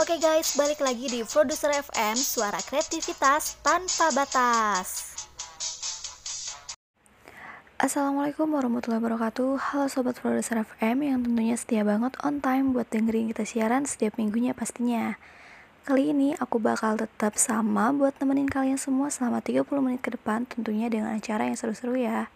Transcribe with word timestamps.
Oke 0.00 0.16
guys, 0.16 0.56
balik 0.56 0.80
lagi 0.80 1.04
di 1.04 1.20
Produser 1.20 1.68
FM, 1.68 2.16
suara 2.16 2.56
kreativitas 2.64 3.60
tanpa 3.60 4.08
batas. 4.16 5.12
Assalamualaikum 7.76 8.48
warahmatullahi 8.56 9.04
wabarakatuh 9.04 9.60
Halo 9.60 9.92
Sobat 9.92 10.16
Produser 10.16 10.64
FM 10.64 11.04
yang 11.04 11.20
tentunya 11.20 11.52
setia 11.60 11.84
banget 11.84 12.16
on 12.24 12.40
time 12.40 12.72
buat 12.72 12.88
dengerin 12.88 13.36
kita 13.36 13.44
siaran 13.44 13.84
setiap 13.84 14.16
minggunya 14.16 14.56
pastinya 14.56 15.20
Kali 15.84 16.16
ini 16.16 16.32
aku 16.40 16.56
bakal 16.56 16.96
tetap 16.96 17.36
sama 17.36 17.92
buat 17.92 18.16
nemenin 18.16 18.48
kalian 18.48 18.80
semua 18.80 19.12
selama 19.12 19.44
30 19.44 19.68
menit 19.84 20.00
ke 20.00 20.16
depan 20.16 20.48
tentunya 20.48 20.88
dengan 20.88 21.12
acara 21.12 21.44
yang 21.44 21.58
seru-seru 21.60 22.00
ya 22.00 22.32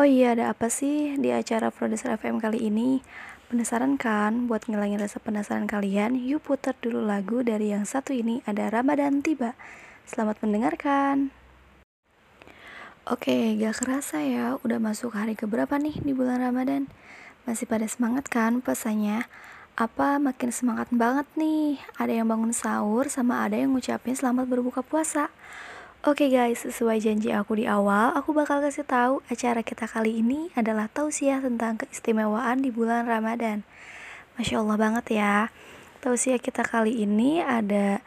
Oh 0.00 0.06
iya 0.08 0.32
ada 0.32 0.54
apa 0.54 0.72
sih 0.72 1.18
di 1.20 1.34
acara 1.34 1.74
Produser 1.74 2.14
FM 2.16 2.38
kali 2.38 2.70
ini? 2.70 3.02
Penasaran 3.48 3.96
kan? 3.96 4.44
Buat 4.44 4.68
ngilangin 4.68 5.00
rasa 5.00 5.24
penasaran 5.24 5.64
kalian, 5.64 6.20
yuk 6.20 6.44
putar 6.44 6.76
dulu 6.84 7.00
lagu 7.00 7.40
dari 7.40 7.72
yang 7.72 7.88
satu 7.88 8.12
ini 8.12 8.44
ada 8.44 8.68
Ramadan 8.68 9.24
Tiba 9.24 9.56
Selamat 10.04 10.44
mendengarkan 10.44 11.32
Oke, 13.08 13.56
gak 13.56 13.80
kerasa 13.80 14.20
ya, 14.20 14.60
udah 14.60 14.76
masuk 14.76 15.16
hari 15.16 15.32
keberapa 15.32 15.80
nih 15.80 15.96
di 16.04 16.12
bulan 16.12 16.44
Ramadan? 16.44 16.92
Masih 17.48 17.64
pada 17.64 17.88
semangat 17.88 18.28
kan 18.28 18.60
pesannya? 18.60 19.24
Apa 19.80 20.20
makin 20.20 20.52
semangat 20.52 20.92
banget 20.92 21.24
nih? 21.32 21.80
Ada 21.96 22.20
yang 22.20 22.28
bangun 22.28 22.52
sahur 22.52 23.08
sama 23.08 23.48
ada 23.48 23.56
yang 23.56 23.72
ngucapin 23.72 24.12
selamat 24.12 24.44
berbuka 24.44 24.84
puasa. 24.84 25.32
Oke 26.06 26.30
guys, 26.30 26.62
sesuai 26.62 27.02
janji 27.02 27.34
aku 27.34 27.58
di 27.58 27.66
awal, 27.66 28.14
aku 28.14 28.30
bakal 28.30 28.62
kasih 28.62 28.86
tahu 28.86 29.18
acara 29.26 29.66
kita 29.66 29.90
kali 29.90 30.22
ini 30.22 30.46
adalah 30.54 30.86
tausiah 30.86 31.42
tentang 31.42 31.74
keistimewaan 31.74 32.62
di 32.62 32.70
bulan 32.70 33.02
Ramadan. 33.02 33.66
Masya 34.38 34.62
Allah 34.62 34.78
banget 34.78 35.18
ya. 35.18 35.50
Tausiah 35.98 36.38
kita 36.38 36.62
kali 36.62 37.02
ini 37.02 37.42
ada 37.42 37.98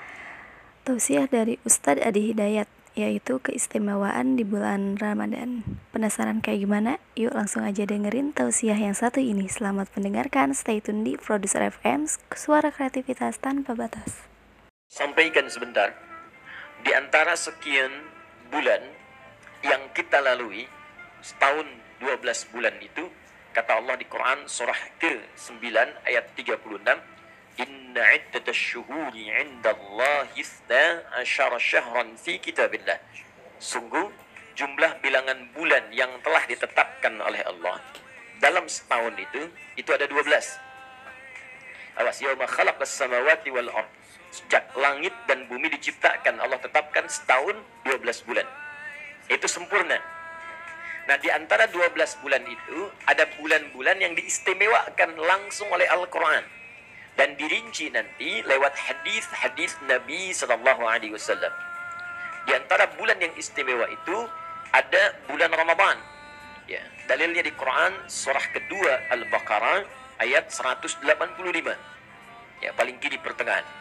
tausiah 0.87 1.27
dari 1.27 1.59
Ustadz 1.67 1.99
Adi 1.99 2.31
Hidayat 2.31 2.71
yaitu 2.95 3.43
keistimewaan 3.43 4.39
di 4.39 4.47
bulan 4.47 4.95
Ramadan. 4.95 5.67
Penasaran 5.91 6.39
kayak 6.39 6.63
gimana? 6.63 6.95
Yuk 7.19 7.35
langsung 7.35 7.67
aja 7.67 7.83
dengerin 7.83 8.31
tausiah 8.31 8.79
yang 8.79 8.95
satu 8.95 9.19
ini. 9.19 9.51
Selamat 9.51 9.91
mendengarkan, 9.99 10.55
stay 10.55 10.79
tune 10.79 11.03
di 11.03 11.19
Producer 11.19 11.59
FM, 11.67 12.07
suara 12.39 12.71
kreativitas 12.71 13.43
tanpa 13.43 13.75
batas. 13.75 14.23
Sampaikan 14.87 15.51
sebentar, 15.51 16.10
di 16.81 16.91
antara 16.93 17.37
sekian 17.37 17.91
bulan 18.49 18.81
yang 19.61 19.81
kita 19.93 20.21
lalui, 20.21 20.65
setahun 21.21 21.65
12 22.01 22.53
bulan 22.53 22.75
itu, 22.81 23.05
kata 23.53 23.77
Allah 23.77 23.95
di 23.97 24.05
Quran 24.09 24.49
surah 24.49 24.97
ke-9 24.97 25.61
ayat 26.09 26.25
36, 26.33 26.81
Inna 27.59 28.03
iddata 28.15 28.55
syuhuri 28.55 29.27
inda 29.27 29.75
Allah 29.75 30.23
isna 30.39 31.03
asyara 31.19 31.59
syahran 31.59 32.15
fi 32.15 32.39
kitabillah. 32.39 32.97
Sungguh 33.59 34.07
jumlah 34.55 35.03
bilangan 35.03 35.51
bulan 35.53 35.83
yang 35.91 36.09
telah 36.23 36.47
ditetapkan 36.47 37.19
oleh 37.19 37.43
Allah 37.43 37.77
dalam 38.41 38.65
setahun 38.65 39.13
itu 39.19 39.41
itu 39.77 39.89
ada 39.93 40.09
12. 40.09 40.25
Awas 42.01 42.17
yauma 42.23 42.47
khalaqas 42.49 42.89
samawati 42.89 43.53
wal 43.53 43.69
ard. 43.69 43.91
Sejak 44.31 44.71
langit 44.79 45.11
dan 45.27 45.43
bumi 45.51 45.67
diciptakan 45.75 46.39
Allah 46.39 46.55
tetapkan 46.63 47.03
setahun 47.11 47.59
12 47.83 48.27
bulan. 48.27 48.47
Itu 49.27 49.47
sempurna. 49.51 49.99
Nah, 51.11 51.17
di 51.19 51.27
antara 51.27 51.67
12 51.67 52.23
bulan 52.23 52.39
itu 52.47 52.79
ada 53.03 53.27
bulan-bulan 53.35 53.99
yang 53.99 54.15
diistimewakan 54.15 55.19
langsung 55.19 55.67
oleh 55.67 55.83
Al-Qur'an 55.91 56.45
dan 57.19 57.35
dirinci 57.35 57.91
nanti 57.91 58.39
lewat 58.47 58.71
hadis-hadis 58.71 59.75
Nabi 59.83 60.31
Sallallahu 60.31 60.87
Alaihi 60.87 61.11
Wasallam. 61.11 61.51
Di 62.47 62.55
antara 62.55 62.87
bulan 62.95 63.19
yang 63.19 63.35
istimewa 63.35 63.85
itu 63.91 64.17
ada 64.71 65.13
bulan 65.27 65.51
Ramadan. 65.51 65.99
Ya, 66.71 66.79
dalilnya 67.11 67.43
di 67.43 67.51
Quran 67.51 67.91
surah 68.07 68.45
kedua 68.55 69.11
Al-Baqarah 69.11 69.83
ayat 70.23 70.47
185. 70.47 71.03
Ya, 72.63 72.71
paling 72.77 72.95
kiri 73.03 73.19
pertengahan. 73.19 73.80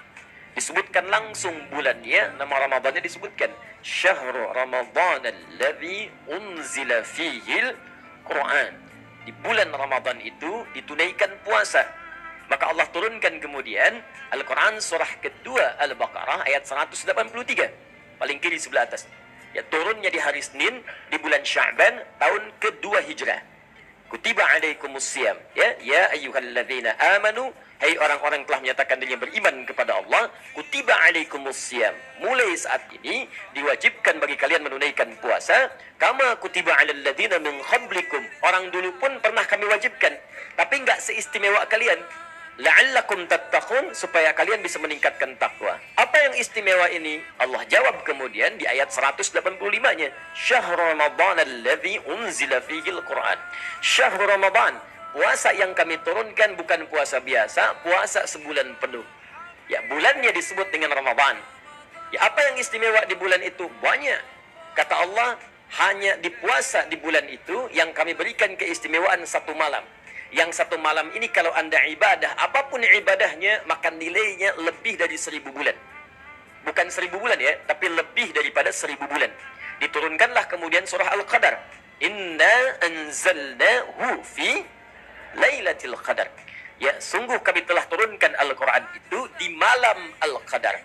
Disebutkan 0.54 1.06
langsung 1.08 1.54
bulannya, 1.70 2.36
nama 2.36 2.54
Ramadannya 2.66 3.00
disebutkan 3.00 3.50
Syahrul 3.80 4.50
Ramadan 4.50 5.22
alladhi 5.24 6.10
unzila 6.28 7.00
fihil 7.06 7.74
Quran. 8.26 8.72
Di 9.24 9.32
bulan 9.44 9.70
Ramadan 9.70 10.18
itu 10.20 10.64
ditunaikan 10.74 11.30
puasa 11.46 12.00
maka 12.50 12.66
Allah 12.66 12.82
turunkan 12.90 13.38
kemudian 13.38 14.02
Al-Quran 14.34 14.82
surah 14.82 15.22
kedua 15.22 15.78
Al-Baqarah 15.86 16.42
ayat 16.50 16.66
183. 16.66 18.18
Paling 18.18 18.38
kiri 18.42 18.58
sebelah 18.58 18.90
atas. 18.90 19.06
Ya, 19.54 19.62
turunnya 19.70 20.10
di 20.10 20.18
hari 20.18 20.42
Senin 20.42 20.82
di 21.14 21.16
bulan 21.22 21.46
Sya'ban 21.46 22.02
tahun 22.18 22.42
kedua 22.58 23.06
Hijrah. 23.06 23.38
Kutiba 24.10 24.42
alaikumus 24.58 25.06
siyam. 25.06 25.38
Ya, 25.54 25.78
ya 25.78 26.10
ayyuhalladzina 26.10 26.98
amanu. 27.18 27.54
Hai 27.80 27.96
orang-orang 27.96 28.44
telah 28.44 28.60
menyatakan 28.60 29.00
diri 29.00 29.16
yang 29.16 29.24
beriman 29.24 29.64
kepada 29.64 29.96
Allah. 29.96 30.28
Kutiba 30.52 30.92
alaikumus 31.08 31.56
siyam. 31.56 31.96
Mulai 32.20 32.52
saat 32.52 32.84
ini 32.92 33.24
diwajibkan 33.56 34.20
bagi 34.20 34.36
kalian 34.36 34.68
menunaikan 34.68 35.08
puasa. 35.16 35.72
Kama 35.96 36.36
kutiba 36.44 36.76
alal 36.76 37.00
ladzina 37.00 37.40
min 37.40 37.56
qablikum. 37.64 38.20
Orang 38.44 38.68
dulu 38.68 38.92
pun 39.00 39.16
pernah 39.24 39.48
kami 39.48 39.64
wajibkan. 39.64 40.12
Tapi 40.60 40.74
enggak 40.76 41.00
seistimewa 41.00 41.64
kalian 41.72 41.96
la'allakum 42.60 43.24
tattaqun 43.24 43.96
supaya 43.96 44.36
kalian 44.36 44.60
bisa 44.60 44.76
meningkatkan 44.76 45.32
takwa. 45.40 45.80
Apa 45.96 46.16
yang 46.28 46.36
istimewa 46.36 46.84
ini? 46.92 47.24
Allah 47.40 47.64
jawab 47.64 48.04
kemudian 48.04 48.60
di 48.60 48.68
ayat 48.68 48.92
185-nya. 48.92 50.12
Syahrul 50.36 50.76
Ramadan 50.76 51.40
alladzi 51.40 51.96
unzila 52.04 52.60
fihi 52.60 52.92
al-Qur'an. 52.92 53.40
Syahrul 53.80 54.28
Ramadan, 54.28 54.76
puasa 55.12 55.54
yang 55.54 55.74
kami 55.74 55.98
turunkan 56.02 56.54
bukan 56.58 56.86
puasa 56.90 57.18
biasa, 57.22 57.82
puasa 57.82 58.26
sebulan 58.26 58.76
penuh. 58.78 59.04
Ya, 59.70 59.82
bulannya 59.86 60.34
disebut 60.34 60.70
dengan 60.74 60.90
Ramadan. 60.94 61.38
Ya, 62.10 62.26
apa 62.26 62.42
yang 62.50 62.58
istimewa 62.58 63.06
di 63.06 63.14
bulan 63.14 63.38
itu? 63.42 63.70
Banyak. 63.78 64.20
Kata 64.74 65.06
Allah, 65.06 65.38
hanya 65.78 66.18
di 66.18 66.30
puasa 66.34 66.86
di 66.90 66.98
bulan 66.98 67.26
itu 67.30 67.70
yang 67.70 67.94
kami 67.94 68.18
berikan 68.18 68.58
keistimewaan 68.58 69.22
satu 69.22 69.54
malam 69.54 69.86
yang 70.30 70.50
satu 70.54 70.78
malam 70.78 71.10
ini 71.10 71.26
kalau 71.30 71.50
anda 71.58 71.78
ibadah, 71.90 72.38
apa 72.38 72.70
pun 72.70 72.78
ibadahnya, 72.82 73.66
maka 73.66 73.90
nilainya 73.90 74.54
lebih 74.62 74.94
dari 74.94 75.18
seribu 75.18 75.50
bulan. 75.50 75.74
Bukan 76.62 76.86
seribu 76.86 77.18
bulan 77.18 77.38
ya, 77.42 77.58
tapi 77.66 77.90
lebih 77.90 78.30
daripada 78.30 78.70
seribu 78.70 79.10
bulan. 79.10 79.30
Diturunkanlah 79.82 80.46
kemudian 80.46 80.86
surah 80.86 81.10
Al-Qadar. 81.18 81.58
Inna 82.00 82.78
anzalnahu 82.78 84.22
fi 84.22 84.62
Lailatul 85.36 85.94
Qadar. 86.00 86.26
Ya, 86.80 86.96
sungguh 86.96 87.36
kami 87.44 87.60
telah 87.68 87.84
turunkan 87.92 88.32
Al-Quran 88.40 88.82
itu 88.96 89.20
di 89.36 89.52
malam 89.52 90.16
Al-Qadar. 90.24 90.80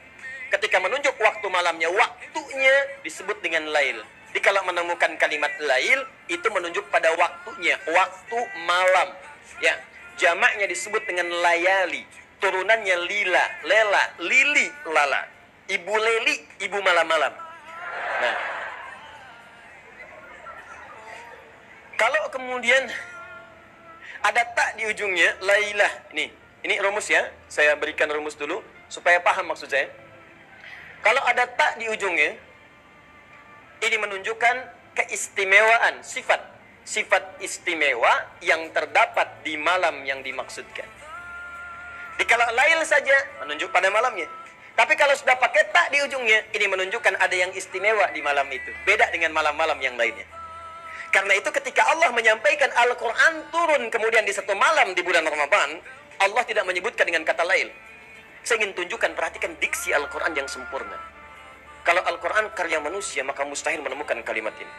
Ketika 0.52 0.78
menunjuk 0.84 1.16
waktu 1.18 1.48
malamnya, 1.48 1.88
waktunya 1.88 2.76
disebut 3.02 3.40
dengan 3.40 3.66
lail. 3.72 4.04
Jadi 4.36 4.44
kalau 4.44 4.68
menemukan 4.68 5.16
kalimat 5.16 5.50
lail, 5.64 6.04
itu 6.28 6.44
menunjuk 6.52 6.84
pada 6.92 7.08
waktunya, 7.16 7.80
waktu 7.88 8.40
malam. 8.68 9.16
Ya, 9.64 9.80
jamaknya 10.20 10.68
disebut 10.68 11.00
dengan 11.08 11.32
layali. 11.32 12.04
Turunannya 12.44 12.96
lila, 13.08 13.46
lela, 13.64 14.04
lili, 14.20 14.68
lala. 14.92 15.24
Ibu 15.72 15.94
leli, 15.96 16.36
ibu 16.60 16.78
malam-malam. 16.84 17.32
Nah, 18.20 18.36
kalau 21.96 22.28
kemudian 22.30 22.92
ada 24.26 24.42
tak 24.58 24.82
di 24.82 24.90
ujungnya, 24.90 25.38
lailah. 25.46 26.10
Ini, 26.18 26.26
ini 26.66 26.76
rumus 26.82 27.06
ya. 27.06 27.30
Saya 27.46 27.78
berikan 27.78 28.10
rumus 28.10 28.34
dulu 28.34 28.66
supaya 28.90 29.22
paham 29.22 29.54
maksud 29.54 29.70
saya. 29.70 29.86
Kalau 31.06 31.22
ada 31.22 31.46
tak 31.46 31.78
di 31.78 31.86
ujungnya, 31.86 32.34
ini 33.86 33.98
menunjukkan 34.02 34.56
keistimewaan 34.98 36.02
sifat 36.02 36.56
sifat 36.86 37.42
istimewa 37.42 38.30
yang 38.46 38.70
terdapat 38.70 39.42
di 39.42 39.58
malam 39.58 40.06
yang 40.06 40.22
dimaksudkan. 40.22 40.86
Di 42.16 42.24
kalau 42.30 42.46
lail 42.54 42.80
saja 42.86 43.18
menunjuk 43.42 43.74
pada 43.74 43.90
malamnya. 43.90 44.30
Tapi 44.78 44.94
kalau 44.94 45.18
sudah 45.18 45.34
pakai 45.40 45.72
tak 45.74 45.90
di 45.90 46.04
ujungnya, 46.06 46.46
ini 46.54 46.66
menunjukkan 46.70 47.18
ada 47.18 47.34
yang 47.34 47.50
istimewa 47.58 48.12
di 48.14 48.22
malam 48.22 48.46
itu. 48.54 48.70
Beda 48.86 49.10
dengan 49.10 49.34
malam-malam 49.34 49.82
yang 49.82 49.98
lainnya. 49.98 50.28
Karena 51.16 51.32
itu 51.32 51.48
ketika 51.48 51.80
Allah 51.96 52.12
menyampaikan 52.12 52.68
Al-Quran 52.76 53.48
turun 53.48 53.88
kemudian 53.88 54.28
di 54.28 54.36
satu 54.36 54.52
malam 54.52 54.92
di 54.92 55.00
bulan 55.00 55.24
Ramadan, 55.24 55.80
Allah 56.20 56.44
tidak 56.44 56.68
menyebutkan 56.68 57.08
dengan 57.08 57.24
kata 57.24 57.48
lail. 57.48 57.72
Saya 58.44 58.60
ingin 58.60 58.76
tunjukkan, 58.76 59.16
perhatikan 59.16 59.56
diksi 59.56 59.96
Al-Quran 59.96 60.36
yang 60.36 60.44
sempurna. 60.52 61.00
Kalau 61.88 62.04
Al-Quran 62.04 62.52
karya 62.52 62.84
manusia, 62.84 63.24
maka 63.24 63.48
mustahil 63.48 63.80
menemukan 63.80 64.20
kalimat 64.28 64.52
ini. 64.60 64.74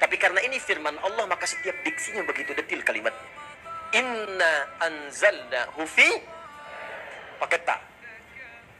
Tapi 0.00 0.16
karena 0.16 0.40
ini 0.40 0.56
firman 0.56 0.96
Allah, 1.04 1.28
maka 1.28 1.44
setiap 1.44 1.76
diksinya 1.84 2.24
begitu 2.24 2.56
detil 2.56 2.80
kalimatnya. 2.80 3.28
Inna 3.92 4.52
anzalna 4.88 5.68
hufi 5.76 6.10
pakai 7.44 7.60
tak. 7.60 7.80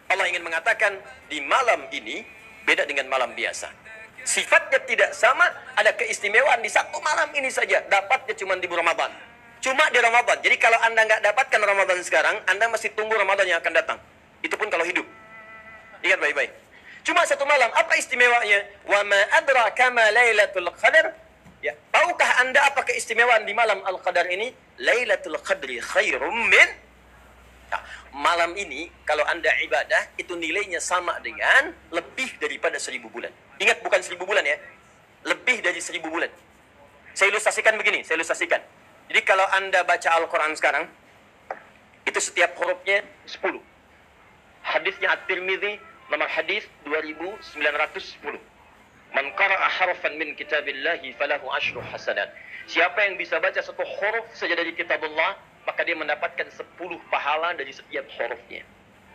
Allah 0.09 0.25
ingin 0.25 0.41
mengatakan 0.41 0.97
di 1.29 1.45
malam 1.45 1.85
ini 1.93 2.25
beda 2.65 2.89
dengan 2.89 3.13
malam 3.13 3.37
biasa. 3.37 3.84
Sifatnya 4.25 4.81
tidak 4.89 5.13
sama, 5.13 5.45
ada 5.77 5.93
keistimewaan 5.93 6.65
di 6.65 6.73
satu 6.73 6.97
malam 7.05 7.29
ini 7.37 7.53
saja. 7.53 7.85
Dapatnya 7.85 8.33
cuma 8.41 8.57
di 8.57 8.65
Ramadan. 8.65 9.13
Cuma 9.61 9.85
di 9.93 10.01
Ramadan. 10.01 10.41
Jadi 10.41 10.57
kalau 10.57 10.81
Anda 10.81 11.05
nggak 11.05 11.21
dapatkan 11.25 11.61
Ramadan 11.61 12.01
sekarang, 12.01 12.37
Anda 12.49 12.69
masih 12.73 12.93
tunggu 12.97 13.13
Ramadan 13.17 13.45
yang 13.45 13.61
akan 13.61 13.73
datang. 13.77 13.99
Itu 14.41 14.57
pun 14.57 14.73
kalau 14.73 14.85
hidup. 14.85 15.05
Ingat 16.05 16.21
baik-baik. 16.21 16.53
Cuma 17.05 17.21
satu 17.29 17.45
malam. 17.45 17.69
Apa 17.77 18.01
istimewanya? 18.01 18.65
Wa 18.89 19.05
ma 19.05 19.21
adraka 19.37 19.93
ma 19.93 20.09
lailatul 20.09 20.73
qadar? 20.73 21.13
Ya, 21.65 21.73
tahukah 21.93 22.45
Anda 22.45 22.61
apa 22.61 22.85
keistimewaan 22.85 23.49
di 23.49 23.57
malam 23.57 23.81
Al-Qadar 23.89 24.29
ini? 24.29 24.53
Lailatul 24.85 25.41
Qadri 25.41 25.81
khairum 25.81 26.53
min 26.53 26.69
ya, 27.73 27.79
malam 28.15 28.55
ini 28.55 28.87
kalau 29.03 29.27
Anda 29.27 29.51
ibadah 29.67 30.15
itu 30.15 30.39
nilainya 30.39 30.79
sama 30.79 31.19
dengan 31.19 31.75
lebih 31.91 32.31
daripada 32.39 32.79
seribu 32.79 33.11
bulan. 33.11 33.35
Ingat 33.59 33.83
bukan 33.83 34.01
seribu 34.07 34.23
bulan 34.23 34.47
ya. 34.47 34.55
Lebih 35.27 35.67
dari 35.67 35.83
seribu 35.83 36.09
bulan. 36.15 36.31
Saya 37.15 37.35
ilustrasikan 37.35 37.75
begini, 37.75 38.07
saya 38.07 38.23
ilustrasikan. 38.23 38.63
Jadi 39.11 39.21
kalau 39.27 39.45
Anda 39.55 39.83
baca 39.83 40.09
Al-Quran 40.15 40.55
sekarang, 40.55 40.87
itu 42.07 42.19
setiap 42.23 42.55
hurufnya 42.59 43.03
10. 43.27 43.59
Hadisnya 44.65 45.09
At-Tirmidzi 45.15 45.79
nomor 46.11 46.29
hadis 46.31 46.65
2910. 46.87 48.39
Man 49.15 49.27
qara'a 49.39 49.69
harfan 49.71 50.19
min 50.19 50.35
kitabillahi 50.35 51.15
falahu 51.15 51.47
asyru 51.55 51.81
hasanat. 51.91 52.31
Siapa 52.67 53.07
yang 53.07 53.15
bisa 53.15 53.39
baca 53.39 53.61
satu 53.63 53.85
huruf 53.85 54.27
saja 54.35 54.57
dari 54.59 54.75
kitabullah, 54.75 55.39
maka 55.65 55.81
dia 55.85 55.97
mendapatkan 55.97 56.47
10 56.49 56.77
pahala 57.09 57.57
dari 57.57 57.73
setiap 57.73 58.05
hurufnya. 58.17 58.63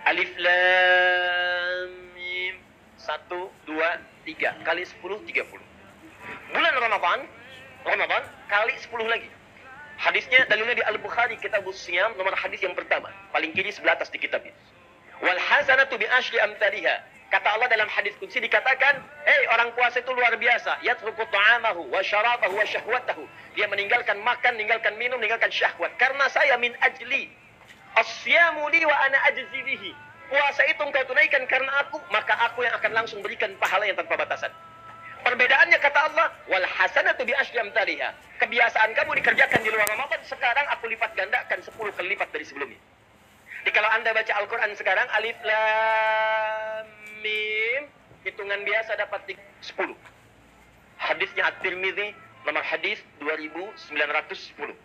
Alif 0.06 0.32
lam 0.38 1.90
mim 2.14 2.56
1 2.98 3.30
2 3.68 3.74
3 4.26 4.68
kali 4.68 4.84
10 4.86 5.02
30. 5.02 6.54
Bulan 6.54 6.74
Ramadan, 6.78 7.20
Ramadan 7.86 8.24
kali 8.50 8.74
10 8.78 9.10
lagi. 9.10 9.30
Hadisnya 10.00 10.48
dalilnya 10.48 10.80
di 10.80 10.84
Al-Bukhari 10.88 11.36
kitab 11.44 11.68
Siyam 11.76 12.16
nomor 12.16 12.32
hadis 12.32 12.64
yang 12.64 12.72
pertama, 12.72 13.12
paling 13.36 13.52
kiri 13.52 13.68
sebelah 13.68 14.00
atas 14.00 14.08
di 14.08 14.16
kitab 14.16 14.40
ini. 14.48 14.56
Wal 15.20 15.36
hasanatu 15.36 16.00
bi 16.00 16.08
asyri 16.08 16.40
amthaliha. 16.40 17.19
Kata 17.30 17.46
Allah 17.54 17.70
dalam 17.70 17.86
hadis 17.94 18.18
kunci 18.18 18.42
dikatakan, 18.42 19.06
"Hei 19.22 19.42
orang 19.54 19.70
puasa 19.78 20.02
itu 20.02 20.10
luar 20.10 20.34
biasa. 20.34 20.82
Yatruku 20.82 21.22
ta'amahu 21.30 21.94
wa 21.94 22.02
syarabahu 22.02 22.58
wa 22.58 22.66
syahwatahu." 22.66 23.22
Dia 23.54 23.70
meninggalkan 23.70 24.18
makan, 24.26 24.58
meninggalkan 24.58 24.98
minum, 24.98 25.22
meninggalkan 25.22 25.54
syahwat. 25.54 25.94
Karena 26.02 26.26
saya 26.34 26.58
min 26.58 26.74
ajli. 26.82 27.30
Asyamu 27.94 28.66
li 28.74 28.82
wa 28.82 28.98
ana 29.06 29.18
ajzi 29.30 29.62
bihi. 29.62 29.94
Puasa 30.30 30.62
itu 30.74 30.82
engkau 30.82 31.06
tunaikan 31.06 31.46
karena 31.46 31.70
aku, 31.86 32.02
maka 32.10 32.34
aku 32.50 32.66
yang 32.66 32.74
akan 32.78 32.92
langsung 32.98 33.22
berikan 33.22 33.54
pahala 33.62 33.86
yang 33.86 33.98
tanpa 33.98 34.18
batasan. 34.18 34.50
Perbedaannya 35.26 35.78
kata 35.78 36.00
Allah, 36.10 36.34
wal 36.50 36.66
hasanatu 36.66 37.26
bi 37.26 37.34
asyri 37.38 37.62
amthaliha. 37.62 38.10
Kebiasaan 38.42 38.94
kamu 38.94 39.22
dikerjakan 39.22 39.60
di 39.62 39.70
luar 39.70 39.86
Ramadan, 39.90 40.22
sekarang 40.26 40.66
aku 40.74 40.90
lipat 40.90 41.14
gandakan 41.14 41.60
10 41.62 41.94
kali 41.94 42.08
lipat 42.14 42.30
dari 42.34 42.46
sebelumnya. 42.46 42.80
Jadi 43.66 43.72
kalau 43.76 43.90
Anda 43.92 44.16
baca 44.16 44.34
Al-Quran 44.40 44.72
sekarang, 44.80 45.08
Alif 45.20 45.38
Lam 45.44 46.99
Mim, 47.24 47.82
hitungan 48.24 48.62
biasa 48.64 48.96
dapat 49.00 49.36
10. 49.64 49.96
Hadisnya 51.00 51.48
At-Tirmidzi, 51.48 52.16
nomor 52.44 52.64
hadis 52.64 53.00
2910. 53.24 54.76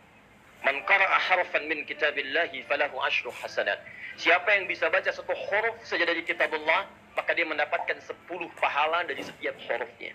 Man 0.64 0.76
qara'a 0.88 1.18
harfan 1.20 1.68
min 1.68 1.84
kitabillahi 1.84 2.64
falahu 2.64 2.96
asyru 3.04 3.28
hasanat. 3.36 3.76
Siapa 4.16 4.48
yang 4.56 4.64
bisa 4.70 4.88
baca 4.88 5.10
satu 5.12 5.34
huruf 5.34 5.76
saja 5.84 6.08
dari 6.08 6.24
kitabullah, 6.24 6.88
maka 7.18 7.34
dia 7.36 7.44
mendapatkan 7.44 7.98
10 8.00 8.14
pahala 8.62 9.04
dari 9.04 9.20
setiap 9.20 9.54
hurufnya. 9.68 10.14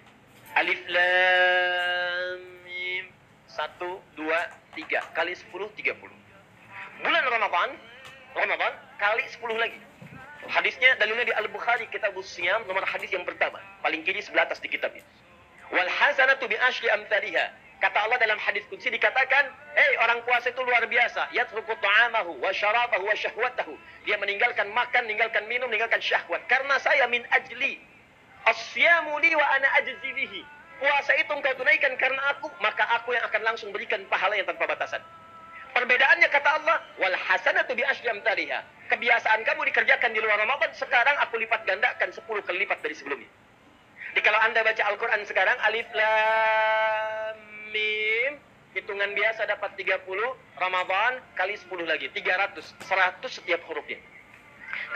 Alif 0.57 0.81
Lam 0.89 2.39
Mim 2.65 3.05
1 3.53 3.77
2 4.17 4.25
3 4.25 5.17
kali 5.17 5.33
10 5.37 5.45
30. 5.53 7.05
Bulan 7.05 7.23
Ramadan 7.29 7.69
Ramadan 8.33 8.73
kali 8.97 9.23
10 9.29 9.61
lagi. 9.61 9.79
Hadisnya 10.47 10.95
dalilnya 10.95 11.27
di 11.27 11.33
Al-Bukhari 11.35 11.91
kitab 11.91 12.15
Siyam 12.23 12.63
nomor 12.63 12.87
hadis 12.87 13.11
yang 13.11 13.27
pertama, 13.27 13.59
paling 13.83 14.07
kiri 14.07 14.23
sebelah 14.23 14.47
atas 14.47 14.63
di 14.63 14.71
kitab 14.71 14.95
ini. 14.95 15.03
Wal 15.75 15.89
hasanatu 15.89 16.47
bi 16.47 16.55
asyri 16.55 16.87
amthaliha. 16.89 17.51
Kata 17.79 17.95
Allah 18.03 18.19
dalam 18.19 18.35
hadis 18.43 18.63
kunci 18.67 18.91
dikatakan, 18.91 19.47
"Hei 19.71 19.95
orang 20.03 20.19
puasa 20.27 20.51
itu 20.51 20.59
luar 20.63 20.83
biasa. 20.83 21.31
Yatruku 21.31 21.71
ta'amahu 21.79 22.43
wa 22.43 22.51
syarabahu 22.51 23.07
wa 23.07 23.15
syahwatahu." 23.15 23.71
Dia 24.03 24.19
meninggalkan 24.19 24.67
makan, 24.75 25.07
meninggalkan 25.07 25.47
minum, 25.47 25.71
meninggalkan 25.71 26.03
syahwat. 26.03 26.43
Karena 26.51 26.75
saya 26.83 27.07
min 27.07 27.23
ajli. 27.31 27.79
Asyamu 28.43 29.15
li 29.23 29.31
wa 29.31 29.47
ana 29.55 29.67
ajzi 29.79 30.11
bihi. 30.11 30.43
Puasa 30.79 31.11
itu 31.23 31.31
engkau 31.31 31.55
tunaikan 31.55 31.95
karena 31.95 32.19
aku, 32.35 32.51
maka 32.59 32.83
aku 32.99 33.15
yang 33.15 33.23
akan 33.27 33.41
langsung 33.47 33.71
berikan 33.71 34.03
pahala 34.11 34.35
yang 34.35 34.47
tanpa 34.47 34.67
batasan. 34.67 35.03
Perbedaannya 35.75 36.27
kata 36.31 36.49
Allah, 36.59 36.83
wal 36.99 37.15
hasanatu 37.15 37.75
bi 37.75 37.83
asyri 37.83 38.11
amthaliha. 38.11 38.59
Kebiasaan 38.89 39.45
kamu 39.45 39.69
dikerjakan 39.69 40.17
di 40.17 40.19
luar 40.19 40.41
Ramadan, 40.41 40.73
sekarang 40.73 41.13
aku 41.21 41.37
lipat 41.37 41.61
gandakan 41.69 42.09
10 42.09 42.25
kali 42.25 42.57
lipat 42.65 42.81
dari 42.81 42.97
sebelumnya. 42.97 43.29
Jadi 44.09 44.21
kalau 44.25 44.41
Anda 44.41 44.65
baca 44.65 44.81
Al-Qur'an 44.89 45.21
sekarang 45.29 45.53
alif 45.61 45.85
lam 45.93 47.37
mim 47.69 48.41
hitungan 48.73 49.13
biasa 49.13 49.45
dapat 49.45 49.77
30, 49.77 50.09
Ramadan 50.57 51.21
kali 51.37 51.53
10 51.53 51.85
lagi, 51.85 52.09
300, 52.09 52.65
100 52.89 53.29
setiap 53.29 53.61
hurufnya. 53.69 54.01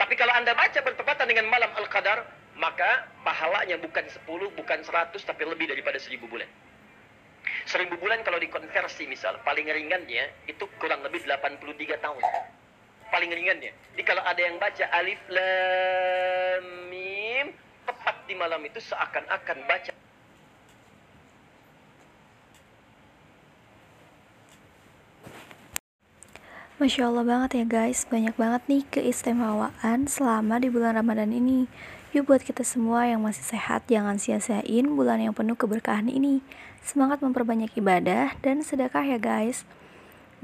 Tapi 0.02 0.14
kalau 0.18 0.34
Anda 0.34 0.58
baca 0.58 0.82
bertepatan 0.82 1.30
dengan 1.30 1.46
malam 1.46 1.70
Al-Qadar, 1.78 2.26
maka 2.58 3.06
pahalanya 3.22 3.78
bukan 3.78 4.10
10, 4.10 4.50
bukan 4.58 4.78
100, 4.82 5.22
tapi 5.22 5.42
lebih 5.46 5.70
daripada 5.70 6.02
1000 6.02 6.26
bulan. 6.26 6.50
Seribu 7.70 7.94
bulan 8.02 8.26
kalau 8.26 8.42
dikonversi 8.42 9.06
misal, 9.06 9.38
paling 9.46 9.70
ringannya 9.70 10.34
itu 10.50 10.66
kurang 10.82 11.06
lebih 11.06 11.22
83 11.22 12.02
tahun. 12.02 12.22
Paling 13.12 13.30
ringannya. 13.32 13.72
Jadi 13.74 14.02
kalau 14.04 14.22
ada 14.24 14.40
yang 14.40 14.56
baca 14.56 14.84
alif 14.94 15.20
lam 15.28 16.64
mim, 16.88 17.52
tepat 17.84 18.16
di 18.24 18.34
malam 18.36 18.60
itu 18.64 18.80
seakan-akan 18.80 19.58
baca 19.68 19.92
Masya 26.74 27.06
Allah 27.06 27.22
banget 27.22 27.62
ya 27.62 27.64
guys, 27.70 28.02
banyak 28.02 28.34
banget 28.34 28.62
nih 28.66 28.82
keistimewaan 28.90 30.10
selama 30.10 30.58
di 30.58 30.66
bulan 30.66 30.98
Ramadan 30.98 31.30
ini. 31.30 31.70
Yuk 32.10 32.26
buat 32.26 32.42
kita 32.42 32.66
semua 32.66 33.06
yang 33.06 33.22
masih 33.22 33.46
sehat, 33.46 33.86
jangan 33.86 34.18
sia-siain 34.18 34.90
bulan 34.90 35.22
yang 35.22 35.30
penuh 35.30 35.54
keberkahan 35.54 36.10
ini. 36.10 36.42
Semangat 36.82 37.22
memperbanyak 37.22 37.70
ibadah 37.78 38.34
dan 38.42 38.60
sedekah 38.66 39.06
ya 39.06 39.22
guys. 39.22 39.62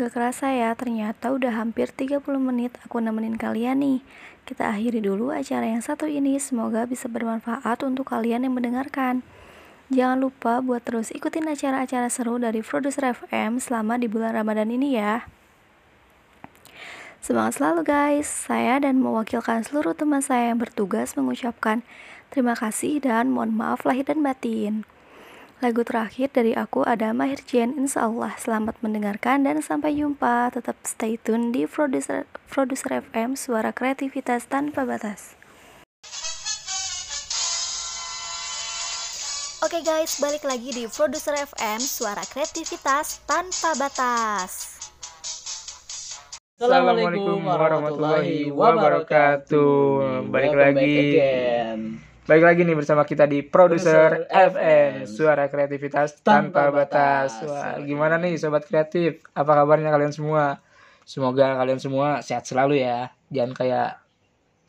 Gak 0.00 0.16
kerasa 0.16 0.48
ya, 0.48 0.72
ternyata 0.72 1.28
udah 1.28 1.60
hampir 1.60 1.92
30 1.92 2.24
menit 2.40 2.72
aku 2.80 3.04
nemenin 3.04 3.36
kalian 3.36 3.84
nih. 3.84 4.00
Kita 4.48 4.72
akhiri 4.72 5.04
dulu 5.04 5.28
acara 5.28 5.68
yang 5.68 5.84
satu 5.84 6.08
ini, 6.08 6.40
semoga 6.40 6.88
bisa 6.88 7.04
bermanfaat 7.04 7.84
untuk 7.84 8.08
kalian 8.08 8.48
yang 8.48 8.56
mendengarkan. 8.56 9.20
Jangan 9.92 10.16
lupa 10.24 10.64
buat 10.64 10.80
terus 10.88 11.12
ikutin 11.12 11.52
acara-acara 11.52 12.08
seru 12.08 12.40
dari 12.40 12.64
Produser 12.64 13.12
FM 13.12 13.60
selama 13.60 14.00
di 14.00 14.08
bulan 14.08 14.32
Ramadan 14.32 14.72
ini 14.72 14.96
ya. 14.96 15.28
Semangat 17.20 17.60
selalu 17.60 17.84
guys, 17.84 18.24
saya 18.24 18.80
dan 18.80 19.04
mewakilkan 19.04 19.68
seluruh 19.68 19.92
teman 19.92 20.24
saya 20.24 20.48
yang 20.48 20.64
bertugas 20.64 21.12
mengucapkan 21.12 21.84
terima 22.32 22.56
kasih 22.56 23.04
dan 23.04 23.28
mohon 23.28 23.52
maaf 23.52 23.84
lahir 23.84 24.08
dan 24.08 24.24
batin. 24.24 24.88
Lagu 25.60 25.84
terakhir 25.84 26.32
dari 26.32 26.56
aku 26.56 26.88
ada 26.88 27.12
Mahir 27.12 27.44
Jen, 27.44 27.76
insya 27.76 28.08
Allah 28.08 28.32
selamat 28.40 28.80
mendengarkan 28.80 29.44
dan 29.44 29.60
sampai 29.60 29.92
jumpa. 29.92 30.48
Tetap 30.56 30.72
stay 30.88 31.20
tune 31.20 31.52
di 31.52 31.68
Produser, 31.68 32.24
Produser 32.48 33.04
FM, 33.04 33.36
suara 33.36 33.68
kreativitas 33.68 34.48
tanpa 34.48 34.88
batas. 34.88 35.36
Oke 39.60 39.84
guys, 39.84 40.16
balik 40.16 40.48
lagi 40.48 40.72
di 40.72 40.88
Produser 40.88 41.36
FM, 41.36 41.76
suara 41.84 42.24
kreativitas 42.24 43.20
tanpa 43.28 43.76
batas. 43.76 44.80
Assalamualaikum 46.56 47.36
warahmatullahi 47.44 48.48
wabarakatuh. 48.48 50.24
Balik 50.32 50.56
lagi. 50.56 50.96
Balik 52.30 52.46
lagi 52.46 52.62
nih 52.62 52.78
bersama 52.78 53.02
kita 53.02 53.26
di 53.26 53.42
Produser 53.42 54.30
FM, 54.30 55.02
suara 55.02 55.50
kreativitas 55.50 56.22
tanpa 56.22 56.70
batas. 56.70 57.42
Wah, 57.42 57.74
gimana 57.82 58.22
nih 58.22 58.38
sobat 58.38 58.70
kreatif? 58.70 59.18
Apa 59.34 59.58
kabarnya 59.58 59.90
kalian 59.90 60.14
semua? 60.14 60.62
Semoga 61.02 61.58
kalian 61.58 61.82
semua 61.82 62.22
sehat 62.22 62.46
selalu 62.46 62.86
ya. 62.86 63.10
Jangan 63.34 63.52
kayak 63.58 63.98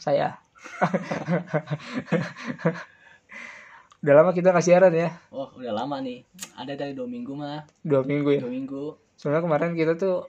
saya. 0.01 0.41
Udah 4.01 4.13
lama 4.17 4.33
kita 4.33 4.49
nggak 4.49 4.65
siaran 4.65 4.97
ya? 4.97 5.13
Oh, 5.29 5.53
udah 5.53 5.77
lama 5.77 6.01
nih. 6.01 6.25
Ada 6.57 6.73
dari 6.73 6.97
dua 6.97 7.05
minggu 7.05 7.37
mah. 7.37 7.61
Dua 7.85 8.01
minggu 8.01 8.29
ya. 8.33 8.41
Dua 8.41 8.53
minggu. 8.57 8.97
Soalnya 9.13 9.45
kemarin 9.45 9.77
kita 9.77 9.93
tuh 9.93 10.25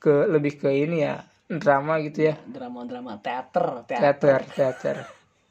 ke 0.00 0.32
lebih 0.32 0.56
ke 0.56 0.72
ini 0.72 1.04
ya 1.04 1.28
drama 1.46 2.00
gitu 2.00 2.32
ya 2.32 2.40
drama-drama 2.48 3.20
teater, 3.20 3.84
teater. 3.84 4.00
teater 4.00 4.40
teater 4.56 4.96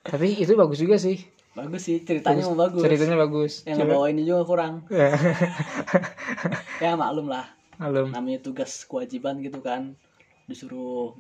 tapi 0.02 0.34
itu 0.36 0.54
bagus 0.54 0.78
juga 0.78 0.98
sih 0.98 1.18
Bagus 1.52 1.84
sih, 1.84 2.00
ceritanya 2.00 2.48
mau 2.48 2.56
bagus. 2.58 2.80
ceritanya 2.80 3.20
bagus 3.20 3.54
Yang 3.64 3.76
Cuma- 3.76 3.92
ngebawainnya 3.92 4.24
juga 4.24 4.42
kurang. 4.48 4.74
Ya, 4.88 5.12
Ya 6.84 6.96
maklum 6.96 7.28
lah, 7.28 7.44
malum 7.76 8.08
namanya 8.10 8.40
tugas 8.40 8.88
kewajiban 8.88 9.38
gitu 9.40 9.60
kan. 9.60 10.00
Disuruh 10.46 11.12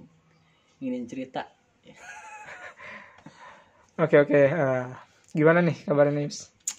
nginin 0.79 1.03
cerita. 1.03 1.51
oke 3.99 4.15
oke 4.17 4.39
eh, 4.39 4.83
gimana 5.31 5.59
nih 5.59 5.77
kabarnya 5.83 6.15
nih 6.17 6.31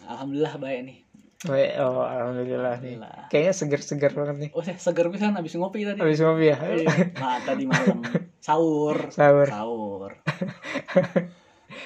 Alhamdulillah 0.03 0.55
baik 0.57 0.81
nih. 0.83 0.99
Baik, 1.43 1.71
oh 1.77 2.01
alhamdulillah 2.01 2.75
nih 2.79 2.97
Alhamdulillah. 2.97 3.27
kayaknya 3.29 3.53
segar-segar 3.53 4.13
banget 4.13 4.37
nih 4.39 4.51
Oh, 4.55 4.63
saya 4.63 4.79
seger 4.79 5.07
pisan 5.11 5.35
habis 5.35 5.53
ngopi 5.53 5.85
tadi. 5.85 6.01
habis 6.01 6.19
ngopi 6.19 6.45
ya 6.47 6.57
Iya. 6.57 6.89
Nah, 7.15 7.37
tadi 7.45 7.65
malam 7.67 8.01
sahur. 8.47 8.97
sahur 9.11 9.45
Sahur. 9.47 10.13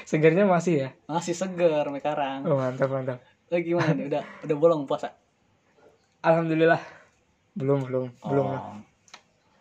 Segarnya 0.04 0.44
masih 0.44 0.74
ya 0.76 0.88
Masih 1.06 1.32
seger 1.32 1.86
mekarang. 1.88 2.42
oh 2.44 2.56
mantap 2.56 2.88
mantap 2.88 3.18
Lagi 3.46 3.62
gimana 3.62 3.94
nih? 3.94 4.06
Udah 4.10 4.22
udah 4.42 4.56
bolong 4.56 4.82
puasa? 4.84 5.14
alhamdulillah 6.20 6.82
belum 7.54 7.86
belum 7.86 8.04
belum 8.20 8.46
lah. 8.46 8.62
Oh. 8.74 8.80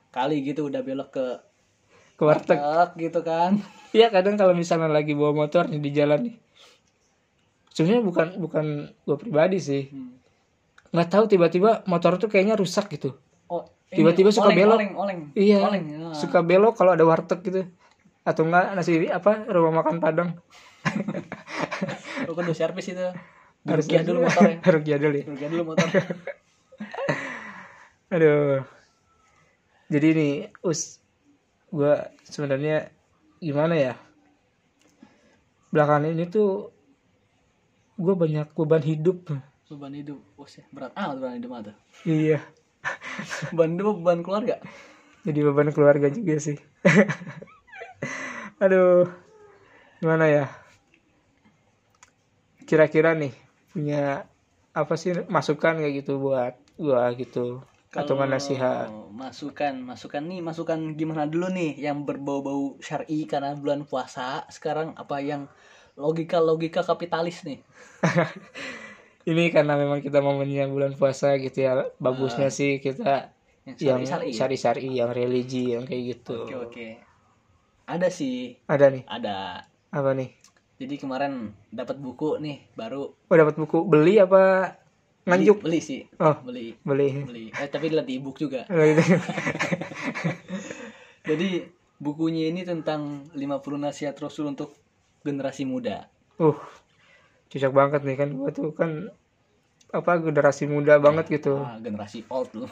Kali 0.10 0.41
gitu 0.41 0.67
udah 0.67 0.82
belok 0.82 1.10
ke 1.15 1.25
ke 2.15 2.24
warteg 2.24 2.60
gitu 2.98 3.22
kan. 3.22 3.60
Iya 3.96 4.12
kadang 4.12 4.36
kalau 4.36 4.51
misalnya 4.51 4.91
lagi 4.91 5.15
bawa 5.15 5.32
motor 5.32 5.72
nih 5.72 5.79
di 5.79 5.91
jalan 5.96 6.27
nih. 6.27 6.36
Sebenarnya 7.72 8.03
bukan 8.03 8.27
bukan 8.44 8.65
gue 8.91 9.15
pribadi 9.15 9.55
sih. 9.55 9.88
Hmm. 9.88 10.20
Nggak 10.91 11.08
tahu 11.08 11.24
tiba-tiba 11.32 11.79
motor 11.88 12.20
tuh 12.20 12.27
kayaknya 12.27 12.60
rusak 12.60 12.91
gitu. 12.91 13.15
Oh, 13.48 13.63
Tiba-tiba 13.88 14.36
suka 14.36 14.51
oleng, 14.51 14.60
belok. 14.60 14.75
Oleng, 14.75 14.91
oleng. 15.00 15.20
Iya. 15.32 15.63
Oleng. 15.63 15.86
ah. 16.01 16.15
Suka 16.15 16.44
belok 16.44 16.75
kalau 16.75 16.91
ada 16.91 17.08
warteg 17.08 17.39
gitu. 17.39 17.63
Atau 18.25 18.50
enggak 18.50 18.74
nasi 18.74 19.05
apa 19.13 19.46
rumah 19.53 19.86
makan 19.86 20.01
Padang. 20.01 20.41
Lu 22.25 22.34
kudu 22.34 22.53
servis 22.58 22.89
itu. 22.89 23.05
Harus 23.65 23.86
Rukiah 23.86 24.03
dulu 24.05 24.20
motornya. 24.25 24.58
Rukiah 24.62 25.00
dulu 25.01 25.15
ya. 25.17 25.25
Dulu 25.53 25.63
motor. 25.65 25.88
Aduh. 28.13 28.62
Jadi 29.89 30.08
nih 30.17 30.34
us 30.65 31.01
gua 31.70 32.10
sebenarnya 32.25 32.89
gimana 33.41 33.74
ya? 33.77 33.94
Belakangan 35.70 36.10
ini 36.10 36.25
tuh 36.29 36.74
gue 37.96 38.15
banyak 38.15 38.51
beban 38.53 38.84
hidup. 38.86 39.29
beban 39.65 39.94
hidup. 39.98 40.22
Oh, 40.38 40.46
sih, 40.46 40.62
berat 40.70 40.94
amat 40.94 41.17
beban 41.17 41.36
hidup 41.41 41.51
tuh. 41.65 41.75
Iya. 42.05 42.39
Beban 43.50 43.77
hidup 43.77 43.98
beban 44.01 44.22
keluarga. 44.22 44.62
jadi 45.25 45.39
beban 45.41 45.74
keluarga 45.74 46.08
juga 46.13 46.38
sih 46.38 46.62
aduh 48.63 49.03
gimana 50.00 50.25
ya 50.31 50.45
kira-kira 52.65 53.13
nih 53.13 53.33
punya 53.71 54.25
apa 54.75 54.93
sih 55.00 55.12
masukan 55.27 55.79
kayak 55.79 56.03
gitu 56.03 56.17
buat 56.19 56.53
gua 56.79 57.12
gitu 57.15 57.62
atau 57.95 58.13
nggak 58.15 58.31
nasihat 58.35 58.89
Masukan, 59.15 59.79
masukan 59.79 60.27
nih, 60.27 60.43
masukan 60.43 60.91
gimana 61.00 61.24
dulu 61.24 61.47
nih 61.47 61.79
yang 61.79 62.03
berbau-bau 62.03 62.75
syar'i 62.83 63.24
karena 63.24 63.55
bulan 63.55 63.88
puasa. 63.88 64.43
Sekarang 64.51 64.91
apa 65.00 65.24
yang 65.24 65.47
logika-logika 65.95 66.83
kapitalis 66.83 67.47
nih? 67.47 67.63
ini 69.31 69.50
karena 69.55 69.79
memang 69.79 70.03
kita 70.03 70.19
momennya 70.19 70.67
bulan 70.67 70.93
puasa 71.00 71.39
gitu 71.39 71.63
ya 71.63 71.88
bagusnya 71.97 72.51
sih 72.51 72.77
kita 72.83 73.31
Yang 73.65 73.79
yang 73.81 74.00
syar'i-syar'i 74.03 74.27
ya? 74.29 74.35
syari-syari 74.38 74.88
yang 75.00 75.09
religi 75.15 75.63
yang 75.74 75.88
kayak 75.88 76.03
gitu 76.12 76.38
Oke, 76.43 76.55
oke. 76.59 76.85
Ada 77.85 78.09
sih, 78.09 78.57
ada 78.65 78.89
nih 78.89 79.03
ada. 79.05 79.61
apa 79.89 80.09
nih 80.11 80.29
Jadi 80.75 80.95
kemarin 80.99 81.33
dapat 81.71 81.95
buku 81.95 82.35
nih 82.37 82.65
baru 82.73 83.13
oh 83.13 83.35
dapat 83.37 83.55
buku 83.55 83.85
beli 83.85 84.19
apa 84.19 84.73
beli, 85.23 85.29
nganjuk 85.47 85.57
beli 85.63 85.79
sih. 85.79 86.01
oh 86.19 86.35
Beli, 86.43 86.75
beli 86.81 87.09
beli. 87.23 87.43
Eh 87.53 87.69
tapi 87.69 87.89
lihat 87.89 88.05
ebook 88.05 88.35
juga. 88.35 88.65
Oh, 88.67 88.83
gitu. 88.83 89.01
Jadi 91.29 91.65
bukunya 91.97 92.51
ini 92.51 92.61
tentang 92.61 93.29
50 93.31 93.39
nasihat 93.79 94.13
Rasul 94.19 94.51
untuk 94.51 94.75
generasi 95.21 95.63
muda. 95.63 96.09
uh 96.37 96.57
cocok 97.45 97.71
banget 97.71 98.01
nih 98.03 98.17
kan 98.19 98.29
gua 98.35 98.49
tuh 98.51 98.75
kan 98.75 99.07
apa 99.89 100.19
generasi 100.19 100.67
muda 100.67 100.99
banget 100.99 101.31
gitu 101.31 101.55
Ah, 101.55 101.79
generasi 101.79 102.27
old 102.27 102.51
lu. 102.51 102.67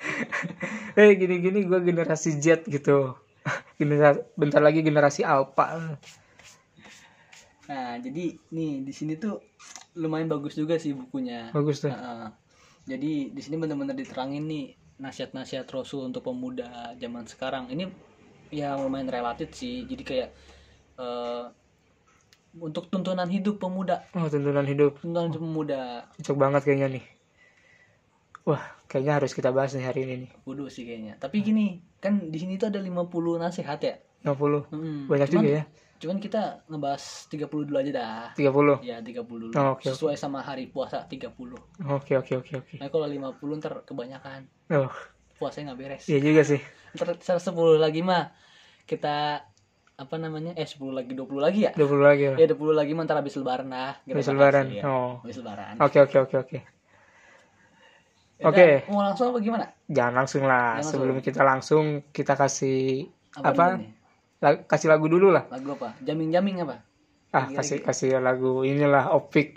eh 0.98 1.10
gini-gini 1.14 1.62
gue 1.62 1.78
generasi 1.78 2.34
Z 2.34 2.66
gitu 2.66 3.14
generasi 3.80 4.20
bentar 4.36 4.60
lagi 4.60 4.80
generasi 4.84 5.20
Alpha 5.24 5.96
Nah, 7.70 8.02
jadi 8.02 8.34
nih 8.50 8.82
di 8.82 8.90
sini 8.90 9.14
tuh 9.14 9.38
lumayan 9.94 10.26
bagus 10.26 10.58
juga 10.58 10.74
sih 10.74 10.90
bukunya. 10.90 11.54
bagus 11.54 11.86
tuh 11.86 11.94
Heeh. 11.94 12.26
Jadi 12.90 13.30
di 13.30 13.40
sini 13.40 13.56
benar-benar 13.62 13.94
diterangin 13.94 14.42
nih 14.50 14.74
nasihat-nasihat 14.98 15.70
Rasul 15.70 16.10
untuk 16.10 16.26
pemuda 16.26 16.98
zaman 16.98 17.30
sekarang. 17.30 17.70
Ini 17.70 17.86
ya 18.50 18.74
lumayan 18.74 19.06
relatif 19.06 19.54
sih. 19.54 19.86
Jadi 19.86 20.02
kayak 20.02 20.28
eh, 20.98 21.44
untuk 22.58 22.90
tuntunan 22.90 23.30
hidup 23.30 23.62
pemuda, 23.62 24.02
oh 24.18 24.26
tuntunan 24.26 24.66
hidup 24.66 24.98
tuntunan 24.98 25.30
hidup 25.30 25.42
pemuda. 25.46 25.82
cocok 26.18 26.36
banget 26.36 26.62
kayaknya 26.66 26.88
nih 26.98 27.04
wah 28.42 28.62
kayaknya 28.90 29.22
harus 29.22 29.30
kita 29.30 29.54
bahas 29.54 29.70
nih 29.78 29.86
hari 29.86 30.00
ini 30.02 30.14
nih 30.26 30.30
Kudu 30.42 30.66
sih 30.66 30.82
kayaknya. 30.82 31.14
Tapi 31.22 31.46
gini, 31.46 31.78
kan 32.00 32.26
di 32.26 32.36
sini 32.36 32.56
tuh 32.56 32.68
ada 32.68 32.80
50 32.80 33.36
nasihat 33.36 33.78
ya. 33.78 33.94
50 34.22 34.68
Mm-mm. 34.68 35.06
banyak 35.06 35.28
Cuman- 35.28 35.44
juga 35.44 35.50
ya 35.54 35.64
Cuman 36.00 36.16
kita 36.16 36.64
ngebahas 36.64 37.28
30 37.28 37.68
dulu 37.68 37.76
aja 37.76 37.92
dah. 37.92 38.32
30 38.32 38.80
Ya 38.80 38.96
30 38.98 39.20
dulu. 39.38 39.52
Oh, 39.52 39.76
oke. 39.76 39.84
Sesuai 39.84 40.16
sama 40.16 40.40
hari 40.40 40.64
puasa 40.66 41.04
30. 41.04 41.60
oke 41.78 42.12
oke 42.16 42.32
oke 42.36 42.52
oke 42.56 42.74
Nah 42.80 42.88
kalau 42.88 43.04
50 43.04 43.60
ntar 43.60 43.84
kebanyakan. 43.84 44.48
oh 44.72 44.88
Puasanya 45.36 45.72
nggak 45.72 45.78
beres. 45.78 46.04
iya 46.06 46.18
juga 46.18 46.40
sih 46.42 46.60
Ntar 46.92 47.16
10 47.20 47.76
lagi 47.76 48.00
mah 48.00 48.32
kita 48.84 49.44
apa 49.94 50.16
namanya 50.16 50.56
eh 50.56 50.64
10 50.64 50.90
lagi 50.90 51.12
20 51.12 51.36
lagi 51.36 51.68
ya 51.68 51.72
20 51.76 52.00
lagi 52.00 52.24
lah 52.26 52.36
ya 52.40 52.46
20 52.48 52.72
lagi 52.72 52.92
mah 52.92 53.04
ntar 53.04 53.20
habis 53.20 53.36
lebaran 53.36 53.68
lah 53.68 54.00
Habis 54.02 54.26
lebaran, 54.26 54.66
iya. 54.72 54.82
oh. 54.82 55.20
habis 55.20 55.36
lebaran 55.36 55.76
oke 55.76 55.98
oke 56.00 56.16
oke 56.18 56.36
oke 56.40 56.56
Ya 56.56 56.64
oke. 56.64 56.79
Udah, 58.40 58.66
mau 58.88 59.02
langsung 59.04 59.26
apa 59.32 59.38
gimana? 59.44 59.66
Jangan 59.90 60.14
langsung 60.22 60.42
lah. 60.46 60.78
Jangan 60.78 60.90
sebelum 60.90 61.16
langsung. 61.18 61.26
kita 61.28 61.40
langsung 61.44 61.84
kita 62.16 62.32
kasih 62.38 62.78
apa, 63.36 63.50
Apa? 63.50 63.66
dulu 63.66 63.80
nih? 63.82 63.90
la- 64.40 64.62
kasih 64.64 64.88
lagu 64.88 65.06
dulu 65.10 65.28
lah. 65.34 65.44
Lagu 65.52 65.68
apa? 65.76 65.88
Jaming 66.06 66.30
jaming 66.32 66.56
apa? 66.64 66.76
Ah 67.30 67.46
kasih 67.46 67.78
kasih 67.86 68.18
lagu 68.18 68.66
inilah 68.66 69.14
opik. 69.14 69.54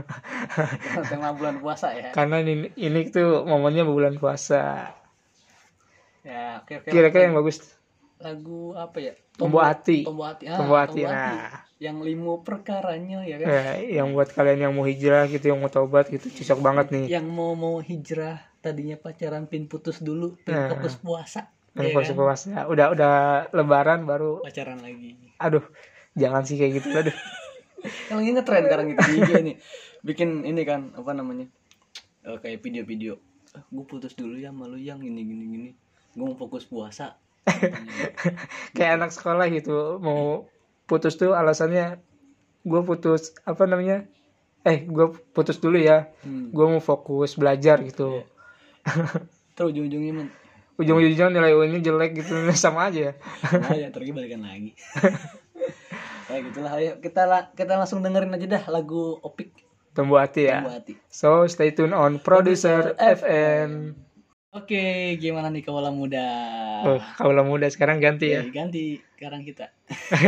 Tema 1.10 1.30
bulan 1.34 1.62
puasa 1.62 1.94
ya? 1.94 2.10
Karena 2.10 2.42
ini 2.42 2.74
ini 2.74 3.00
tuh 3.14 3.46
momennya 3.46 3.86
bulan 3.86 4.18
puasa. 4.18 4.90
Ya 6.24 6.60
oke 6.60 6.72
oke 6.82 6.88
kira-kira 6.90 7.30
yang 7.30 7.36
bagus? 7.38 7.58
Lagu 8.20 8.76
apa 8.76 8.98
ya? 9.00 9.12
Tombo 9.38 9.58
hati. 9.62 10.04
tombo 10.04 10.22
hati 10.28 10.44
ah, 10.50 10.56
Tombo 10.58 10.74
hati, 10.76 11.00
Tombo 11.00 11.08
nah. 11.08 11.69
Yang 11.80 12.04
limo 12.04 12.44
perkaranya 12.44 13.24
ya 13.24 13.40
kan? 13.40 13.48
Eh, 13.80 13.96
yang 13.96 14.12
buat 14.12 14.28
kalian 14.28 14.68
yang 14.68 14.72
mau 14.76 14.84
hijrah 14.84 15.24
gitu 15.26 15.48
yang 15.48 15.64
mau 15.64 15.72
taubat 15.72 16.12
gitu 16.12 16.28
cocok 16.28 16.58
banget 16.60 16.86
nih. 16.92 17.06
Yang 17.16 17.26
mau 17.32 17.56
mau 17.56 17.80
hijrah 17.80 18.36
tadinya 18.60 19.00
pacaran 19.00 19.48
pin 19.48 19.64
putus 19.64 20.04
dulu 20.04 20.36
pin 20.44 20.52
Nah. 20.52 20.68
fokus 20.68 21.00
puasa 21.00 21.48
yang 21.72 21.88
ya 21.88 21.94
puasa 21.96 22.12
kan? 22.12 22.18
puasa. 22.20 22.48
Udah 22.68 22.86
udah 22.92 23.12
lebaran 23.56 24.04
baru 24.04 24.44
pacaran 24.44 24.84
lagi. 24.84 25.16
Aduh 25.40 25.64
jangan 26.12 26.44
sih 26.44 26.60
kayak 26.60 26.84
gitu 26.84 26.88
aduh. 26.92 27.16
Yang 28.12 28.16
lagi 28.20 28.30
ngetren 28.36 28.62
sekarang 28.68 28.86
gitu 28.92 29.00
di 29.00 29.14
IG 29.16 29.30
ini 29.40 29.52
bikin 30.04 30.28
ini 30.44 30.62
kan 30.68 30.92
apa 30.92 31.16
namanya 31.16 31.48
Eh, 32.20 32.36
kayak 32.36 32.60
video-video. 32.60 33.16
Gue 33.72 33.84
putus 33.88 34.12
dulu 34.12 34.36
ya 34.36 34.52
malu 34.52 34.76
yang 34.76 35.00
gini 35.00 35.24
gini 35.24 35.44
gini. 35.48 35.70
Gue 36.12 36.28
mau 36.28 36.36
fokus 36.36 36.68
puasa. 36.68 37.16
Kayak 38.76 39.00
anak 39.00 39.10
sekolah 39.16 39.48
gitu 39.48 39.96
mau 39.96 40.44
putus 40.90 41.14
tuh 41.14 41.30
alasannya 41.32 42.02
gue 42.66 42.80
putus 42.82 43.30
apa 43.46 43.62
namanya 43.64 44.04
eh 44.60 44.82
gue 44.82 45.06
putus 45.30 45.56
dulu 45.56 45.78
ya. 45.78 46.10
Hmm. 46.20 46.50
gue 46.50 46.66
mau 46.66 46.82
fokus 46.82 47.38
belajar 47.38 47.78
gitu. 47.80 48.26
Terus 49.54 49.70
ujung-ujungnya 49.70 50.12
men 50.12 50.28
ujung-ujungnya 50.80 51.28
nilai 51.28 51.52
UN-nya 51.52 51.80
jelek 51.84 52.24
gitu 52.24 52.34
sama 52.58 52.88
aja. 52.88 53.12
Nah, 53.52 53.76
ya 53.76 53.92
terus 53.92 54.10
balikan 54.10 54.40
lagi. 54.40 54.72
Kayak 56.26 56.42
gitulah. 56.50 56.72
Ayo 56.74 56.92
kita 56.98 57.22
la- 57.24 57.52
kita 57.52 57.76
langsung 57.76 58.00
dengerin 58.00 58.32
aja 58.32 58.46
dah 58.50 58.64
lagu 58.72 59.20
opik. 59.20 59.52
Tumbuh 59.92 60.24
hati 60.24 60.48
ya. 60.48 60.64
Tombo 60.64 60.72
hati. 60.72 60.94
So 61.12 61.44
stay 61.46 61.76
tune 61.76 61.92
on 61.92 62.16
producer 62.18 62.96
FM 62.96 63.92
oke 64.50 64.82
gimana 65.22 65.48
nih 65.52 65.62
kaula 65.62 65.90
muda? 65.94 66.26
Oh 66.86 67.00
kalau 67.18 67.42
muda 67.46 67.66
sekarang 67.70 68.00
ganti 68.02 68.34
ya? 68.34 68.42
Oke, 68.42 68.50
ganti 68.50 68.84
sekarang 69.14 69.44
kita. 69.46 69.70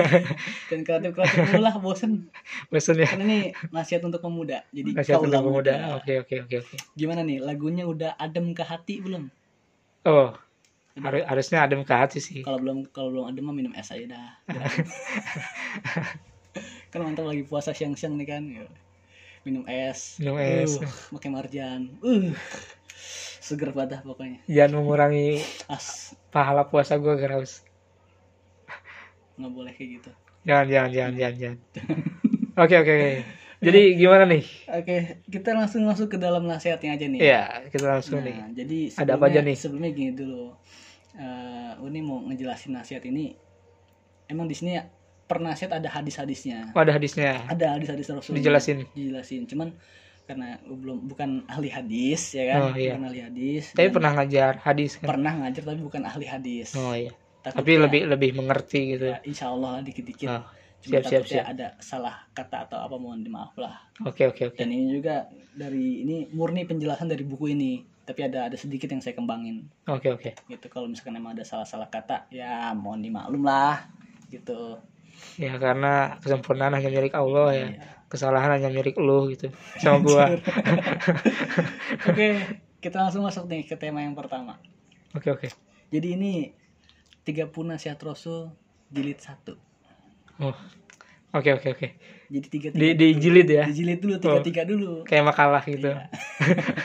Dan 0.70 0.84
kreatif 0.86 1.10
kreatif 1.16 1.38
dulu 1.48 1.62
lah 1.64 1.74
bosen. 1.80 2.28
Bosan 2.70 3.02
ya? 3.02 3.08
Kan 3.08 3.24
ini 3.24 3.50
nasihat 3.72 4.02
untuk 4.04 4.20
pemuda. 4.22 4.62
Jadi 4.70 4.90
Nasihat 4.94 5.18
kaula 5.22 5.40
untuk 5.42 5.62
muda. 5.62 5.72
Pemuda 5.74 5.96
oke 5.98 6.12
oke 6.22 6.34
oke 6.46 6.56
oke. 6.62 6.76
Gimana 6.94 7.20
nih 7.24 7.38
lagunya 7.42 7.84
udah 7.88 8.14
adem 8.20 8.52
ke 8.54 8.62
hati 8.62 9.00
belum? 9.02 9.26
Oh 10.06 10.34
Har- 10.92 11.24
harusnya 11.24 11.64
adem 11.64 11.82
ke 11.88 11.94
hati 11.96 12.18
sih. 12.20 12.44
Kalau 12.44 12.60
belum 12.60 12.84
kalau 12.92 13.08
belum 13.16 13.24
ada 13.32 13.40
mah 13.40 13.54
minum 13.56 13.72
es 13.72 13.88
aja 13.88 14.12
dah. 14.12 14.28
Kan 16.92 17.00
mantap 17.00 17.24
lagi 17.24 17.48
puasa 17.48 17.72
siang-siang 17.72 18.12
nih 18.20 18.28
kan. 18.28 18.42
Minum 19.48 19.64
es. 19.64 20.20
Minum 20.20 20.36
es. 20.36 20.76
uh, 20.76 20.84
pakai 21.16 21.32
marjan. 21.32 21.88
Uh 22.04 22.36
seger 23.42 23.74
pada 23.74 23.98
pokoknya 24.06 24.38
jangan 24.46 24.78
mengurangi 24.78 25.42
as 25.74 26.14
pahala 26.30 26.62
puasa 26.70 26.96
gue 26.96 27.14
Graus 27.18 27.66
nggak 29.36 29.52
boleh 29.52 29.72
kayak 29.74 29.88
gitu 29.98 30.10
jangan 30.46 30.66
jangan 30.70 30.90
jangan 30.94 31.12
jangan 31.18 31.36
jangan 31.38 31.58
oke 32.62 32.74
oke 32.78 32.92
oke 32.94 33.10
jadi 33.62 33.80
gimana 33.94 34.24
nih 34.26 34.44
oke 34.70 34.96
kita 35.30 35.50
langsung 35.54 35.82
masuk 35.86 36.14
ke 36.14 36.18
dalam 36.18 36.46
nasihatnya 36.46 36.98
aja 36.98 37.06
nih 37.06 37.20
Iya 37.22 37.42
kita 37.70 37.86
langsung 37.98 38.18
Nah, 38.18 38.26
nih 38.26 38.36
jadi 38.58 38.78
Ada 38.98 39.12
apa 39.14 39.24
aja 39.30 39.40
nih? 39.40 39.54
Sebelumnya 39.54 39.90
gini 39.94 40.12
dulu. 40.18 40.50
Eh 41.14 41.72
Uni 41.78 42.02
mau 42.02 42.18
ngejelasin 42.26 42.74
nasihat 42.74 43.06
ini. 43.06 43.38
Emang 44.26 44.50
di 44.50 44.58
sini 44.58 44.82
per 45.30 45.38
nasihat 45.38 45.78
ada 45.78 45.86
hadis-hadisnya. 45.86 46.74
oh, 46.74 46.80
ada 46.82 46.90
hadisnya 46.90 47.46
Ada 47.46 47.78
hadis-hadis 47.78 48.10
Rasul. 48.10 48.34
Dijelasin. 48.34 48.82
Dijelasin. 48.98 49.46
Cuman 49.46 49.70
karena 50.22 50.54
gua 50.64 50.78
belum 50.78 50.98
bukan 51.10 51.30
ahli 51.50 51.68
hadis 51.68 52.32
ya 52.32 52.44
kan? 52.54 52.60
Oh, 52.70 52.74
iya. 52.78 52.94
Bukan 52.94 53.04
ahli 53.10 53.20
hadis. 53.26 53.64
tapi 53.74 53.88
dan 53.90 53.94
pernah 53.94 54.10
ngajar 54.16 54.52
hadis 54.62 54.90
kan 54.96 55.06
pernah 55.10 55.32
ngajar 55.42 55.62
tapi 55.66 55.80
bukan 55.82 56.02
ahli 56.06 56.26
hadis. 56.30 56.68
oh 56.78 56.94
iya 56.94 57.12
tapi 57.42 57.74
lebih 57.74 58.06
lebih 58.06 58.38
mengerti 58.38 58.94
gitu 58.94 59.10
ya, 59.10 59.18
insya 59.26 59.50
Allah 59.50 59.82
dikit-dikit. 59.82 60.30
Oh, 60.30 60.46
siap, 60.78 61.02
siap, 61.10 61.26
siap. 61.26 61.44
ada 61.50 61.74
salah 61.82 62.22
kata 62.30 62.70
atau 62.70 62.78
apa 62.78 62.94
mohon 63.02 63.26
dimaaf 63.26 63.58
lah. 63.58 63.82
oke 64.06 64.30
oke 64.30 64.54
oke 64.54 64.58
Dan 64.62 64.70
ini 64.70 64.94
juga 65.02 65.26
dari 65.50 66.06
ini 66.06 66.30
murni 66.30 66.62
penjelasan 66.62 67.10
dari 67.10 67.26
buku 67.26 67.50
ini. 67.50 67.82
Tapi 68.02 68.18
ada 68.26 68.50
ada 68.50 68.54
sedikit 68.58 68.90
yang 68.90 69.02
saya 69.02 69.14
kembangin. 69.18 69.66
oke 69.90 70.06
oke 70.10 70.30
gitu 70.50 70.66
kalau 70.70 70.86
misalkan 70.86 71.18
emang 71.18 71.34
ada 71.34 71.42
salah-salah 71.42 71.90
kata 71.90 72.30
ya 72.30 72.70
mohon 72.78 73.02
dimaklum 73.02 73.42
lah 73.42 73.90
gitu 74.30 74.78
ya 75.38 75.54
karena 75.60 76.18
kesempurnaan 76.18 76.74
hanya 76.78 76.90
milik 76.90 77.14
Allah 77.14 77.48
ya 77.54 77.66
Iya. 77.74 78.01
Kesalahan 78.12 78.60
hanya 78.60 78.68
milik 78.68 79.00
lu 79.00 79.32
gitu 79.32 79.48
sama 79.80 79.98
gua. 80.04 80.36
Oke 82.12 82.28
kita 82.82 82.98
langsung 82.98 83.22
masuk 83.22 83.46
nih 83.46 83.62
ke 83.62 83.78
tema 83.78 84.02
yang 84.02 84.18
pertama. 84.18 84.58
Oke 85.14 85.30
oke. 85.30 85.48
Jadi 85.94 86.18
ini 86.18 86.50
30 87.22 87.54
nasihat 87.62 87.94
Rasul 88.02 88.50
jilid 88.90 89.22
satu. 89.22 89.54
Oh. 90.42 90.56
Oke 91.32 91.54
oke 91.54 91.78
oke. 91.78 91.88
Jadi 92.28 92.46
tiga 92.50 92.68
di 92.74 92.92
di 92.98 93.06
jilid 93.16 93.48
ya? 93.48 93.64
Dijilid 93.70 94.02
dulu 94.02 94.14
tiga 94.18 94.40
tiga 94.42 94.62
dulu. 94.66 95.06
Kayak 95.06 95.30
makalah 95.30 95.62
gitu. 95.62 95.94
Iya. 95.94 96.10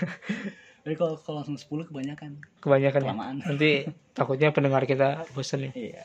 tapi 0.88 0.96
kalau 0.96 1.20
kalau 1.20 1.44
langsung 1.44 1.60
10 1.60 1.92
kebanyakan. 1.92 2.32
Kebanyakan 2.64 3.00
ya. 3.02 3.08
Kelamaan. 3.12 3.36
nanti 3.44 3.72
takutnya 4.14 4.54
pendengar 4.54 4.86
kita 4.86 5.26
bosan 5.34 5.68
nih. 5.68 5.74
Iya. 5.74 6.04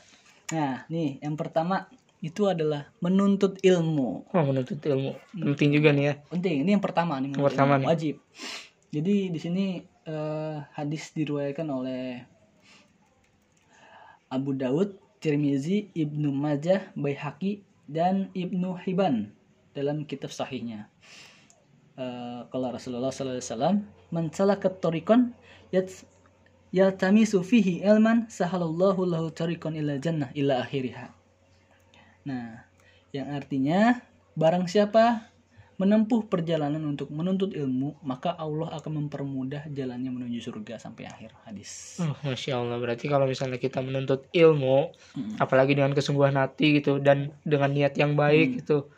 Nah 0.57 0.75
nih 0.89 1.21
yang 1.21 1.37
pertama 1.37 1.87
itu 2.23 2.47
adalah 2.47 2.87
menuntut 3.03 3.59
ilmu 3.59 4.31
oh 4.31 4.43
menuntut 4.47 4.79
ilmu 4.79 5.11
penting 5.35 5.75
juga 5.75 5.91
nih 5.91 6.03
ya 6.07 6.13
penting 6.31 6.63
ini 6.63 6.69
yang 6.79 6.83
pertama 6.83 7.19
nih 7.19 7.35
Yang 7.35 7.45
pertama 7.51 7.73
ilmu, 7.75 7.81
nih. 7.83 7.87
wajib 7.91 8.15
jadi 8.95 9.15
di 9.27 9.39
sini 9.41 9.65
eh, 10.07 10.57
hadis 10.71 11.11
diriwayatkan 11.11 11.67
oleh 11.67 12.21
Abu 14.33 14.57
Daud, 14.57 14.97
Tirmizi, 15.21 15.93
Ibnu 15.93 16.33
Majah, 16.33 16.89
Baihaqi 16.97 17.61
dan 17.85 18.33
Ibnu 18.33 18.81
Hibban 18.81 19.29
dalam 19.77 20.09
kitab 20.09 20.33
sahihnya. 20.33 20.89
Eh, 21.93 22.41
kalau 22.49 22.73
Rasulullah 22.73 23.13
SAW 23.13 23.85
mencelakat 24.09 24.81
torikon 24.81 25.37
yat 25.69 25.89
yaltamisu 26.73 27.45
fihi 27.45 27.85
ilman 27.85 28.25
sahalallahu 28.25 29.05
lahu 29.05 29.29
tarikon 29.29 29.77
ila 29.77 30.01
jannah 30.01 30.33
ila 30.33 30.65
akhiriha. 30.65 31.13
Nah, 32.23 32.63
yang 33.11 33.27
artinya 33.35 33.99
barang 34.33 34.65
siapa 34.65 35.29
menempuh 35.75 36.29
perjalanan 36.29 36.79
untuk 36.85 37.09
menuntut 37.09 37.51
ilmu, 37.51 37.97
maka 38.05 38.31
Allah 38.37 38.71
akan 38.77 39.05
mempermudah 39.05 39.67
jalannya 39.73 40.13
menuju 40.13 40.39
surga 40.39 40.77
sampai 40.79 41.09
akhir 41.09 41.33
hadis. 41.43 41.97
Oh, 41.99 42.13
Masya 42.23 42.61
Allah 42.61 42.77
berarti 42.79 43.05
kalau 43.09 43.25
misalnya 43.27 43.57
kita 43.59 43.81
menuntut 43.83 44.25
ilmu 44.31 44.93
Mm. 45.13 45.37
apalagi 45.41 45.73
dengan 45.77 45.93
kesungguhan 45.93 46.37
hati 46.37 46.81
gitu 46.81 46.97
dan 47.01 47.33
dengan 47.45 47.69
niat 47.73 47.93
yang 47.97 48.13
Hmm. 48.13 48.21
baik 48.21 48.47
gitu 48.63 48.89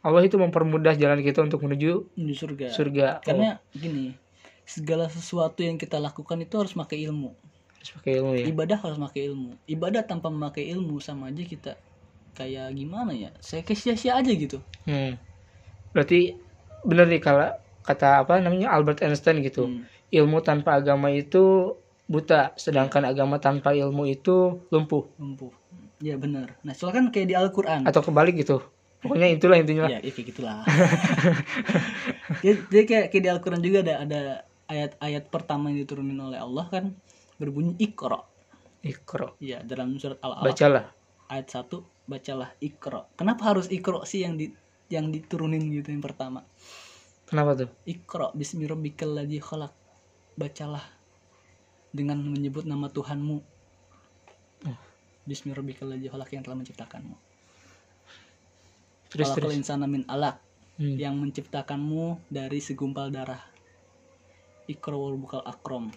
Allah 0.00 0.22
itu 0.24 0.38
mempermudah 0.38 0.94
jalan 0.94 1.20
kita 1.20 1.42
untuk 1.44 1.60
menuju 1.64 2.12
Menuju 2.16 2.36
surga. 2.36 2.66
surga 2.70 3.06
oh, 3.18 3.24
Karena 3.24 3.50
gini, 3.74 4.14
segala 4.64 5.10
sesuatu 5.10 5.60
yang 5.60 5.76
kita 5.76 5.98
lakukan 5.98 6.38
itu 6.40 6.54
harus 6.56 6.72
pakai 6.72 7.04
ilmu. 7.08 7.34
harus 7.78 7.90
pakai 7.98 8.12
ilmu 8.20 8.32
ya 8.36 8.44
Ibadah 8.52 8.78
harus 8.80 8.98
pakai 9.00 9.22
ilmu. 9.32 9.50
Ibadah 9.66 10.02
tanpa 10.06 10.28
memakai 10.30 10.70
ilmu 10.72 11.00
sama 11.02 11.28
aja 11.32 11.42
kita 11.42 11.72
kayak 12.38 12.70
gimana 12.72 13.10
ya? 13.10 13.30
Saya 13.42 13.66
kayak 13.66 13.80
sia-sia 13.82 14.14
aja 14.14 14.30
gitu. 14.30 14.62
Hmm. 14.86 15.18
berarti 15.90 16.38
bener 16.86 17.10
nih 17.10 17.18
kalau 17.18 17.50
kata 17.82 18.22
apa 18.22 18.38
namanya 18.38 18.70
Albert 18.70 19.02
Einstein 19.02 19.42
gitu 19.42 19.66
Hmm. 19.66 19.82
ilmu 20.08 20.38
tanpa 20.40 20.78
agama 20.78 21.10
itu 21.10 21.74
buta 22.06 22.54
sedangkan 22.54 23.04
agama 23.04 23.36
tanpa 23.36 23.74
ilmu 23.74 24.06
itu 24.06 24.62
lumpuh 24.70 25.10
Lumpuh. 25.18 25.50
Ya 25.98 26.14
benar. 26.14 26.54
Nah, 26.62 26.72
soalnya 26.72 27.02
kan 27.02 27.06
kayak 27.10 27.26
di 27.26 27.34
Al-Qur'an. 27.34 27.82
atau 27.82 27.98
kebalik 28.00 28.38
gitu 28.38 28.62
pokoknya 28.98 29.30
itulah 29.30 29.58
intinya 29.58 29.86
Ya, 29.86 29.98
ya 29.98 30.10
kayak 30.10 30.26
gitulah. 30.30 30.62
jadi, 32.42 32.58
jadi 32.70 32.84
kayak, 32.86 33.06
kayak 33.10 33.22
di 33.22 33.30
Al-Quran 33.30 33.60
juga 33.60 33.78
ada 33.82 33.94
ada 34.04 34.20
ayat-ayat 34.68 35.24
pertama 35.28 35.70
yang 35.72 35.82
diturunin 35.82 36.18
oleh 36.18 36.38
Allah 36.38 36.66
kan 36.68 36.84
berbunyi 37.36 37.74
ikro. 37.78 38.26
ikro 38.82 39.34
Ya, 39.38 39.62
dalam 39.62 39.94
surat 39.98 40.18
Al-Alaq 40.20 40.54
bacalah 40.54 40.84
ayat 41.28 41.46
1 41.50 41.82
bacalah 42.08 42.56
ikro. 42.58 43.12
Kenapa 43.14 43.52
harus 43.52 43.68
ikro 43.68 44.02
sih 44.08 44.24
yang 44.24 44.40
di 44.40 44.48
yang 44.88 45.12
diturunin 45.12 45.60
gitu 45.68 45.92
yang 45.92 46.00
pertama? 46.00 46.42
kenapa 47.28 47.52
tuh 47.52 47.68
Ikro 47.84 48.32
bismi 48.32 48.64
rabbikal 48.64 49.12
ladzi 49.12 49.36
khalaq. 49.36 49.72
Bacalah 50.40 50.84
dengan 51.92 52.24
menyebut 52.24 52.64
nama 52.64 52.88
Tuhanmu. 52.88 53.44
Bismi 55.28 55.52
rabbikal 55.52 55.92
ladzi 55.92 56.08
khalaq 56.08 56.28
yang 56.32 56.42
telah 56.42 56.56
menciptakanmu. 56.56 57.16
terus 59.12 59.32
Khalaqal 59.32 59.52
terus 59.52 59.60
insana 59.60 59.84
min 59.84 60.08
alaq. 60.08 60.40
Hmm. 60.78 60.94
yang 60.94 61.18
menciptakanmu 61.18 62.30
dari 62.30 62.62
segumpal 62.62 63.10
darah. 63.10 63.42
Wal 64.70 65.18
bukal 65.18 65.42
akrom. 65.42 65.90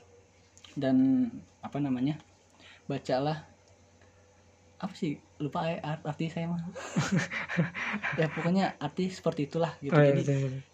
Dan 0.73 1.27
apa 1.61 1.77
namanya? 1.77 2.17
Bacalah 2.89 3.50
apa 4.81 4.93
sih? 4.97 5.21
Lupa 5.37 5.69
ya 5.69 5.77
art- 5.85 6.05
arti 6.09 6.25
saya 6.33 6.49
mah. 6.49 6.61
Ya 8.19 8.27
pokoknya 8.33 8.75
arti 8.81 9.13
seperti 9.13 9.45
itulah 9.45 9.77
gitu. 9.79 9.93
Oh, 9.93 10.01
iya, 10.01 10.17
jadi 10.17 10.23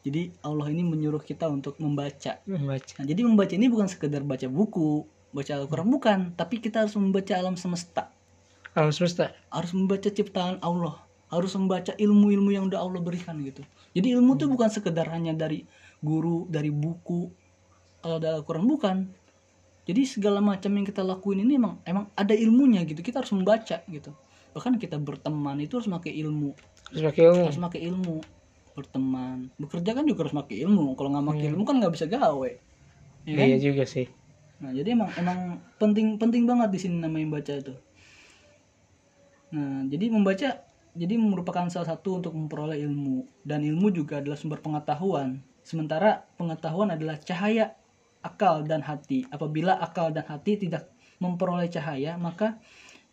jadi 0.02 0.22
Allah 0.48 0.67
ini 0.72 0.88
menyuruh 0.88 1.20
kita 1.22 1.52
untuk 1.52 1.76
membaca. 1.84 2.39
Membaca. 2.48 2.91
Nah, 2.98 3.06
jadi 3.06 3.22
membaca 3.28 3.54
ini 3.54 3.67
bukan 3.67 3.88
sekedar 3.91 4.24
baca 4.24 4.48
buku 4.48 5.06
baca 5.36 5.54
Al-Quran 5.60 5.89
bukan. 5.91 6.20
Tapi 6.39 6.63
kita 6.63 6.88
harus 6.88 6.96
membaca 6.96 7.36
alam 7.36 7.60
semesta. 7.60 8.10
Alam 8.74 8.96
semesta. 8.96 9.36
Harus 9.52 9.76
membaca 9.76 10.08
ciptaan 10.08 10.58
Allah. 10.63 11.04
Harus 11.28 11.52
membaca 11.60 11.91
ilmu-ilmu 11.91 12.56
yang 12.56 12.72
udah 12.72 12.80
Allah 12.80 13.04
berikan 13.04 13.36
gitu. 13.43 13.60
Jadi 13.91 14.15
ilmu 14.15 14.39
tuh 14.39 14.48
bukan 14.48 14.72
sekedar 14.72 15.12
hanya 15.12 15.36
dari 15.36 15.67
guru 16.00 16.48
dari 16.48 16.72
buku. 16.72 17.28
Kalau 18.00 18.17
dari 18.24 18.39
Al-Quran 18.39 18.65
bukan 18.65 18.96
jadi 19.88 20.04
segala 20.04 20.43
macam 20.43 20.67
yang 20.76 20.84
kita 20.84 21.00
lakuin 21.00 21.47
ini 21.47 21.56
emang 21.56 21.80
emang 21.88 22.12
ada 22.12 22.36
ilmunya 22.36 22.84
gitu. 22.84 23.00
Kita 23.00 23.23
harus 23.23 23.32
membaca 23.32 23.80
gitu. 23.88 24.12
Bahkan 24.52 24.76
kita 24.84 25.00
berteman 25.00 25.63
itu 25.63 25.80
harus 25.80 25.88
pakai 25.88 26.12
ilmu. 26.12 26.52
Terus 26.91 27.04
pakai 27.08 27.23
ilmu. 27.32 27.43
Harus 27.47 27.62
pakai 27.63 27.82
ilmu. 27.88 28.15
Berteman. 28.76 29.38
Bekerja 29.56 29.95
kan 29.95 30.04
juga 30.04 30.28
harus 30.28 30.36
pakai 30.36 30.60
ilmu. 30.67 30.91
Kalau 31.00 31.15
nggak 31.15 31.26
pakai 31.32 31.45
ilmu 31.56 31.63
kan 31.63 31.76
nggak 31.80 31.93
bisa 31.95 32.06
gawe. 32.12 32.52
Ya 33.23 33.34
kan? 33.39 33.47
iya 33.47 33.58
juga 33.63 33.88
sih. 33.88 34.12
Nah, 34.60 34.76
jadi 34.76 34.91
emang 34.91 35.08
emang 35.15 35.39
penting 35.80 36.19
penting 36.19 36.43
banget 36.43 36.67
di 36.67 36.80
sini 36.84 37.00
namanya 37.00 37.39
baca 37.39 37.54
itu. 37.56 37.76
Nah, 39.56 39.88
jadi 39.88 40.06
membaca 40.12 40.50
jadi 41.00 41.15
merupakan 41.15 41.63
salah 41.71 41.95
satu 41.95 42.19
untuk 42.19 42.36
memperoleh 42.36 42.76
ilmu. 42.84 43.23
Dan 43.47 43.63
ilmu 43.63 43.88
juga 43.95 44.19
adalah 44.19 44.36
sumber 44.36 44.60
pengetahuan. 44.60 45.39
Sementara 45.63 46.28
pengetahuan 46.36 46.91
adalah 46.91 47.15
cahaya 47.23 47.71
akal 48.28 48.68
dan 48.68 48.84
hati. 48.84 49.24
Apabila 49.32 49.80
akal 49.80 50.12
dan 50.12 50.28
hati 50.28 50.60
tidak 50.60 50.92
memperoleh 51.18 51.72
cahaya, 51.72 52.20
maka 52.20 52.60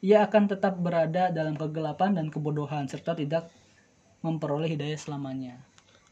ia 0.03 0.27
akan 0.27 0.51
tetap 0.51 0.77
berada 0.77 1.31
dalam 1.31 1.55
kegelapan 1.55 2.13
dan 2.13 2.27
kebodohan 2.29 2.85
serta 2.85 3.15
tidak 3.15 3.49
memperoleh 4.21 4.69
hidayah 4.69 4.99
selamanya. 4.99 5.55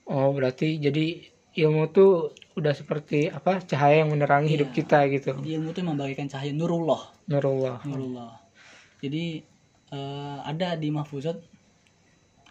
oh 0.05 0.33
berarti 0.33 0.77
jadi 0.79 1.25
ilmu 1.55 1.93
tuh 1.93 2.12
udah 2.57 2.73
seperti 2.73 3.29
apa 3.29 3.61
cahaya 3.62 4.03
yang 4.03 4.11
menerangi 4.11 4.49
Iya. 4.51 4.55
hidup 4.61 4.71
kita 4.73 4.99
gitu 5.09 5.31
Jadi 5.37 5.51
ilmu 5.57 5.69
itu 5.71 5.81
membagikan 5.85 6.27
cahaya 6.27 6.53
nurullah. 6.53 7.03
nurullah 7.29 7.79
Nurullah. 7.85 8.33
Jadi 8.99 9.41
eh, 9.88 10.38
ada 10.43 10.75
di 10.75 10.88
mahfuzat 10.88 11.37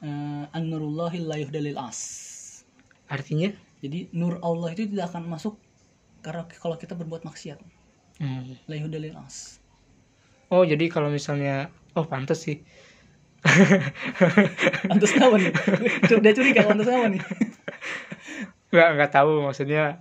eh, 0.02 0.44
an-nurullahi 0.54 1.20
la 1.22 1.36
yuhdalil 1.38 1.78
as. 1.78 2.00
artinya 3.08 3.52
Jadi 3.82 4.14
nur 4.14 4.38
Allah 4.40 4.72
itu 4.72 4.86
tidak 4.88 5.10
akan 5.12 5.26
masuk 5.28 5.58
karena 6.22 6.46
kalau 6.58 6.78
kita 6.78 6.94
berbuat 6.98 7.26
maksiat. 7.26 7.60
hmm. 8.22 8.70
Yuhdalil 8.70 9.18
as. 9.18 9.58
oh 10.54 10.62
jadi 10.62 10.88
kalau 10.88 11.10
misalnya 11.10 11.74
oh 11.98 12.06
pantas 12.06 12.46
sih 12.46 12.62
Pantes 14.86 15.18
apa 15.18 15.34
nih? 15.34 15.50
Dia 16.22 16.34
curiga 16.38 16.62
pantes 16.62 16.86
apa 16.86 17.10
nih? 17.10 17.22
nggak 18.72 18.90
nggak 18.96 19.12
tahu 19.12 19.44
maksudnya 19.44 20.00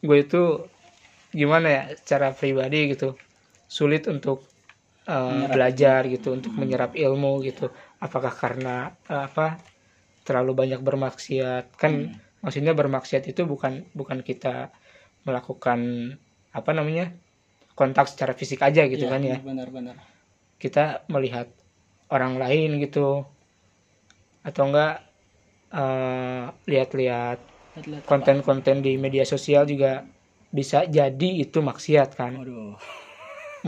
gue 0.00 0.18
itu 0.24 0.64
gimana 1.34 1.66
ya 1.68 1.82
secara 2.00 2.32
pribadi 2.32 2.96
gitu 2.96 3.20
sulit 3.68 4.08
untuk 4.08 4.48
uh, 5.04 5.28
Menyerap. 5.28 5.52
belajar 5.52 6.00
gitu 6.08 6.28
untuk 6.32 6.52
menyerap 6.56 6.96
ilmu 6.96 7.44
gitu 7.44 7.68
apakah 8.00 8.32
karena 8.32 8.96
uh, 9.12 9.28
apa 9.28 9.60
terlalu 10.24 10.56
banyak 10.56 10.80
bermaksiat 10.80 11.76
kan 11.76 12.16
maksudnya 12.40 12.72
bermaksiat 12.72 13.28
itu 13.28 13.44
bukan 13.44 13.84
bukan 13.92 14.24
kita 14.24 14.72
melakukan 15.28 15.80
apa 16.50 16.70
namanya 16.72 17.12
kontak 17.78 18.08
secara 18.10 18.32
fisik 18.34 18.64
aja 18.64 18.82
gitu 18.88 19.04
Iya, 19.06 19.12
kan 19.12 19.20
ya 19.22 19.38
Benar-benar. 19.44 19.96
kita 20.58 21.06
melihat 21.12 21.46
orang 22.08 22.40
lain 22.42 22.80
gitu 22.82 23.28
atau 24.42 24.62
enggak 24.66 24.94
eh, 25.70 26.44
lihat-lihat 26.64 27.38
konten-konten 28.08 28.80
di 28.80 28.96
media 28.96 29.22
sosial 29.28 29.68
juga 29.68 30.02
bisa 30.48 30.88
jadi 30.88 31.30
itu 31.44 31.60
maksiat 31.60 32.16
kan 32.16 32.32
Waduh. 32.40 32.74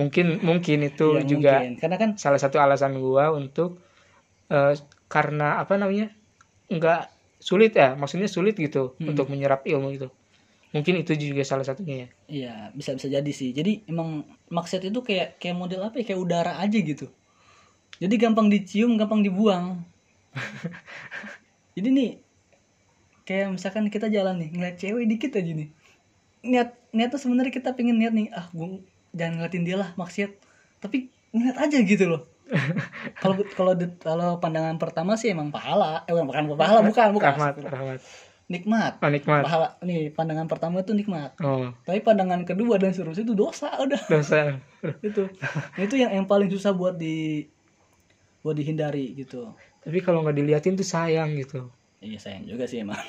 mungkin 0.01 0.41
mungkin 0.41 0.79
itu 0.89 1.21
Iya, 1.21 1.29
juga 1.29 1.55
mungkin. 1.61 1.77
karena 1.79 1.97
kan 2.01 2.11
salah 2.17 2.41
satu 2.41 2.57
alasan 2.57 2.97
gua 2.97 3.31
untuk 3.37 3.85
eh, 4.49 4.75
karena 5.13 5.61
apa 5.63 5.77
namanya 5.77 6.11
enggak 6.73 7.13
sulit 7.41 7.77
ya 7.77 7.95
maksudnya 8.01 8.29
sulit 8.31 8.57
gitu 8.57 8.97
Hmm. 8.97 9.13
untuk 9.13 9.29
menyerap 9.29 9.65
ilmu 9.69 9.89
itu 9.93 10.09
mungkin 10.71 11.03
itu 11.03 11.13
juga 11.19 11.43
salah 11.43 11.67
satunya 11.67 12.07
ya 12.07 12.09
Iya, 12.31 12.55
bisa 12.79 12.95
bisa 12.95 13.11
jadi 13.11 13.33
sih. 13.35 13.51
Jadi 13.51 13.91
emang 13.91 14.23
maksiat 14.55 14.87
itu 14.87 15.03
kayak 15.03 15.43
kayak 15.43 15.57
model 15.59 15.83
apa 15.83 15.99
ya? 15.99 16.05
Kayak 16.07 16.21
udara 16.23 16.53
aja 16.63 16.79
gitu. 16.79 17.11
Jadi 17.99 18.15
gampang 18.17 18.47
dicium, 18.47 18.95
gampang 18.95 19.27
dibuang. 19.27 19.83
Jadi 21.77 21.89
nih 21.91 22.11
kayak 23.27 23.55
misalkan 23.55 23.91
kita 23.91 24.07
jalan 24.11 24.39
nih 24.39 24.51
ngeliat 24.55 24.77
cewek 24.79 25.05
dikit 25.11 25.35
aja 25.35 25.51
nih. 25.51 25.69
Niat 26.47 26.69
niat 26.95 27.11
tuh 27.11 27.21
sebenarnya 27.21 27.51
kita 27.51 27.75
pengen 27.75 27.99
niat 27.99 28.15
nih, 28.15 28.31
ah 28.31 28.47
gue 28.55 28.87
jangan 29.11 29.43
ngeliatin 29.43 29.67
dia 29.67 29.77
lah 29.77 29.91
maksiat. 29.99 30.31
Tapi 30.79 31.11
ngeliat 31.35 31.59
aja 31.59 31.79
gitu 31.83 32.07
loh. 32.07 32.23
Kalau 33.23 33.39
kalau 33.55 33.79
kalau 34.03 34.29
pandangan 34.43 34.75
pertama 34.75 35.15
sih 35.15 35.31
emang 35.31 35.55
pahala, 35.55 36.03
eh 36.03 36.11
bukan 36.11 36.51
pahala, 36.59 36.83
bukan, 36.91 37.15
bukan. 37.15 37.31
rahmat 37.31 37.55
rahmat 37.63 38.01
Nikmat. 38.51 38.99
oh 38.99 39.07
nikmat 39.07 39.47
Pahala 39.47 39.79
nih 39.81 40.11
pandangan 40.11 40.51
pertama 40.51 40.83
itu 40.83 40.91
nikmat. 40.91 41.39
oh 41.39 41.71
Tapi 41.87 42.03
pandangan 42.03 42.43
kedua 42.43 42.77
dan 42.77 42.91
seterusnya 42.91 43.23
itu 43.23 43.39
dosa 43.39 43.71
udah 43.79 44.03
dosa 44.13 44.59
itu. 45.07 45.31
Nah, 45.79 45.81
itu 45.81 45.95
yang 45.95 46.11
yang 46.11 46.27
paling 46.27 46.51
susah 46.51 46.75
buat 46.75 46.99
di 46.99 47.47
buat 48.43 48.57
dihindari 48.57 49.15
gitu. 49.15 49.53
tapi 49.81 50.01
kalau 50.01 50.25
nggak 50.25 50.35
diliatin 50.35 50.75
tuh 50.75 50.85
sayang 50.85 51.37
gitu 51.37 51.71
Iya 52.01 52.17
sayang 52.17 52.49
juga 52.49 52.65
sih 52.65 52.81
emang. 52.81 52.97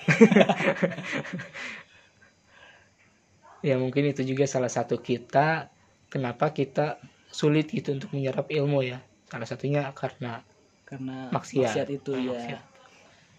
ya 3.61 3.79
mungkin 3.79 4.09
itu 4.09 4.21
juga 4.25 4.43
salah 4.43 4.67
satu 4.67 4.99
kita 4.99 5.71
kenapa 6.11 6.51
kita 6.51 6.99
sulit 7.31 7.71
gitu 7.71 7.95
untuk 7.95 8.11
menyerap 8.11 8.51
ilmu 8.51 8.83
ya 8.83 8.99
salah 9.31 9.47
satunya 9.47 9.87
karena 9.95 10.43
Karena 10.83 11.31
Maksiat. 11.31 11.71
maksiat, 11.71 11.87
itu 11.87 12.11
ya. 12.19 12.35
maksiat. 12.35 12.63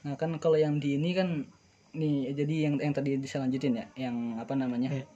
Nah 0.08 0.16
kan 0.16 0.32
kalau 0.40 0.56
yang 0.56 0.80
di 0.80 0.96
ini 0.96 1.12
kan 1.12 1.44
nih 1.92 2.32
jadi 2.32 2.54
yang 2.68 2.74
yang 2.80 2.94
tadi 2.96 3.20
bisa 3.20 3.36
lanjutin 3.36 3.76
ya, 3.76 3.86
yang 4.08 4.40
apa 4.40 4.56
namanya? 4.56 4.90
Iya. 4.92 5.06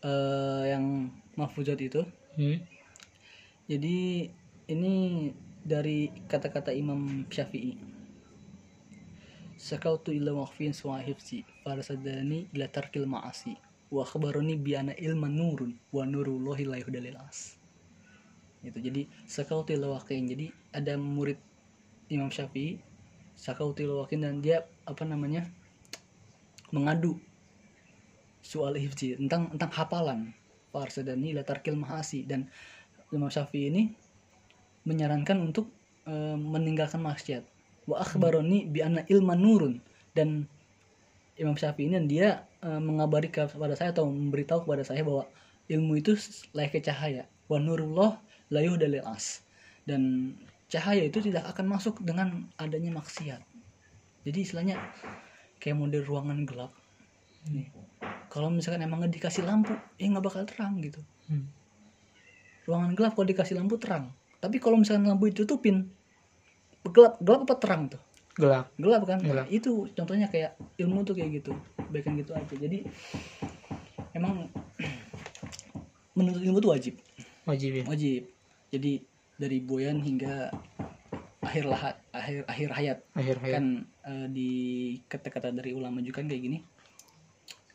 eh 0.00 0.62
yang 0.72 1.10
mahfuzat 1.36 1.76
itu. 1.82 2.00
hmm, 2.38 2.58
Jadi 3.68 4.26
ini 4.70 4.94
dari 5.60 6.08
kata-kata 6.26 6.72
Imam 6.72 7.26
Syafi'i. 7.28 7.76
Sakautu 9.60 10.16
ila 10.16 10.32
waqfin 10.40 10.72
suwa 10.72 11.04
hifzi 11.04 11.44
farsadani 11.60 12.48
ila 12.56 12.64
tarkil 12.72 13.04
ma'asi 13.04 13.60
wa 13.92 14.06
khabarani 14.08 14.56
bi 14.56 14.72
ana 14.72 14.96
ilma 14.96 15.28
nurun 15.28 15.76
wa 15.92 16.08
nurullahi 16.08 16.64
la 16.64 16.80
yuhdalil 16.80 17.20
as. 17.20 17.60
Gitu. 18.64 18.78
Jadi 18.80 19.02
sakautu 19.28 19.76
ila 19.76 20.00
waqin. 20.00 20.24
Jadi 20.30 20.48
ada 20.72 20.96
murid 20.96 21.36
Imam 22.08 22.32
Syafi'i 22.32 22.80
sakautu 23.40 23.88
ila 23.88 24.04
waqin 24.04 24.20
dan 24.20 24.44
dia 24.44 24.68
apa 24.84 25.08
namanya? 25.08 25.48
mengadu 26.70 27.18
soal 28.46 28.78
hifzi 28.78 29.18
tentang 29.18 29.50
tentang 29.50 29.70
hafalan 29.74 30.20
farsadani 30.70 31.34
ila 31.34 31.42
tarkil 31.42 31.74
ma'asi 31.74 32.22
dan 32.22 32.46
Imam 33.10 33.26
Syafi'i 33.26 33.74
ini 33.74 33.82
menyarankan 34.86 35.38
untuk 35.42 35.66
eh, 36.06 36.36
meninggalkan 36.38 37.02
maksiat. 37.02 37.42
Wa 37.90 38.06
akhbaroni 38.06 38.70
bi 38.70 38.86
anna 38.86 39.02
ilman 39.10 39.38
nurun 39.42 39.74
dan 40.14 40.46
Imam 41.34 41.58
Syafi'i 41.58 41.90
ini 41.90 42.06
dia 42.06 42.46
eh, 42.62 42.80
mengabari 42.80 43.34
kepada 43.34 43.74
saya 43.74 43.90
atau 43.90 44.06
memberitahu 44.06 44.62
kepada 44.62 44.86
saya 44.86 45.02
bahwa 45.02 45.26
ilmu 45.66 45.98
itu 45.98 46.14
layaknya 46.54 46.82
cahaya. 46.94 47.22
Wa 47.50 47.58
nurullah 47.58 48.22
la 48.54 48.60
yuhdalil 48.62 49.02
as. 49.10 49.42
Dan 49.82 50.34
cahaya 50.70 51.02
itu 51.04 51.18
tidak 51.18 51.44
akan 51.50 51.66
masuk 51.66 51.98
dengan 52.00 52.46
adanya 52.56 52.94
maksiat. 52.94 53.42
Jadi 54.24 54.38
istilahnya 54.40 54.78
kayak 55.58 55.76
model 55.76 56.06
ruangan 56.06 56.46
gelap. 56.46 56.72
Nih. 57.50 57.68
Kalau 58.30 58.48
misalkan 58.48 58.86
emang 58.86 59.02
dikasih 59.10 59.42
lampu, 59.42 59.74
ya 59.98 60.06
nggak 60.06 60.24
bakal 60.24 60.46
terang 60.46 60.78
gitu 60.78 61.02
hmm. 61.30 61.46
ruangan 62.66 62.92
gelap 62.98 63.12
kalau 63.14 63.26
dikasih 63.30 63.54
lampu 63.56 63.78
terang 63.78 64.10
tapi 64.42 64.58
kalau 64.58 64.76
misalkan 64.76 65.06
lampu 65.06 65.30
ditutupin 65.30 65.86
gelap 66.90 67.16
gelap 67.22 67.40
apa 67.46 67.54
terang 67.56 67.82
tuh 67.86 68.02
gelap 68.34 68.66
gelap 68.76 69.02
kan 69.06 69.18
Gelap. 69.22 69.46
Nah, 69.46 69.48
itu 69.48 69.86
contohnya 69.94 70.26
kayak 70.26 70.58
ilmu 70.80 71.06
tuh 71.06 71.14
kayak 71.14 71.40
gitu 71.40 71.52
baikkan 71.90 72.18
gitu 72.18 72.32
aja 72.34 72.54
jadi 72.54 72.86
emang 74.16 74.50
menuntut 76.16 76.42
ilmu 76.42 76.58
tuh 76.58 76.72
wajib 76.74 76.94
wajib 77.46 77.70
ya 77.82 77.84
wajib 77.86 78.22
jadi 78.70 78.92
dari 79.40 79.64
boyan 79.64 80.04
hingga 80.04 80.52
akhir 81.40 81.64
lahat 81.64 81.96
akhir 82.12 82.44
akhir 82.44 82.68
hayat. 82.76 82.98
Akhir 83.16 83.36
hayat. 83.40 83.56
Kan 83.56 83.66
eh, 84.04 84.26
di 84.28 84.50
kata-kata 85.08 85.48
dari 85.48 85.72
ulama 85.72 86.04
juga 86.04 86.20
kan 86.20 86.28
kayak 86.28 86.44
gini 86.44 86.58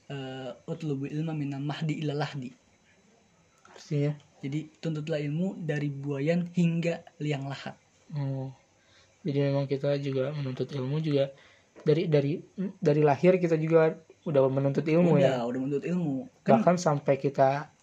eh 0.06 0.54
utlubu 0.70 1.10
ilma 1.10 1.34
minal 1.34 1.66
mahdi 1.66 1.98
ila 2.06 2.14
lahdi. 2.14 2.54
Artinya? 3.74 4.14
Jadi 4.46 4.70
tuntutlah 4.78 5.18
ilmu 5.18 5.58
dari 5.58 5.90
buayan 5.90 6.46
hingga 6.54 7.02
liang 7.18 7.50
lahat. 7.50 7.74
Oh. 8.14 8.54
Jadi 9.26 9.40
memang 9.42 9.66
kita 9.66 9.98
juga 9.98 10.30
menuntut 10.38 10.70
ilmu 10.70 11.02
juga 11.02 11.34
dari 11.82 12.06
dari 12.06 12.38
dari 12.78 13.02
lahir 13.02 13.42
kita 13.42 13.58
juga 13.58 13.98
udah 14.30 14.42
menuntut 14.46 14.86
ilmu 14.86 15.18
udah 15.18 15.42
ya? 15.42 15.50
Udah 15.50 15.60
menuntut 15.66 15.86
ilmu. 15.90 16.30
Kan 16.46 16.62
bahkan 16.62 16.78
sampai 16.78 17.18
kita 17.18 17.74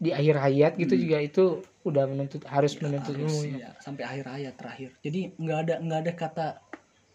di 0.00 0.16
akhir 0.16 0.40
hayat 0.40 0.72
gitu 0.80 0.96
juga 0.96 1.20
itu 1.20 1.44
udah 1.90 2.04
menuntut 2.06 2.42
harus 2.46 2.76
menuntut 2.78 3.16
harus, 3.16 3.32
ilmu 3.32 3.40
ya. 3.58 3.68
ya, 3.68 3.70
sampai 3.82 4.02
akhir 4.04 4.24
hayat 4.28 4.54
terakhir. 4.54 4.90
Jadi 5.00 5.20
nggak 5.36 5.58
ada 5.64 5.74
nggak 5.80 6.00
ada 6.04 6.12
kata 6.14 6.46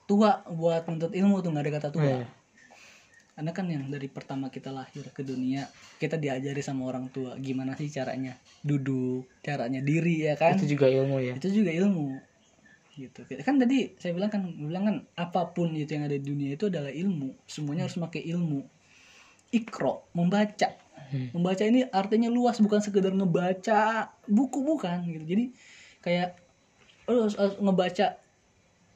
tua 0.10 0.44
buat 0.50 0.84
menuntut 0.90 1.14
ilmu 1.16 1.36
tuh 1.40 1.50
nggak 1.54 1.66
ada 1.66 1.74
kata 1.80 1.90
tua. 1.94 2.06
Iya. 2.06 2.28
karena 3.34 3.50
kan 3.50 3.66
yang 3.66 3.90
dari 3.90 4.06
pertama 4.14 4.54
kita 4.54 4.70
lahir 4.70 5.10
ke 5.10 5.26
dunia 5.26 5.66
kita 5.98 6.22
diajari 6.22 6.62
sama 6.62 6.86
orang 6.86 7.10
tua. 7.10 7.34
Gimana 7.42 7.74
sih 7.74 7.90
caranya 7.90 8.38
duduk 8.62 9.26
caranya 9.42 9.82
diri 9.82 10.30
ya 10.30 10.38
kan? 10.38 10.54
Itu 10.54 10.78
juga 10.78 10.86
ilmu 10.86 11.18
ya. 11.18 11.34
Itu 11.42 11.50
juga 11.50 11.74
ilmu. 11.74 12.14
Gitu. 12.94 13.26
Kan 13.42 13.58
tadi 13.58 13.98
saya 13.98 14.14
bilang 14.14 14.30
kan 14.30 14.46
bilang 14.46 14.84
kan 14.86 14.98
apa 15.18 15.50
pun 15.50 15.74
itu 15.74 15.98
yang 15.98 16.06
ada 16.06 16.14
di 16.14 16.22
dunia 16.22 16.54
itu 16.54 16.70
adalah 16.70 16.94
ilmu. 16.94 17.34
Semuanya 17.50 17.90
harus 17.90 17.98
pakai 17.98 18.22
ilmu. 18.22 18.62
Ikro 19.50 20.14
membaca 20.14 20.83
Hmm. 21.14 21.30
membaca 21.30 21.62
ini 21.62 21.86
artinya 21.94 22.26
luas 22.26 22.58
bukan 22.58 22.82
sekedar 22.82 23.14
ngebaca 23.14 24.10
buku 24.26 24.66
bukan 24.66 25.06
gitu. 25.06 25.26
Jadi 25.30 25.46
kayak 26.02 26.42
lo 27.06 27.30
harus, 27.30 27.38
harus 27.38 27.56
ngebaca 27.62 28.18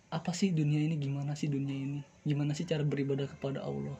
apa 0.08 0.32
sih 0.32 0.56
dunia 0.56 0.82
ini 0.82 0.98
gimana 0.98 1.38
sih 1.38 1.46
dunia 1.46 1.76
ini? 1.78 2.00
Gimana 2.26 2.58
sih 2.58 2.66
cara 2.66 2.82
beribadah 2.82 3.30
kepada 3.30 3.62
Allah? 3.62 3.94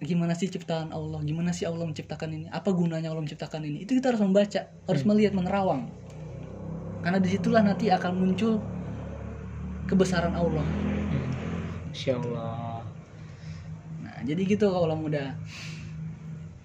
Gimana 0.00 0.36
sih 0.36 0.52
ciptaan 0.52 0.92
Allah? 0.92 1.24
Gimana 1.24 1.56
sih 1.56 1.64
Allah 1.64 1.88
menciptakan 1.88 2.30
ini? 2.36 2.46
Apa 2.52 2.72
gunanya 2.76 3.08
Allah 3.08 3.24
menciptakan 3.24 3.64
ini? 3.64 3.84
Itu 3.84 3.96
kita 3.96 4.12
harus 4.12 4.20
membaca 4.20 4.68
harus 4.68 5.02
melihat 5.08 5.32
menerawang. 5.32 5.88
Karena 7.00 7.16
di 7.16 7.28
situlah 7.32 7.64
nanti 7.64 7.88
akan 7.88 8.12
muncul 8.12 8.60
kebesaran 9.88 10.36
Allah. 10.36 10.66
Hmm. 10.66 11.92
Insya 11.96 12.20
Allah. 12.20 12.84
Nah 14.04 14.18
jadi 14.26 14.42
gitu 14.44 14.68
kalau 14.68 15.00
udah 15.00 15.32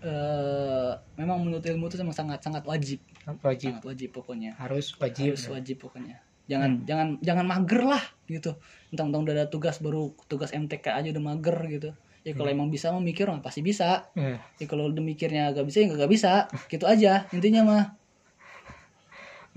eh 0.05 0.91
memang 1.17 1.41
menurut 1.41 1.65
ilmu 1.65 1.89
itu 1.89 1.97
memang 1.97 2.13
sangat 2.13 2.39
sangat 2.45 2.61
wajib. 2.63 3.01
Wajib. 3.41 3.73
Sangat 3.73 3.85
wajib 3.89 4.09
pokoknya. 4.13 4.53
Harus 4.55 4.93
wajib 5.01 5.33
harus 5.33 5.49
wajib. 5.49 5.77
pokoknya. 5.81 6.21
Jangan 6.45 6.85
jangan 6.85 7.07
jangan 7.25 7.45
mager 7.49 7.81
lah 7.81 8.03
gitu. 8.29 8.53
Tentang 8.93 9.25
udah 9.25 9.33
ada 9.33 9.45
tugas 9.49 9.81
baru 9.81 10.13
tugas 10.29 10.53
MTK 10.53 10.93
aja 10.93 11.09
udah 11.09 11.23
mager 11.25 11.57
gitu. 11.67 11.89
Ya 12.21 12.33
kalau 12.33 12.49
emang 12.49 12.69
bisa 12.69 12.89
mah 12.89 13.01
mikir 13.01 13.25
mah 13.29 13.41
pasti 13.41 13.65
bisa. 13.65 14.09
Eh, 14.13 14.37
ya 14.61 14.65
kalau 14.65 14.89
udah 14.89 15.01
mikirnya 15.01 15.53
gak 15.53 15.65
bisa 15.65 15.81
ya 15.81 15.93
gak 15.93 16.09
bisa. 16.09 16.49
Gitu 16.69 16.85
aja 16.85 17.25
intinya 17.33 17.61
mah. 17.65 17.83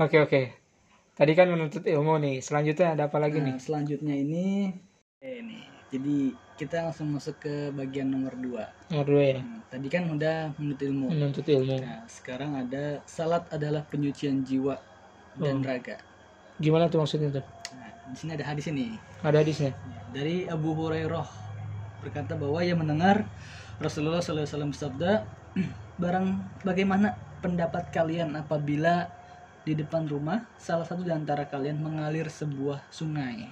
Oke 0.01 0.17
oke. 0.17 0.41
Tadi 1.13 1.33
kan 1.35 1.51
menuntut 1.51 1.83
ilmu 1.85 2.17
nih. 2.23 2.41
Selanjutnya 2.41 2.95
ada 2.97 3.11
apa 3.13 3.19
lagi 3.19 3.41
Nah, 3.43 3.53
nih? 3.53 3.57
selanjutnya 3.61 4.15
ini 4.17 4.73
ini. 5.21 5.59
Jadi 5.89 6.31
kita 6.59 6.91
langsung 6.91 7.15
masuk 7.15 7.39
ke 7.39 7.55
bagian 7.71 8.11
nomor 8.11 8.35
dua. 8.35 8.67
Nomor 8.91 9.07
dua 9.07 9.23
ya. 9.23 9.39
Hmm, 9.41 9.63
tadi 9.71 9.87
kan 9.87 10.11
udah 10.11 10.51
menuntut 10.59 10.83
ilmu. 10.85 11.07
Menuntut 11.09 11.47
ilmu. 11.47 11.79
Nah, 11.79 12.03
sekarang 12.11 12.59
ada 12.59 12.99
salat 13.07 13.47
adalah 13.49 13.87
penyucian 13.87 14.43
jiwa 14.43 14.75
dan 15.39 15.63
Oh. 15.63 15.65
raga. 15.65 15.97
Gimana 16.59 16.91
tuh 16.91 16.99
maksudnya 16.99 17.31
tuh? 17.31 17.47
Nah, 17.79 17.89
di 18.11 18.17
sini 18.19 18.35
ada 18.35 18.45
hadis 18.45 18.67
ini 18.67 18.99
Ada 19.23 19.39
hadisnya. 19.41 19.71
dari 20.11 20.51
Abu 20.51 20.75
Hurairah 20.75 21.29
berkata 22.03 22.35
bahwa 22.35 22.59
ia 22.59 22.75
mendengar 22.75 23.23
Rasulullah 23.79 24.19
SAW 24.19 24.75
bersabda, 24.75 25.23
barang 26.03 26.27
bagaimana 26.67 27.15
pendapat 27.39 27.95
kalian 27.95 28.35
apabila 28.35 29.07
di 29.63 29.79
depan 29.79 30.11
rumah 30.11 30.43
salah 30.59 30.83
satu 30.83 31.07
di 31.07 31.13
antara 31.15 31.47
kalian 31.47 31.79
mengalir 31.79 32.27
sebuah 32.27 32.83
sungai 32.91 33.47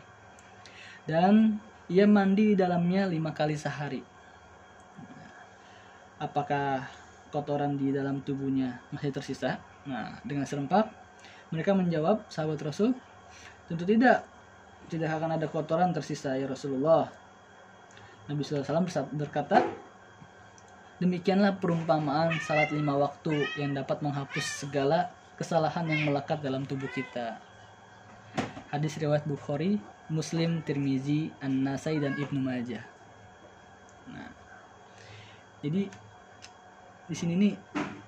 dan 1.07 1.61
ia 1.87 2.07
mandi 2.07 2.55
di 2.55 2.57
dalamnya 2.59 3.07
lima 3.07 3.31
kali 3.31 3.55
sehari. 3.55 4.03
Apakah 6.19 6.89
kotoran 7.31 7.79
di 7.79 7.95
dalam 7.95 8.25
tubuhnya 8.25 8.83
masih 8.91 9.13
tersisa? 9.15 9.61
Nah, 9.87 10.19
dengan 10.27 10.49
serempak 10.49 10.91
mereka 11.55 11.79
menjawab, 11.79 12.27
sahabat 12.27 12.59
Rasul, 12.59 12.91
tentu 13.71 13.87
tidak. 13.87 14.27
Tidak 14.87 15.07
akan 15.07 15.39
ada 15.39 15.47
kotoran 15.51 15.91
tersisa 15.91 16.35
ya 16.39 16.47
Rasulullah. 16.47 17.11
Nabi 18.27 18.43
SAW 18.43 19.07
berkata, 19.15 19.63
demikianlah 20.99 21.59
perumpamaan 21.59 22.35
salat 22.43 22.71
lima 22.75 22.99
waktu 22.99 23.47
yang 23.59 23.75
dapat 23.75 24.03
menghapus 24.03 24.67
segala 24.67 25.11
kesalahan 25.39 25.87
yang 25.87 26.11
melekat 26.11 26.43
dalam 26.43 26.67
tubuh 26.67 26.91
kita. 26.91 27.39
Hadis 28.71 28.99
riwayat 28.99 29.27
Bukhari, 29.27 29.79
Muslim, 30.07 30.63
Tirmizi, 30.63 31.35
An-Nasai 31.43 31.99
dan 31.99 32.15
Ibnu 32.15 32.39
Majah. 32.39 32.85
Nah, 34.07 34.31
jadi 35.63 35.91
di 37.07 37.15
sini 37.15 37.35
nih 37.35 37.55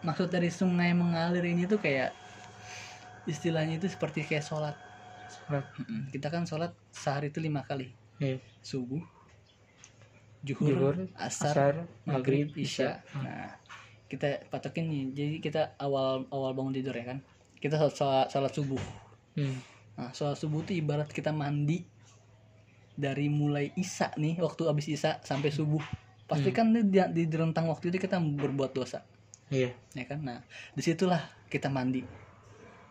maksud 0.06 0.30
dari 0.30 0.50
sungai 0.50 0.94
mengalir 0.94 1.42
ini 1.42 1.66
tuh 1.66 1.82
kayak 1.82 2.14
istilahnya 3.26 3.82
itu 3.82 3.90
seperti 3.90 4.22
kayak 4.22 4.46
sholat. 4.46 4.76
Sholat. 5.26 5.66
Kita 6.14 6.30
kan 6.30 6.46
sholat 6.46 6.70
sehari 6.94 7.34
itu 7.34 7.42
lima 7.42 7.66
kali. 7.66 7.90
Iya. 8.22 8.38
Subuh, 8.62 9.02
Zuhur, 10.46 10.70
juhur, 10.70 10.96
asar, 11.18 11.50
Asar, 11.50 11.74
maghrib, 12.06 12.54
isya. 12.54 13.02
isya. 13.02 13.18
Nah, 13.18 13.50
kita 14.06 14.46
patokin 14.46 14.87
nih. 14.87 15.04
Jadi 15.12 15.37
kita 15.42 15.74
awal 15.82 16.30
awal 16.30 16.54
bangun 16.54 16.78
tidur 16.78 16.94
ya 16.94 17.11
kan. 17.11 17.18
Kita 17.58 17.74
sholat, 17.74 17.94
sholat, 17.98 18.26
sholat 18.30 18.52
subuh. 18.54 18.82
Hmm. 19.34 19.58
Nah, 19.98 20.14
sholat 20.14 20.38
subuh 20.38 20.62
itu 20.62 20.78
ibarat 20.78 21.11
kita 21.11 21.34
mandi 21.34 21.82
dari 22.94 23.26
mulai 23.26 23.74
isya 23.74 24.14
nih, 24.14 24.38
waktu 24.38 24.62
habis 24.70 24.87
isya 24.87 25.18
sampai 25.26 25.50
subuh. 25.50 25.82
Pasti 26.30 26.54
kan 26.54 26.70
di, 26.70 26.87
di, 26.87 27.24
di 27.26 27.37
rentang 27.37 27.66
waktu 27.66 27.90
itu 27.90 27.98
kita 27.98 28.20
berbuat 28.22 28.70
dosa, 28.76 29.02
Iya. 29.50 29.74
ya 29.96 30.04
kan? 30.06 30.22
Nah, 30.22 30.38
di 30.76 30.82
situlah 30.84 31.18
kita 31.48 31.66
mandi. 31.72 32.04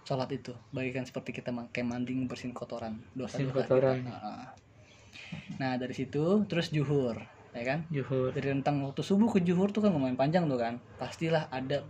Sholat 0.08 0.32
itu, 0.32 0.56
bagikan 0.72 1.04
seperti 1.04 1.36
kita 1.36 1.52
kayak 1.72 1.88
mandi 1.88 2.16
bersihin 2.28 2.56
kotoran, 2.56 3.00
dosa 3.16 3.40
Bersihin 3.40 3.52
kotoran. 3.56 3.98
kita. 4.04 4.12
Nah, 4.12 4.48
Nah, 5.58 5.74
dari 5.76 5.94
situ 5.98 6.46
terus 6.46 6.70
juhur, 6.70 7.18
ya 7.52 7.64
kan? 7.66 7.80
Zuhur. 7.90 8.30
dari 8.36 8.54
rentang 8.54 8.84
waktu 8.86 9.02
subuh 9.02 9.32
ke 9.34 9.40
juhur 9.42 9.74
tuh 9.74 9.82
kan 9.82 9.90
lumayan 9.90 10.14
panjang 10.20 10.46
tuh 10.46 10.60
kan 10.62 10.78
pastilah 11.02 11.50
ada 11.50 11.82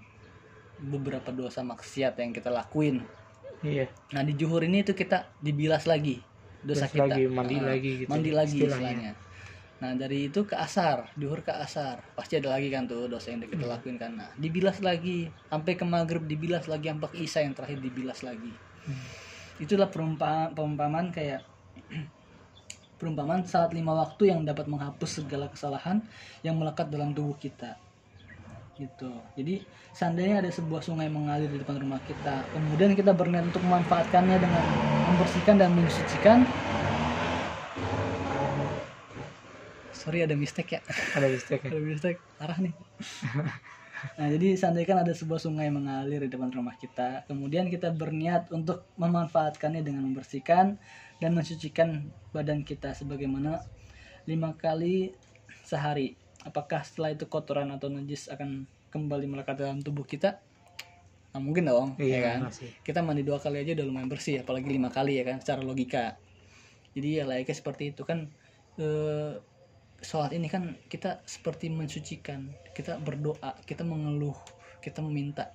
beberapa 0.79 1.33
dosa 1.35 1.65
maksiat 1.65 2.15
yang 2.21 2.31
kita 2.31 2.47
lakuin 2.47 3.03
Iya. 3.59 3.85
nah 4.13 4.21
di 4.21 4.33
juhur 4.33 4.61
ini 4.61 4.85
tuh 4.85 4.93
kita 4.93 5.33
dibilas 5.41 5.89
lagi 5.89 6.21
dosa 6.61 6.85
Terus 6.85 6.93
kita 6.93 7.05
lagi 7.09 7.23
mandi 7.27 7.55
Ah, 7.57 7.65
lagi 7.67 7.91
gitu. 8.03 8.09
mandi 8.09 8.31
lagi 8.31 8.57
istilahnya. 8.57 8.85
istilahnya 8.91 9.11
nah 9.77 9.91
dari 9.93 10.25
itu 10.25 10.41
ke 10.41 10.57
asar 10.57 11.13
juhur 11.13 11.45
ke 11.45 11.53
asar 11.53 12.01
pasti 12.13 12.33
ada 12.35 12.49
lagi 12.49 12.69
kan 12.69 12.89
tuh 12.89 13.05
dosa 13.05 13.29
yang 13.29 13.41
kita 13.41 13.61
Hmm. 13.61 13.73
lakuin 13.73 13.97
kan 13.97 14.11
nah 14.13 14.29
dibilas 14.33 14.81
lagi 14.81 15.29
sampai 15.47 15.73
ke 15.73 15.85
maghrib 15.85 16.25
dibilas 16.25 16.65
lagi 16.65 16.89
sampai 16.89 17.07
ke 17.07 17.17
isya 17.21 17.45
yang 17.45 17.53
terakhir 17.53 17.77
dibilas 17.77 18.21
lagi 18.21 18.53
Hmm. 18.85 18.97
itulah 19.57 19.89
perumpamaan 19.89 20.53
perumpamaan 20.53 21.07
kayak 21.09 21.45
perumpamaan 22.97 23.45
saat 23.45 23.69
lima 23.77 23.93
waktu 23.93 24.33
yang 24.33 24.41
dapat 24.41 24.65
menghapus 24.65 25.21
segala 25.21 25.45
kesalahan 25.49 26.01
yang 26.41 26.57
melekat 26.57 26.89
dalam 26.89 27.13
tubuh 27.13 27.37
kita 27.37 27.77
gitu. 28.77 29.09
Jadi 29.33 29.65
seandainya 29.91 30.45
ada 30.45 30.51
sebuah 30.53 30.85
sungai 30.85 31.09
mengalir 31.09 31.49
di 31.49 31.57
depan 31.57 31.81
rumah 31.81 31.97
kita 32.05 32.45
kemudian 32.53 32.93
kita 32.93 33.11
berniat 33.11 33.49
untuk 33.49 33.65
memanfaatkannya 33.65 34.37
dengan 34.37 34.63
membersihkan 35.11 35.55
dan 35.57 35.73
mensucikan. 35.73 36.45
Sorry 39.91 40.23
ada 40.23 40.37
mistake 40.37 40.77
ya? 40.77 40.81
Ada 41.17 41.27
mistake 41.27 41.61
ya? 41.65 41.69
ada 41.73 41.81
mistake. 41.81 42.19
Parah 42.37 42.57
nih. 42.61 42.73
Nah 43.97 44.29
jadi 44.29 44.53
seandainya 44.53 44.87
kan 44.93 44.99
ada 45.01 45.13
sebuah 45.13 45.41
sungai 45.41 45.73
mengalir 45.73 46.21
di 46.21 46.29
depan 46.29 46.53
rumah 46.53 46.77
kita 46.77 47.25
kemudian 47.25 47.65
kita 47.65 47.89
berniat 47.89 48.53
untuk 48.53 48.85
memanfaatkannya 48.93 49.81
dengan 49.81 50.05
membersihkan 50.05 50.77
dan 51.17 51.31
mensucikan 51.33 52.05
badan 52.29 52.61
kita 52.61 52.93
sebagaimana 52.93 53.57
lima 54.29 54.53
kali 54.53 55.17
sehari 55.65 56.13
apakah 56.47 56.81
setelah 56.87 57.11
itu 57.11 57.27
kotoran 57.27 57.67
atau 57.75 57.91
najis 57.91 58.31
akan 58.31 58.63
kembali 58.89 59.27
melekat 59.27 59.59
dalam 59.59 59.83
tubuh 59.83 60.07
kita? 60.07 60.39
Nah, 61.35 61.43
mungkin 61.43 61.67
dong 61.67 61.99
ya 61.99 62.07
Iya, 62.07 62.19
kan? 62.23 62.39
masih. 62.49 62.71
kita 62.81 63.03
mandi 63.03 63.21
dua 63.21 63.37
kali 63.37 63.59
aja 63.61 63.75
udah 63.75 63.85
lumayan 63.85 64.07
bersih 64.09 64.41
apalagi 64.41 64.71
lima 64.71 64.87
kali 64.87 65.19
ya 65.19 65.23
kan? 65.27 65.37
Secara 65.43 65.61
logika. 65.61 66.15
Jadi 66.95 67.21
ya 67.21 67.23
layaknya 67.27 67.53
seperti 67.53 67.93
itu 67.93 68.01
kan 68.07 68.31
eh, 68.79 69.37
sholat 70.01 70.31
ini 70.33 70.47
kan 70.49 70.73
kita 70.89 71.21
seperti 71.27 71.69
mensucikan 71.69 72.53
kita 72.73 72.97
berdoa 73.01 73.53
kita 73.67 73.83
mengeluh 73.83 74.37
kita 74.81 75.03
meminta. 75.03 75.51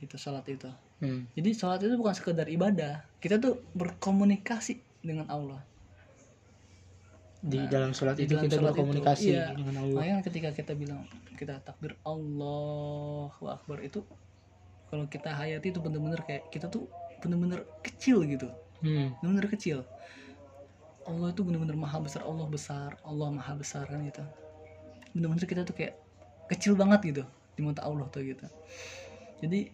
Itu 0.00 0.16
sholat 0.16 0.46
itu. 0.48 0.70
Hmm. 1.00 1.24
jadi 1.32 1.56
sholat 1.56 1.80
itu 1.80 1.96
bukan 1.96 2.12
sekedar 2.12 2.44
ibadah. 2.48 3.04
Kita 3.24 3.40
tuh 3.40 3.64
berkomunikasi 3.72 4.80
dengan 5.00 5.24
Allah 5.32 5.64
Di 7.40 7.56
Nah, 7.56 7.72
dalam 7.72 7.96
sholat 7.96 8.20
itu 8.20 8.36
dalam 8.36 8.44
kita 8.44 8.56
sholat 8.60 8.68
itu, 8.68 8.76
berkomunikasi 8.76 9.28
iya. 9.32 9.56
dengan 9.56 9.80
Allah. 9.80 9.96
makanya 9.96 10.16
ketika 10.28 10.48
kita 10.52 10.72
bilang 10.76 11.08
kita 11.40 11.56
takbir 11.64 11.96
Allahu 12.04 13.44
Akbar 13.48 13.80
itu 13.80 14.04
kalau 14.92 15.08
kita 15.08 15.32
hayati 15.32 15.72
itu 15.72 15.80
bener-bener 15.80 16.20
kayak 16.20 16.52
kita 16.52 16.68
tuh 16.68 16.84
bener-bener 17.24 17.64
kecil 17.80 18.24
gitu 18.28 18.48
Hmm. 18.80 19.12
bener-bener 19.20 19.48
kecil 19.52 19.84
Allah 21.04 21.32
itu 21.32 21.40
bener-bener 21.44 21.76
maha 21.76 22.00
besar 22.00 22.24
Allah 22.24 22.44
besar 22.44 22.96
Allah 23.04 23.28
maha 23.28 23.52
besar 23.56 23.84
kan 23.84 24.00
gitu 24.04 24.24
bener-bener 25.12 25.44
kita 25.44 25.64
tuh 25.64 25.76
kayak 25.76 25.96
kecil 26.48 26.76
banget 26.76 27.00
gitu 27.08 27.22
di 27.56 27.60
mata 27.60 27.84
Allah 27.84 28.04
tuh 28.08 28.20
gitu 28.20 28.44
jadi 29.40 29.68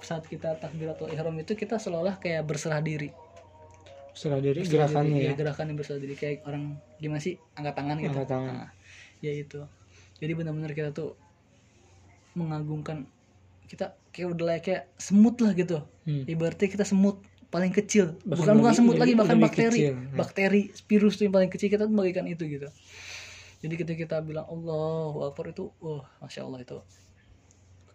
saat 0.00 0.28
kita 0.28 0.56
takbiratul 0.56 1.08
ihram 1.12 1.36
itu 1.36 1.56
kita 1.56 1.80
seolah 1.80 2.20
kayak 2.20 2.44
berserah 2.44 2.80
diri 2.80 3.08
Serah 4.16 4.40
diri 4.40 4.58
Berserah 4.58 4.88
gerakannya 4.88 5.12
diri, 5.12 5.20
ya. 5.20 5.28
iya, 5.28 5.34
gerakan 5.36 5.64
yang 5.68 5.76
berserah 5.76 6.00
diri 6.00 6.14
kayak 6.14 6.38
orang 6.42 6.62
gimana 6.96 7.20
sih 7.20 7.36
angkat 7.52 7.74
tangan 7.74 7.96
gitu 7.98 8.10
Angkat 8.10 8.26
tangan. 8.26 8.54
Nah, 8.56 8.70
ya 9.18 9.32
itu 9.32 9.60
jadi 10.16 10.32
benar-benar 10.32 10.72
kita 10.72 10.90
tuh 10.90 11.12
mengagungkan 12.32 13.04
kita 13.66 13.92
kayak 14.10 14.28
udah 14.30 14.56
kayak 14.58 14.88
semut 14.96 15.36
lah 15.38 15.52
gitu 15.52 15.84
Hmm. 16.02 16.22
ibaratnya 16.24 16.64
kita 16.66 16.82
semut 16.82 17.18
paling 17.46 17.70
kecil 17.70 18.14
Bahkan 18.16 18.30
bukan 18.30 18.54
bukan 18.54 18.56
lebih- 18.64 18.78
semut 18.78 18.96
lagi 18.96 19.12
bahkan 19.12 19.34
lebih 19.34 19.44
bakteri 19.44 19.68
kecil. 19.76 19.92
Hmm. 19.92 20.14
bakteri 20.14 20.60
virus 20.86 21.14
tuh 21.14 21.24
yang 21.24 21.34
paling 21.34 21.50
kecil 21.50 21.68
kita 21.68 21.82
tuh 21.82 21.92
bagikan 21.92 22.24
itu 22.24 22.44
gitu 22.46 22.68
jadi 23.58 23.74
ketika 23.74 23.96
kita 23.98 24.16
bilang 24.20 24.46
Allahu 24.46 25.24
Akbar 25.24 25.50
itu 25.50 25.68
wah 25.76 26.06
masya 26.18 26.42
Allah 26.42 26.62
itu 26.62 26.78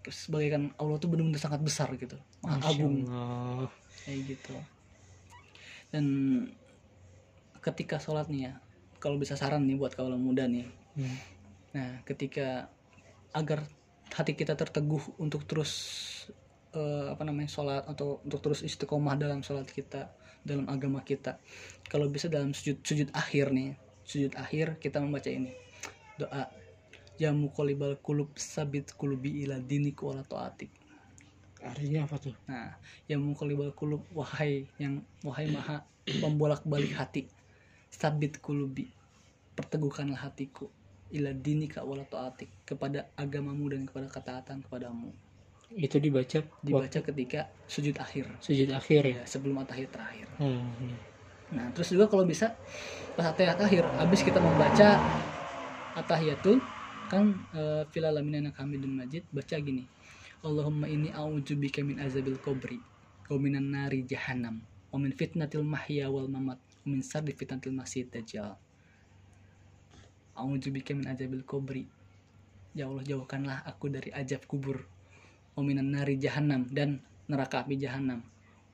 sebagaikan 0.04 0.74
Allah 0.76 0.98
tuh 0.98 1.08
benar-benar 1.08 1.38
sangat 1.38 1.62
besar 1.62 1.88
gitu 1.94 2.18
maha 2.42 2.58
agung 2.64 3.06
Allah. 3.06 3.70
kayak 4.04 4.20
gitu 4.28 4.54
dan 5.92 6.06
ketika 7.62 8.02
sholat 8.02 8.32
nih 8.32 8.52
ya 8.52 8.54
kalau 8.98 9.20
bisa 9.20 9.38
saran 9.38 9.68
nih 9.68 9.78
buat 9.78 9.94
kaula 9.94 10.18
muda 10.18 10.48
nih. 10.48 10.68
Hmm. 10.92 11.18
nah 11.72 11.90
ketika 12.04 12.68
agar 13.32 13.64
hati 14.12 14.36
kita 14.36 14.60
terteguh 14.60 15.16
untuk 15.24 15.48
terus 15.48 15.72
eh, 16.76 17.08
apa 17.12 17.24
namanya 17.24 17.48
sholat 17.48 17.88
atau 17.88 18.20
untuk 18.28 18.44
terus 18.44 18.60
istiqomah 18.64 19.16
dalam 19.16 19.40
sholat 19.40 19.68
kita 19.68 20.12
dalam 20.42 20.68
agama 20.68 21.06
kita. 21.06 21.38
Kalau 21.88 22.10
bisa 22.10 22.28
dalam 22.28 22.52
sujud 22.52 22.82
sujud 22.82 23.10
akhir 23.14 23.54
nih 23.56 23.78
sujud 24.04 24.36
akhir 24.36 24.82
kita 24.84 25.00
membaca 25.00 25.30
ini. 25.32 25.54
Doa. 26.20 26.50
Ya 27.22 27.30
muqallibal 27.30 28.02
kulub 28.02 28.34
sabit 28.36 28.98
kulubi 28.98 29.46
ila 29.46 29.62
dinik 29.62 30.02
wala 30.02 30.26
taatik 30.26 30.81
Artinya 31.62 32.10
apa 32.10 32.18
tuh? 32.18 32.36
Nah, 32.50 32.74
yang 33.06 33.22
mengkolibal 33.22 33.72
kulub 33.78 34.02
wahai 34.12 34.66
yang 34.82 35.02
wahai 35.22 35.50
maha 35.50 35.86
membolak 36.20 36.66
balik 36.66 36.94
hati. 36.98 37.30
Sabit 37.94 38.42
kulubi. 38.42 38.90
Perteguhkanlah 39.54 40.18
hatiku 40.18 40.72
ila 41.12 41.32
dinika 41.36 41.84
wala 41.84 42.08
taatik 42.08 42.48
kepada 42.64 43.12
agamamu 43.20 43.68
dan 43.68 43.84
kepada 43.84 44.08
ketaatan 44.08 44.64
kepadamu. 44.64 45.12
itu 45.72 46.04
dibaca 46.04 46.40
dibaca 46.68 46.84
waktu 46.84 47.00
ketika 47.00 47.48
sujud 47.64 47.96
akhir 47.96 48.28
sujud 48.44 48.76
akhir 48.76 49.08
ya 49.08 49.16
ya 49.16 49.24
sebelum 49.24 49.64
atahiyat 49.64 49.88
terakhir 49.88 50.28
iya. 50.36 51.00
nah 51.48 51.72
terus 51.72 51.96
juga 51.96 52.12
kalau 52.12 52.28
bisa 52.28 52.52
pas 53.16 53.32
atahiyat 53.32 53.56
akhir 53.56 53.88
habis 53.88 54.20
kita 54.20 54.44
membaca 54.44 55.00
atahiyatul 55.96 56.60
kan 57.08 57.40
uh, 57.56 57.88
fil 57.88 58.04
hamidun 58.04 58.92
majid 59.00 59.24
baca 59.32 59.56
gini 59.64 59.88
Allahumma 60.42 60.90
ini 60.90 61.14
a'udzubika 61.14 61.86
min 61.86 62.02
azabil 62.02 62.42
kubri 62.42 62.82
wa 63.30 63.38
minan 63.38 63.70
nari 63.70 64.02
jahannam 64.02 64.66
wa 64.90 64.98
min 64.98 65.14
fitnatil 65.14 65.62
mahya 65.62 66.10
wal 66.10 66.26
mamat 66.26 66.58
wa 66.82 66.98
min 66.98 67.06
sarri 67.06 67.38
fitnatil 67.38 67.78
masih 67.78 68.10
dajjal. 68.10 68.58
A'udzubika 70.34 70.98
min 70.98 71.06
azabil 71.06 71.46
kubri 71.46 71.86
ya 72.74 72.90
Allah 72.90 73.06
jauhkanlah 73.06 73.62
aku 73.70 73.94
dari 73.94 74.10
ajab 74.10 74.50
kubur. 74.50 74.82
Wa 75.54 75.62
minan 75.62 75.94
nari 75.94 76.18
jahannam 76.18 76.66
dan 76.74 77.06
neraka 77.30 77.62
api 77.62 77.78
jahannam. 77.78 78.26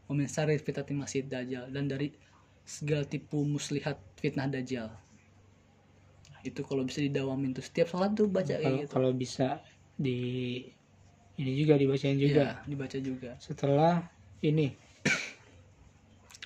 Wa 0.08 0.16
min 0.16 0.32
sarri 0.32 0.56
fitnatil 0.64 0.96
masih 0.96 1.28
dajjal 1.28 1.68
dan 1.68 1.92
dari 1.92 2.16
segala 2.64 3.04
tipu 3.04 3.44
muslihat 3.44 4.00
fitnah 4.16 4.48
dajjal. 4.48 4.88
Itu 6.48 6.64
kalau 6.64 6.88
bisa 6.88 7.04
didawamin 7.04 7.52
tuh 7.52 7.66
setiap 7.68 7.92
sholat 7.92 8.16
tuh 8.16 8.32
baca 8.32 8.56
kalau 8.56 8.64
kayak 8.64 8.80
gitu. 8.88 8.92
kalau 8.96 9.12
bisa 9.12 9.60
di 10.00 10.64
ini 11.38 11.52
juga 11.54 11.78
dibacain 11.78 12.18
juga. 12.18 12.44
Iya, 12.58 12.66
dibaca 12.66 12.98
juga. 12.98 13.32
Setelah 13.38 14.02
ini 14.42 14.74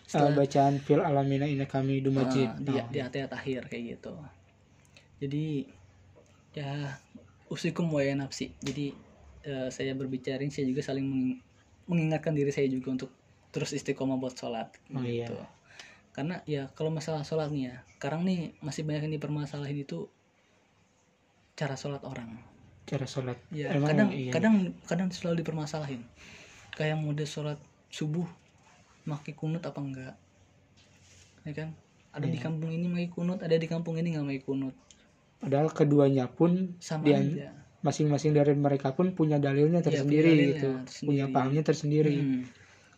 Setelah- 0.06 0.36
uh, 0.36 0.38
bacaan 0.38 0.75
fil 0.84 0.99
alamina 0.99 1.47
ini 1.47 1.63
kami 1.63 2.04
du 2.04 2.12
majid. 2.12 2.47
Ah, 2.47 2.60
di, 2.60 2.71
Oh, 2.75 2.88
di 2.91 2.99
atayat 2.99 3.32
akhir 3.32 3.71
kayak 3.71 3.84
gitu. 3.95 4.12
Jadi 5.23 5.63
ya 6.51 6.99
usikum 7.47 7.88
wa 7.88 8.04
ya 8.04 8.12
nafsi. 8.13 8.51
Jadi 8.60 8.91
eh, 9.41 9.71
saya 9.71 9.95
berbicara 9.95 10.43
ini 10.43 10.51
saya 10.51 10.67
juga 10.67 10.84
saling 10.84 11.08
meng- 11.08 11.39
mengingatkan 11.88 12.36
diri 12.36 12.51
saya 12.51 12.67
juga 12.67 12.91
untuk 12.91 13.10
terus 13.49 13.71
istiqomah 13.71 14.19
buat 14.19 14.36
sholat 14.36 14.69
Oh, 14.91 14.99
iya. 15.01 15.32
gitu. 15.32 15.39
Karena 16.12 16.43
ya 16.43 16.67
kalau 16.75 16.91
masalah 16.91 17.23
sholat 17.23 17.47
nih 17.49 17.71
ya 17.71 17.75
sekarang 17.95 18.27
nih 18.27 18.51
masih 18.60 18.84
banyak 18.84 19.08
yang 19.08 19.15
dipermasalahin 19.15 19.80
itu 19.80 20.12
cara 21.56 21.80
sholat 21.80 22.04
orang 22.04 22.36
cara 22.91 23.06
sholat. 23.06 23.39
Ya 23.49 23.71
Emang 23.71 23.88
kadang 23.88 24.10
iya. 24.12 24.32
kadang 24.32 24.56
kadang 24.84 25.08
selalu 25.10 25.41
dipermasalahin. 25.41 26.04
Kayak 26.71 26.99
mode 26.99 27.23
sholat 27.23 27.56
subuh 27.88 28.27
pakai 29.04 29.32
kunut 29.32 29.63
apa 29.63 29.80
enggak? 29.80 30.15
Ya 31.41 31.54
kan? 31.56 31.69
Ada 32.12 32.27
di 32.27 32.36
Iya. 32.36 32.43
kampung 32.43 32.69
ini 32.69 32.86
pakai 32.86 33.10
kunut 33.10 33.39
ada 33.39 33.56
di 33.56 33.65
kampung 33.65 33.95
ini 33.95 34.12
nggak 34.12 34.27
pakai 34.27 34.43
kunut. 34.43 34.75
Padahal 35.39 35.71
keduanya 35.71 36.27
pun 36.27 36.75
sama 36.77 37.08
di 37.08 37.15
aja. 37.15 37.49
masing-masing 37.82 38.32
dari 38.32 38.54
mereka 38.54 38.91
pun 38.91 39.10
punya 39.12 39.39
dalilnya 39.39 39.80
Iya, 39.80 39.88
tersendiri 39.88 40.21
punya 40.21 40.36
dalilnya 40.36 40.51
gitu. 40.54 40.69
Tersendiri. 40.86 41.08
punya 41.08 41.25
pahamnya 41.27 41.63
tersendiri. 41.63 42.15
Hmm. 42.15 42.41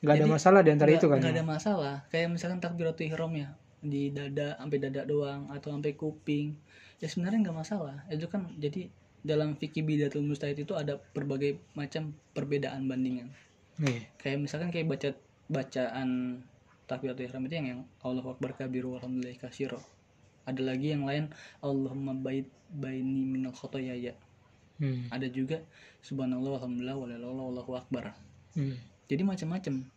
nggak 0.04 0.14
ada 0.14 0.26
Jadi, 0.28 0.34
masalah 0.36 0.60
di 0.60 0.72
antara 0.76 0.90
nggak- 0.90 1.00
itu 1.00 1.08
kan 1.08 1.16
nggak 1.16 1.32
ya? 1.32 1.36
ada 1.40 1.46
masalah. 1.48 1.96
Kayak 2.10 2.28
misalkan 2.30 2.60
takbiratul 2.60 3.06
ihram 3.08 3.32
ya 3.32 3.50
di 3.80 4.12
dada 4.12 4.60
sampai 4.60 4.78
dada 4.78 5.02
doang 5.04 5.48
atau 5.48 5.72
sampai 5.72 5.94
kuping. 5.94 6.60
Ya 7.00 7.08
sebenarnya 7.08 7.40
nggak 7.40 7.56
masalah. 7.56 8.04
Itu 8.10 8.28
kan 8.28 8.52
jadi 8.58 8.92
dalam 9.24 9.56
fikih 9.56 9.88
bidatul 9.88 10.28
mustahid 10.28 10.60
itu 10.60 10.76
ada 10.76 11.00
berbagai 11.16 11.58
macam 11.74 12.12
perbedaan 12.36 12.86
bandingan. 12.92 13.32
Nih, 13.80 14.06
kayak 14.20 14.44
misalkan 14.44 14.70
kayak 14.70 14.92
baca 14.92 15.10
bacaan 15.48 16.40
takbiratul 16.86 17.26
ihram 17.26 17.48
itu 17.48 17.56
yang 17.56 17.68
yang 17.68 17.82
Allahu 18.04 18.36
akbar 18.38 18.54
kabiru 18.54 19.00
walhamdulillahi 19.00 19.40
katsira 19.40 19.80
ada 20.44 20.62
lagi 20.62 20.92
yang 20.92 21.08
lain 21.08 21.32
Allahumma 21.64 22.12
bait 22.16 22.48
baini 22.68 23.24
minal 23.24 23.56
khotoyaya. 23.56 24.16
Hmm, 24.82 25.08
ada 25.14 25.30
juga 25.30 25.64
subhanallah 26.04 26.60
walhamdulillah 26.60 26.98
walallah 26.98 27.46
wallahu 27.48 27.80
akbar. 27.80 28.12
Hmm. 28.54 28.78
jadi 29.10 29.26
macam-macam. 29.26 29.88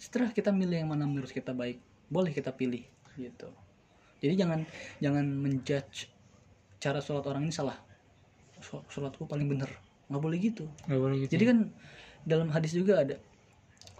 Setelah 0.00 0.30
kita 0.32 0.50
milih 0.50 0.82
yang 0.82 0.90
mana 0.90 1.04
menurut 1.04 1.28
kita 1.28 1.52
baik 1.52 1.82
boleh 2.08 2.32
kita 2.32 2.54
pilih 2.54 2.84
gitu. 3.18 3.50
Jadi 4.22 4.34
jangan 4.38 4.60
jangan 5.02 5.26
menjudge 5.26 6.08
cara 6.78 7.02
sholat 7.02 7.26
orang 7.26 7.46
ini 7.46 7.54
salah 7.54 7.78
sholatku 8.62 9.26
paling 9.26 9.46
bener 9.46 9.68
nggak 10.08 10.22
boleh 10.22 10.38
gitu 10.38 10.64
nggak 10.86 11.00
boleh 11.00 11.16
gitu 11.20 11.30
jadi 11.34 11.44
kan 11.50 11.58
dalam 12.22 12.48
hadis 12.48 12.72
juga 12.72 13.02
ada 13.02 13.16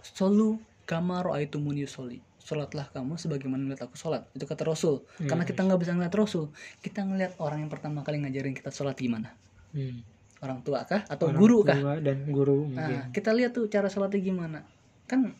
solu 0.01 0.57
kama 0.83 1.21
ro'aitumuni 1.21 1.83
soli 1.85 2.19
sholatlah 2.39 2.91
kamu 2.91 3.15
sebagaimana 3.15 3.61
melihat 3.61 3.87
aku 3.87 3.95
sholat 3.95 4.27
itu 4.31 4.43
kata 4.43 4.63
Rasul 4.63 5.03
Hmm. 5.15 5.27
karena 5.27 5.43
kita 5.43 5.63
nggak 5.63 5.79
bisa 5.79 5.91
ngeliat 5.91 6.11
Rasul 6.13 6.51
kita 6.79 6.99
ngeliat 7.01 7.39
orang 7.39 7.63
yang 7.63 7.71
pertama 7.71 8.01
kali 8.01 8.19
ngajarin 8.19 8.51
kita 8.51 8.67
sholat 8.69 8.95
gimana 8.95 9.31
Hmm. 9.71 10.03
orang 10.39 10.59
tua 10.59 10.83
kah 10.83 11.07
atau 11.07 11.31
Orang 11.31 11.39
guru 11.39 11.63
kah 11.63 11.73
tua 11.73 11.95
dan 11.97 12.27
guru 12.27 12.67
Nah, 12.67 13.07
kita 13.09 13.31
lihat 13.31 13.55
tuh 13.55 13.65
cara 13.67 13.87
sholatnya 13.87 14.19
gimana. 14.21 14.59
Kan 15.07 15.31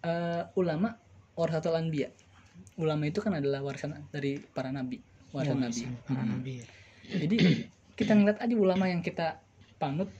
eh, 0.00 0.42
ulama 0.54 0.96
warasatul 1.32 1.72
anbiya. 1.72 2.08
Ulama 2.74 3.04
itu 3.04 3.20
kan 3.20 3.32
adalah 3.32 3.60
warisan 3.60 3.94
dari 4.08 4.40
para 4.40 4.68
nabi, 4.68 4.98
warisan 5.30 5.56
Oh, 5.56 5.62
nabi. 5.62 5.82
para 6.02 6.20
Hmm. 6.20 6.30
nabi 6.34 6.52
ya. 6.56 6.66
Jadi 7.20 7.36
kita 7.94 8.12
ngeliat 8.14 8.38
aja 8.42 8.54
ulama 8.54 8.90
yang 8.90 9.00
kita 9.00 9.38
panut, 9.78 10.10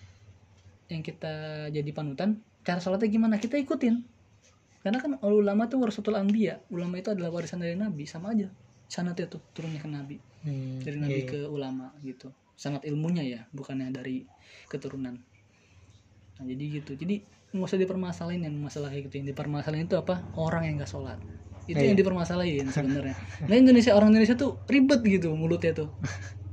yang 0.87 1.03
kita 1.03 1.67
jadi 1.71 1.91
panutan, 1.91 2.39
cara 2.63 2.79
sholatnya 2.79 3.11
gimana 3.11 3.37
kita 3.39 3.59
ikutin. 3.59 4.03
Karena 4.85 4.99
kan 5.01 5.17
ulama 5.25 5.65
tuh 5.65 5.81
warasatul 5.81 6.15
anbiya. 6.15 6.61
Ulama 6.69 7.01
itu 7.01 7.09
adalah 7.09 7.33
warisan 7.33 7.59
dari 7.65 7.73
nabi, 7.73 8.05
sama 8.05 8.37
aja. 8.37 8.53
Sanatnya 8.85 9.27
tuh 9.27 9.41
turunnya 9.57 9.81
ke 9.81 9.89
nabi, 9.89 10.17
Hmm, 10.45 10.77
dari 10.85 11.01
iya, 11.01 11.05
nabi 11.09 11.21
iya. 11.25 11.31
ke 11.33 11.41
ulama 11.49 11.89
gitu. 12.05 12.29
Sangat 12.55 12.85
ilmunya 12.85 13.25
ya, 13.25 13.41
bukannya 13.51 13.89
dari 13.91 14.29
keturunan. 14.69 15.17
Nah, 16.37 16.45
jadi 16.45 16.65
gitu. 16.85 16.93
Jadi 16.95 17.25
nggak 17.55 17.65
usah 17.65 17.81
dipermasalahin 17.81 18.45
yang 18.45 18.55
masalah 18.61 18.93
kayak 18.93 19.09
gitu. 19.09 19.25
Yang 19.25 19.33
dipermasalahin 19.33 19.89
itu 19.89 19.97
apa? 19.97 20.21
Orang 20.37 20.69
yang 20.69 20.77
nggak 20.77 20.91
sholat. 20.91 21.17
Itu 21.65 21.81
Iya. 21.81 21.97
yang 21.97 21.97
dipermasalahin 21.97 22.69
sebenarnya. 22.69 23.17
Nah 23.49 23.57
Indonesia 23.57 23.97
orang 23.97 24.13
Indonesia 24.13 24.37
tuh 24.37 24.61
ribet 24.69 25.01
gitu 25.01 25.33
mulutnya 25.33 25.73
tuh. 25.73 25.89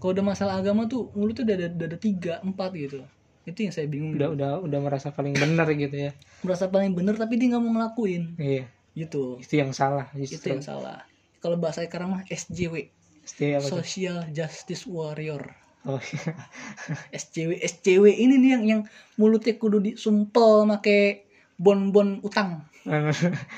Kalau 0.00 0.16
udah 0.16 0.24
masalah 0.24 0.54
agama 0.56 0.88
tuh 0.88 1.12
udah 1.12 1.44
ada, 1.44 1.68
udah 1.68 1.86
ada 1.92 1.98
tiga 2.00 2.40
empat 2.40 2.72
gitu. 2.72 3.04
Itu 3.44 3.68
yang 3.68 3.74
saya 3.76 3.86
bingung. 3.88 4.16
udah 4.16 4.32
udah 4.32 4.50
udah 4.64 4.78
merasa 4.80 5.12
paling 5.12 5.32
benar 5.32 5.68
gitu 5.72 5.96
ya 5.96 6.12
Merasa 6.44 6.68
paling 6.68 6.92
bener 6.92 7.16
tapi 7.16 7.40
dia 7.40 7.56
nggak 7.56 7.62
mau 7.64 7.72
ngelakuin 7.72 8.36
iya 8.36 8.68
gitu. 8.92 9.40
itu 9.40 9.54
yang 9.56 9.72
salah 9.72 10.12
Itu 10.12 10.36
justru 10.36 10.56
yang 10.56 10.64
salah. 10.64 11.04
Kalau 11.40 11.56
bahasa 11.56 11.80
sekarang 11.80 12.12
mah 12.12 12.22
SJW, 12.28 12.92
tuh? 13.24 13.80
Social 13.80 14.28
Justice 14.28 14.84
Warrior. 14.84 15.56
oh 15.88 15.96
iya. 15.96 16.36
SCW 17.20 17.56
SCW 17.64 18.12
ini 18.12 18.36
nih 18.36 18.50
yang 18.52 18.64
yang 18.68 18.80
mulutnya 19.16 19.56
kudu 19.56 19.80
disumpel 19.80 20.68
make 20.68 21.24
bon-bon 21.56 22.20
utang. 22.20 22.68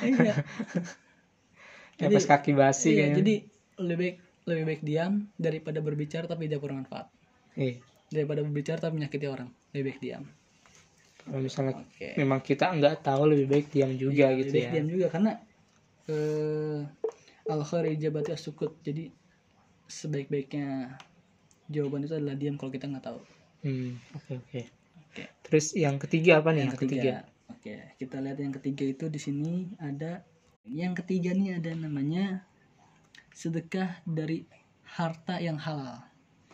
iya. 0.07 0.47
ya 1.99 2.07
pas 2.11 2.27
kaki 2.27 2.55
basi 2.55 2.95
iya, 2.95 3.11
kayaknya 3.11 3.17
jadi 3.19 3.35
lebih 3.83 3.99
baik 3.99 4.15
lebih 4.49 4.65
baik 4.69 4.83
diam 4.83 5.13
daripada 5.39 5.79
berbicara 5.79 6.27
tapi 6.27 6.47
tidak 6.51 6.63
bermanfaat. 6.67 7.07
iya 7.55 7.79
Daripada 8.13 8.45
berbicara 8.45 8.79
tapi 8.79 9.01
menyakiti 9.01 9.27
orang, 9.27 9.49
lebih 9.73 9.85
baik 9.93 10.01
diam. 10.03 10.25
kalau 11.23 11.39
misalnya 11.39 11.79
Oke. 11.79 12.19
memang 12.19 12.43
kita 12.43 12.67
nggak 12.75 13.07
tahu 13.07 13.23
lebih 13.31 13.47
baik 13.47 13.67
diam 13.71 13.95
juga 13.95 14.35
Iya, 14.35 14.39
gitu 14.43 14.51
lebih 14.51 14.59
baik 14.59 14.67
ya 14.67 14.73
diam 14.75 14.87
juga 14.91 15.07
karena 15.15 15.31
eh 16.11 16.79
al 17.47 17.63
khair 17.63 17.85
ijabati 17.95 18.31
as-sukut. 18.35 18.73
Jadi 18.83 19.07
sebaik-baiknya 19.87 20.99
jawaban 21.71 22.03
itu 22.03 22.15
adalah 22.19 22.35
diam 22.35 22.59
kalau 22.59 22.71
kita 22.75 22.91
nggak 22.91 23.07
tahu. 23.07 23.21
Hmm, 23.63 23.95
oke 24.19 24.33
oke 24.43 24.61
Oke. 25.13 25.25
terus 25.47 25.77
yang 25.77 26.01
ketiga 26.03 26.41
apa 26.43 26.51
nih 26.51 26.67
yang 26.67 26.67
yang 26.67 26.75
ketiga. 26.75 26.95
ketiga 26.99 27.15
Oke, 27.53 27.75
kita 28.01 28.17
lihat 28.19 28.39
yang 28.41 28.51
ketiga 28.51 28.85
itu 28.89 29.05
di 29.07 29.21
sini 29.21 29.51
ada 29.79 30.25
yang 30.67 30.97
ketiga 30.99 31.31
nih 31.31 31.61
ada 31.63 31.71
namanya 31.79 32.43
sedekah 33.33 34.01
dari 34.05 34.45
harta 34.85 35.41
yang 35.41 35.57
halal. 35.57 36.05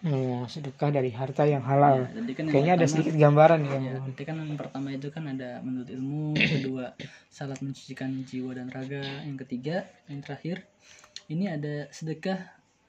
oh 0.06 0.46
sedekah 0.46 0.94
dari 0.94 1.10
harta 1.10 1.42
yang 1.42 1.62
halal 1.66 2.06
Ya, 2.06 2.14
kan 2.14 2.46
yang 2.46 2.52
kayaknya 2.54 2.74
ada 2.78 2.86
sedikit 2.86 3.14
gambaran 3.18 3.60
Ya, 3.66 3.70
Bang. 3.74 3.82
nanti 4.06 4.22
kan 4.22 4.36
yang 4.38 4.54
pertama 4.54 4.88
itu 4.94 5.10
kan 5.10 5.26
ada 5.26 5.58
menuntut 5.58 5.90
ilmu, 5.90 6.38
kedua 6.38 6.94
salat 7.34 7.58
mencucikan 7.58 8.22
jiwa 8.22 8.54
dan 8.54 8.70
raga, 8.70 9.02
yang 9.26 9.34
ketiga, 9.42 9.90
yang 10.06 10.22
terakhir 10.22 10.62
ini 11.26 11.50
ada 11.50 11.90
sedekah 11.90 12.40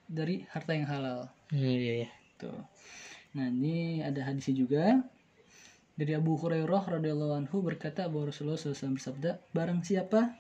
dari 0.06 0.46
harta 0.54 0.72
yang 0.74 0.88
halal. 0.90 1.28
Hmm, 1.52 1.60
iya, 1.60 1.94
iya. 2.06 2.10
Tuh. 2.40 2.62
Nah, 3.36 3.46
ini 3.52 4.02
ada 4.02 4.26
hadisnya 4.26 4.56
juga 4.58 4.98
dari 5.94 6.16
Abu 6.16 6.40
Hurairah 6.40 6.98
radhiyallahu 6.98 7.34
anhu 7.36 7.60
berkata 7.62 8.08
bahwa 8.08 8.32
Rasulullah 8.32 8.56
SAW 8.58 8.96
bersabda, 8.96 9.38
barang 9.52 9.84
siapa 9.84 10.34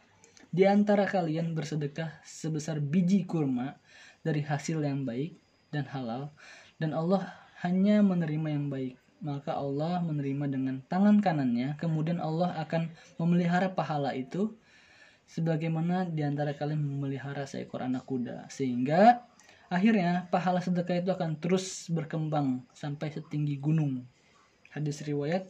di 0.50 0.66
antara 0.66 1.06
kalian 1.06 1.54
bersedekah 1.54 2.22
sebesar 2.26 2.82
biji 2.82 3.26
kurma 3.26 3.78
dari 4.26 4.41
hasil 4.41 4.82
yang 4.82 5.06
baik 5.06 5.38
dan 5.70 5.86
halal 5.86 6.34
dan 6.80 6.95
Allah 6.95 7.28
hanya 7.60 8.00
menerima 8.00 8.47
yang 8.56 8.72
baik, 8.72 8.95
maka 9.20 9.52
Allah 9.52 10.00
menerima 10.00 10.47
dengan 10.47 10.80
tangan 10.88 11.20
kanannya, 11.20 11.76
kemudian 11.76 12.24
Allah 12.24 12.56
akan 12.64 12.88
memelihara 13.20 13.68
pahala 13.76 14.16
itu. 14.16 14.56
Sebagaimana 15.30 16.10
di 16.10 16.26
antara 16.26 16.58
kalian 16.58 16.82
memelihara 16.82 17.45
seekor 17.45 17.86
anak 17.86 18.02
kuda 18.10 18.50
sehingga 18.50 19.22
akhirnya 19.70 20.26
pahala 20.34 20.58
sedekah 20.58 21.06
itu 21.06 21.14
akan 21.14 21.38
terus 21.38 21.86
berkembang 21.93 22.66
sampai 22.74 23.14
setinggi 23.14 23.62
gunung. 23.62 24.10
Hadis 24.74 25.06
riwayat 25.06 25.45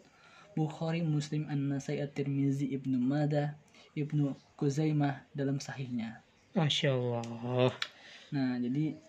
Bukhari, 0.57 0.99
Muslim, 0.99 1.47
An-Nasai, 1.47 2.03
At-Tirmizi, 2.03 2.75
Ibnu 2.75 2.99
Madah, 2.99 3.55
Ibnu 3.95 4.35
Kuzaimah 4.59 5.23
dalam 5.31 5.63
sahihnya. 5.63 6.19
Masya 6.51 6.91
Allah. 6.91 7.71
Nah, 8.35 8.59
jadi 8.59 8.99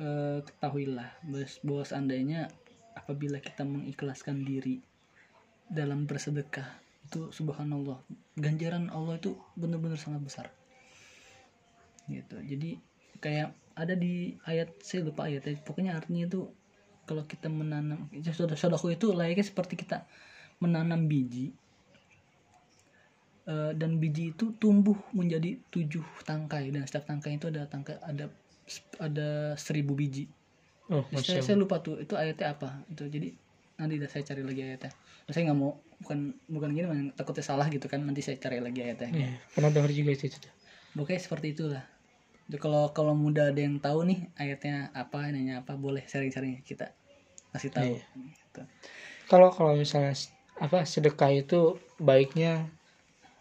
eh, 0.00 0.38
ketahuilah 0.40 1.12
bahwa 1.60 1.84
seandainya 1.84 2.48
apabila 2.96 3.38
kita 3.38 3.68
mengikhlaskan 3.68 4.42
diri 4.48 4.80
dalam 5.68 6.08
bersedekah 6.08 6.66
itu 7.08 7.32
subhanallah 7.32 8.00
ganjaran 8.36 8.92
Allah 8.92 9.16
itu 9.16 9.36
benar-benar 9.56 9.96
sangat 9.96 10.20
besar 10.24 10.46
gitu 12.08 12.36
jadi 12.40 12.76
kayak 13.20 13.52
ada 13.76 13.94
di 13.94 14.36
ayat 14.44 14.76
saya 14.84 15.08
lupa 15.08 15.28
ayatnya 15.28 15.56
pokoknya 15.64 15.96
artinya 15.96 16.28
itu 16.28 16.50
kalau 17.08 17.24
kita 17.24 17.48
menanam 17.48 18.12
sodako 18.52 18.92
itu 18.92 19.12
layaknya 19.12 19.44
seperti 19.44 19.80
kita 19.80 20.04
menanam 20.60 21.08
biji 21.08 21.56
Eh, 23.48 23.72
dan 23.80 23.96
biji 23.96 24.36
itu 24.36 24.52
tumbuh 24.60 24.92
menjadi 25.16 25.56
tujuh 25.72 26.04
tangkai 26.28 26.68
dan 26.68 26.84
setiap 26.84 27.08
tangkai 27.08 27.40
itu 27.40 27.48
ada 27.48 27.64
tangkai 27.64 27.96
ada 28.04 28.28
ada 29.00 29.56
seribu 29.56 29.96
biji 29.96 30.28
Oh, 30.88 31.04
saya, 31.20 31.44
saya 31.44 31.56
lupa 31.56 31.84
tuh 31.84 32.00
itu 32.00 32.16
ayatnya 32.16 32.56
apa 32.56 32.80
itu 32.92 33.08
jadi 33.08 33.28
nanti 33.76 34.00
saya 34.08 34.24
cari 34.24 34.40
lagi 34.44 34.60
ayatnya 34.64 34.92
saya 35.32 35.48
nggak 35.48 35.58
mau 35.60 35.76
bukan 36.00 36.32
bukan 36.48 36.68
gini 36.76 36.86
man, 36.88 37.08
takutnya 37.12 37.44
salah 37.44 37.68
gitu 37.72 37.88
kan 37.88 38.00
nanti 38.04 38.20
saya 38.24 38.40
cari 38.40 38.60
lagi 38.60 38.84
ayatnya 38.84 39.12
Iya, 39.16 39.28
pernah 39.52 39.68
dengar 39.72 39.92
juga 39.92 40.16
itu. 40.16 40.32
itu. 40.32 40.48
Pokoknya 40.96 41.20
seperti 41.20 41.46
itulah. 41.56 41.84
Jadi 42.48 42.56
kalau 42.60 42.92
kalau 42.96 43.12
muda 43.12 43.52
ada 43.52 43.60
yang 43.60 43.76
tahu 43.80 44.08
nih 44.08 44.32
ayatnya 44.40 44.92
apa, 44.96 45.28
nanya 45.28 45.60
apa, 45.60 45.76
boleh 45.76 46.04
sharing-sharing 46.08 46.64
kita 46.64 46.92
kasih 47.52 47.72
tahu. 47.72 47.96
Iya. 47.96 48.32
Gitu. 48.32 48.60
Kalau 49.28 49.48
kalau 49.52 49.76
misalnya 49.76 50.16
apa 50.56 50.88
sedekah 50.88 51.32
itu 51.32 51.76
baiknya 52.00 52.64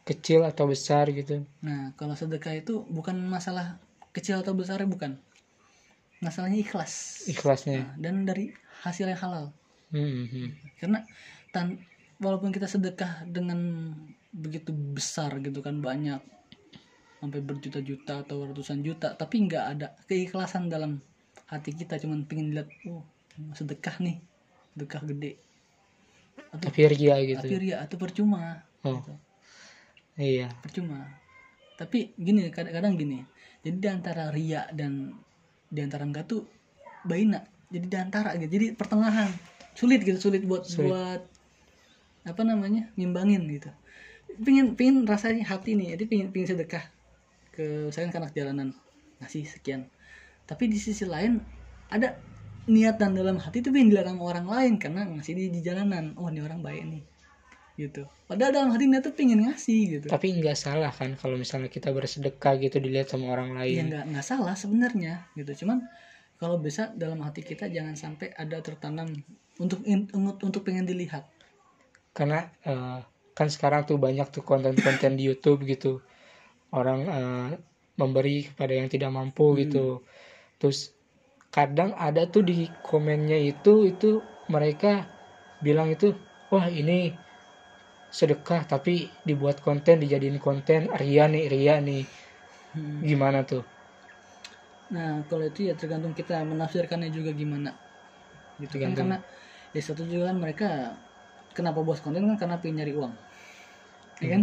kecil 0.08 0.48
atau 0.48 0.72
besar 0.72 1.12
gitu. 1.12 1.44
Nah 1.60 1.92
kalau 2.00 2.16
sedekah 2.16 2.56
itu 2.56 2.88
bukan 2.88 3.20
masalah 3.28 3.76
kecil 4.16 4.40
atau 4.40 4.56
besar 4.56 4.80
bukan, 4.88 5.20
masalahnya 6.24 6.64
ikhlas. 6.64 7.28
Ikhlasnya. 7.28 7.84
Nah, 7.84 7.94
dan 8.00 8.24
dari 8.24 8.56
hasil 8.88 9.12
yang 9.12 9.20
halal. 9.20 9.46
Hmm, 9.92 10.26
hmm. 10.32 10.48
Karena 10.80 11.04
tan 11.52 11.76
walaupun 12.24 12.56
kita 12.56 12.66
sedekah 12.66 13.28
dengan 13.28 13.92
begitu 14.32 14.72
besar 14.72 15.38
gitu 15.44 15.60
kan 15.60 15.84
banyak 15.84 16.20
sampai 17.18 17.42
berjuta-juta 17.42 18.22
atau 18.22 18.46
ratusan 18.46 18.86
juta 18.86 19.18
tapi 19.18 19.50
nggak 19.50 19.66
ada 19.74 19.88
keikhlasan 20.06 20.70
dalam 20.70 21.02
hati 21.50 21.74
kita 21.74 21.98
cuman 21.98 22.30
pengen 22.30 22.54
lihat 22.54 22.70
oh 22.86 23.02
sedekah 23.58 23.98
nih 23.98 24.22
sedekah 24.78 25.02
gede 25.10 25.32
atau 26.54 26.70
Tapi 26.70 26.80
ria 26.94 27.16
gitu. 27.26 27.42
tapi 27.42 27.56
ria 27.58 27.78
atau 27.82 27.98
percuma 27.98 28.62
Oh. 28.86 29.02
gitu. 29.02 29.14
Iya. 30.18 30.50
percuma. 30.60 31.06
Tapi 31.78 32.18
gini 32.18 32.50
kadang-kadang 32.50 32.98
gini. 32.98 33.22
Jadi 33.62 33.78
di 33.78 33.90
antara 33.90 34.34
ria 34.34 34.66
dan 34.74 35.14
di 35.70 35.80
antara 35.80 36.04
enggak 36.04 36.26
tuh 36.26 36.42
baina. 37.06 37.46
Jadi 37.70 37.86
di 37.86 37.98
antara 37.98 38.34
gitu. 38.36 38.50
Jadi 38.50 38.68
pertengahan. 38.74 39.30
Sulit 39.78 40.02
gitu 40.02 40.18
sulit 40.18 40.42
buat 40.44 40.66
Sulit. 40.66 40.90
buat 40.90 41.22
apa 42.26 42.42
namanya 42.44 42.90
ngimbangin 42.98 43.46
gitu. 43.46 43.70
Pingin 44.42 44.74
pingin 44.74 45.06
rasanya 45.06 45.46
hati 45.46 45.78
nih. 45.78 45.94
Jadi 45.94 46.04
pingin 46.10 46.28
pingin 46.34 46.58
sedekah 46.58 46.84
ke 47.54 47.94
misalkan 47.94 48.10
ke 48.10 48.18
anak 48.18 48.34
jalanan. 48.34 48.74
Ngasih 49.22 49.46
sekian. 49.46 49.86
Tapi 50.50 50.66
di 50.66 50.82
sisi 50.82 51.06
lain 51.06 51.38
ada 51.94 52.18
niatan 52.68 53.14
dalam 53.14 53.38
hati 53.38 53.62
itu 53.62 53.70
pengen 53.70 53.94
sama 53.94 54.24
orang 54.26 54.50
lain. 54.50 54.74
Karena 54.82 55.06
ngasih 55.06 55.38
di, 55.38 55.46
di 55.54 55.62
jalanan. 55.62 56.18
Oh 56.18 56.26
ini 56.26 56.42
orang 56.42 56.66
baik 56.66 56.84
nih 56.90 57.17
gitu 57.78 58.04
padahal 58.30 58.52
dalam 58.58 58.70
hati 58.74 58.86
niat 58.90 59.04
tuh 59.08 59.14
pengen 59.20 59.40
ngasih 59.46 59.80
gitu 60.00 60.08
Tapi 60.10 60.28
nggak 60.40 60.58
salah 60.58 60.92
kan 61.00 61.14
kalau 61.22 61.36
misalnya 61.38 61.70
kita 61.70 61.90
bersedekah 61.98 62.54
gitu 62.64 62.78
dilihat 62.86 63.08
sama 63.14 63.26
orang 63.36 63.50
ya 63.54 63.82
lain. 63.84 63.84
nggak 63.90 64.04
nggak 64.12 64.26
salah 64.26 64.56
sebenarnya 64.58 65.14
gitu 65.38 65.52
cuman 65.64 65.78
kalau 66.42 66.58
bisa 66.62 66.94
dalam 66.98 67.20
hati 67.26 67.42
kita 67.46 67.66
jangan 67.76 67.96
sampai 68.04 68.28
ada 68.44 68.58
tertanam 68.66 69.08
untuk 69.64 69.80
untuk 69.86 70.36
untuk 70.48 70.62
pengen 70.68 70.86
dilihat 70.90 71.24
Karena 72.18 72.40
eh, 72.66 73.00
kan 73.38 73.48
sekarang 73.56 73.86
tuh 73.90 73.98
banyak 74.02 74.28
tuh 74.34 74.44
konten-konten 74.44 75.14
di 75.18 75.24
YouTube 75.30 75.60
gitu. 75.70 76.02
Orang 76.74 77.02
eh, 77.08 77.50
memberi 78.02 78.48
kepada 78.50 78.74
yang 78.80 78.90
tidak 78.94 79.12
mampu 79.14 79.46
Hmm. 79.54 79.60
gitu. 79.64 79.86
Terus 80.62 80.80
kadang 81.54 81.92
ada 81.98 82.24
tuh 82.34 82.44
di 82.46 82.68
komennya 82.84 83.40
itu 83.52 83.74
itu 83.92 84.22
mereka 84.52 85.08
bilang 85.66 85.90
itu 85.96 86.14
wah 86.54 86.68
ini 86.70 87.14
sedekah 88.10 88.62
tapi 88.72 88.92
dibuat 89.28 89.58
konten 89.66 89.96
dijadiin 90.04 90.40
konten 90.40 90.82
ria 91.02 91.26
nih 91.34 91.44
ria 91.54 91.76
nih. 91.82 92.02
Hmm. 92.74 93.02
gimana 93.02 93.40
tuh? 93.46 93.64
Nah 94.94 95.24
kalau 95.28 95.44
itu 95.52 95.68
ya 95.70 95.74
tergantung 95.76 96.14
kita 96.16 96.34
menafsirkannya 96.48 97.10
juga 97.12 97.32
gimana. 97.36 97.70
Gitu 98.64 98.76
kan 98.84 98.92
karena 99.00 99.16
ya 99.76 99.82
satu 99.88 100.04
juga 100.08 100.32
kan 100.32 100.38
mereka 100.44 100.66
kenapa 101.58 101.80
buat 101.88 102.00
konten 102.04 102.24
kan 102.30 102.38
karena 102.42 102.58
pengen 102.62 102.76
nyari 102.84 102.94
uang. 103.00 103.14
Ya 104.22 104.28
kan? 104.34 104.42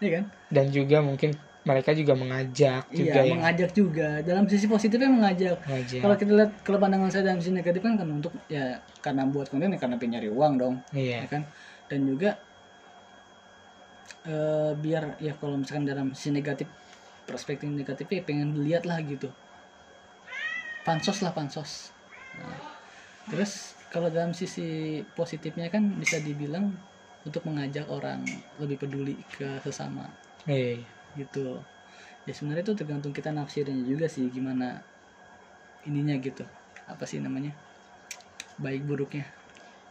Ya 0.00 0.08
kan? 0.16 0.24
Dan 0.50 0.66
juga 0.74 0.98
mungkin 1.08 1.30
mereka 1.68 1.90
juga 1.94 2.12
mengajak 2.16 2.90
juga 2.90 3.20
iya 3.20 3.22
ya. 3.22 3.32
mengajak 3.32 3.70
juga. 3.80 4.02
Dalam 4.28 4.44
sisi 4.50 4.66
positifnya 4.66 5.10
mengajak. 5.12 5.56
Mengajak. 5.66 6.00
Kalau 6.02 6.14
kita 6.20 6.32
lihat 6.38 6.50
kalau 6.66 6.78
pandangan 6.82 7.10
saya 7.12 7.22
dalam 7.28 7.38
sisi 7.42 7.52
negatif 7.54 7.80
kan 7.86 7.94
kan 8.00 8.08
untuk 8.10 8.32
ya 8.50 8.82
karena 9.04 9.22
buat 9.32 9.46
konten 9.52 9.70
ya 9.74 9.78
karena 9.82 9.96
pengen 10.00 10.12
nyari 10.18 10.28
uang 10.32 10.52
dong. 10.62 10.74
Iya. 10.92 11.16
Ya 11.22 11.26
kan? 11.32 11.42
Dan 11.90 12.00
juga 12.10 12.28
eh, 14.26 14.72
biar 14.76 15.16
ya 15.22 15.32
kalau 15.40 15.56
misalkan 15.60 15.86
dalam 15.88 16.12
sisi 16.16 16.30
negatif 16.34 16.68
perspektif 17.28 17.70
negatifnya 17.70 18.16
ya 18.20 18.24
pengen 18.26 18.48
lihat 18.58 18.84
lah 18.84 18.98
gitu. 19.06 19.30
Pansos 20.82 21.20
lah 21.22 21.30
pansos. 21.30 21.92
Nah, 22.34 22.56
terus 23.30 23.76
kalau 23.92 24.08
dalam 24.10 24.32
sisi 24.34 24.98
positifnya 25.14 25.70
kan 25.70 25.86
bisa 25.94 26.18
dibilang 26.18 26.72
untuk 27.22 27.44
mengajak 27.46 27.86
orang 27.86 28.24
lebih 28.58 28.80
peduli 28.80 29.14
ke 29.28 29.60
sesama. 29.62 30.08
Iya. 30.48 30.82
Gitu. 31.14 31.60
Ya 32.24 32.32
sebenarnya 32.32 32.64
itu 32.66 32.74
tergantung 32.74 33.12
kita 33.12 33.30
nafsirnya 33.30 33.76
juga 33.84 34.08
sih 34.08 34.26
gimana 34.32 34.80
ininya 35.84 36.16
gitu. 36.18 36.44
Apa 36.88 37.04
sih 37.06 37.20
namanya? 37.22 37.52
Baik 38.58 38.84
buruknya. 38.88 39.24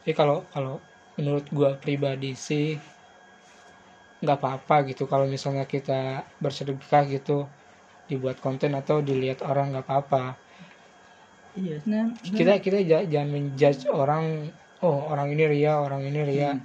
Tapi 0.03 0.13
kalau 0.17 0.43
kalau 0.49 0.81
menurut 1.19 1.45
gua 1.53 1.77
pribadi 1.77 2.33
sih 2.33 2.79
nggak 4.23 4.37
apa-apa 4.39 4.75
gitu 4.89 5.03
kalau 5.11 5.25
misalnya 5.35 5.65
kita 5.75 5.99
bersedekah 6.43 7.03
gitu 7.15 7.37
dibuat 8.09 8.37
konten 8.45 8.71
atau 8.81 8.97
dilihat 9.09 9.39
orang 9.51 9.65
nggak 9.71 9.85
apa-apa 9.87 10.23
iya 11.57 11.77
nah, 11.89 12.05
kita 12.37 12.53
kita 12.65 12.77
ja- 12.89 13.07
jangan 13.13 13.29
menjudge 13.35 13.83
orang 13.89 14.25
oh 14.85 14.97
orang 15.11 15.27
ini 15.33 15.43
ria 15.53 15.73
orang 15.85 16.01
ini 16.09 16.19
ria 16.29 16.51
Hmm. 16.53 16.63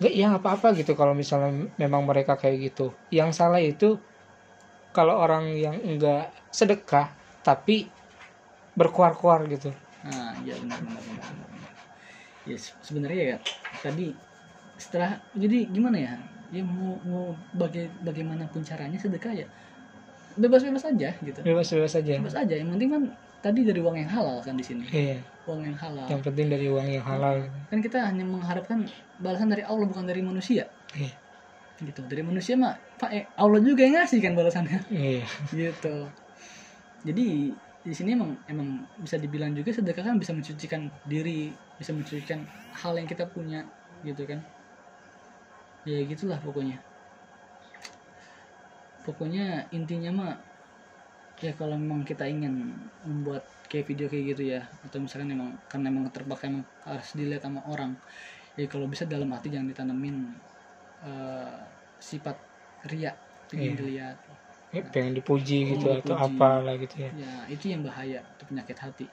nggak 0.00 0.12
ya 0.18 0.24
nggak 0.34 0.42
apa-apa 0.42 0.68
gitu 0.80 0.92
kalau 1.00 1.14
misalnya 1.14 1.50
memang 1.82 2.02
mereka 2.10 2.34
kayak 2.40 2.58
gitu 2.72 2.86
yang 3.14 3.30
salah 3.30 3.60
itu 3.62 3.88
kalau 4.92 5.14
orang 5.24 5.56
yang 5.56 5.76
enggak 5.80 6.32
sedekah 6.52 7.08
tapi 7.42 7.88
berkuar-kuar 8.78 9.46
gitu 9.50 9.70
Nah, 10.02 10.34
iya 10.42 10.58
benar 10.58 10.78
benar 10.82 11.02
benar. 11.06 11.26
benar, 11.30 11.48
benar. 11.48 11.72
Ya 12.50 12.56
se- 12.58 12.76
sebenarnya 12.82 13.22
ya 13.32 13.38
tadi 13.84 14.06
setelah 14.78 15.22
jadi 15.34 15.58
gimana 15.70 15.98
ya? 15.98 16.14
Ya 16.52 16.60
mau 16.62 17.00
mau 17.08 17.32
baga 17.56 17.80
bagaimanapun 18.04 18.60
caranya 18.60 19.00
sedekah 19.00 19.32
ya 19.32 19.46
bebas-bebas 20.32 20.84
aja 20.88 21.12
gitu. 21.20 21.40
bebas-bebas 21.44 21.92
aja 21.96 22.12
Bebas 22.20 22.36
aja. 22.36 22.54
Yang 22.56 22.68
penting 22.76 22.90
kan 22.92 23.02
tadi 23.40 23.60
dari 23.64 23.80
uang 23.80 23.96
yang 23.96 24.10
halal 24.12 24.38
kan 24.44 24.54
di 24.56 24.64
sini. 24.64 24.84
iya 24.92 25.16
Uang 25.48 25.64
yang 25.64 25.76
halal. 25.76 26.06
yang 26.08 26.20
penting 26.20 26.46
dari 26.52 26.68
uang 26.68 26.88
yang 26.88 27.04
halal 27.04 27.48
Kan 27.72 27.80
kita 27.80 28.04
hanya 28.04 28.24
mengharapkan 28.24 28.84
balasan 29.18 29.48
dari 29.48 29.64
Allah 29.64 29.84
bukan 29.88 30.04
dari 30.04 30.20
manusia. 30.20 30.68
iya 30.92 31.12
Gitu. 31.82 31.98
Dari 32.06 32.22
manusia 32.22 32.54
mah 32.54 32.76
Pak 33.00 33.10
eh, 33.10 33.24
Allah 33.34 33.58
juga 33.58 33.82
yang 33.82 33.96
ngasih 33.98 34.20
kan 34.22 34.32
balasannya. 34.36 34.80
iya 34.92 35.24
gitu 35.50 36.06
jadi 37.02 37.50
di 37.82 37.90
sini 37.90 38.14
emang 38.14 38.38
emang 38.46 38.86
bisa 38.94 39.18
dibilang 39.18 39.50
juga 39.58 39.74
sedekah 39.74 40.06
kan 40.06 40.16
bisa 40.22 40.30
mencucikan 40.30 40.86
diri 41.02 41.50
bisa 41.74 41.90
mencucikan 41.90 42.46
hal 42.78 42.94
yang 42.94 43.10
kita 43.10 43.26
punya 43.26 43.66
gitu 44.06 44.22
kan 44.22 44.38
ya 45.88 45.98
gitulah 46.06 46.38
pokoknya 46.38 46.78
pokoknya 49.02 49.66
intinya 49.74 50.10
mah 50.14 50.32
ya 51.42 51.52
kalau 51.58 51.74
memang 51.74 52.06
kita 52.06 52.24
ingin 52.30 52.54
membuat 53.02 53.42
kayak 53.66 53.86
video 53.90 54.06
kayak 54.06 54.24
gitu 54.36 54.42
ya 54.54 54.60
atau 54.86 55.02
misalkan 55.02 55.34
emang 55.34 55.50
karena 55.66 55.86
emang 55.90 56.04
terpaksa 56.14 56.46
emang 56.46 56.62
harus 56.86 57.08
dilihat 57.18 57.42
sama 57.42 57.60
orang 57.66 57.92
ya 58.54 58.66
kalau 58.70 58.86
bisa 58.86 59.02
dalam 59.08 59.26
hati 59.34 59.50
jangan 59.50 59.66
ditanamin 59.72 60.16
eh, 61.02 61.60
sifat 61.98 62.36
ria 62.90 63.12
Iya. 63.52 63.58
ingin 63.60 63.74
dilihat 63.84 64.16
Ya, 64.72 64.80
pengen 64.88 65.12
dipuji 65.12 65.76
gitu 65.76 65.84
Oh, 65.92 66.00
atau 66.00 66.16
dipuji. 66.16 66.32
apalah 66.32 66.74
gitu 66.80 66.94
ya 67.04 67.10
ya 67.12 67.32
itu 67.52 67.64
yang 67.68 67.84
bahaya 67.84 68.24
itu 68.24 68.42
penyakit 68.48 68.78
hati 68.80 69.06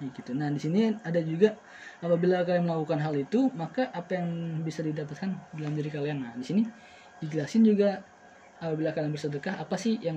Ya 0.00 0.08
gitu. 0.16 0.32
Nah, 0.32 0.48
di 0.48 0.60
sini 0.60 0.96
ada 1.04 1.20
juga 1.20 1.52
apabila 2.00 2.40
kalian 2.42 2.64
melakukan 2.64 3.00
hal 3.04 3.14
itu, 3.16 3.52
maka 3.52 3.92
apa 3.92 4.16
yang 4.16 4.28
bisa 4.64 4.80
didapatkan 4.80 5.28
dalam 5.52 5.72
diri 5.76 5.92
kalian. 5.92 6.24
Nah, 6.24 6.32
di 6.32 6.44
sini 6.44 6.62
dijelasin 7.20 7.68
juga 7.68 8.00
apabila 8.60 8.92
kalian 8.92 9.12
bersedekah 9.12 9.60
apa 9.60 9.76
sih 9.76 10.00
yang 10.00 10.16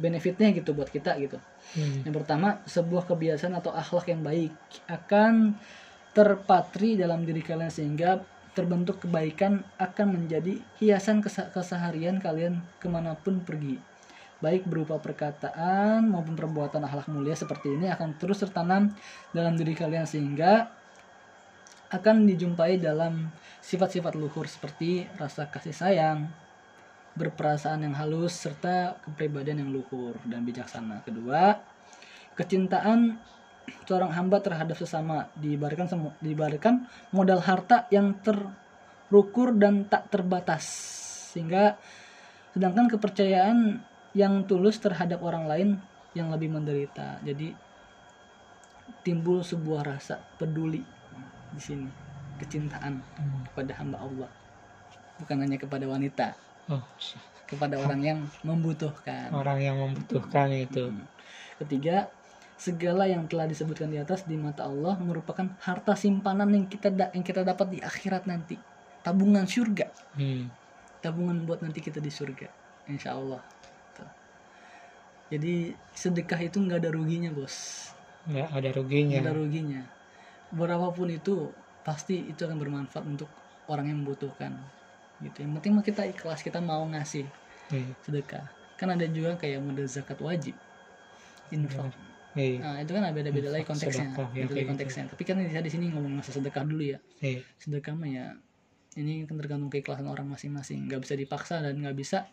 benefitnya 0.00 0.52
gitu 0.56 0.72
buat 0.72 0.88
kita 0.88 1.20
gitu. 1.20 1.36
Hmm. 1.76 2.04
Yang 2.08 2.14
pertama, 2.24 2.60
sebuah 2.64 3.04
kebiasaan 3.04 3.52
atau 3.56 3.72
akhlak 3.72 4.08
yang 4.12 4.24
baik 4.24 4.52
akan 4.88 5.56
terpatri 6.16 6.96
dalam 6.96 7.24
diri 7.28 7.44
kalian 7.44 7.68
sehingga 7.68 8.24
terbentuk 8.56 9.04
kebaikan 9.04 9.62
akan 9.78 10.18
menjadi 10.18 10.58
hiasan 10.82 11.22
kesa- 11.22 11.52
keseharian 11.52 12.18
kalian 12.18 12.58
ke 12.80 12.88
mana 12.90 13.14
pun 13.14 13.44
pergi. 13.44 13.78
Baik 14.38 14.70
berupa 14.70 15.02
perkataan 15.02 16.06
maupun 16.06 16.38
perbuatan 16.38 16.78
akhlak 16.86 17.10
mulia 17.10 17.34
seperti 17.34 17.74
ini 17.74 17.90
akan 17.90 18.14
terus 18.22 18.38
tertanam 18.38 18.94
dalam 19.34 19.58
diri 19.58 19.74
kalian 19.74 20.06
sehingga 20.06 20.70
akan 21.90 22.28
dijumpai 22.28 22.78
dalam 22.78 23.34
sifat-sifat 23.58 24.14
luhur 24.14 24.46
seperti 24.46 25.10
rasa 25.18 25.50
kasih 25.50 25.74
sayang, 25.74 26.30
berperasaan 27.18 27.82
yang 27.82 27.98
halus 27.98 28.36
serta 28.36 29.00
kepribadian 29.02 29.66
yang 29.66 29.70
luhur 29.74 30.14
dan 30.22 30.46
bijaksana. 30.46 31.02
Kedua, 31.02 31.58
kecintaan 32.38 33.18
seorang 33.90 34.14
hamba 34.14 34.38
terhadap 34.38 34.78
sesama 34.78 35.26
diibaratkan 35.34 36.14
diibaratkan 36.22 36.86
modal 37.10 37.42
harta 37.42 37.90
yang 37.90 38.14
terukur 38.22 39.56
dan 39.56 39.88
tak 39.90 40.08
terbatas 40.14 40.64
sehingga 41.34 41.76
sedangkan 42.54 42.88
kepercayaan 42.88 43.80
yang 44.16 44.44
tulus 44.48 44.80
terhadap 44.80 45.20
orang 45.20 45.44
lain 45.44 45.68
yang 46.16 46.32
lebih 46.32 46.48
menderita. 46.48 47.20
Jadi 47.20 47.52
timbul 49.04 49.44
sebuah 49.44 49.84
rasa 49.84 50.20
peduli 50.40 50.80
di 51.52 51.60
sini, 51.60 51.88
kecintaan 52.40 53.00
kepada 53.52 53.72
hamba 53.80 53.98
Allah. 54.00 54.30
Bukan 55.18 55.36
hanya 55.42 55.58
kepada 55.58 55.84
wanita, 55.88 56.36
Oh, 56.68 56.84
kepada 57.48 57.80
orang 57.80 58.00
yang 58.04 58.18
membutuhkan. 58.44 59.32
orang 59.32 59.58
yang 59.64 59.76
membutuhkan 59.80 60.52
itu. 60.52 60.92
Hmm. 60.92 61.08
Ketiga, 61.56 62.12
segala 62.60 63.08
yang 63.08 63.24
telah 63.24 63.48
disebutkan 63.48 63.88
di 63.88 63.96
atas 63.96 64.28
di 64.28 64.36
mata 64.36 64.68
Allah 64.68 65.00
merupakan 65.00 65.56
harta 65.64 65.96
simpanan 65.96 66.52
yang 66.52 66.66
kita 66.68 66.92
da- 66.92 67.08
yang 67.16 67.24
kita 67.24 67.42
dapat 67.42 67.66
di 67.72 67.78
akhirat 67.80 68.28
nanti. 68.28 68.60
Tabungan 69.00 69.48
surga, 69.48 69.88
Hmm. 70.12 70.52
tabungan 71.00 71.48
buat 71.48 71.64
nanti 71.64 71.80
kita 71.80 72.04
di 72.04 72.12
surga, 72.12 72.52
insya 72.92 73.16
Allah. 73.16 73.40
Jadi 75.28 75.76
sedekah 75.92 76.40
itu 76.40 76.56
nggak 76.56 76.80
ada 76.80 76.90
ruginya 76.90 77.28
bos, 77.28 77.88
nggak 78.24 78.48
ada 78.48 78.68
nggak 78.72 78.76
ruginya 78.80 79.16
ada 79.20 79.32
ruginya. 79.36 79.82
Berapapun 80.48 81.12
itu 81.12 81.52
pasti 81.84 82.32
itu 82.32 82.40
akan 82.48 82.56
bermanfaat 82.56 83.04
untuk 83.04 83.28
orang 83.68 83.92
yang 83.92 84.00
membutuhkan. 84.00 84.56
Gitu. 85.20 85.44
Yang 85.44 85.52
penting 85.60 85.72
mah 85.76 85.84
kita 85.84 86.02
ikhlas, 86.08 86.40
kita 86.40 86.64
mau 86.64 86.80
ngasih 86.88 87.28
Iya. 87.68 87.92
sedekah. 88.00 88.48
Kan 88.80 88.88
ada 88.88 89.04
juga 89.04 89.36
kayak 89.36 89.60
model 89.60 89.84
zakat 89.84 90.16
wajib, 90.24 90.56
infak. 91.52 91.92
Iya. 92.32 92.62
Nah, 92.62 92.76
itu 92.80 92.90
kan 92.94 93.02
beda-beda 93.10 93.48
lagi 93.50 93.66
Infak, 93.66 93.72
konteksnya. 93.76 94.08
sedekah, 94.14 94.28
Beda 94.32 94.46
lagi 94.48 94.60
gitu. 94.62 94.68
konteksnya. 94.70 95.04
Tapi 95.10 95.22
kan 95.26 95.36
di 95.42 95.44
di 95.52 95.70
sini 95.72 95.84
ngomong 95.92 96.12
masa 96.22 96.30
sedekah 96.32 96.64
dulu 96.64 96.84
ya. 96.86 96.98
Iya. 97.20 97.40
Sedekah 97.60 97.92
mah 97.98 98.08
ya 98.08 98.26
ini 98.96 99.28
kan 99.28 99.36
tergantung 99.36 99.68
keikhlasan 99.68 100.08
orang 100.08 100.24
masing-masing. 100.32 100.88
nggak 100.88 101.04
bisa 101.04 101.14
dipaksa 101.18 101.60
dan 101.60 101.76
nggak 101.82 101.96
bisa 101.98 102.24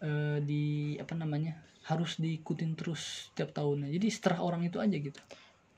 eh, 0.00 0.38
di 0.40 0.64
apa 0.96 1.14
namanya 1.14 1.58
harus 1.86 2.16
diikutin 2.16 2.76
terus 2.76 3.32
tiap 3.32 3.50
tahunnya. 3.50 3.88
Jadi 3.88 4.06
seterah 4.08 4.40
orang 4.40 4.64
itu 4.64 4.76
aja 4.78 4.92
gitu. 4.92 5.20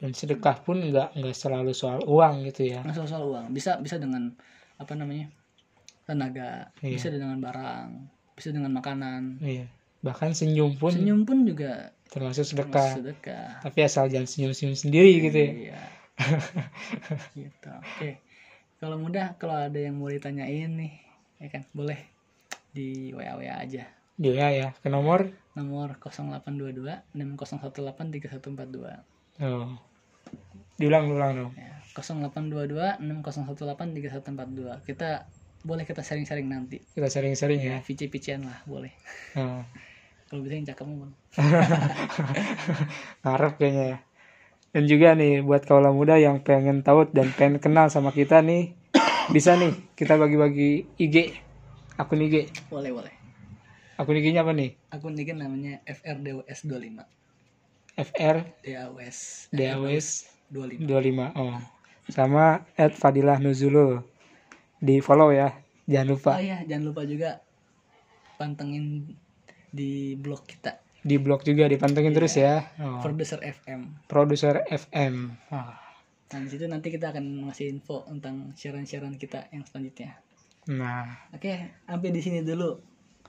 dan 0.01 0.16
sedekah 0.16 0.64
pun 0.64 0.81
nggak 0.81 1.12
nggak 1.12 1.37
selalu 1.37 1.77
soal 1.77 2.01
uang 2.09 2.49
gitu 2.49 2.73
ya 2.73 2.81
Nggak 2.81 2.97
soal, 2.97 3.09
soal 3.11 3.25
uang. 3.29 3.47
Bisa 3.53 3.77
bisa 3.79 4.01
dengan 4.01 4.33
apa 4.75 4.97
namanya 4.97 5.29
tenaga, 6.09 6.73
Iya. 6.81 6.97
bisa 6.97 7.09
dengan 7.12 7.37
barang, 7.37 7.89
bisa 8.33 8.49
dengan 8.49 8.73
makanan. 8.73 9.45
iya 9.45 9.68
bahkan 10.01 10.33
senyum 10.33 10.81
pun 10.81 10.97
Senyum 10.97 11.29
pun 11.29 11.45
juga 11.45 11.93
termasuk 12.09 12.49
termasuk 12.49 12.73
sedekah 12.73 12.91
sedekah. 12.97 13.49
tapi 13.61 13.79
asal 13.85 14.09
jangan 14.09 14.25
senyum 14.25 14.57
senyum 14.57 14.73
sendiri 14.75 15.12
gitu 15.21 15.37
ya 15.37 15.53
Iya. 15.53 15.81
gitu. 17.37 17.71
Oke. 17.71 18.11
Kalau 18.81 18.97
mudah 18.97 19.37
kalau 19.37 19.68
ada 19.68 19.77
yang 19.77 20.01
mau 20.01 20.09
ditanyain 20.09 20.73
nih, 20.73 20.93
ya 21.37 21.49
kan, 21.53 21.62
boleh 21.71 22.01
di 22.73 23.12
WA 23.12 23.37
WA 23.37 23.61
aja. 23.61 23.85
Dia 24.21 24.53
ya 24.53 24.68
ke 24.77 24.93
nomor 24.93 25.33
Nomor 25.57 25.97
0822 25.99 27.16
6018 27.16 27.81
3142. 27.81 29.41
oh. 29.43 29.75
diulang 30.77 31.11
ulang 31.11 31.33
dong 31.35 31.53
Ya, 31.57 31.81
0822 31.97 33.01
6018 33.03 33.97
3142. 33.97 34.87
Kita 34.87 35.25
boleh 35.61 35.85
kita 35.85 36.01
sharing-sharing 36.01 36.47
nanti. 36.47 36.79
kita 36.95 37.09
sering-sering 37.11 37.61
Ya, 37.61 37.81
ya 37.81 37.85
pici-pician 37.85 38.45
lah, 38.47 38.61
boleh. 38.64 38.93
oh. 39.37 39.64
Kalau 40.31 40.47
bisa 40.47 40.55
yang 40.55 40.68
cakep 40.71 40.85
mah. 40.87 40.97
Bang. 41.03 41.12
ngarep 43.27 43.53
kayaknya 43.59 43.85
ya 43.85 43.99
dan 44.71 44.87
juga 44.87 45.18
nih 45.18 45.43
buat 45.43 45.66
kaula 45.66 45.91
muda 45.91 46.14
yang 46.14 46.47
pengen 46.47 46.87
tahu 46.87 47.11
dan 47.11 47.35
pengen 47.35 47.59
kenal 47.59 47.91
sama 47.91 48.14
kita 48.14 48.39
nih 48.39 48.79
bisa 49.35 49.59
nih 49.59 49.75
kita 49.99 50.14
bagi-bagi 50.14 50.87
IG 50.95 51.35
akun 51.99 52.23
IG 52.23 52.55
Boleh, 52.71 52.95
boleh. 52.95 53.20
Akun 54.01 54.16
IG-nya 54.16 54.40
apa 54.40 54.57
nih 54.57 54.72
Akun 54.88 55.12
ini 55.12 55.32
namanya 55.36 55.84
FRDWS25. 55.84 57.05
FR 58.01 58.36
DAWS 58.64 59.18
DAWS 59.53 60.09
25. 60.48 60.88
25 60.88 61.36
oh 61.36 61.61
sama 62.09 62.64
at 62.80 62.96
Fadilah 62.96 63.36
Nuzulul 63.36 64.01
di 64.80 65.05
follow 65.05 65.28
ya 65.28 65.53
jangan 65.84 66.09
lupa 66.16 66.30
Oh 66.40 66.42
iya, 66.42 66.64
jangan 66.64 66.84
lupa 66.88 67.05
juga 67.05 67.44
pantengin 68.40 69.05
di 69.68 70.16
blog 70.16 70.48
kita 70.48 70.80
di 71.05 71.20
blog 71.20 71.44
juga 71.44 71.68
dipantengin 71.68 72.16
terus 72.16 72.40
ya 72.40 72.72
oh. 72.80 73.05
Produser 73.05 73.44
FM. 73.44 74.09
produser 74.09 74.64
FM 74.64 75.36
Wah. 75.53 75.76
Nah, 76.30 76.46
di 76.46 76.48
situ 76.55 76.62
nanti 76.70 76.94
kita 76.94 77.11
akan 77.11 77.51
ngasih 77.51 77.66
info 77.74 78.07
tentang 78.07 78.55
siaran-siaran 78.55 79.18
kita 79.18 79.51
yang 79.51 79.66
selanjutnya. 79.66 80.14
nah 80.70 81.26
Oke, 81.34 81.82
sampai 81.90 82.14
di 82.14 82.22
sini 82.22 82.46
dulu. 82.46 82.78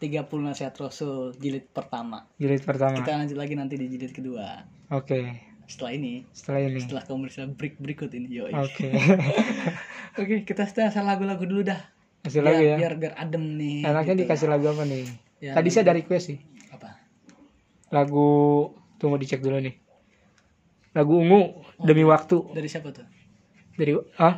30 0.01 0.25
nasihat 0.41 0.73
Rasul 0.73 1.37
jilid 1.37 1.69
pertama. 1.69 2.25
jilid 2.35 2.65
pertama 2.65 2.97
Kita 2.97 3.13
lanjut 3.15 3.37
lagi 3.37 3.53
nanti 3.53 3.77
di 3.77 3.85
jilid 3.85 4.09
kedua. 4.11 4.65
oke 4.89 5.21
Setelah 5.69 5.93
ini, 5.95 6.25
setelah 6.35 6.59
ini 6.67 6.79
setelah 6.81 7.03
komersial 7.05 7.47
break 7.53 7.77
berikut 7.79 8.09
ini, 8.11 8.27
yoi. 8.27 8.51
oke 8.51 8.89
Oke, 10.21 10.43
kita 10.43 10.67
setel 10.67 10.91
lagu-lagu 11.05 11.45
dulu 11.47 11.63
dah. 11.63 11.79
kasih 12.21 12.43
Biar, 12.43 12.51
lagu 12.51 12.61
ya 12.65 12.75
biar 12.81 12.93
biar 12.99 13.13
adem 13.15 13.43
nih. 13.55 13.85
enaknya 13.87 14.13
gitu. 14.13 14.21
dikasih 14.27 14.47
lagu 14.51 14.65
apa 14.67 14.83
nih 14.83 15.05
Ya, 15.41 15.57
tadi 15.57 15.69
saya 15.73 15.89
dari 15.89 16.05
request 16.05 16.25
sih 16.29 16.37
apa? 16.69 16.93
lagu 17.89 18.27
tunggu 18.97 19.17
dicek 19.17 19.41
dulu 19.41 19.57
nih 19.57 19.73
lagu 20.93 21.13
ungu 21.17 21.41
demi 21.81 22.03
waktu 22.03 22.51
Dari 22.53 22.67
siapa 22.69 22.93
tuh? 22.93 23.07
dari 23.73 23.95
ah 24.19 24.37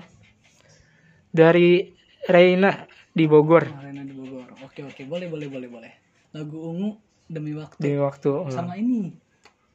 dari 1.34 1.91
Reina 2.24 2.72
di 3.14 3.26
Bogor 3.26 3.64
Arena 3.70 4.01
di 4.01 4.11
Bogor. 4.11 4.49
Oke, 4.61 4.82
oke. 4.82 5.01
Boleh, 5.05 5.30
boleh, 5.30 5.47
boleh, 5.47 5.70
boleh. 5.70 5.93
Lagu 6.34 6.57
ungu 6.57 6.97
demi 7.24 7.53
waktu. 7.53 7.78
demi 7.80 7.97
waktu 7.97 8.30
oh, 8.30 8.49
Sama 8.49 8.74
ini. 8.76 9.14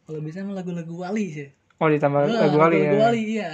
Kalau 0.03 0.19
bisa 0.19 0.43
mah 0.43 0.57
lagu-lagu 0.57 0.91
wali 0.93 1.27
sih. 1.31 1.49
oh 1.79 1.87
ditambah 1.87 2.27
Ah, 2.27 2.49
lagu 2.49 2.57
wali 2.59 2.77
ya 2.77 2.85
lagu 2.85 2.99
wali, 3.01 3.23
iya. 3.31 3.53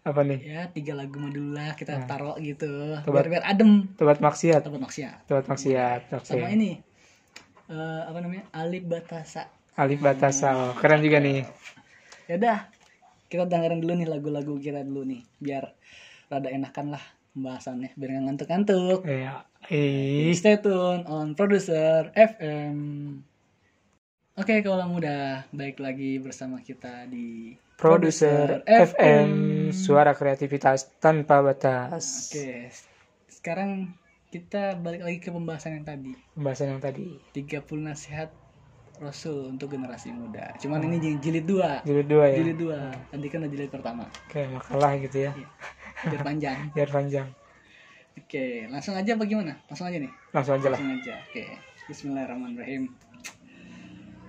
apa 0.00 0.20
nih 0.20 0.40
Ya, 0.40 0.60
tiga 0.68 0.92
lagu 0.94 1.16
dulu 1.18 1.52
lah 1.52 1.72
kita 1.72 1.98
Nah. 1.98 2.06
taruh 2.06 2.36
gitu. 2.38 2.68
Tobat- 3.00 3.24
Biar 3.24 3.28
biar 3.30 3.44
adem. 3.44 3.88
tobat 3.94 4.18
maksiat 4.18 4.60
Tempat 4.62 4.80
maksiat. 4.80 5.16
tobat 5.24 5.44
maksiat 5.44 6.00
oke 6.10 6.24
Sama 6.24 6.48
ini. 6.48 6.80
eh, 7.66 8.02
apa 8.04 8.18
namanya? 8.20 8.44
Alif 8.54 8.84
Batasa. 8.84 9.48
Alif 9.74 10.00
Batasa 10.00 10.48
oh, 10.54 10.72
keren 10.74 11.00
juga 11.00 11.20
nih 11.20 11.44
Ya 12.24 12.36
udah. 12.36 12.58
Kita 13.26 13.44
dengerin 13.44 13.80
dulu 13.80 13.92
nih 13.94 14.08
lagu-lagu 14.08 14.54
kita 14.56 14.80
dulu 14.80 15.04
nih. 15.04 15.20
Biar 15.36 15.68
rada 16.26 16.48
enakan 16.48 16.96
lah 16.96 17.04
pembahasannya. 17.34 17.90
Biar 17.92 18.08
nggak 18.10 18.24
ngantuk-ngantuk. 18.24 19.00
ya 19.04 19.42
ih 19.66 20.30
Stay 20.32 20.56
tune 20.56 21.02
on 21.04 21.32
Producer 21.32 22.08
FM. 22.10 22.76
Oke, 24.34 24.60
kalau 24.60 24.86
muda 24.88 25.46
baik 25.50 25.78
lagi 25.78 26.18
bersama 26.18 26.58
kita 26.58 27.06
di 27.06 27.54
produser 27.74 28.62
FM 28.64 29.30
suara 29.70 30.10
kreativitas 30.10 30.90
tanpa 30.96 31.38
batas 31.38 32.30
Oke, 32.30 32.66
sekarang 33.28 33.94
kita 34.28 34.74
balik 34.74 35.02
lagi 35.02 35.18
ke 35.18 35.30
pembahasan 35.30 35.78
yang 35.78 35.86
tadi. 35.86 36.18
pembahasan 36.34 36.66
yang 36.68 36.82
tadi 36.82 37.14
30 37.30 37.62
nasihat 37.80 38.30
Rasul 38.96 39.50
untuk 39.50 39.70
generasi 39.70 40.10
muda. 40.10 40.54
Cuman 40.56 40.82
ini 40.84 40.98
jil- 40.98 41.18
jilid 41.20 41.46
2. 41.46 41.82
jilid 41.82 42.06
dua 42.08 42.24
ya 42.28 42.36
Jilid 42.36 42.58
2. 42.58 43.10
Tadi 43.10 43.26
kan 43.26 43.38
udah 43.38 43.50
jilid 43.50 43.70
pertama. 43.70 44.04
oke 44.06 44.40
makalah 44.50 44.92
gitu 44.98 45.18
ya 45.20 45.32
Biar 46.04 46.22
panjang. 46.22 46.58
biar 46.76 46.90
panjang 46.92 47.28
Oke, 48.14 48.70
langsung 48.70 48.94
aja 48.94 49.18
bagaimana? 49.18 49.58
Langsung 49.66 49.90
aja 49.90 49.98
nih. 49.98 50.12
langsung 50.30 50.54
aja 50.54 50.68
lah 50.70 50.78
Langsung 50.78 51.02
aja. 51.02 51.14
Oke. 51.26 51.44
Bismillahirrahmanirrahim. 51.90 52.82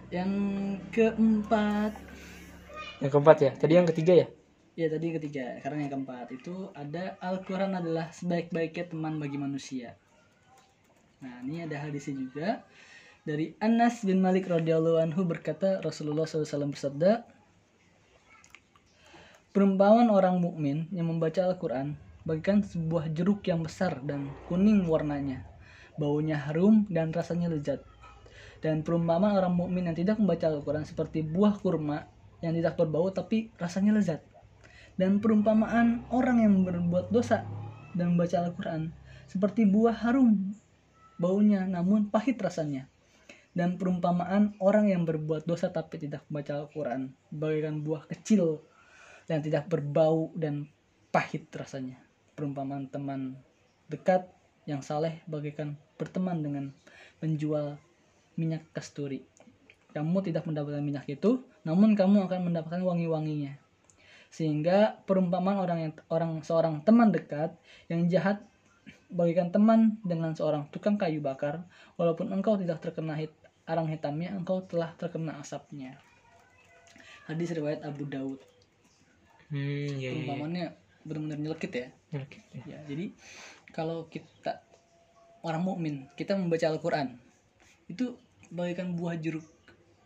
Yang 0.10 0.32
keempat 0.90 1.94
Yang 2.98 3.12
keempat 3.14 3.38
ya. 3.46 3.52
Tadi 3.54 3.74
yang 3.78 3.86
ketiga 3.86 4.14
ya. 4.26 4.28
Ya 4.76 4.92
tadi 4.92 5.16
ketiga, 5.16 5.64
karena 5.64 5.88
yang 5.88 5.92
keempat 6.02 6.28
itu 6.36 6.68
ada 6.76 7.16
Al-Quran 7.24 7.80
adalah 7.80 8.12
sebaik-baiknya 8.12 8.92
teman 8.92 9.24
bagi 9.24 9.40
manusia. 9.40 9.96
Nah 11.24 11.40
ini 11.48 11.64
ada 11.64 11.80
hadisnya 11.80 12.20
juga 12.20 12.60
dari 13.26 13.56
Anas 13.58 14.04
bin 14.06 14.20
Malik 14.20 14.46
radhiyallahu 14.52 15.00
anhu 15.00 15.26
berkata 15.26 15.80
Rasulullah 15.80 16.30
SAW 16.30 16.76
bersabda, 16.76 17.26
perumpamaan 19.56 20.12
orang 20.12 20.44
mukmin 20.44 20.84
yang 20.92 21.08
membaca 21.08 21.40
Al-Quran 21.48 21.96
bagikan 22.28 22.60
sebuah 22.60 23.08
jeruk 23.16 23.40
yang 23.48 23.64
besar 23.64 24.04
dan 24.04 24.28
kuning 24.52 24.84
warnanya, 24.84 25.48
baunya 25.96 26.36
harum 26.36 26.84
dan 26.92 27.16
rasanya 27.16 27.48
lezat. 27.48 27.80
Dan 28.60 28.84
perumpamaan 28.84 29.32
orang 29.32 29.56
mukmin 29.56 29.88
yang 29.88 29.96
tidak 29.96 30.20
membaca 30.20 30.52
Al-Quran 30.52 30.84
seperti 30.84 31.24
buah 31.24 31.56
kurma 31.64 32.04
yang 32.44 32.52
tidak 32.52 32.76
berbau 32.76 33.08
tapi 33.16 33.48
rasanya 33.56 33.96
lezat. 33.96 34.20
Dan 35.00 35.24
perumpamaan 35.24 36.04
orang 36.12 36.44
yang 36.44 36.68
berbuat 36.68 37.16
dosa 37.16 37.48
dan 37.96 38.12
membaca 38.12 38.36
Al-Quran 38.44 38.92
seperti 39.32 39.64
buah 39.64 39.96
harum 40.04 40.52
baunya 41.16 41.64
namun 41.64 42.12
pahit 42.12 42.36
rasanya. 42.44 42.92
Dan 43.56 43.80
perumpamaan 43.80 44.60
orang 44.60 44.92
yang 44.92 45.08
berbuat 45.08 45.48
dosa 45.48 45.72
tapi 45.72 45.96
tidak 45.96 46.28
membaca 46.28 46.68
Al-Quran 46.68 47.16
bagaikan 47.32 47.88
buah 47.88 48.04
kecil 48.12 48.60
yang 49.30 49.42
tidak 49.42 49.66
berbau 49.70 50.30
dan 50.38 50.70
pahit 51.10 51.50
rasanya. 51.54 51.98
Perumpamaan 52.36 52.92
teman 52.92 53.40
dekat 53.90 54.28
yang 54.66 54.82
saleh 54.82 55.22
bagaikan 55.30 55.78
berteman 55.96 56.42
dengan 56.42 56.66
penjual 57.22 57.78
minyak 58.36 58.66
kasturi. 58.76 59.24
Kamu 59.96 60.20
tidak 60.26 60.44
mendapatkan 60.44 60.84
minyak 60.84 61.08
itu 61.08 61.40
namun 61.64 61.98
kamu 61.98 62.28
akan 62.30 62.52
mendapatkan 62.52 62.84
wangi-wanginya. 62.84 63.58
Sehingga 64.30 65.00
perumpamaan 65.08 65.58
orang 65.64 65.80
yang 65.80 65.94
orang 66.12 66.32
seorang 66.44 66.84
teman 66.84 67.10
dekat 67.16 67.56
yang 67.88 68.06
jahat 68.12 68.44
bagikan 69.08 69.50
teman 69.54 69.96
dengan 70.04 70.36
seorang 70.36 70.68
tukang 70.76 71.00
kayu 71.00 71.24
bakar 71.24 71.64
walaupun 71.96 72.28
engkau 72.36 72.60
tidak 72.60 72.84
terkena 72.84 73.16
hit, 73.16 73.32
arang 73.64 73.88
hitamnya 73.88 74.36
engkau 74.36 74.60
telah 74.68 74.92
terkena 75.00 75.40
asapnya. 75.40 75.96
Hadis 77.26 77.56
riwayat 77.56 77.82
Abu 77.88 78.04
Daud 78.06 78.55
Hmm, 79.54 79.86
ya, 79.86 79.94
ya, 79.94 79.98
ya. 80.02 80.10
perumpamannya 80.10 80.66
benar-benar 81.06 81.38
nyelekit 81.38 81.72
ya? 81.72 81.88
Oke. 82.18 82.42
ya 82.66 82.80
jadi 82.90 83.14
kalau 83.76 84.10
kita 84.10 84.66
orang 85.46 85.62
mukmin 85.62 86.10
kita 86.18 86.34
membaca 86.34 86.66
Al-Quran 86.66 87.14
itu 87.86 88.18
bagaikan 88.50 88.98
buah 88.98 89.14
jeruk 89.22 89.46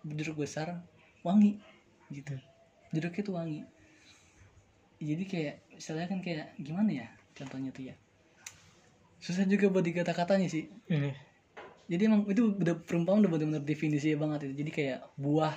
jeruk 0.03 0.43
besar 0.43 0.83
wangi 1.23 1.59
gitu. 2.11 2.35
Jeruknya 2.91 3.21
itu 3.23 3.31
wangi. 3.31 3.61
Jadi 4.99 5.23
kayak 5.23 5.55
misalnya 5.71 6.07
kan 6.11 6.19
kayak 6.19 6.47
gimana 6.59 6.91
ya 6.91 7.07
contohnya 7.37 7.71
tuh 7.71 7.93
ya? 7.93 7.95
Susah 9.23 9.47
juga 9.47 9.71
buat 9.71 9.83
dikata-katanya 9.83 10.47
sih. 10.51 10.67
Ini. 10.89 11.11
jadi 11.89 12.05
emang 12.05 12.29
itu 12.29 12.53
udah 12.53 12.85
perumpamaan 12.85 13.25
udah 13.25 13.31
benar-benar 13.33 13.63
definisi 13.65 14.11
banget 14.13 14.51
itu. 14.51 14.65
Jadi 14.65 14.71
kayak 14.75 14.99
buah 15.15 15.55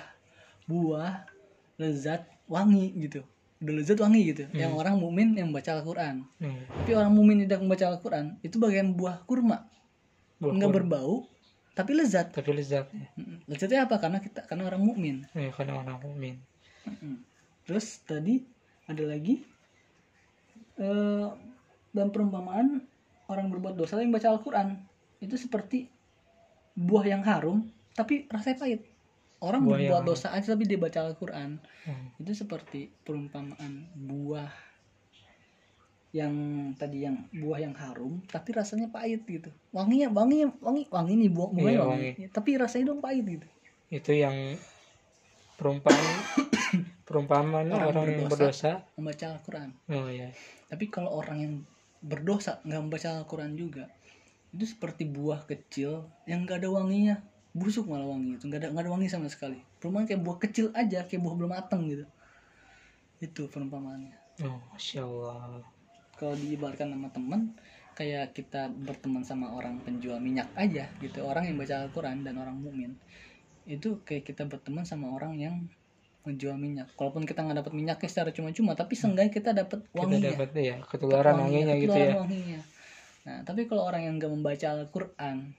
buah 0.69 1.27
lezat 1.75 2.25
wangi 2.47 2.93
gitu 3.01 3.25
udah 3.63 3.73
lezat 3.73 3.97
wangi 3.97 4.21
gitu 4.27 4.43
yang 4.51 4.71
orang 4.73 4.95
mukmin 4.95 5.33
yang 5.33 5.47
membaca 5.47 5.71
Al-Quran 5.73 6.27
Hmm. 6.37 6.61
tapi 6.75 6.91
orang 6.91 7.09
mukmin 7.09 7.37
tidak 7.41 7.59
membaca 7.59 7.85
Al-Quran 7.89 8.25
itu 8.39 8.55
bagian 8.57 8.91
buah 8.91 9.23
kurma 9.23 9.63
Buah 10.37 10.51
nggak 10.51 10.67
kurma. 10.67 10.77
berbau 10.77 11.13
tapi 11.73 11.91
lezat 11.93 12.29
Tapi 12.29 12.51
lezat. 12.51 12.85
ya. 12.87 13.07
Mm-mm. 13.15 13.47
lezatnya 13.47 13.79
apa 13.83 13.95
karena 13.97 14.19
kita 14.19 14.43
karena 14.43 14.67
orang 14.67 14.81
mukmin 14.81 15.25
Ya, 15.31 15.49
karena 15.49 15.79
orang 15.79 15.97
mukmin. 15.97 16.35
Mm-mm. 16.83 17.23
terus 17.63 17.97
tadi 17.99 18.43
ada 18.83 19.03
lagi 19.03 19.39
eh 20.75 21.27
dan 21.89 22.07
perumpamaan 22.09 22.81
orang 23.25 23.47
berbuat 23.47 23.73
dosa 23.73 23.95
yang 23.97 24.11
baca 24.11 24.27
Al-Quran 24.27 24.75
itu 25.19 25.35
seperti 25.35 25.87
buah 26.75 27.05
yang 27.05 27.21
harum 27.21 27.63
tapi 27.91 28.25
rasanya 28.27 28.57
pahit 28.59 28.81
orang 29.43 29.61
Buah 29.61 29.75
berbuat 29.75 29.91
yang- 29.99 30.07
dosa 30.07 30.31
aja 30.31 30.47
tapi 30.49 30.63
dia 30.63 30.79
baca 30.79 30.99
Al-Quran 31.03 31.59
Hmm. 31.83 32.07
itu 32.17 32.31
seperti 32.33 32.87
perumpamaan 32.97 33.73
buah 33.93 34.47
yang 36.13 36.33
tadi 36.73 37.01
yang 37.01 37.25
buah 37.33 37.59
yang 37.59 37.73
harum 37.73 38.21
tapi 38.25 38.53
rasanya 38.53 38.87
pahit 38.87 39.25
gitu 39.25 39.49
wanginya 39.69 40.07
wanginya 40.09 40.53
wangi 40.59 40.85
wangi 40.87 41.13
nih 41.17 41.29
buah 41.29 41.49
buahnya 41.51 41.73
Iya, 41.73 41.83
wangi. 41.83 42.09
wangi. 42.13 42.25
tapi 42.29 42.49
rasanya 42.55 42.85
dong 42.87 43.01
pahit 43.01 43.25
gitu 43.27 43.47
Itu 43.89 44.11
yang 44.11 44.33
perumpamaan 45.53 46.17
perumpamaan 47.07 47.65
Orang 47.67 47.89
orang, 47.91 48.05
yang 48.15 48.25
berdosa. 48.27 48.85
membaca 48.93 49.25
Al-Quran 49.27 49.69
Oh 49.87 50.07
ya. 50.07 50.29
Tapi 50.65 50.85
kalau 50.87 51.13
orang 51.13 51.37
yang 51.39 51.53
berdosa 51.99 52.57
nggak 52.61 52.81
membaca 52.81 53.09
Al-Quran 53.15 53.53
juga, 53.53 53.85
itu 54.49 54.65
seperti 54.65 55.05
buah 55.05 55.43
kecil 55.43 55.91
yang 56.23 56.43
nggak 56.43 56.59
ada 56.59 56.69
wanginya, 56.73 57.15
busuk 57.53 57.85
malah 57.85 58.09
wangi 58.09 58.35
itu, 58.35 58.49
nggak 58.49 58.59
ada 58.65 58.67
nggak 58.73 58.83
ada 58.83 58.91
wangi 58.91 59.07
sama 59.07 59.29
sekali. 59.29 59.61
Perumpamaan 59.77 60.09
kayak 60.09 60.21
buah 60.25 60.37
kecil 60.41 60.73
aja, 60.73 61.05
kayak 61.05 61.21
buah 61.21 61.35
belum 61.37 61.51
matang 61.53 61.85
gitu. 61.85 62.05
Itu 63.21 63.45
perumpamaannya. 63.47 64.41
Oh, 64.41 64.57
masya 64.73 65.05
Allah. 65.05 65.61
Kalau 66.17 66.33
diibaratkan 66.33 66.89
sama 66.89 67.13
teman, 67.13 67.53
kayak 67.93 68.33
kita 68.33 68.73
berteman 68.73 69.21
sama 69.21 69.53
orang 69.53 69.77
penjual 69.85 70.17
minyak 70.17 70.49
aja 70.57 70.89
gitu, 70.97 71.21
orang 71.21 71.45
yang 71.45 71.61
baca 71.61 71.85
Al-Quran 71.85 72.25
dan 72.25 72.41
orang 72.41 72.57
mukmin 72.57 72.97
itu 73.63 74.03
kayak 74.03 74.27
kita 74.27 74.43
berteman 74.43 74.83
sama 74.83 75.13
orang 75.15 75.39
yang 75.39 75.55
menjual 76.27 76.55
minyak. 76.55 76.91
Kalaupun 76.95 77.23
kita 77.23 77.43
nggak 77.43 77.63
dapat 77.63 77.73
minyaknya 77.75 78.09
secara 78.09 78.29
cuma-cuma, 78.31 78.75
tapi 78.75 78.95
seenggaknya 78.95 79.31
kita 79.31 79.49
dapat 79.55 79.79
Kita 79.87 79.97
wanginya 80.03 80.31
dapat 80.35 80.49
ya 80.57 80.75
ketularan 80.83 81.35
wanginya 81.47 81.73
gitu 81.79 81.91
ketularan 81.91 82.11
ya. 82.11 82.19
wanginya. 82.19 82.59
Nah, 83.23 83.37
tapi 83.47 83.61
kalau 83.71 83.87
orang 83.87 84.03
yang 84.03 84.19
gak 84.19 84.33
membaca 84.35 84.67
Al-Quran 84.67 85.55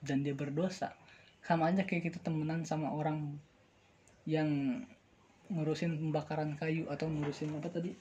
dan 0.00 0.22
dia 0.22 0.32
berdosa, 0.32 0.94
sama 1.40 1.68
aja 1.68 1.82
kayak 1.82 2.10
kita 2.10 2.18
temenan 2.20 2.62
sama 2.62 2.90
orang 2.90 3.38
yang 4.24 4.48
ngurusin 5.48 5.96
pembakaran 5.96 6.54
kayu 6.54 6.84
atau 6.86 7.08
ngurusin 7.08 7.56
apa 7.56 7.68
tadi? 7.68 7.96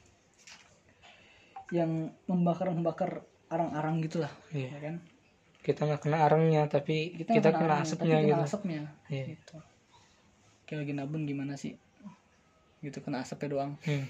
Yang 1.71 2.15
membakar-membakar 2.27 3.23
arang-arang 3.47 3.99
gitulah, 3.99 4.31
Iya. 4.51 4.69
ya 4.71 4.79
kan? 4.83 4.95
Kita 5.59 5.83
nggak 5.83 6.01
kena 6.03 6.17
arangnya 6.23 6.63
tapi 6.67 7.15
kita, 7.15 7.39
nggak 7.39 7.55
kena 7.55 7.67
arang, 7.75 7.83
asapnya 7.83 8.15
kena 8.17 8.27
gitu. 8.27 8.43
asapnya, 8.43 8.81
Iya. 9.07 9.25
gitu. 9.35 9.55
Kayak 10.67 10.79
lagi 10.83 10.93
nabun 10.95 11.23
gimana 11.23 11.53
sih? 11.55 11.75
Gitu 12.79 12.99
kena 13.01 13.23
asapnya 13.23 13.49
doang. 13.51 13.71
Hmm. 13.83 14.05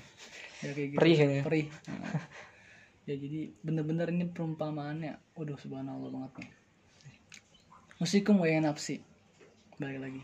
ya 0.57 0.73
kayak 0.73 0.89
gitu 0.89 0.97
Perih 0.97 1.17
kayaknya. 1.21 1.41
perih 1.45 1.67
Nah. 1.85 2.17
ya 3.05 3.13
jadi 3.13 3.39
bener-bener 3.61 4.09
ini 4.09 4.25
perumpamaannya 4.25 5.37
waduh 5.37 5.53
subhanallah 5.53 6.09
banget 6.09 6.31
nih 6.41 6.49
musikum 7.97 8.35
wa 8.41 8.47
nafsi 8.49 9.01
balik 9.77 9.99
lagi 10.01 10.21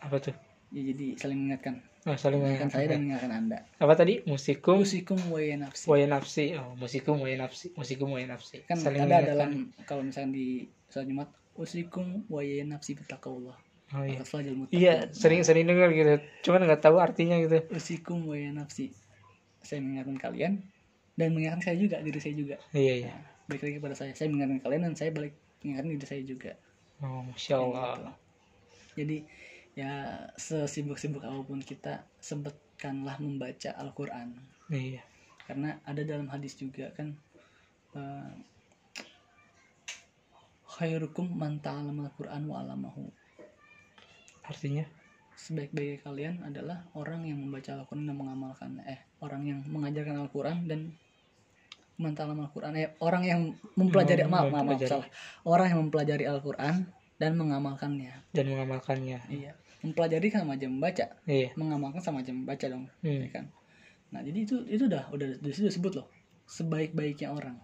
Apa 0.00 0.16
tuh? 0.20 0.34
ya 0.70 0.82
jadi 0.92 1.16
saling 1.16 1.38
mengingatkan 1.44 1.80
Oh, 2.04 2.12
saling 2.20 2.36
mengingatkan 2.36 2.68
saya 2.68 2.84
dan 2.92 3.00
mengingatkan. 3.00 3.32
anda 3.32 3.58
Apa 3.80 3.96
tadi? 3.96 4.20
Musikum 4.28 4.84
musikum 4.84 5.16
wa 5.32 5.40
nafsi 5.40 5.88
wa 5.88 5.96
nafsi. 6.04 6.44
Oh, 6.52 6.76
musikum 6.76 7.16
wa 7.16 7.32
nafsi. 7.32 7.72
Musikum 7.72 8.12
wa 8.12 8.20
nafsi. 8.20 8.60
kan 8.68 8.76
saling 8.76 9.08
ada 9.08 9.24
mengingatkan. 9.24 9.32
dalam 9.32 9.50
kalau 9.88 10.02
misalnya 10.04 10.36
di 10.36 10.68
sholat 10.92 11.08
jumat 11.08 11.28
usikum 11.56 12.28
wa 12.28 12.44
nafsi 12.44 12.92
bertakawallah 12.92 13.56
Oh 13.96 14.04
iya. 14.04 14.20
Iya, 14.68 14.94
sering-sering 15.16 15.64
dengar 15.64 15.88
gitu. 15.96 16.20
Cuman 16.44 16.68
nggak 16.68 16.82
tahu 16.82 17.00
artinya 17.00 17.40
gitu. 17.40 17.64
usikum 17.72 18.28
wa 18.28 18.36
nafsi 18.52 18.92
saya 19.64 19.80
mengingatkan 19.80 20.20
kalian 20.20 20.52
dan 21.16 21.32
mengingatkan 21.32 21.64
saya 21.64 21.76
juga 21.80 22.04
diri 22.04 22.20
saya 22.20 22.34
juga 22.36 22.56
Iya, 22.76 22.94
iya. 23.00 23.16
balik 23.48 23.64
lagi 23.64 23.78
pada 23.80 23.96
saya 23.96 24.12
saya 24.12 24.28
mengingatkan 24.28 24.60
kalian 24.60 24.82
dan 24.84 24.94
saya 24.94 25.08
balik 25.08 25.32
mengingatkan 25.64 25.96
diri 25.96 26.06
saya 26.06 26.22
juga 26.22 26.52
Oh, 27.02 27.26
masya 27.26 27.58
Allah. 27.58 27.98
Gitu. 27.98 28.12
Jadi 29.02 29.16
ya 29.74 30.14
sesibuk-sibuk 30.38 31.26
apa 31.26 31.42
pun 31.42 31.58
kita 31.58 32.06
sempatkanlah 32.22 33.18
membaca 33.18 33.74
Al-Quran 33.74 34.38
Iya. 34.70 35.02
karena 35.50 35.74
ada 35.82 36.06
dalam 36.06 36.30
hadis 36.30 36.54
juga 36.54 36.94
kan 36.94 37.10
eh, 37.98 38.32
khairukum 40.70 41.26
man 41.34 41.58
ta'allama 41.58 42.06
Al-Quran 42.10 42.42
wa 42.46 42.62
'allamahu. 42.62 43.10
Artinya? 44.46 44.86
Sebaik-baik 45.34 46.06
kalian 46.06 46.46
adalah 46.46 46.86
orang 46.94 47.26
yang 47.26 47.42
membaca 47.42 47.74
Al-Quran 47.74 48.06
dan 48.06 48.16
mengamalkan 48.16 48.70
eh 48.86 49.02
orang 49.18 49.42
yang 49.50 49.60
mengajarkan 49.66 50.22
Al-Quran 50.22 50.70
dan 50.70 50.80
man 51.96 52.12
ta'allama 52.12 52.46
Al-Quran. 52.46 52.72
Eh 52.74 52.90
orang 52.98 53.22
yang 53.22 53.40
mempelajari 53.74 54.22
Mem- 54.22 54.32
maaf, 54.32 54.46
maaf, 54.48 54.64
maaf 54.66 54.80
salah. 54.82 55.08
Orang 55.42 55.66
yang 55.70 55.78
mempelajari 55.80 56.24
Al-Quran 56.24 56.90
dan 57.16 57.32
mengamalkannya. 57.34 58.12
Dan 58.30 58.50
mengamalkannya. 58.50 59.18
iya. 59.28 59.52
Mempelajari 59.80 60.26
sama 60.28 60.56
aja 60.56 60.64
membaca 60.64 61.04
Iya. 61.24 61.52
mengamalkan 61.54 62.00
sama 62.00 62.24
aja 62.24 62.32
membaca 62.32 62.64
dong 62.64 62.88
Hmm. 63.00 63.20
ya 63.20 63.30
kan? 63.30 63.44
Nah 64.10 64.20
jadi 64.20 64.38
itu 64.42 64.64
itu 64.64 64.88
udah 64.88 65.12
udah 65.12 65.28
di 65.38 65.50
situ 65.50 65.68
disebut 65.68 65.92
loh 65.94 66.06
sebaik-baiknya 66.46 67.28
orang. 67.30 67.60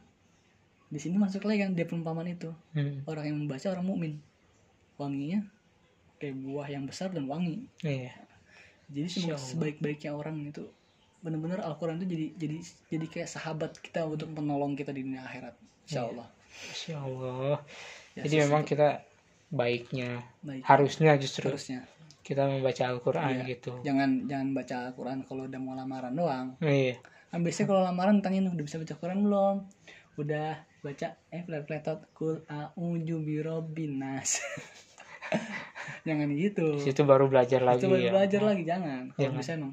Di 0.86 0.98
sini 0.98 1.16
masuk 1.16 1.42
lagi 1.44 1.62
kan 1.62 1.72
dia 1.72 1.86
perumpamaan 1.86 2.28
itu. 2.28 2.52
Hmm. 2.72 3.02
orang 3.06 3.24
yang 3.24 3.36
membaca 3.38 3.66
orang 3.66 3.82
mukmin. 3.82 4.12
Wanginya 4.94 5.48
kayak 6.16 6.36
buah 6.36 6.68
yang 6.68 6.84
besar 6.84 7.08
dan 7.10 7.24
wangi. 7.24 7.64
Iya. 7.80 8.12
jadi 8.90 9.06
sebaik-baiknya 9.38 10.10
orang 10.10 10.42
itu 10.44 10.66
benar-benar 11.20 11.60
Al-Quran 11.62 11.98
itu 11.98 12.06
jadi 12.08 12.26
jadi 12.36 12.56
jadi 12.88 13.06
kayak 13.06 13.28
sahabat 13.28 13.76
kita 13.76 14.04
untuk 14.04 14.28
menolong 14.30 14.72
kita 14.72 14.88
di 14.88 15.02
dunia 15.02 15.20
akhirat 15.22 15.54
Insya 15.84 16.00
Iya. 16.00 16.08
Allah 16.08 16.28
Insya 16.50 16.96
Allah. 16.98 17.56
Ya, 18.10 18.22
Jadi 18.26 18.34
memang 18.42 18.62
kita 18.64 18.88
baiknya 19.48 20.22
baik 20.40 20.62
harusnya 20.62 21.14
justru 21.16 21.46
harusnya 21.46 21.82
kita 22.20 22.46
membaca 22.46 22.82
Al-Qur'an 22.86 23.34
Iya. 23.36 23.44
gitu. 23.48 23.72
jangan 23.80 24.24
jangan 24.24 24.48
baca 24.52 24.74
Al-Quran 24.86 25.18
kalau 25.24 25.42
udah 25.44 25.58
mau 25.58 25.74
lamaran 25.74 26.12
doang 26.12 26.46
Iya. 26.58 27.02
kan 27.28 27.40
biasanya 27.40 27.66
kalau 27.68 27.82
lamaran 27.82 28.18
tanyain 28.18 28.46
udah 28.46 28.62
bisa 28.62 28.76
baca 28.76 28.94
Quran 28.94 29.20
belum 29.22 29.56
udah 30.16 30.48
baca 30.80 31.06
eh 31.28 31.42
flat 31.42 31.64
flatot 31.64 32.00
kul 32.12 32.40
a'udzu 32.46 33.20
birabbin 33.20 33.98
nas 33.98 34.40
jangan 36.06 36.28
gitu 36.32 36.74
Di 36.76 36.84
situ 36.86 37.02
baru 37.04 37.26
belajar 37.26 37.60
lagi 37.60 37.84
itu 37.84 37.88
baru 37.88 38.00
ya. 38.00 38.10
belajar 38.10 38.40
lagi 38.42 38.62
jangan 38.64 39.02
kalau 39.10 39.22
Jangan. 39.22 39.38
bisa 39.38 39.50
emang 39.54 39.72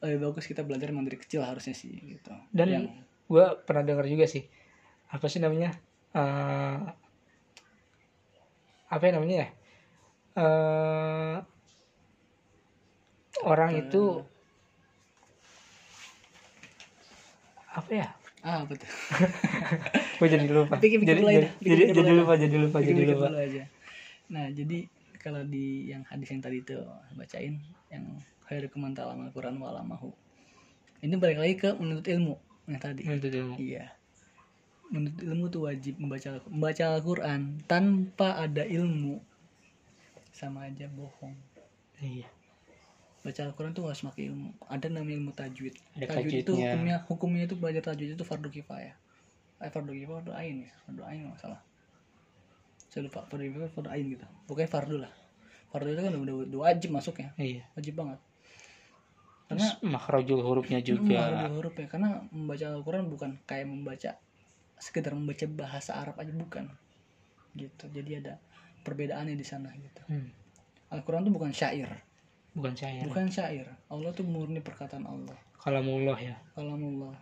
lebih 0.00 0.32
bagus 0.32 0.48
kita 0.48 0.64
belajar 0.64 0.88
emang 0.88 1.04
dari 1.04 1.20
kecil 1.20 1.44
harusnya 1.44 1.76
sih 1.76 1.92
gitu. 1.92 2.32
Dan 2.50 2.68
Yang- 2.68 2.88
gue 3.30 3.44
pernah 3.62 3.84
dengar 3.86 4.06
juga 4.10 4.26
sih 4.26 4.42
apa 5.10 5.26
sih 5.30 5.38
namanya 5.38 5.70
Eh 6.10 6.78
apa 8.90 9.02
ya 9.06 9.12
namanya 9.14 9.36
ya 9.38 9.48
Eh 10.34 11.36
orang 13.46 13.70
itu 13.78 14.02
apa 17.70 17.90
ya? 17.94 18.08
Ah 18.42 18.66
betul 18.66 18.90
gue 20.18 20.28
jadi 20.28 20.46
lupa. 20.50 20.82
Pikir-pikir 20.82 21.14
jadi, 21.14 21.20
dulu 21.22 21.30
jadi, 21.30 21.48
jadi, 21.62 21.82
jadi 21.86 22.00
dulu 22.02 22.12
lupa 22.24 22.34
jadi 22.34 22.56
lupa 22.58 22.78
jadi 22.82 22.90
Pikir-pikir 22.90 23.14
lupa. 23.14 23.28
aja. 23.38 23.64
Nah 24.34 24.46
jadi 24.50 24.78
kalau 25.22 25.42
di 25.46 25.86
yang 25.86 26.02
hadis 26.10 26.28
yang 26.34 26.42
tadi 26.42 26.64
itu 26.64 26.74
bacain 27.14 27.54
yang 27.92 28.04
khairu 28.50 28.66
kemantal 28.66 29.14
amal 29.14 29.30
Quran 29.30 29.62
walamahu 29.62 30.10
ini 31.00 31.14
balik 31.16 31.38
lagi 31.38 31.54
ke 31.56 31.70
menuntut 31.78 32.10
ilmu 32.10 32.34
yang 32.68 32.80
tadi 32.80 33.02
Menuntut 33.02 33.32
ilmu. 33.32 33.54
Iya. 33.56 33.84
Menuntut 34.92 35.22
ilmu 35.24 35.44
tuh 35.48 35.60
wajib 35.66 35.94
membaca 35.96 36.38
membaca 36.46 36.84
Al-Qur'an 36.98 37.62
tanpa 37.64 38.36
ada 38.36 38.62
ilmu 38.62 39.18
sama 40.30 40.68
aja 40.68 40.86
bohong. 40.92 41.36
iya 42.00 42.28
Baca 43.20 43.40
Al-Qur'an 43.48 43.72
tuh 43.72 43.88
harus 43.88 44.00
pakai 44.04 44.28
ilmu. 44.28 44.52
Ada 44.68 44.92
namanya 44.92 45.16
ilmu 45.20 45.32
tajwid. 45.32 45.74
Ada 45.96 46.20
tajwid 46.20 46.44
itu 46.44 46.52
hukumnya 46.56 46.96
hukumnya 47.08 47.42
itu 47.48 47.56
belajar 47.56 47.82
tajwid 47.92 48.16
itu 48.16 48.24
fardu 48.24 48.48
kifayah. 48.48 48.96
Eh 49.60 49.70
fardu 49.72 49.92
kifayah 49.92 50.20
fardu 50.20 50.32
ain 50.36 50.56
ya. 50.68 50.72
Fardu 50.84 51.02
ain 51.04 51.20
nggak 51.28 51.40
salah. 51.40 51.60
Saya 52.92 53.08
lupa 53.08 53.24
fardu 53.24 53.44
kifayah 53.48 53.72
fardu 53.72 53.88
ain 53.88 54.04
gitu. 54.04 54.26
Pokoknya 54.44 54.70
fardu 54.70 54.96
lah. 55.00 55.12
Fardu 55.70 55.96
itu 55.96 56.02
kan 56.02 56.12
udah, 56.18 56.34
udah, 56.50 56.58
wajib 56.66 56.90
masuknya. 56.92 57.30
iya 57.38 57.62
Wajib 57.78 57.94
banget. 57.94 58.18
Terus 59.50 59.82
makhrajul 59.82 60.46
hurufnya 60.46 60.78
juga. 60.78 61.26
Menghafal 61.26 61.52
huruf 61.58 61.74
ya. 61.74 61.86
Karena 61.90 62.22
membaca 62.30 62.66
Al-Quran 62.70 63.04
bukan 63.10 63.30
kayak 63.50 63.66
membaca 63.66 64.10
sekedar 64.78 65.10
membaca 65.18 65.42
bahasa 65.50 65.98
Arab 65.98 66.14
aja 66.22 66.30
bukan. 66.30 66.70
Gitu. 67.58 67.84
Jadi 67.90 68.10
ada 68.22 68.38
perbedaannya 68.86 69.34
di 69.34 69.42
sana 69.42 69.74
gitu. 69.74 70.02
Hmm, 70.06 70.30
Al-Quran 70.94 71.26
tuh 71.26 71.34
bukan 71.34 71.50
syair. 71.50 71.90
Bukan 72.54 72.78
saya 72.78 73.02
bukan 73.02 73.26
syair. 73.26 73.66
Allah 73.90 74.14
tuh 74.14 74.22
murni 74.22 74.62
perkataan 74.62 75.02
Allah. 75.02 75.34
Kalamullah 75.58 76.18
ya. 76.22 76.38
Kalamullah. 76.54 77.18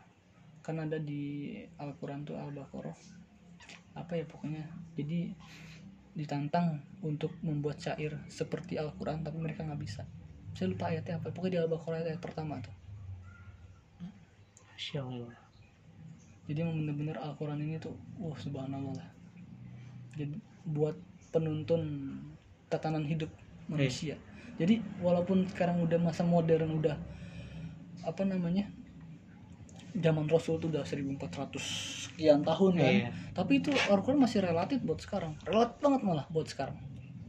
Kan 0.60 0.84
ada 0.84 1.00
di 1.00 1.56
Al-Quran 1.80 2.28
tuh 2.28 2.36
Al-Baqarah. 2.36 2.96
Apa 3.96 4.20
ya 4.20 4.28
pokoknya? 4.28 4.68
Jadi 5.00 5.32
ditantang 6.12 6.84
untuk 7.00 7.32
membuat 7.40 7.80
syair 7.80 8.20
seperti 8.28 8.76
Al-Quran 8.76 9.22
tapi 9.22 9.38
mereka 9.38 9.62
nggak 9.62 9.78
bisa 9.80 10.02
saya 10.58 10.74
lupa 10.74 10.90
ayatnya 10.90 11.22
apa 11.22 11.30
pokoknya 11.30 11.54
di 11.54 11.60
Al-Baqarah 11.62 12.02
ayat 12.02 12.18
pertama 12.18 12.58
tuh. 12.58 12.74
Masya 14.74 15.06
Allah. 15.06 15.30
Jadi 16.50 16.58
emang 16.66 16.82
bener-bener 16.82 17.14
Al-Quran 17.22 17.62
ini 17.62 17.78
tuh 17.78 17.94
wah 18.18 18.34
subhanallah 18.34 18.90
lah. 18.98 19.10
Jadi 20.18 20.34
buat 20.66 20.98
penuntun 21.30 22.10
tatanan 22.66 23.06
hidup 23.06 23.30
manusia. 23.70 24.18
Jadi 24.58 24.82
walaupun 24.98 25.46
sekarang 25.46 25.78
udah 25.78 26.02
masa 26.02 26.26
modern 26.26 26.82
udah 26.82 26.98
apa 28.02 28.26
namanya 28.26 28.66
zaman 29.94 30.26
Rasul 30.26 30.58
tuh 30.58 30.74
udah 30.74 30.82
1400 30.82 31.54
sekian 32.10 32.42
tahun 32.42 32.72
kan. 32.74 32.90
Iya. 33.06 33.10
tapi 33.30 33.62
itu 33.62 33.70
Al-Quran 33.86 34.18
masih 34.18 34.42
relatif 34.42 34.82
buat 34.82 34.98
sekarang. 34.98 35.38
Relatif 35.46 35.78
banget 35.78 36.02
malah 36.02 36.26
buat 36.34 36.50
sekarang. 36.50 36.82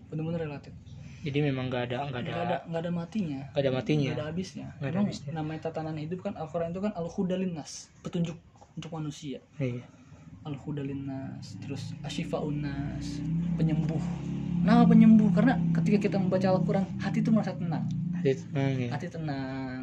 Bener-bener 0.09 0.49
relatif 0.49 0.73
jadi 1.19 1.39
memang 1.43 1.67
nggak 1.67 1.83
ada 1.91 1.97
nggak 2.07 2.21
ada 2.23 2.31
nggak 2.31 2.45
ada 2.47 2.79
ada 2.79 2.91
matinya. 2.91 3.41
Nggak 3.51 3.63
ada 3.63 3.71
matinya. 3.75 4.09
Nggak 4.09 4.19
ada 4.19 4.27
habisnya. 4.31 4.67
Nggak 4.79 4.89
ada 4.89 4.99
habisnya. 5.03 5.31
namanya 5.35 5.59
tatanan 5.67 5.97
hidup 5.99 6.19
kan 6.23 6.33
Al-Quran 6.39 6.71
itu 6.71 6.81
kan 6.83 6.91
al-hudalinas 6.95 7.91
petunjuk 8.01 8.37
untuk 8.79 8.91
manusia. 8.95 9.43
Iya. 9.59 9.83
Al-Hudalinas 10.47 11.59
terus 11.59 11.91
Ashifaunas 11.99 13.19
penyembuh. 13.59 13.99
Nama 14.63 14.87
penyembuh 14.87 15.35
karena 15.35 15.59
ketika 15.75 16.07
kita 16.07 16.15
membaca 16.15 16.47
Al-Quran 16.47 16.87
hati 17.03 17.19
itu 17.19 17.29
merasa 17.31 17.51
tenang. 17.59 17.83
Hati 18.15 18.31
tenang 18.39 18.71
ya 18.79 18.87
hati 18.95 19.07
tenang. 19.11 19.81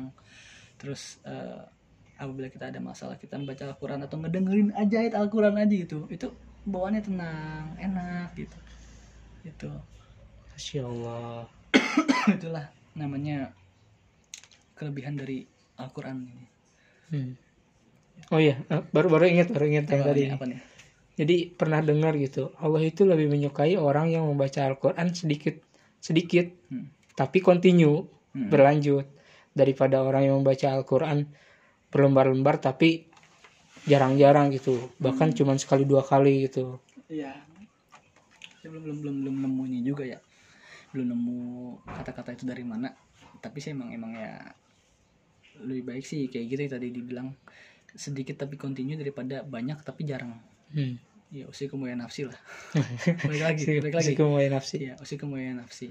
Terus 0.81 1.21
eh, 1.29 1.61
apabila 2.17 2.49
kita 2.49 2.73
ada 2.73 2.81
masalah 2.81 3.21
kita 3.21 3.37
membaca 3.37 3.69
Al-Quran 3.69 4.01
atau 4.09 4.17
ngedengerin 4.17 4.73
aja 4.73 4.97
ayat 5.05 5.15
Al-Quran 5.21 5.61
aja 5.61 5.75
gitu 5.77 6.09
itu 6.09 6.33
bawaannya 6.65 7.03
tenang 7.05 7.77
enak 7.77 8.33
gitu. 8.33 8.59
Itu 9.45 9.71
Masya 10.57 10.89
Allah 10.89 11.45
itulah 12.33 12.65
namanya 12.97 13.53
kelebihan 14.73 15.21
dari 15.21 15.45
Al-Quran 15.77 16.25
ini 16.25 16.47
Hmm. 17.07 17.39
oh 18.33 18.41
iya 18.41 18.59
eh, 18.67 18.83
baru 18.91 19.07
baru 19.07 19.31
ingat 19.31 19.53
baru 19.55 19.69
ingat 19.71 19.85
yang 19.87 20.03
tadi 20.03 20.23
apa 20.27 20.43
nih 20.43 20.59
jadi 21.15 21.37
pernah 21.55 21.79
dengar 21.79 22.17
gitu 22.17 22.51
Allah 22.59 22.83
itu 22.83 23.07
lebih 23.07 23.31
menyukai 23.31 23.79
orang 23.79 24.11
yang 24.11 24.27
membaca 24.27 24.65
Al-Quran 24.65 25.13
sedikit 25.13 25.61
sedikit 26.01 26.51
Hmm. 26.67 26.89
tapi 27.15 27.39
continue 27.39 28.09
Hmm. 28.33 28.49
berlanjut 28.51 29.07
daripada 29.53 30.03
orang 30.03 30.27
yang 30.27 30.41
membaca 30.43 30.73
Al-Quran 30.73 31.31
berlembar-lembar 31.93 32.59
tapi 32.59 33.07
jarang-jarang 33.85 34.51
gitu 34.51 34.81
bahkan 34.99 35.31
Hmm. 35.31 35.37
cuman 35.37 35.57
sekali 35.61 35.85
dua 35.85 36.01
kali 36.01 36.49
gitu 36.49 36.81
Iya. 37.07 37.39
Saya 38.59 38.75
belum 38.75 38.83
belum 38.83 38.97
belum 38.99 39.15
belum 39.23 39.37
nemu 39.47 39.63
ini 39.71 39.79
juga 39.87 40.03
ya. 40.03 40.19
Belum 40.93 41.07
nemu 41.13 41.39
kata-kata 41.97 42.31
itu 42.37 42.45
dari 42.51 42.65
mana. 42.67 42.89
Tapi 43.45 43.59
saya 43.63 43.73
emang 43.77 43.91
emang 43.99 44.13
ya 44.17 44.33
lebih 45.69 45.85
baik 45.89 46.05
sih 46.05 46.29
kayak 46.29 46.47
gitu 46.53 46.61
yang 46.69 46.73
tadi 46.77 46.89
dibilang 46.93 47.29
sedikit 47.97 48.37
tapi 48.45 48.55
continue 48.61 48.99
daripada 49.01 49.41
banyak 49.43 49.79
tapi 49.89 50.03
jarang. 50.05 50.33
hmm. 50.75 50.97
Ya 51.33 51.45
usia 51.51 51.67
kemuliaan 51.67 52.01
nafsi 52.05 52.29
lah. 52.31 52.39
balik 53.27 53.43
lagi, 53.43 53.65
balik 53.83 53.95
lagi. 53.99 54.15
Mulai 54.21 54.49
nafsi 54.53 54.77
Iya, 54.79 54.93
usia 55.03 55.17
kemuliaan 55.19 55.59
nafsi. 55.65 55.89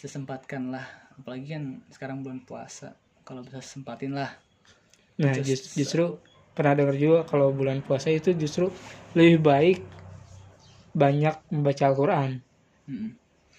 Sesempatkan 0.00 0.62
lah. 0.74 0.86
Apalagi 1.18 1.46
kan 1.54 1.64
sekarang 1.92 2.22
bulan 2.24 2.40
puasa. 2.48 2.96
Kalau 3.26 3.42
bisa 3.46 3.60
sempatin 3.62 4.12
lah. 4.16 4.30
nah 5.20 5.32
Just- 5.36 5.46
jus- 5.48 5.66
justru 5.78 6.04
pernah 6.56 6.72
dengar 6.76 6.96
juga 6.96 7.18
kalau 7.28 7.52
bulan 7.52 7.78
puasa 7.84 8.08
itu 8.10 8.32
justru 8.36 8.68
lebih 9.16 9.38
baik 9.40 9.78
banyak 10.94 11.34
membaca 11.50 11.82
Al-Quran 11.90 12.30
Mm-mm. 12.88 13.10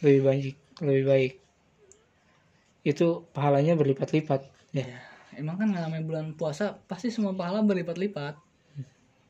Lebih 0.01 0.21
baik 0.25 0.55
lebih 0.81 1.05
baik 1.05 1.33
itu 2.81 3.25
pahalanya 3.33 3.77
berlipat-lipat 3.77 4.49
ya 4.73 4.85
Ya, 5.31 5.39
emang 5.39 5.55
kan 5.55 5.71
namanya 5.71 6.03
bulan 6.03 6.35
puasa 6.35 6.75
pasti 6.91 7.07
semua 7.07 7.31
pahala 7.31 7.63
berlipat-lipat. 7.63 8.35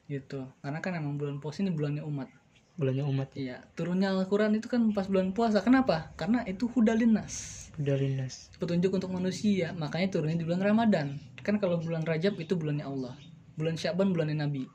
Gitu. 0.09 0.41
Karena 0.59 0.81
kan 0.81 0.97
emang 0.97 1.15
bulan 1.21 1.37
puasa 1.37 1.61
ini 1.61 1.71
bulannya 1.71 2.03
umat. 2.03 2.29
bulannya 2.71 3.05
umat 3.05 3.29
Iya, 3.37 3.61
turunnya 3.77 4.09
Al-Qur'an 4.09 4.57
itu 4.57 4.65
kan 4.65 4.81
pas 4.95 5.05
bulan 5.05 5.35
puasa. 5.37 5.61
Kenapa? 5.61 6.09
Karena 6.17 6.41
itu 6.49 6.65
hudalinas. 6.71 7.67
udah 7.77 7.93
lindas 7.93 8.49
Petunjuk 8.57 8.97
untuk 8.97 9.13
manusia. 9.13 9.75
Makanya 9.77 10.09
turunnya 10.09 10.41
di 10.41 10.47
bulan 10.47 10.65
Ramadan. 10.65 11.21
Kan 11.45 11.61
kalau 11.61 11.77
bulan 11.77 12.01
Rajab 12.01 12.41
itu 12.41 12.57
bulannya 12.57 12.81
Allah. 12.87 13.13
Bulan 13.53 13.77
Syaban 13.77 14.15
bulannya 14.15 14.41
Nabi. 14.41 14.65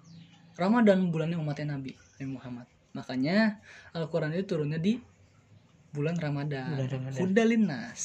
Ramadan 0.55 1.11
bulannya 1.11 1.37
umatnya 1.41 1.75
Nabi, 1.75 1.99
Nabi 2.21 2.31
Muhammad. 2.31 2.67
Makanya 2.95 3.59
Al-Qur'an 3.91 4.31
itu 4.39 4.55
turunnya 4.55 4.79
di 4.79 5.03
bulan 5.97 6.17
Ramadan. 6.21 6.77
Bulan 6.77 6.89
Ramadan. 6.93 7.19
Hudalinas. 7.25 8.03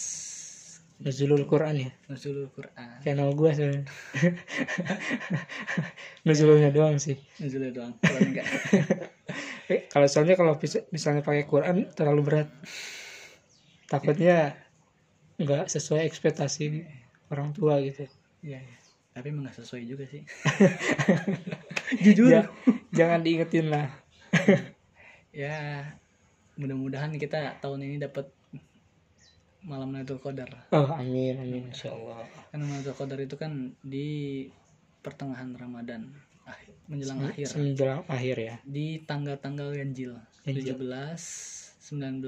Nuzulul 1.02 1.50
Quran 1.50 1.82
ya 1.82 1.90
Nuzulul 2.08 2.54
Quran. 2.54 3.02
channel 3.02 3.34
gua 3.34 3.58
sebenarnya 3.58 3.90
Nuzulnya 6.22 6.70
doang 6.70 7.02
sih 7.02 7.18
Nuzulnya 7.42 7.74
doang. 7.74 7.94
Kalau 8.00 8.20
enggak. 8.22 8.46
Eh, 9.72 9.88
kalau 9.88 10.04
soalnya 10.04 10.36
kalau 10.36 10.60
misalnya 10.92 11.24
pakai 11.24 11.48
Quran 11.48 11.88
terlalu 11.96 12.22
berat 12.28 12.52
takutnya 13.88 14.52
nggak 15.40 15.72
sesuai 15.72 16.04
ekspektasi 16.04 16.84
orang 17.32 17.56
tua 17.56 17.80
gitu 17.80 18.04
Iya, 18.44 18.60
iya. 18.60 18.78
Tapi 19.16 19.32
emang 19.32 19.48
gak 19.48 19.60
sesuai 19.60 19.84
juga 19.88 20.08
sih. 20.08 20.24
Jujur. 22.04 22.32
Ja- 22.32 22.52
jangan 22.92 23.24
diingetin 23.24 23.72
lah 23.72 23.88
Ya, 25.32 25.88
mudah-mudahan 26.62 27.10
kita 27.14 27.58
tahun 27.58 27.82
ini 27.82 27.98
dapat 27.98 28.30
malam 29.62 29.90
Lailatul 29.92 30.18
Qadar 30.18 30.50
Oh, 30.70 30.90
amin, 30.92 31.38
amin, 31.38 31.64
insya 31.68 31.90
Allah. 31.92 32.22
kan 32.50 32.60
Lailatul 32.60 32.94
Qadar 32.96 33.20
itu 33.20 33.36
kan 33.36 33.52
di 33.80 34.46
pertengahan 35.00 35.54
Ramadan 35.54 36.06
akhir- 36.44 36.78
menjelang 36.86 37.20
akhir 37.24 37.48
Menjelang 37.56 38.02
akhir 38.08 38.36
ya. 38.38 38.56
di 38.64 38.86
tanggal-tanggal 39.02 39.70
ganjil 39.72 40.18
Ganjil. 40.44 40.78
17 40.78 41.82
19 41.82 42.26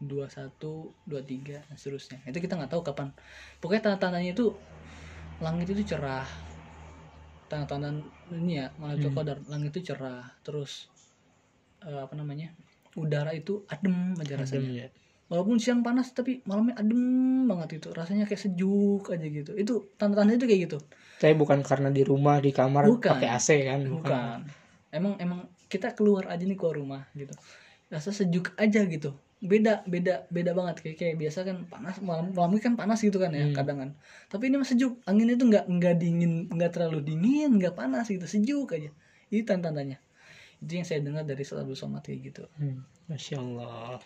21 0.00 0.58
23 1.04 1.62
dan 1.62 1.76
seterusnya 1.76 2.18
itu 2.24 2.38
kita 2.38 2.54
nggak 2.56 2.70
tahu 2.70 2.82
kapan 2.82 3.14
pokoknya 3.58 3.82
tanda-tandanya 3.88 4.30
itu 4.32 4.50
langit 5.38 5.66
itu 5.68 5.82
cerah 5.88 6.26
tanda-tanda 7.46 8.02
ini 8.32 8.58
ya 8.58 8.66
Lailatul 8.76 9.10
Hmm. 9.10 9.18
Qadar 9.18 9.38
langit 9.46 9.70
itu 9.72 9.80
cerah 9.88 10.26
terus 10.42 10.90
eh, 11.80 12.00
apa 12.00 12.14
namanya 12.14 12.50
udara 12.94 13.32
itu 13.32 13.64
adem 13.66 14.12
aja 14.16 14.36
rasanya. 14.36 14.62
Adem 14.62 14.78
ya. 14.78 14.88
walaupun 15.26 15.56
siang 15.56 15.80
panas 15.80 16.12
tapi 16.12 16.44
malamnya 16.44 16.76
adem 16.76 17.00
banget 17.46 17.80
itu. 17.80 17.88
Rasanya 17.90 18.28
kayak 18.28 18.42
sejuk 18.42 19.08
aja 19.08 19.24
gitu. 19.24 19.56
Itu 19.56 19.88
tanda-tanda 19.96 20.36
itu 20.36 20.44
kayak 20.44 20.60
gitu. 20.68 20.78
Tapi 21.16 21.32
bukan 21.32 21.64
karena 21.64 21.88
di 21.88 22.02
rumah 22.02 22.36
di 22.38 22.52
kamar 22.52 22.84
Bukan. 22.84 23.16
pakai 23.16 23.28
AC 23.30 23.48
kan? 23.64 23.80
bukan. 23.86 24.38
Emang 24.92 25.16
emang 25.16 25.40
kita 25.66 25.96
keluar 25.96 26.28
aja 26.28 26.44
nih 26.44 26.52
keluar 26.52 26.76
rumah 26.76 27.02
gitu. 27.14 27.32
Rasa 27.88 28.12
sejuk 28.12 28.52
aja 28.56 28.84
gitu. 28.84 29.16
Beda 29.40 29.80
beda 29.88 30.28
beda 30.28 30.52
banget. 30.52 30.84
Kayak 30.84 30.96
kayak 31.00 31.16
biasa 31.16 31.38
kan 31.42 31.56
panas 31.64 31.96
malam 31.98 32.28
malam 32.30 32.52
kan 32.60 32.76
panas 32.76 33.00
gitu 33.00 33.16
kan 33.16 33.32
ya 33.32 33.48
Hmm. 33.48 33.56
kadang 33.56 33.78
kan. 33.80 33.90
Tapi 34.28 34.52
ini 34.52 34.60
mah 34.60 34.68
sejuk. 34.68 35.00
Angin 35.08 35.32
itu 35.32 35.42
nggak 35.42 35.64
nggak 35.64 35.94
dingin 35.96 36.52
nggak 36.52 36.76
terlalu 36.76 37.00
dingin 37.02 37.56
nggak 37.56 37.72
panas 37.72 38.06
gitu. 38.06 38.22
Sejuk 38.22 38.68
aja. 38.70 38.92
Itu 39.32 39.48
tanda-tandanya 39.48 39.96
itu 40.62 40.72
yang 40.78 40.86
saya 40.86 41.00
dengar 41.02 41.26
dari 41.26 41.42
salah 41.42 41.66
Somad 41.74 42.06
kayak 42.06 42.20
gitu. 42.32 42.44
Hmm, 42.58 42.86
Masya 43.10 43.36
Allah. 43.42 43.98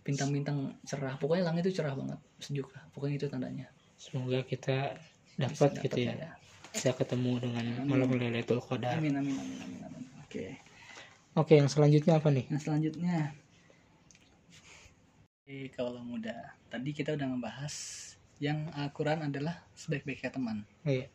bintang-bintang 0.00 0.80
cerah. 0.88 1.14
Pokoknya 1.20 1.52
langit 1.52 1.68
itu 1.68 1.76
cerah 1.82 1.92
banget 1.92 2.16
sejuk 2.40 2.72
lah. 2.72 2.82
Pokoknya 2.96 3.20
itu 3.20 3.26
tandanya. 3.28 3.66
Semoga 4.00 4.40
kita 4.46 4.96
Bisa 5.36 5.68
dapat 5.68 5.70
gitu 5.84 5.98
dapet 6.00 6.08
ya. 6.08 6.14
lah 6.24 6.32
Bisa 6.72 6.90
ketemu 6.96 7.30
dengan 7.42 7.64
malam 7.84 8.08
Lailatul 8.16 8.62
Qadar. 8.64 8.96
amin 8.96 9.12
amin 9.12 9.34
amin 9.36 9.58
amin 9.60 9.80
amin. 9.84 10.04
Oke. 10.24 10.56
Oke, 11.36 11.52
yang 11.60 11.68
selanjutnya 11.68 12.16
apa 12.16 12.32
nih? 12.32 12.46
Nah 12.48 12.58
selanjutnya. 12.62 13.34
Oke, 15.42 15.68
kalau 15.74 16.00
muda 16.00 16.54
Tadi 16.70 16.90
kita 16.94 17.18
udah 17.18 17.26
ngebahas 17.34 17.74
Yang 18.40 18.72
Al-Quran 18.72 19.20
adalah 19.28 19.60
sebaik-baiknya 19.76 20.30
teman. 20.32 20.64
Iya, 20.86 21.12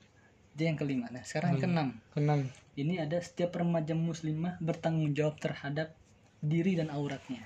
Itu 0.55 0.63
yang 0.63 0.75
kelima 0.75 1.05
Nah 1.09 1.21
sekarang 1.21 1.53
yang 1.53 1.59
Hmm. 1.59 1.65
keenam 1.67 1.89
keenam. 2.09 2.39
Ini 2.73 2.93
ada 3.01 3.19
setiap 3.19 3.53
remaja 3.53 3.91
muslimah 3.91 4.59
bertanggung 4.59 5.11
jawab 5.11 5.35
terhadap 5.37 5.91
diri 6.37 6.75
dan 6.75 6.87
auratnya 6.87 7.43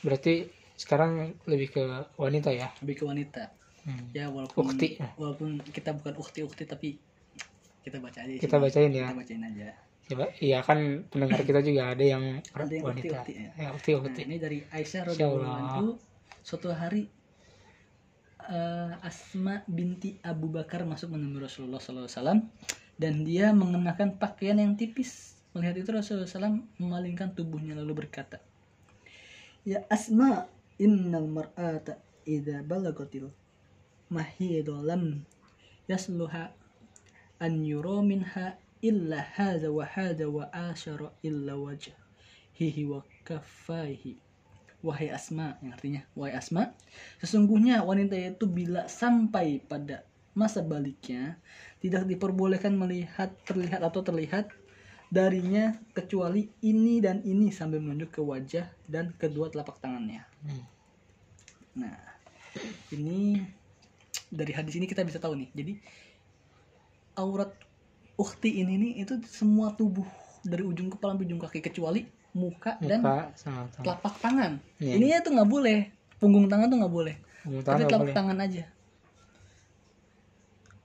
Berarti 0.00 0.46
sekarang 0.74 1.38
lebih 1.44 1.70
ke 1.70 1.82
wanita 2.14 2.50
ya? 2.50 2.70
Lebih 2.80 2.96
ke 2.96 3.04
wanita 3.04 3.42
Hmm. 3.82 4.08
Ya 4.10 4.26
walaupun 4.26 4.64
Ukti. 4.70 4.96
Walaupun 5.14 5.60
kita 5.60 5.92
bukan 5.92 6.16
ukti-ukti 6.16 6.64
Tapi 6.64 6.96
kita 7.80 8.00
baca 8.00 8.16
aja 8.16 8.32
Kita 8.32 8.56
sini. 8.56 8.64
bacain 8.64 8.90
ya. 8.90 9.04
Kita 9.04 9.18
bacain 9.18 9.42
aja 9.44 9.68
Coba, 10.04 10.24
iya 10.36 10.60
kan 10.60 10.78
pendengar 11.06 11.40
kita 11.42 11.60
juga 11.60 11.92
ada 11.92 12.00
yang 12.00 12.40
Ada 12.46 12.68
yang 12.70 12.84
wanita. 12.84 13.04
ukti-ukti 13.08 13.32
ya. 13.34 13.50
Ya, 13.56 13.68
ukti, 13.70 13.90
Nah, 13.90 14.00
ukti. 14.02 14.20
ini 14.22 14.36
dari 14.36 14.58
Aisyah 14.62 15.02
radhiyallahu 15.04 15.44
Allah. 15.44 15.68
anhu 15.76 15.86
suatu 16.40 16.68
hari 16.70 17.08
eh, 18.50 18.92
Asma 19.04 19.62
binti 19.68 20.20
Abu 20.24 20.50
Bakar 20.50 20.84
masuk 20.84 21.14
menemui 21.14 21.44
Rasulullah 21.44 21.80
SAW 21.80 22.44
dan 22.94 23.14
dia 23.26 23.50
mengenakan 23.50 24.16
pakaian 24.20 24.58
yang 24.58 24.78
tipis. 24.78 25.38
Melihat 25.54 25.86
itu 25.86 25.90
Rasulullah 25.94 26.26
SAW 26.26 26.62
memalingkan 26.82 27.30
tubuhnya 27.34 27.78
lalu 27.78 28.06
berkata, 28.06 28.42
Ya 29.64 29.86
Asma, 29.88 30.50
innal 30.76 31.30
mar'ata 31.30 32.02
idza 32.26 32.66
balagatil 32.66 33.30
mahidu 34.10 34.82
lam 34.82 35.22
yasluha 35.86 36.50
an 37.38 37.52
yura 37.62 38.02
minha 38.02 38.58
illa 38.82 39.22
hadha 39.22 39.70
wa 39.70 39.86
hadha 39.86 40.26
wa 40.26 40.50
asyara 40.50 41.14
illa 41.22 41.54
wajhihi 41.54 42.82
wa 42.90 43.00
kaffaihi 43.22 44.23
wahai 44.84 45.08
Asma 45.08 45.56
yang 45.64 45.72
artinya 45.72 46.02
wahai 46.12 46.36
Asma 46.36 46.76
sesungguhnya 47.24 47.80
wanita 47.80 48.12
itu 48.14 48.44
bila 48.44 48.84
sampai 48.84 49.64
pada 49.64 50.04
masa 50.36 50.60
baliknya 50.60 51.40
tidak 51.80 52.04
diperbolehkan 52.04 52.76
melihat 52.76 53.32
terlihat 53.48 53.80
atau 53.80 54.04
terlihat 54.04 54.52
darinya 55.08 55.72
kecuali 55.96 56.52
ini 56.60 57.00
dan 57.00 57.24
ini 57.24 57.48
sambil 57.48 57.80
menunjuk 57.80 58.18
ke 58.18 58.20
wajah 58.20 58.68
dan 58.84 59.16
kedua 59.16 59.48
telapak 59.48 59.80
tangannya 59.80 60.22
Hmm. 60.44 60.60
nah 61.80 61.96
ini 62.92 63.40
dari 64.28 64.52
hadis 64.52 64.76
ini 64.76 64.84
kita 64.84 65.00
bisa 65.08 65.16
tahu 65.16 65.40
nih 65.40 65.48
jadi 65.56 65.72
aurat 67.16 67.48
ukti 68.20 68.60
ini 68.60 68.76
nih 68.76 68.92
itu 69.08 69.16
semua 69.24 69.72
tubuh 69.72 70.04
dari 70.44 70.62
ujung 70.62 70.92
kepala 70.92 71.16
sampai 71.16 71.26
ujung 71.26 71.40
kaki 71.40 71.64
kecuali 71.64 72.04
muka, 72.34 72.76
dan 72.82 72.98
Muka 73.00 73.30
sama 73.38 73.70
tangan. 73.70 73.84
telapak 73.86 74.14
tangan. 74.18 74.52
Iya. 74.82 74.92
Ininya 74.98 75.18
tuh 75.22 75.32
nggak 75.38 75.50
boleh. 75.50 75.78
Punggung 76.18 76.46
tangan 76.50 76.66
tuh 76.66 76.78
nggak 76.82 76.94
boleh. 76.94 77.14
Punggung 77.46 77.62
Tapi 77.62 77.66
tangan 77.66 77.78
nggak 77.78 77.90
telapak 77.90 78.06
boleh. 78.06 78.16
tangan 78.18 78.38
aja 78.42 78.64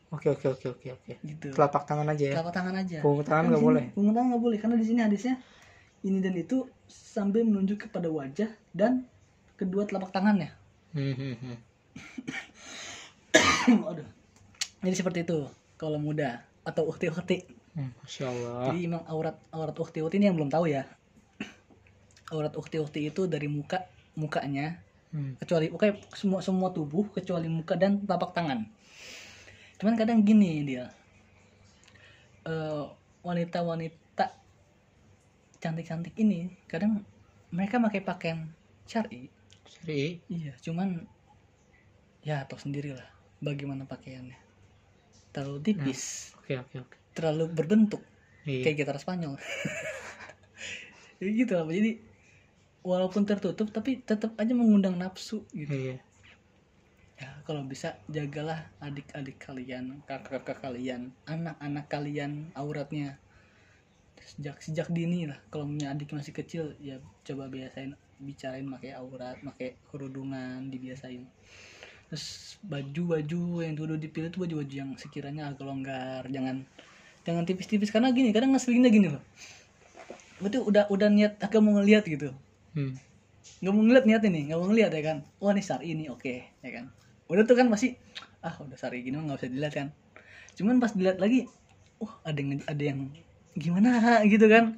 Oke, 0.09 0.25
oke, 0.33 0.45
oke, 0.49 0.67
oke, 0.73 0.87
oke. 0.97 1.13
gitu. 1.21 1.53
Telapak 1.53 1.85
tangan 1.85 2.09
aja 2.09 2.23
ya. 2.25 2.33
Telapak 2.33 2.53
tangan 2.57 2.75
aja. 2.81 2.97
Punggung 3.05 3.25
tangan 3.25 3.45
Kan 3.45 3.51
nggak 3.53 3.61
boleh. 3.61 3.85
Punggung 3.93 4.15
tangan 4.17 4.29
nggak 4.33 4.43
boleh 4.49 4.57
karena 4.57 4.75
di 4.81 4.85
sini 4.89 4.99
hadisnya 5.05 5.35
ini 6.01 6.17
dan 6.17 6.33
itu 6.33 6.65
sambil 6.89 7.45
menunjuk 7.45 7.85
kepada 7.85 8.09
wajah 8.09 8.49
dan 8.73 9.05
kedua 9.53 9.85
telapak 9.85 10.09
tangannya. 10.09 10.49
Hmm, 10.97 11.13
hmm, 11.13 11.35
hmm. 11.37 11.57
Aduh. 13.93 14.07
Jadi 14.81 14.95
seperti 14.97 15.19
itu 15.29 15.45
kalau 15.77 16.01
muda 16.01 16.41
atau 16.65 16.89
ukti-ukti. 16.89 17.45
Hmm, 17.77 17.93
Masya 18.01 18.25
Allah. 18.33 18.73
Jadi 18.73 18.89
emang 18.89 19.05
aurat 19.05 19.37
aurat 19.53 19.77
ukti-ukti 19.77 20.17
ini 20.17 20.25
yang 20.33 20.37
belum 20.41 20.49
tahu 20.49 20.73
ya. 20.73 20.89
Aurat 22.29 22.53
ukti-ukti 22.53 23.09
itu 23.09 23.25
dari 23.25 23.49
muka 23.49 23.85
mukanya. 24.17 24.81
Hmm. 25.09 25.33
kecuali 25.41 25.73
oke 25.73 26.13
semua 26.13 26.37
semua 26.37 26.69
tubuh 26.69 27.09
kecuali 27.09 27.49
muka 27.49 27.73
dan 27.73 28.05
telapak 28.05 28.29
tangan. 28.29 28.61
Cuman 29.81 29.97
kadang 29.97 30.21
gini 30.21 30.61
dia. 30.61 30.93
Eh, 32.45 32.85
wanita-wanita 33.25 34.25
cantik-cantik 35.57 36.13
ini 36.21 36.53
kadang 36.69 37.01
mereka 37.49 37.81
pakai 37.81 38.01
pakaian 38.05 38.39
syari. 38.85 39.33
Jadi, 39.81 40.21
iya 40.29 40.53
cuman 40.61 41.09
ya 42.21 42.45
tau 42.45 42.61
sendirilah 42.61 43.05
bagaimana 43.41 43.89
pakaiannya. 43.89 44.37
Terlalu 45.33 45.59
tipis. 45.73 46.33
Oke, 46.37 46.53
oke, 46.57 46.75
oke. 46.85 46.95
terlalu 47.17 47.49
berbentuk. 47.51 48.05
Iya. 48.47 48.63
kayak 48.63 48.75
gitar 48.85 48.97
Spanyol. 49.01 49.35
Jadi 51.19 51.29
gitu 51.35 51.53
lah 51.59 51.67
jadi 51.67 51.99
walaupun 52.83 53.27
tertutup 53.27 53.67
tapi 53.75 53.99
tetap 53.99 54.35
aja 54.39 54.53
mengundang 54.55 54.95
nafsu 54.95 55.43
gitu. 55.51 55.71
Iya. 55.71 55.97
ya 57.19 57.29
kalau 57.43 57.67
bisa 57.67 57.99
jagalah 58.07 58.71
adik-adik 58.79 59.35
kalian 59.43 59.99
kakak-kakak 60.07 60.63
kalian 60.63 61.11
anak-anak 61.27 61.85
kalian 61.91 62.51
auratnya. 62.55 63.19
Sejak 64.19 64.61
sejak 64.61 64.87
dini 64.93 65.25
lah 65.27 65.39
kalau 65.49 65.67
punya 65.67 65.91
adik 65.91 66.13
masih 66.13 66.31
kecil 66.35 66.77
ya 66.79 67.01
coba 67.25 67.49
biasain 67.49 67.97
bicarain 68.19 68.67
pakai 68.67 68.91
aurat 68.95 69.35
pakai 69.43 69.79
kerudungan 69.91 70.71
dibiasain. 70.71 71.27
Terus 72.09 72.57
baju-baju 72.65 73.63
yang 73.63 73.75
dulu 73.75 73.93
dipilih 73.99 74.31
tuh 74.31 74.47
baju-baju 74.47 74.73
yang 74.73 74.91
sekiranya 74.95 75.51
agak 75.51 75.65
longgar 75.65 76.23
jangan 76.31 76.63
jangan 77.27 77.43
tipis-tipis. 77.43 77.91
Karena 77.91 78.15
gini 78.15 78.31
kadang 78.31 78.55
ngeselinnya 78.55 78.91
gini 78.91 79.07
loh. 79.11 79.23
Itu 80.39 80.63
udah 80.63 80.87
udah 80.87 81.09
niat 81.11 81.41
agak 81.43 81.59
mau 81.59 81.75
ngeliat 81.75 82.07
gitu 82.07 82.31
Hmm. 82.75 82.93
nggak 83.59 83.73
mau 83.73 83.81
ngeliat 83.81 84.05
niat 84.05 84.23
ini 84.29 84.39
nggak 84.51 84.59
mau 84.59 84.67
ngeliat 84.69 84.91
ya 84.93 85.01
kan? 85.03 85.17
Wah 85.41 85.51
ini 85.55 85.63
sari 85.63 85.95
ini 85.95 86.05
oke 86.11 86.33
ya 86.61 86.69
kan? 86.69 86.85
Udah 87.29 87.43
tuh 87.45 87.55
kan 87.57 87.67
masih 87.69 87.97
ah 88.45 88.55
udah 88.61 88.77
sari 88.79 89.03
gini 89.03 89.19
mah 89.19 89.31
nggak 89.31 89.39
usah 89.41 89.49
dilihat 89.51 89.73
kan? 89.73 89.87
Cuman 90.55 90.77
pas 90.77 90.91
dilihat 90.93 91.17
lagi 91.17 91.49
wah 91.99 92.13
ada 92.23 92.39
yang 92.39 92.61
ada 92.67 92.83
yang 92.83 92.99
gimana 93.57 94.21
gitu 94.27 94.45
kan? 94.47 94.77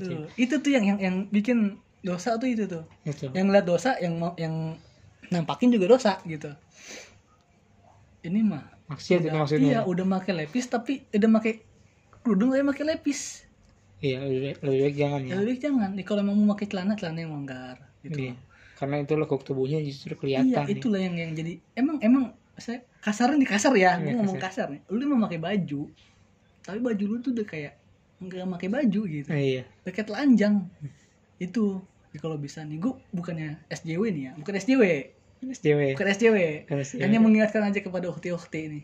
Aduh, 0.00 0.26
itu 0.34 0.54
tuh 0.58 0.70
yang 0.72 0.84
yang 0.84 0.98
yang 0.98 1.16
bikin 1.30 1.78
dosa 2.02 2.34
tuh 2.40 2.50
itu 2.50 2.66
tuh. 2.66 2.82
Itu. 3.06 3.30
yang 3.36 3.46
ngeliat 3.52 3.66
dosa 3.68 3.94
yang 4.02 4.18
mau 4.18 4.34
yang 4.34 4.74
nampakin 5.30 5.70
juga 5.70 5.86
dosa 5.92 6.18
gitu. 6.26 6.50
Ini 8.22 8.40
mah 8.42 8.72
Maksiat 8.92 9.20
itu 9.24 9.28
maksudnya. 9.32 9.70
iya 9.72 9.80
udah 9.88 10.04
pakai 10.20 10.32
lepis 10.44 10.66
tapi 10.68 11.06
udah 11.14 11.30
pakai 11.40 11.52
kerudung 12.22 12.52
tapi 12.52 12.64
pakai 12.68 12.84
lepis 12.92 13.46
Iya, 14.02 14.18
lebih 14.20 14.40
baik, 14.42 14.56
lebih 14.60 14.80
baik 14.82 14.96
jangan 14.98 15.20
ya. 15.22 15.32
lebih 15.38 15.56
jangan 15.56 15.90
nih 15.92 16.02
kalau 16.02 16.20
emang 16.20 16.36
mau 16.36 16.52
pakai 16.52 16.66
celana 16.66 16.92
celana 16.92 17.18
yang 17.18 17.32
longgar 17.32 17.76
gitu 18.02 18.18
Iya. 18.20 18.34
Karena 18.74 18.98
itu 18.98 19.14
lekuk 19.14 19.42
tubuhnya 19.42 19.78
justru 19.78 20.12
Iya, 20.12 20.20
kelihatan 20.42 20.62
nih. 20.66 20.74
itulah 20.74 20.98
yang 20.98 21.14
yang 21.14 21.30
jadi 21.32 21.52
emang 21.72 21.96
emang 22.00 22.24
saya 22.52 22.82
kasar 22.98 23.30
nih 23.32 23.46
kasar 23.46 23.72
ya, 23.72 23.94
Iya, 23.94 24.02
gue 24.02 24.12
ngomong 24.16 24.38
kasar 24.38 24.66
nih. 24.68 24.82
Lu 24.88 25.06
mau 25.08 25.22
pakai 25.22 25.38
baju, 25.38 25.80
tapi 26.60 26.78
baju 26.78 27.04
lu 27.04 27.16
tuh 27.18 27.30
udah 27.32 27.46
kayak 27.46 27.72
nggak 28.18 28.46
pakai 28.52 28.68
baju 28.68 29.00
gitu, 29.04 29.28
Eh, 29.28 29.42
iya. 29.56 29.62
kayak 29.84 30.06
telanjang. 30.06 30.66
Itu 31.38 31.82
Ya, 32.10 32.20
kalau 32.20 32.36
bisa 32.36 32.60
nih, 32.60 32.76
gue 32.76 32.92
bukannya 33.08 33.56
SJW 33.66 34.02
nih 34.10 34.22
ya, 34.22 34.32
bukan 34.36 34.52
SJW, 34.52 34.82
SJW 35.40 35.80
bukan 35.96 36.06
SJW 36.06 36.36
Bukan 36.62 36.78
SJW. 36.84 37.00
hanya 37.00 37.18
mengingatkan 37.18 37.64
aja 37.64 37.80
kepada 37.80 38.06
ukti-ukti 38.06 38.60
ini 38.62 38.80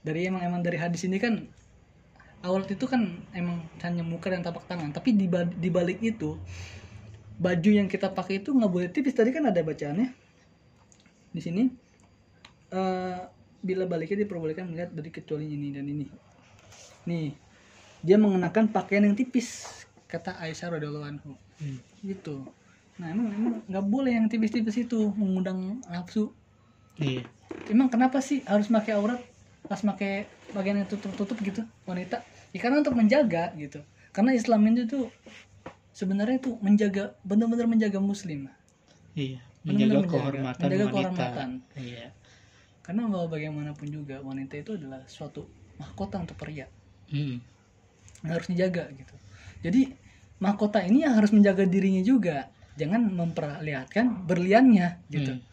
dari 0.00 0.26
emang 0.26 0.42
emang 0.42 0.58
dari 0.58 0.74
hadis 0.74 1.00
ini 1.02 1.16
kan 1.16 1.46
aurat 2.44 2.68
itu 2.68 2.84
kan 2.84 3.24
emang 3.32 3.64
hanya 3.80 4.04
muka 4.04 4.28
dan 4.28 4.44
tapak 4.44 4.68
tangan. 4.68 4.92
Tapi 4.92 5.16
di, 5.16 5.26
di 5.58 5.68
balik 5.72 6.04
itu 6.04 6.36
baju 7.34 7.70
yang 7.72 7.88
kita 7.90 8.12
pakai 8.12 8.44
itu 8.44 8.52
nggak 8.52 8.70
boleh 8.70 8.88
tipis. 8.92 9.16
Tadi 9.16 9.32
kan 9.32 9.48
ada 9.48 9.64
bacaannya. 9.64 10.12
Di 11.34 11.40
sini 11.40 11.66
eh, 12.70 13.18
bila 13.64 13.88
baliknya 13.88 14.28
diperbolehkan 14.28 14.68
melihat 14.68 14.92
dari 14.92 15.08
kecuali 15.08 15.48
ini 15.48 15.72
dan 15.72 15.88
ini. 15.88 16.06
Nih 17.08 17.32
dia 18.04 18.20
mengenakan 18.20 18.68
pakaian 18.68 19.08
yang 19.08 19.16
tipis 19.16 19.80
kata 20.04 20.36
Aisyah 20.36 20.76
radhiallahu 20.76 21.08
anhu 21.08 21.32
Hmm. 21.54 21.78
gitu. 22.02 22.42
Nah 22.98 23.14
emang 23.14 23.30
emang 23.30 23.54
nggak 23.70 23.86
boleh 23.86 24.18
yang 24.18 24.26
tipis-tipis 24.26 24.74
itu 24.74 25.14
mengundang 25.14 25.78
nafsu. 25.86 26.34
Iya. 26.98 27.22
Emang 27.70 27.86
kenapa 27.86 28.18
sih 28.18 28.42
harus 28.42 28.66
pakai 28.66 28.98
aurat 28.98 29.22
pas 29.64 29.80
pakai 29.80 30.26
bagian 30.52 30.82
yang 30.82 30.88
tutup-tutup 30.90 31.38
gitu 31.40 31.64
wanita 31.88 32.20
ya 32.54 32.58
karena 32.62 32.80
untuk 32.80 32.94
menjaga 32.94 33.50
gitu. 33.58 33.82
Karena 34.14 34.30
Islam 34.30 34.62
ini 34.70 34.86
tuh 34.86 35.10
sebenarnya 35.90 36.38
tuh 36.38 36.54
menjaga 36.62 37.18
benar-benar 37.26 37.66
menjaga 37.66 37.98
muslim. 37.98 38.46
Iya 39.18 39.42
menjaga 39.64 40.04
kehormatan 40.06 40.60
menjaga 40.60 40.84
wanita. 40.86 40.92
kehormatan. 40.92 41.48
iya. 41.80 42.06
Karena 42.84 43.08
mau 43.08 43.24
bagaimanapun 43.26 43.88
juga 43.88 44.20
wanita 44.20 44.60
itu 44.60 44.76
adalah 44.76 45.00
suatu 45.08 45.48
mahkota 45.80 46.20
untuk 46.20 46.38
pria. 46.38 46.68
Hmm. 47.10 47.40
harus 48.24 48.48
dijaga 48.48 48.88
gitu. 48.96 49.12
Jadi 49.60 49.92
mahkota 50.40 50.80
ini 50.80 51.04
yang 51.04 51.12
harus 51.12 51.28
menjaga 51.28 51.68
dirinya 51.68 52.00
juga. 52.00 52.48
Jangan 52.80 53.12
memperlihatkan 53.12 54.24
berliannya 54.24 55.04
gitu. 55.10 55.36
Hmm. 55.36 55.44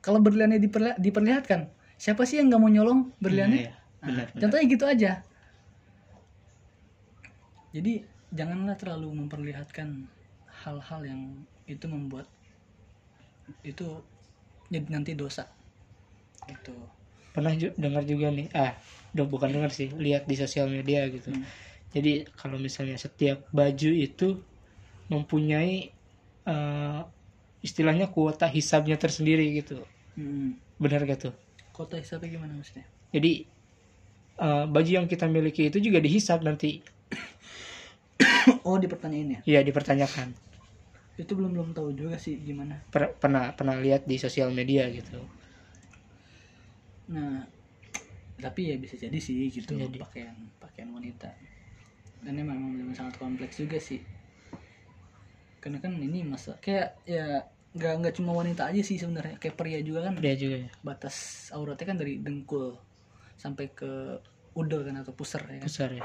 kalau 0.00 0.16
berliannya 0.16 0.56
diperli- 0.56 0.96
diperlihatkan 0.96 1.68
siapa 2.00 2.24
sih 2.24 2.40
yang 2.40 2.48
nggak 2.48 2.60
mau 2.62 2.70
nyolong 2.72 3.00
berliannya? 3.20 3.58
Iya, 3.68 3.72
Nah, 4.00 4.06
benar, 4.08 4.26
benar. 4.32 4.40
contohnya 4.40 4.64
gitu 4.64 4.84
aja 4.88 5.10
jadi 7.74 7.92
janganlah 8.34 8.76
terlalu 8.78 9.08
memperlihatkan 9.24 9.88
hal-hal 10.62 11.00
yang 11.06 11.20
itu 11.66 11.86
membuat 11.86 12.26
itu 13.66 13.86
jadi 14.70 14.86
nanti 14.90 15.12
dosa. 15.18 15.46
Itu 16.46 16.74
pernah 17.30 17.54
ju- 17.54 17.74
dengar 17.78 18.02
juga 18.02 18.28
nih 18.34 18.50
ah 18.58 18.74
dong 19.14 19.30
bukan 19.30 19.50
dengar 19.54 19.70
sih 19.70 19.86
lihat 19.94 20.26
di 20.26 20.34
sosial 20.34 20.66
media 20.66 21.06
gitu. 21.10 21.30
Hmm. 21.30 21.46
jadi 21.94 22.26
kalau 22.38 22.58
misalnya 22.58 22.98
setiap 22.98 23.46
baju 23.50 23.90
itu 23.90 24.38
mempunyai 25.10 25.90
eh, 26.46 27.00
istilahnya 27.62 28.06
kuota 28.10 28.46
hisabnya 28.50 28.98
tersendiri 28.98 29.46
gitu. 29.58 29.82
Hmm. 30.18 30.58
benar 30.78 31.02
gak 31.06 31.30
tuh? 31.30 31.34
Kota 31.74 31.98
hisapnya 31.98 32.34
gimana 32.34 32.52
maksudnya? 32.58 32.86
Jadi 33.14 33.46
eh, 34.40 34.64
baju 34.66 34.90
yang 34.90 35.06
kita 35.06 35.26
miliki 35.30 35.70
itu 35.70 35.78
juga 35.78 35.98
dihisab 36.02 36.42
nanti 36.42 36.82
oh 38.68 38.76
di 38.80 38.86
pertanyaan 38.90 39.28
ya 39.36 39.40
ya 39.58 39.60
dipertanyakan 39.66 40.28
itu 41.20 41.32
belum 41.36 41.50
belum 41.52 41.68
tahu 41.76 41.92
juga 41.92 42.16
sih 42.16 42.40
gimana 42.40 42.80
Per- 42.90 43.14
pernah 43.20 43.52
pernah 43.52 43.76
lihat 43.78 44.08
di 44.08 44.16
sosial 44.16 44.50
media 44.56 44.88
gitu 44.90 45.20
Nah, 47.10 47.42
tapi 48.40 48.72
ya 48.72 48.76
bisa 48.80 48.96
jadi 48.96 49.18
sih 49.20 49.36
gitu 49.52 49.74
jadi. 49.76 49.98
pakaian 50.00 50.36
pakaian 50.62 50.90
wanita. 50.96 51.28
Dan 52.24 52.34
emang 52.42 52.58
memang 52.60 52.72
benar 52.86 52.96
sangat 52.96 53.16
kompleks 53.22 53.56
juga 53.62 53.78
sih. 53.82 54.00
Karena 55.60 55.78
kan 55.84 55.92
ini 56.00 56.24
masa 56.24 56.56
kayak 56.64 57.04
ya 57.04 57.44
nggak 57.76 57.92
nggak 58.02 58.14
cuma 58.18 58.32
wanita 58.34 58.66
aja 58.72 58.82
sih 58.82 58.98
sebenarnya 58.98 59.36
kayak 59.38 59.54
pria 59.54 59.78
juga 59.78 60.10
kan 60.10 60.14
dia 60.18 60.34
juga 60.34 60.56
ya 60.66 60.70
batas 60.82 61.16
auratnya 61.54 61.86
kan 61.86 61.98
dari 62.02 62.18
dengkul 62.18 62.74
sampai 63.38 63.70
ke 63.70 64.18
udel 64.58 64.82
kan 64.82 64.96
atau 65.06 65.14
pusar 65.14 65.42
ya 65.46 65.62
kan. 65.62 65.70
besar 65.70 65.90
ya 65.94 66.04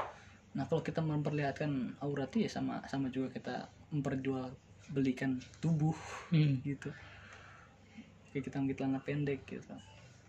Nah 0.56 0.64
kalau 0.64 0.80
kita 0.80 1.04
memperlihatkan 1.04 2.00
aurat 2.00 2.32
ya 2.32 2.48
sama 2.48 2.80
sama 2.88 3.12
juga 3.12 3.28
kita 3.28 3.68
memperjualbelikan 3.92 5.36
tubuh 5.60 5.94
Hmm. 6.32 6.64
gitu. 6.64 6.88
Kayak 8.32 8.42
kita 8.48 8.56
pakai 8.64 8.76
celana 8.76 9.00
pendek 9.04 9.44
gitu. 9.44 9.76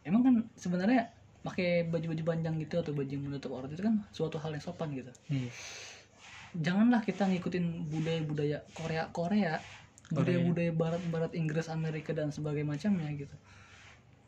Emang 0.04 0.22
kan 0.24 0.36
sebenarnya 0.60 1.12
pakai 1.44 1.88
baju-baju 1.88 2.24
panjang 2.28 2.60
gitu 2.60 2.76
atau 2.84 2.92
baju 2.92 3.08
yang 3.08 3.24
menutup 3.24 3.56
aurat 3.56 3.72
itu 3.72 3.80
kan 3.80 4.04
suatu 4.12 4.36
hal 4.36 4.52
yang 4.52 4.64
sopan 4.64 4.92
gitu. 4.92 5.12
Iya. 5.32 5.52
janganlah 6.58 7.04
kita 7.04 7.28
ngikutin 7.28 7.92
budaya-budaya 7.92 8.64
Korea 8.74 9.12
Korea. 9.14 9.62
budaya-budaya 10.10 10.72
Barat 10.74 11.02
Barat 11.12 11.32
Inggris 11.36 11.68
Amerika 11.70 12.16
dan 12.16 12.32
sebagainya 12.32 12.72
macamnya 12.74 13.12
gitu 13.14 13.36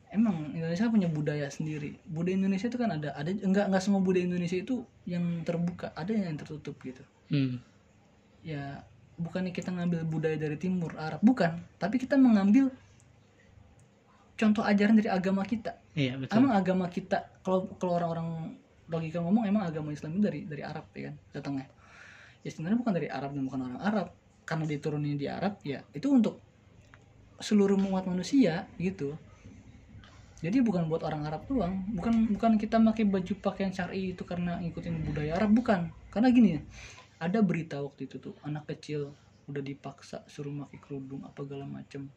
emang 0.09 0.53
Indonesia 0.57 0.89
punya 0.89 1.09
budaya 1.09 1.47
sendiri. 1.49 2.01
Budaya 2.09 2.35
Indonesia 2.37 2.67
itu 2.67 2.77
kan 2.81 2.89
ada 2.89 3.13
ada 3.13 3.29
enggak 3.29 3.69
enggak 3.69 3.83
semua 3.85 4.01
budaya 4.01 4.25
Indonesia 4.25 4.57
itu 4.57 4.81
yang 5.05 5.45
terbuka 5.45 5.93
ada 5.93 6.11
yang 6.11 6.37
tertutup 6.37 6.75
gitu. 6.81 7.03
Hmm. 7.29 7.61
ya 8.41 8.81
bukannya 9.21 9.53
kita 9.53 9.69
ngambil 9.69 10.01
budaya 10.09 10.33
dari 10.39 10.57
timur 10.57 10.97
Arab 10.97 11.21
bukan. 11.21 11.61
Tapi 11.77 12.01
kita 12.01 12.17
mengambil 12.17 12.73
contoh 14.33 14.63
ajaran 14.65 14.97
dari 14.97 15.11
agama 15.11 15.45
kita. 15.45 15.77
Iya 15.93 16.17
betul. 16.17 16.41
Emang 16.41 16.53
agama 16.57 16.85
kita 16.89 17.29
kalau 17.45 17.69
kalau 17.77 18.01
orang-orang 18.01 18.57
logika 18.89 19.21
ngomong 19.21 19.45
emang 19.45 19.69
agama 19.69 19.93
Islam 19.93 20.17
itu 20.17 20.21
dari 20.25 20.39
dari 20.49 20.63
Arab 20.65 20.89
ya 20.97 21.13
kan 21.13 21.15
datangnya 21.29 21.67
ya 22.41 22.49
sebenarnya 22.49 22.79
bukan 22.81 22.93
dari 22.97 23.07
Arab 23.11 23.31
dan 23.37 23.43
bukan 23.45 23.61
orang 23.69 23.81
Arab. 23.83 24.07
Karena 24.49 24.65
diturunin 24.65 25.13
di 25.13 25.29
Arab 25.29 25.61
ya 25.61 25.85
itu 25.93 26.09
untuk 26.09 26.41
seluruh 27.37 27.77
umat 27.77 28.09
manusia 28.09 28.65
gitu 28.81 29.13
jadi 30.39 30.63
bukan 30.63 30.87
buat 30.87 31.03
orang 31.03 31.27
Arab 31.27 31.43
doang. 31.51 31.83
Bukan 31.99 32.31
bukan 32.31 32.55
kita 32.55 32.79
pakai 32.79 33.03
baju 33.03 33.33
pakaian 33.43 33.75
syari 33.75 34.15
itu 34.15 34.23
karena 34.23 34.55
ngikutin 34.63 34.95
budaya 35.03 35.35
Arab 35.35 35.51
bukan. 35.51 35.91
Karena 36.07 36.31
gini 36.31 36.63
ada 37.19 37.43
berita 37.43 37.83
waktu 37.83 38.07
itu 38.07 38.23
tuh 38.23 38.33
anak 38.47 38.63
kecil 38.71 39.11
udah 39.51 39.59
dipaksa 39.59 40.23
suruh 40.31 40.55
pakai 40.63 40.79
kerudung 40.79 41.27
apa 41.27 41.43
segala 41.43 41.67
macem. 41.67 42.07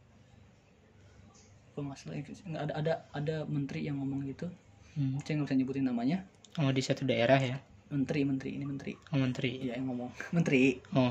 Kalau 1.74 1.90
nggak 1.90 1.98
salah 1.98 2.14
nggak 2.22 2.62
ada 2.62 2.74
ada 2.78 2.94
ada 3.10 3.36
menteri 3.50 3.90
yang 3.90 3.98
ngomong 3.98 4.22
gitu. 4.30 4.46
Hmm. 4.92 5.18
saya 5.24 5.40
nggak 5.40 5.48
bisa 5.50 5.58
nyebutin 5.58 5.86
namanya. 5.88 6.18
Oh 6.60 6.70
di 6.70 6.84
satu 6.84 7.02
daerah 7.02 7.40
ya? 7.42 7.58
Menteri 7.90 8.22
menteri 8.22 8.54
ini 8.54 8.64
menteri. 8.68 8.94
Oh 9.10 9.18
menteri. 9.18 9.66
Iya 9.66 9.82
yang 9.82 9.90
ngomong. 9.90 10.10
Menteri. 10.36 10.78
Oh. 10.94 11.10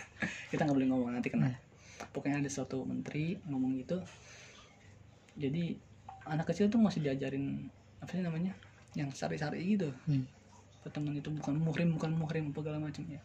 Kita 0.54 0.62
nggak 0.62 0.76
boleh 0.78 0.88
ngomong 0.94 1.10
nanti 1.10 1.26
kena. 1.32 1.58
Pokoknya 2.14 2.38
ada 2.38 2.50
suatu 2.52 2.86
menteri 2.86 3.40
ngomong 3.50 3.82
gitu. 3.82 3.98
Jadi 5.34 5.90
anak 6.26 6.50
kecil 6.50 6.70
tuh 6.70 6.78
masih 6.78 7.02
diajarin 7.02 7.70
apa 8.02 8.10
sih 8.10 8.22
namanya 8.22 8.52
yang 8.98 9.08
sari-sari 9.10 9.78
gitu. 9.78 9.90
Hmm. 10.08 10.26
pertemuan 10.82 11.14
itu 11.14 11.30
bukan 11.30 11.54
muhrim 11.62 11.94
bukan 11.94 12.10
muhrim 12.10 12.50
segala 12.50 12.82
macam 12.82 13.06
ya. 13.06 13.22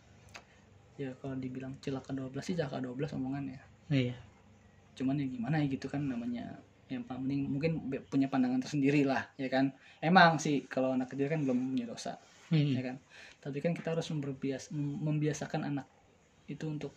Ya 0.97 1.09
kalau 1.17 1.33
dibilang 1.37 1.73
cilaka 1.81 2.13
12 2.13 2.37
sih 2.45 2.53
cilaka 2.53 2.77
12 2.77 3.17
omongannya 3.17 3.57
iya. 3.89 4.13
Cuman 4.93 5.17
ya 5.17 5.25
gimana 5.25 5.57
ya 5.61 5.65
gitu 5.65 5.89
kan 5.89 6.05
namanya 6.05 6.53
yang 6.87 7.03
paling 7.03 7.49
mungkin 7.49 7.89
punya 8.07 8.29
pandangan 8.29 8.61
tersendiri 8.61 9.01
lah 9.09 9.25
ya 9.41 9.49
kan. 9.49 9.73
Emang 9.97 10.37
sih 10.37 10.69
kalau 10.69 10.93
anak 10.93 11.09
kecil 11.09 11.25
kan 11.33 11.41
belum 11.41 11.73
punya 11.73 11.89
dosa 11.89 12.17
Hmm. 12.47 12.79
ya 12.79 12.81
kan. 12.83 12.95
Tapi 13.43 13.57
kan 13.59 13.75
kita 13.75 13.91
harus 13.91 14.07
membiasakan 15.03 15.67
anak 15.67 15.87
itu 16.47 16.63
untuk 16.67 16.95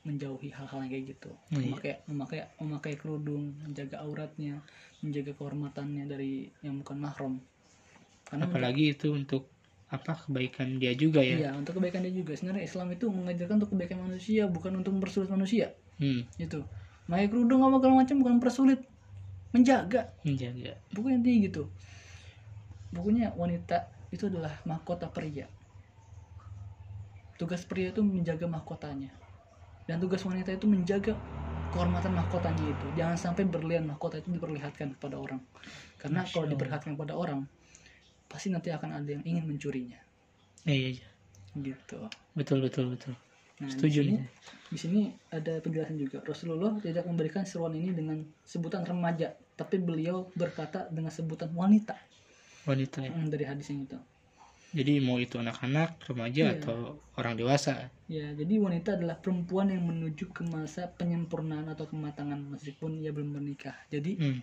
menjauhi 0.00 0.48
hal-hal 0.48 0.80
yang 0.80 0.90
kayak 0.90 1.06
gitu. 1.16 1.30
Iya. 1.52 1.60
memakai 1.60 1.92
memakai 2.08 2.38
memakai 2.56 2.92
kerudung 2.96 3.52
menjaga 3.60 4.00
auratnya 4.00 4.64
menjaga 5.04 5.36
kehormatannya 5.36 6.04
dari 6.08 6.48
yang 6.64 6.80
bukan 6.80 6.96
mahram 6.96 7.34
karena 8.24 8.46
apalagi 8.46 8.94
itu 8.96 9.12
untuk 9.12 9.50
apa 9.90 10.14
kebaikan 10.14 10.78
dia 10.78 10.94
juga 10.94 11.18
ya? 11.18 11.36
Iya 11.44 11.50
untuk 11.58 11.82
kebaikan 11.82 12.06
dia 12.06 12.14
juga. 12.14 12.38
Sebenarnya 12.38 12.62
Islam 12.62 12.94
itu 12.94 13.10
mengajarkan 13.10 13.54
untuk 13.58 13.70
kebaikan 13.74 13.98
manusia 13.98 14.46
bukan 14.46 14.72
untuk 14.78 14.94
mempersulit 14.94 15.28
manusia. 15.28 15.74
Hmm. 16.00 16.24
itu 16.40 16.64
pakai 17.04 17.28
kerudung 17.28 17.60
apa 17.60 17.76
segala 17.76 18.00
macam 18.00 18.16
bukan 18.24 18.32
mempersulit 18.40 18.80
menjaga. 19.52 20.16
Menjaga. 20.24 20.80
Buku 20.94 21.12
intinya 21.12 21.38
gitu. 21.44 21.62
Bukunya 22.94 23.34
wanita 23.36 23.90
itu 24.08 24.30
adalah 24.30 24.56
mahkota 24.64 25.12
pria. 25.12 25.44
Tugas 27.36 27.66
pria 27.68 27.92
itu 27.92 28.00
menjaga 28.00 28.48
mahkotanya 28.48 29.19
dan 29.90 29.98
tugas 29.98 30.22
wanita 30.22 30.54
itu 30.54 30.70
menjaga 30.70 31.18
kehormatan 31.74 32.14
mahkotanya 32.14 32.62
itu. 32.62 32.86
Jangan 32.94 33.18
sampai 33.18 33.42
berlian 33.42 33.90
mahkota 33.90 34.22
itu 34.22 34.30
diperlihatkan 34.30 34.94
kepada 34.94 35.18
orang. 35.18 35.42
Karena 35.98 36.22
Masya 36.22 36.34
kalau 36.38 36.46
diperlihatkan 36.46 36.94
kepada 36.94 37.18
orang 37.18 37.42
pasti 38.30 38.54
nanti 38.54 38.70
akan 38.70 39.02
ada 39.02 39.10
yang 39.10 39.26
ingin 39.26 39.50
mencurinya. 39.50 39.98
Iya 40.62 40.94
iya 40.94 41.08
gitu. 41.58 42.06
Betul 42.38 42.62
betul 42.62 42.94
betul. 42.94 43.18
Nah 43.58 43.66
setuju 43.66 44.06
di 44.06 44.14
sini, 44.14 44.14
nih. 44.14 44.26
di 44.70 44.78
sini 44.78 45.00
ada 45.34 45.58
penjelasan 45.58 45.98
juga. 45.98 46.22
Rasulullah 46.22 46.78
tidak 46.78 47.10
memberikan 47.10 47.42
seruan 47.42 47.74
ini 47.74 47.90
dengan 47.90 48.22
sebutan 48.46 48.86
remaja 48.86 49.34
tapi 49.58 49.82
beliau 49.82 50.30
berkata 50.38 50.86
dengan 50.86 51.10
sebutan 51.10 51.50
wanita. 51.50 51.98
Wanita 52.70 53.02
ya. 53.02 53.10
Hmm, 53.10 53.26
dari 53.26 53.42
hadis 53.42 53.66
yang 53.74 53.90
itu 53.90 53.98
jadi 54.70 55.02
mau 55.02 55.18
itu 55.18 55.36
anak-anak 55.36 55.98
remaja 56.06 56.42
Iya. 56.50 56.54
atau 56.62 56.98
orang 57.18 57.34
dewasa 57.34 57.90
Ya, 58.10 58.26
jadi 58.34 58.58
wanita 58.58 58.98
adalah 58.98 59.22
perempuan 59.22 59.70
yang 59.70 59.86
menuju 59.86 60.34
ke 60.34 60.42
masa 60.42 60.90
penyempurnaan 60.98 61.70
atau 61.70 61.86
kematangan 61.86 62.42
meskipun 62.50 62.98
ia 62.98 63.14
belum 63.14 63.38
menikah. 63.38 63.78
Jadi 63.86 64.18
hmm. 64.18 64.40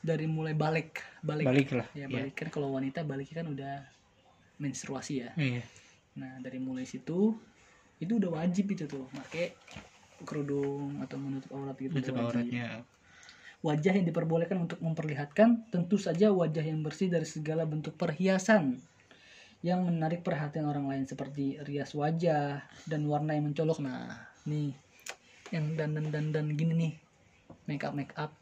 dari 0.00 0.24
mulai 0.24 0.56
balik 0.56 1.04
balik, 1.20 1.44
balik 1.44 1.68
lah 1.76 1.86
ya 1.92 2.08
Iya. 2.08 2.16
balik 2.16 2.34
kan 2.40 2.48
kalau 2.48 2.72
wanita 2.72 3.04
baliknya 3.04 3.44
kan 3.44 3.48
udah 3.52 3.74
menstruasi 4.56 5.24
ya 5.24 5.30
Iya. 5.36 5.60
nah 6.16 6.32
dari 6.40 6.56
mulai 6.60 6.88
situ 6.88 7.36
itu 8.00 8.12
udah 8.16 8.40
wajib 8.40 8.72
itu 8.72 8.88
tuh 8.88 9.04
pakai 9.12 9.52
kerudung 10.24 11.00
atau 11.04 11.16
menutup 11.20 11.52
aurat 11.52 11.76
gitu 11.76 11.92
wajib. 11.92 12.16
auratnya 12.16 12.84
wajah 13.60 13.92
yang 13.92 14.08
diperbolehkan 14.08 14.56
untuk 14.64 14.80
memperlihatkan 14.80 15.68
tentu 15.68 16.00
saja 16.00 16.32
wajah 16.32 16.64
yang 16.64 16.80
bersih 16.80 17.12
dari 17.12 17.28
segala 17.28 17.68
bentuk 17.68 17.92
perhiasan 18.00 18.80
yang 19.60 19.84
menarik 19.84 20.24
perhatian 20.24 20.64
orang 20.64 20.88
lain 20.88 21.04
seperti 21.04 21.60
rias 21.68 21.92
wajah 21.92 22.64
dan 22.88 23.04
warna 23.04 23.36
yang 23.36 23.52
mencolok. 23.52 23.84
Nah 23.84 24.16
nih 24.48 24.72
yang 25.52 25.76
dandan 25.76 26.08
dandan 26.08 26.56
gini 26.56 26.72
nih 26.72 26.92
make 27.68 27.84
up 27.84 27.92
make 27.92 28.14
up 28.16 28.32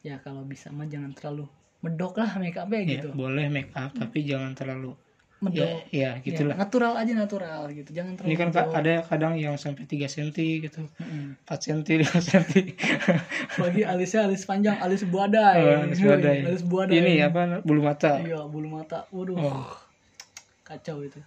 ya 0.00 0.16
kalau 0.22 0.46
bisa 0.46 0.70
mah 0.70 0.88
jangan 0.88 1.12
terlalu 1.12 1.44
medok 1.84 2.16
lah 2.16 2.40
make 2.40 2.56
upnya 2.56 2.80
Ya, 2.80 2.88
gitu. 2.96 3.08
boleh 3.12 3.52
make 3.52 3.72
up 3.76 3.92
tapi 3.92 4.24
jangan 4.24 4.56
terlalu 4.56 4.96
medok. 5.44 5.84
ya 5.92 6.16
ya 6.16 6.24
gitulah. 6.24 6.56
Ya, 6.56 6.60
natural 6.64 6.92
aja 6.96 7.12
natural 7.12 7.60
gitu. 7.76 7.90
Jangan 7.92 8.16
terlalu 8.16 8.28
ini 8.32 8.36
kan 8.40 8.48
medok. 8.48 8.72
ada 8.72 8.94
kadang 9.04 9.32
yang 9.36 9.54
sampai 9.60 9.84
3 9.84 10.08
cm 10.08 10.28
gitu. 10.64 10.80
Mm-mm. 10.96 11.36
4 11.44 11.60
cm 11.60 11.80
5 12.08 12.28
cm 12.32 12.44
bagi 13.60 13.82
alisnya 13.84 14.24
alis 14.24 14.48
panjang 14.48 14.80
alis 14.80 15.04
buadai. 15.04 15.60
Oh, 15.60 15.84
alis 15.84 16.00
buadai. 16.00 16.38
alis 16.48 16.64
buadai. 16.64 16.96
Ini 16.96 17.12
apa 17.28 17.60
bulu 17.60 17.84
mata? 17.84 18.16
Iya 18.24 18.48
bulu 18.48 18.68
mata. 18.72 19.04
Waduh. 19.12 19.36
Oh. 19.36 19.83
Kacau 20.74 20.98
itu. 21.00 21.20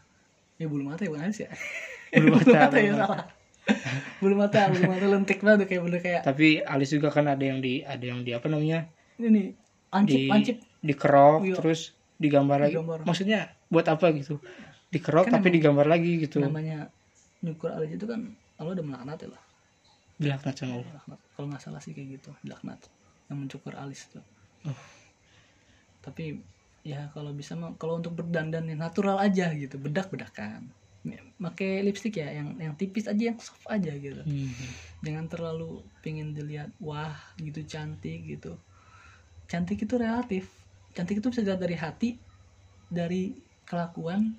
Ya 0.57 0.65
bulu 0.65 0.83
mata 0.83 1.01
ya 1.01 1.09
bukan 1.09 1.23
alis 1.23 1.39
ya? 1.41 1.49
Bulu 2.17 2.39
mata, 2.39 2.49
ya 2.49 2.91
bulu 2.91 2.95
mata. 2.95 3.03
salah. 3.03 3.27
Bulu 4.19 4.35
mata 4.35 4.59
bulu 4.71 4.83
mata 4.87 5.05
lentik 5.05 5.39
banget 5.43 5.67
kayak 5.67 5.81
bener 5.83 5.99
kayak 5.99 6.21
tapi 6.23 6.63
alis 6.63 6.89
juga 6.89 7.11
kan 7.11 7.27
ada 7.27 7.43
yang 7.43 7.59
di 7.59 7.83
ada 7.83 7.99
yang 8.01 8.23
di 8.23 8.31
apa 8.31 8.47
namanya? 8.47 8.87
Ini 9.19 9.27
nih 9.27 9.45
ancip 9.91 10.15
di 10.15 10.31
ancip. 10.31 10.55
dikerok 10.79 11.41
Iya. 11.43 11.55
terus 11.59 11.79
digambar 12.15 12.63
lagi. 12.63 12.73
Digambar. 12.73 12.99
maksudnya 13.03 13.39
buat 13.67 13.85
apa 13.85 14.15
gitu? 14.15 14.39
Dikerok 14.87 15.27
Kan 15.27 15.39
tapi 15.39 15.51
digambar 15.51 15.83
lagi 15.85 16.23
gitu. 16.23 16.39
namanya 16.39 16.87
nyukur 17.43 17.69
alis 17.69 17.91
itu 17.93 18.07
kan 18.07 18.33
Allah 18.57 18.71
udah 18.73 18.85
melaknat 18.87 19.19
ya 19.21 19.29
lah 19.35 19.41
dilaknat 20.17 20.55
sama 20.57 20.81
Allah. 20.81 21.01
Kalau 21.35 21.45
nggak 21.45 21.61
salah 21.61 21.77
sih 21.77 21.93
kayak 21.93 22.17
gitu 22.17 22.31
dilaknat. 22.41 22.81
Yang 23.27 23.37
mencukur 23.37 23.75
alis 23.75 24.07
tuh 24.09 24.23
Oh. 24.65 24.73
tapi 26.01 26.39
ya 26.87 27.11
kalau 27.11 27.35
bisa 27.35 27.59
kalau 27.75 27.99
untuk 27.99 28.15
berdandan 28.15 28.63
yang 28.71 28.79
natural 28.79 29.19
aja 29.19 29.51
gitu 29.51 29.75
bedak 29.75 30.07
bedakan 30.07 30.71
pakai 31.37 31.85
lipstick 31.85 32.17
ya 32.17 32.33
yang 32.33 32.57
yang 32.57 32.73
tipis 32.73 33.05
aja 33.05 33.29
yang 33.33 33.37
soft 33.37 33.63
aja 33.69 33.93
gitu. 33.93 34.21
Hmm. 34.25 34.51
jangan 35.05 35.25
terlalu 35.29 35.85
pengen 36.01 36.33
dilihat 36.33 36.73
wah 36.81 37.13
gitu 37.37 37.61
cantik 37.63 38.25
gitu. 38.25 38.57
Cantik 39.45 39.85
itu 39.85 39.95
relatif. 39.95 40.49
Cantik 40.97 41.21
itu 41.21 41.29
bisa 41.29 41.45
dilihat 41.45 41.61
dari 41.61 41.77
hati 41.77 42.09
dari 42.89 43.37
kelakuan 43.69 44.33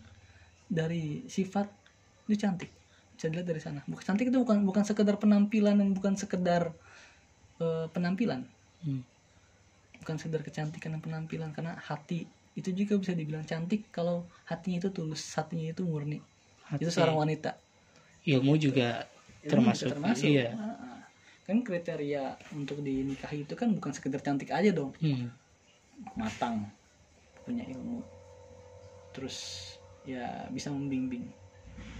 dari 0.66 1.24
sifat 1.30 1.70
itu 2.26 2.34
cantik. 2.42 2.70
Bisa 3.14 3.30
dilihat 3.30 3.46
dari 3.46 3.62
sana. 3.62 3.80
Bukan 3.86 4.02
cantik 4.02 4.34
itu 4.34 4.38
bukan 4.42 4.66
bukan 4.66 4.82
sekedar 4.82 5.16
penampilan 5.22 5.78
dan 5.78 5.94
bukan 5.94 6.18
sekedar 6.18 6.74
eh, 7.62 7.86
penampilan. 7.94 8.44
Hmm. 8.78 9.02
bukan 9.98 10.14
sekedar 10.14 10.46
kecantikan 10.46 10.94
dan 10.94 11.02
penampilan 11.02 11.50
karena 11.50 11.74
hati 11.82 12.30
itu 12.58 12.74
juga 12.74 12.98
bisa 12.98 13.14
dibilang 13.14 13.46
cantik 13.46 13.86
kalau 13.94 14.26
hatinya 14.44 14.82
itu 14.82 14.90
tulus 14.90 15.22
hatinya 15.38 15.70
itu 15.70 15.86
murni. 15.86 16.18
Hati. 16.66 16.84
itu 16.84 16.90
seorang 16.90 17.16
wanita. 17.16 17.54
Ilmu 18.26 18.58
juga 18.58 19.06
Ilmu 19.40 19.48
termasuk, 19.48 19.88
termasuk. 19.94 20.26
iya. 20.28 20.52
Ah, 20.52 21.00
kan 21.46 21.62
kriteria 21.64 22.36
untuk 22.52 22.82
dinikahi 22.82 23.46
itu 23.46 23.54
kan 23.56 23.70
bukan 23.72 23.94
sekedar 23.94 24.20
cantik 24.20 24.50
aja 24.50 24.74
dong. 24.74 24.90
Hmm. 24.98 25.30
matang 26.14 26.62
punya 27.42 27.62
ilmu. 27.66 28.02
Terus 29.14 29.38
ya 30.06 30.46
bisa 30.52 30.70
membimbing 30.70 31.26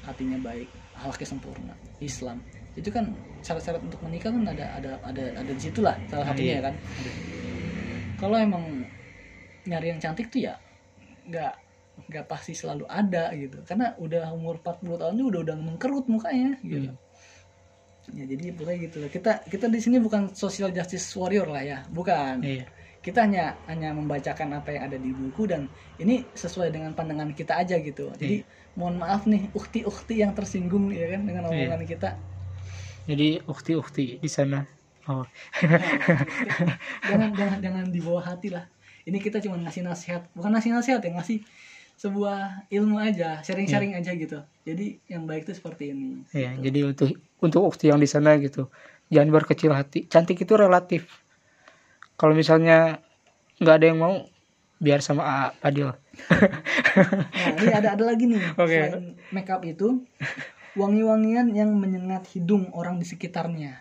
hatinya 0.07 0.39
baik 0.39 0.69
halaknya 0.95 1.29
sempurna 1.35 1.75
Islam. 1.99 2.39
Itu 2.79 2.95
kan 2.95 3.11
syarat-syarat 3.43 3.83
untuk 3.83 3.99
menikah 4.07 4.31
kan 4.31 4.45
ada 4.47 4.67
ada 4.79 4.91
ada 5.03 5.25
ada 5.35 5.51
di 5.51 5.63
situ 5.63 5.81
lah 5.83 5.95
salah 6.07 6.27
Ah, 6.27 6.31
satunya 6.31 6.47
iya. 6.47 6.59
ya 6.59 6.63
kan 6.69 6.75
kalau 8.19 8.37
emang 8.39 8.65
nyari 9.69 9.93
yang 9.93 10.01
cantik 10.01 10.33
tuh 10.33 10.49
ya 10.49 10.57
nggak 11.29 11.69
nggak 12.09 12.25
pasti 12.31 12.55
selalu 12.55 12.87
ada 12.87 13.35
gitu. 13.35 13.59
Karena 13.67 13.93
udah 13.99 14.31
umur 14.33 14.63
40 14.63 15.03
tahun 15.03 15.13
tuh 15.19 15.27
udah 15.35 15.41
udah 15.51 15.57
mengkerut 15.59 16.07
mukanya 16.07 16.57
gitu. 16.63 16.95
Ya 18.15 18.25
jadi 18.25 18.55
pokoknya 18.57 18.79
gitu 18.89 18.97
lah. 19.05 19.11
Kita 19.13 19.33
kita 19.45 19.67
di 19.69 19.81
sini 19.83 20.01
bukan 20.01 20.33
social 20.33 20.71
justice 20.73 21.05
warrior 21.19 21.51
lah 21.51 21.63
ya. 21.67 21.79
Bukan. 21.91 22.41
Iya. 22.41 22.65
Kita 22.99 23.25
hanya 23.25 23.55
hanya 23.71 23.95
membacakan 23.95 24.59
apa 24.59 24.75
yang 24.75 24.91
ada 24.91 24.99
di 24.99 25.11
buku 25.15 25.47
dan 25.47 25.71
ini 26.03 26.27
sesuai 26.35 26.73
dengan 26.73 26.95
pandangan 26.95 27.35
kita 27.35 27.59
aja 27.61 27.77
gitu. 27.79 28.11
Jadi 28.17 28.43
mohon 28.79 28.97
maaf 28.99 29.27
nih 29.27 29.51
ukti-ukti 29.53 30.23
yang 30.23 30.33
tersinggung 30.33 30.91
ya 30.95 31.19
kan 31.19 31.27
dengan 31.27 31.51
Iya. 31.51 31.75
omongan 31.75 31.83
kita. 31.85 32.11
Jadi 33.09 33.43
ukti-ukti 33.45 34.23
di 34.23 34.31
sana. 34.31 34.65
Oh. 35.09 35.25
Jangan 37.09 37.33
jangan 37.33 37.59
jangan 37.65 37.85
dibawa 37.89 38.21
hati 38.21 38.53
lah 38.53 38.69
ini 39.09 39.19
kita 39.19 39.41
cuma 39.41 39.57
ngasih 39.65 39.83
nasihat 39.83 40.29
bukan 40.37 40.53
ngasih 40.53 40.71
nasihat 40.77 41.01
ya 41.01 41.11
ngasih 41.17 41.41
sebuah 41.99 42.71
ilmu 42.71 43.03
aja 43.03 43.43
sharing-sharing 43.43 43.99
aja 43.99 44.15
gitu. 44.15 44.39
Jadi 44.63 45.03
yang 45.11 45.27
baik 45.27 45.49
itu 45.49 45.59
seperti 45.59 45.91
ini 45.97 46.23
ya 46.31 46.55
jadi 46.55 46.93
untuk 46.95 47.17
untuk 47.43 47.73
ukti 47.73 47.91
yang 47.91 47.99
di 47.99 48.07
sana 48.07 48.37
gitu 48.39 48.69
jangan 49.09 49.33
berkecil 49.33 49.73
hati. 49.73 50.07
Cantik 50.07 50.39
itu 50.39 50.55
relatif. 50.55 51.09
Kalau 52.15 52.37
misalnya 52.37 53.03
nggak 53.59 53.75
ada 53.75 53.87
yang 53.89 53.99
mau 53.99 54.15
biar 54.79 55.03
sama 55.03 55.23
A 55.27 55.37
Adil 55.59 55.91
nah 56.31 57.51
ini 57.59 57.73
ada 57.75 57.89
ada 57.95 58.05
lagi 58.07 58.25
nih. 58.27 58.43
Oke. 58.63 58.71
selain 58.71 59.19
makeup 59.35 59.63
itu 59.67 60.03
wangi-wangian 60.79 61.51
yang 61.55 61.71
menyengat 61.75 62.27
hidung 62.35 62.71
orang 62.75 63.03
di 63.03 63.07
sekitarnya. 63.07 63.75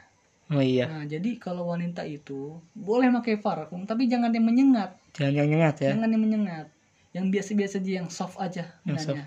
Oh 0.48 0.64
iya. 0.64 0.88
Nah, 0.88 1.04
jadi 1.04 1.36
kalau 1.38 1.68
wanita 1.68 2.08
itu 2.08 2.64
boleh 2.72 3.12
pakai 3.20 3.36
parfum, 3.36 3.84
tapi 3.84 4.08
jangan 4.08 4.32
yang 4.32 4.48
menyengat, 4.48 4.96
jangan 5.18 5.34
yang 5.34 5.48
nyengat 5.50 5.76
ya 5.82 5.90
jangan 5.98 6.10
yang 6.14 6.24
menyengat. 6.24 6.68
Yang 7.16 7.26
biasa-biasa 7.34 7.76
aja, 7.82 7.92
yang 7.98 8.08
soft 8.14 8.38
aja 8.38 8.64
Yang 8.86 9.10
benangnya. 9.10 9.26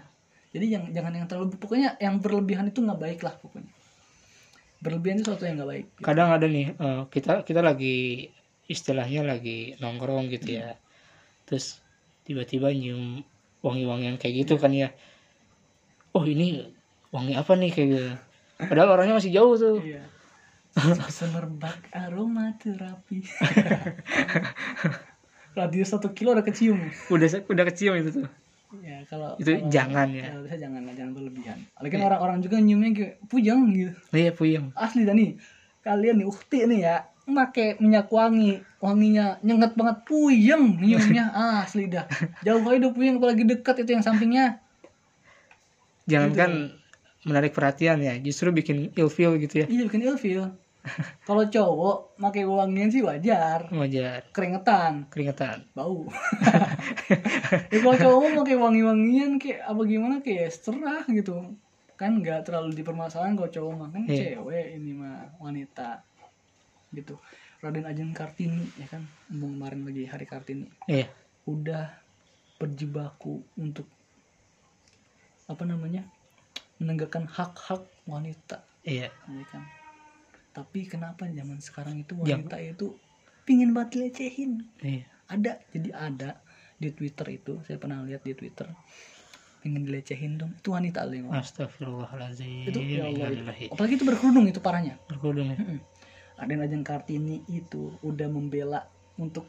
Jadi 0.55 0.67
yang 0.71 0.85
jangan 0.95 1.13
yang 1.19 1.27
terlalu 1.27 1.59
pokoknya 1.59 1.99
yang 1.99 2.23
berlebihan 2.23 2.71
itu 2.71 2.79
nggak 2.79 3.01
baik 3.03 3.21
lah 3.27 3.35
pokoknya. 3.43 3.73
Berlebihan 4.79 5.19
itu 5.19 5.27
sesuatu 5.27 5.45
yang 5.45 5.59
nggak 5.59 5.71
baik. 5.75 5.87
gitu. 5.91 6.03
kadang 6.07 6.29
ada 6.31 6.47
nih 6.47 6.67
eh, 6.71 7.03
kita 7.11 7.43
kita 7.43 7.61
lagi 7.61 8.31
istilahnya 8.71 9.27
lagi 9.27 9.75
nongkrong 9.83 10.31
gitu 10.31 10.63
ya 10.63 10.79
terus 11.43 11.83
tiba-tiba 12.23 12.71
nyium 12.71 13.27
wangi-wangian 13.67 14.15
kayak 14.23 14.47
gitu 14.47 14.55
kan 14.55 14.71
ya 14.71 14.95
oh 16.15 16.23
ini 16.23 16.71
wangi 17.11 17.35
apa 17.35 17.59
nih 17.59 17.71
kayak 17.75 17.89
gitu 17.91 18.11
padahal 18.71 18.95
orangnya 18.95 19.19
masih 19.19 19.35
jauh 19.35 19.59
tuh 19.59 19.83
Iya. 19.83 20.07
Semerbak 21.11 21.91
aroma 21.91 22.55
terapi. 22.63 23.27
Radius 25.51 25.91
satu 25.91 26.15
kilo 26.15 26.31
udah 26.33 26.47
kecium. 26.47 26.79
udah 27.11 27.29
udah 27.47 27.65
kecium 27.69 27.95
itu 27.99 28.23
tuh. 28.23 28.27
Ya 28.87 29.03
kalau 29.11 29.35
Itu 29.35 29.51
kalau- 29.51 29.67
jangan 29.67 30.09
ya. 30.15 30.31
Kalau 30.31 30.43
bisa 30.47 30.57
jangan 30.57 30.81
lah, 30.87 30.95
jangan 30.95 31.13
berlebihan. 31.13 31.59
Lagi 31.75 31.91
kan 31.91 32.01
orang-orang 32.07 32.39
juga 32.39 32.57
nyiumnya 32.63 32.91
kayak 32.95 33.15
pujang 33.27 33.61
gitu. 33.75 33.93
iya 34.15 34.31
puyeng. 34.31 34.71
Asli 34.79 35.03
dah 35.03 35.15
nih. 35.15 35.35
Kalian 35.83 36.23
nih 36.23 36.27
ukti 36.31 36.59
nih 36.71 36.81
ya. 36.87 36.97
Make 37.27 37.79
minyak 37.79 38.07
wangi 38.11 38.63
wanginya 38.79 39.43
nyengat 39.43 39.75
banget. 39.75 40.07
Puyeng 40.07 40.79
nyiumnya. 40.79 41.35
Ah, 41.35 41.57
asli 41.67 41.91
dah. 41.91 42.07
Jauh 42.47 42.63
aja 42.63 42.79
udah 42.79 42.93
puyeng 42.95 43.19
apalagi 43.19 43.43
dekat 43.43 43.83
itu 43.83 43.91
yang 43.91 44.07
sampingnya. 44.07 44.63
Jangan 46.07 46.31
kan 46.33 46.51
menarik 47.27 47.51
perhatian 47.51 47.99
ya. 47.99 48.15
Justru 48.23 48.55
bikin 48.55 48.95
ilfeel 48.95 49.35
gitu 49.43 49.63
ya. 49.63 49.67
Iya 49.67 49.83
bikin 49.91 50.03
ilfeel 50.07 50.55
kalau 51.29 51.45
cowok 51.47 52.17
make 52.17 52.43
wangian 52.45 52.89
sih 52.89 53.05
wajar. 53.05 53.69
Wajar. 53.69 54.25
Keringetan. 54.33 55.09
Keringetan. 55.13 55.69
Bau. 55.77 56.09
Ya 57.71 57.79
kalau 57.83 57.97
cowok 57.99 58.43
pakai 58.43 58.57
wangi-wangian 58.59 59.39
kayak 59.39 59.67
apa 59.67 59.83
gimana 59.87 60.15
kayak 60.23 60.51
serah 60.55 61.03
gitu. 61.11 61.55
Kan 61.99 62.23
nggak 62.23 62.47
terlalu 62.47 62.75
dipermasalahan 62.75 63.35
kalau 63.35 63.51
cowok 63.51 63.73
mah. 63.77 63.89
Kan 63.91 64.03
Iya. 64.07 64.39
cewek 64.39 64.67
ini 64.79 64.93
mah 64.95 65.35
wanita 65.43 66.03
gitu. 66.95 67.19
Raden 67.61 67.85
Ajeng 67.85 68.15
Kartini 68.17 68.65
ya 68.81 68.87
kan? 68.89 69.05
Ngomong 69.29 69.59
kemarin 69.59 69.81
lagi 69.85 70.03
hari 70.09 70.27
Kartini. 70.27 70.67
Iya. 70.89 71.07
Udah 71.45 71.93
berjibaku 72.57 73.43
untuk 73.59 73.87
apa 75.51 75.63
namanya 75.67 76.07
menegakkan 76.79 77.27
hak-hak 77.27 77.85
wanita. 78.07 78.63
Iya. 78.87 79.11
Ya 79.11 79.45
kan 79.51 79.80
tapi 80.51 80.87
kenapa 80.87 81.31
zaman 81.31 81.63
sekarang 81.63 82.03
itu 82.03 82.19
Jam- 82.27 82.43
wanita 82.43 82.59
itu 82.59 82.99
pingin 83.47 83.71
banget 83.71 83.99
dilecehin? 83.99 84.67
Iya. 84.83 85.07
Ada. 85.31 85.53
Jadi 85.71 85.89
ada 85.95 86.31
di 86.79 86.91
Twitter 86.91 87.27
itu. 87.31 87.63
Saya 87.67 87.79
pernah 87.79 88.03
lihat 88.03 88.27
di 88.27 88.35
Twitter. 88.35 88.67
Pengen 89.63 89.87
dilecehin 89.87 90.41
dong. 90.41 90.51
Itu 90.59 90.75
wanita 90.75 91.07
loh 91.07 91.15
yang. 91.15 91.29
Astagfirullahaladzim 91.31 92.67
itu 92.67 92.79
ya 92.83 93.07
Allah 93.07 93.31
itu. 93.31 93.71
Apalagi 93.71 93.95
itu 93.95 94.05
berkerudung 94.07 94.47
itu 94.51 94.59
parahnya. 94.59 94.99
Berkerudung 95.07 95.55
ya? 95.55 95.59
Raden 96.41 96.65
Ajeng 96.65 96.83
Kartini 96.83 97.45
itu 97.47 97.95
udah 98.03 98.27
membela 98.27 98.89
untuk 99.21 99.47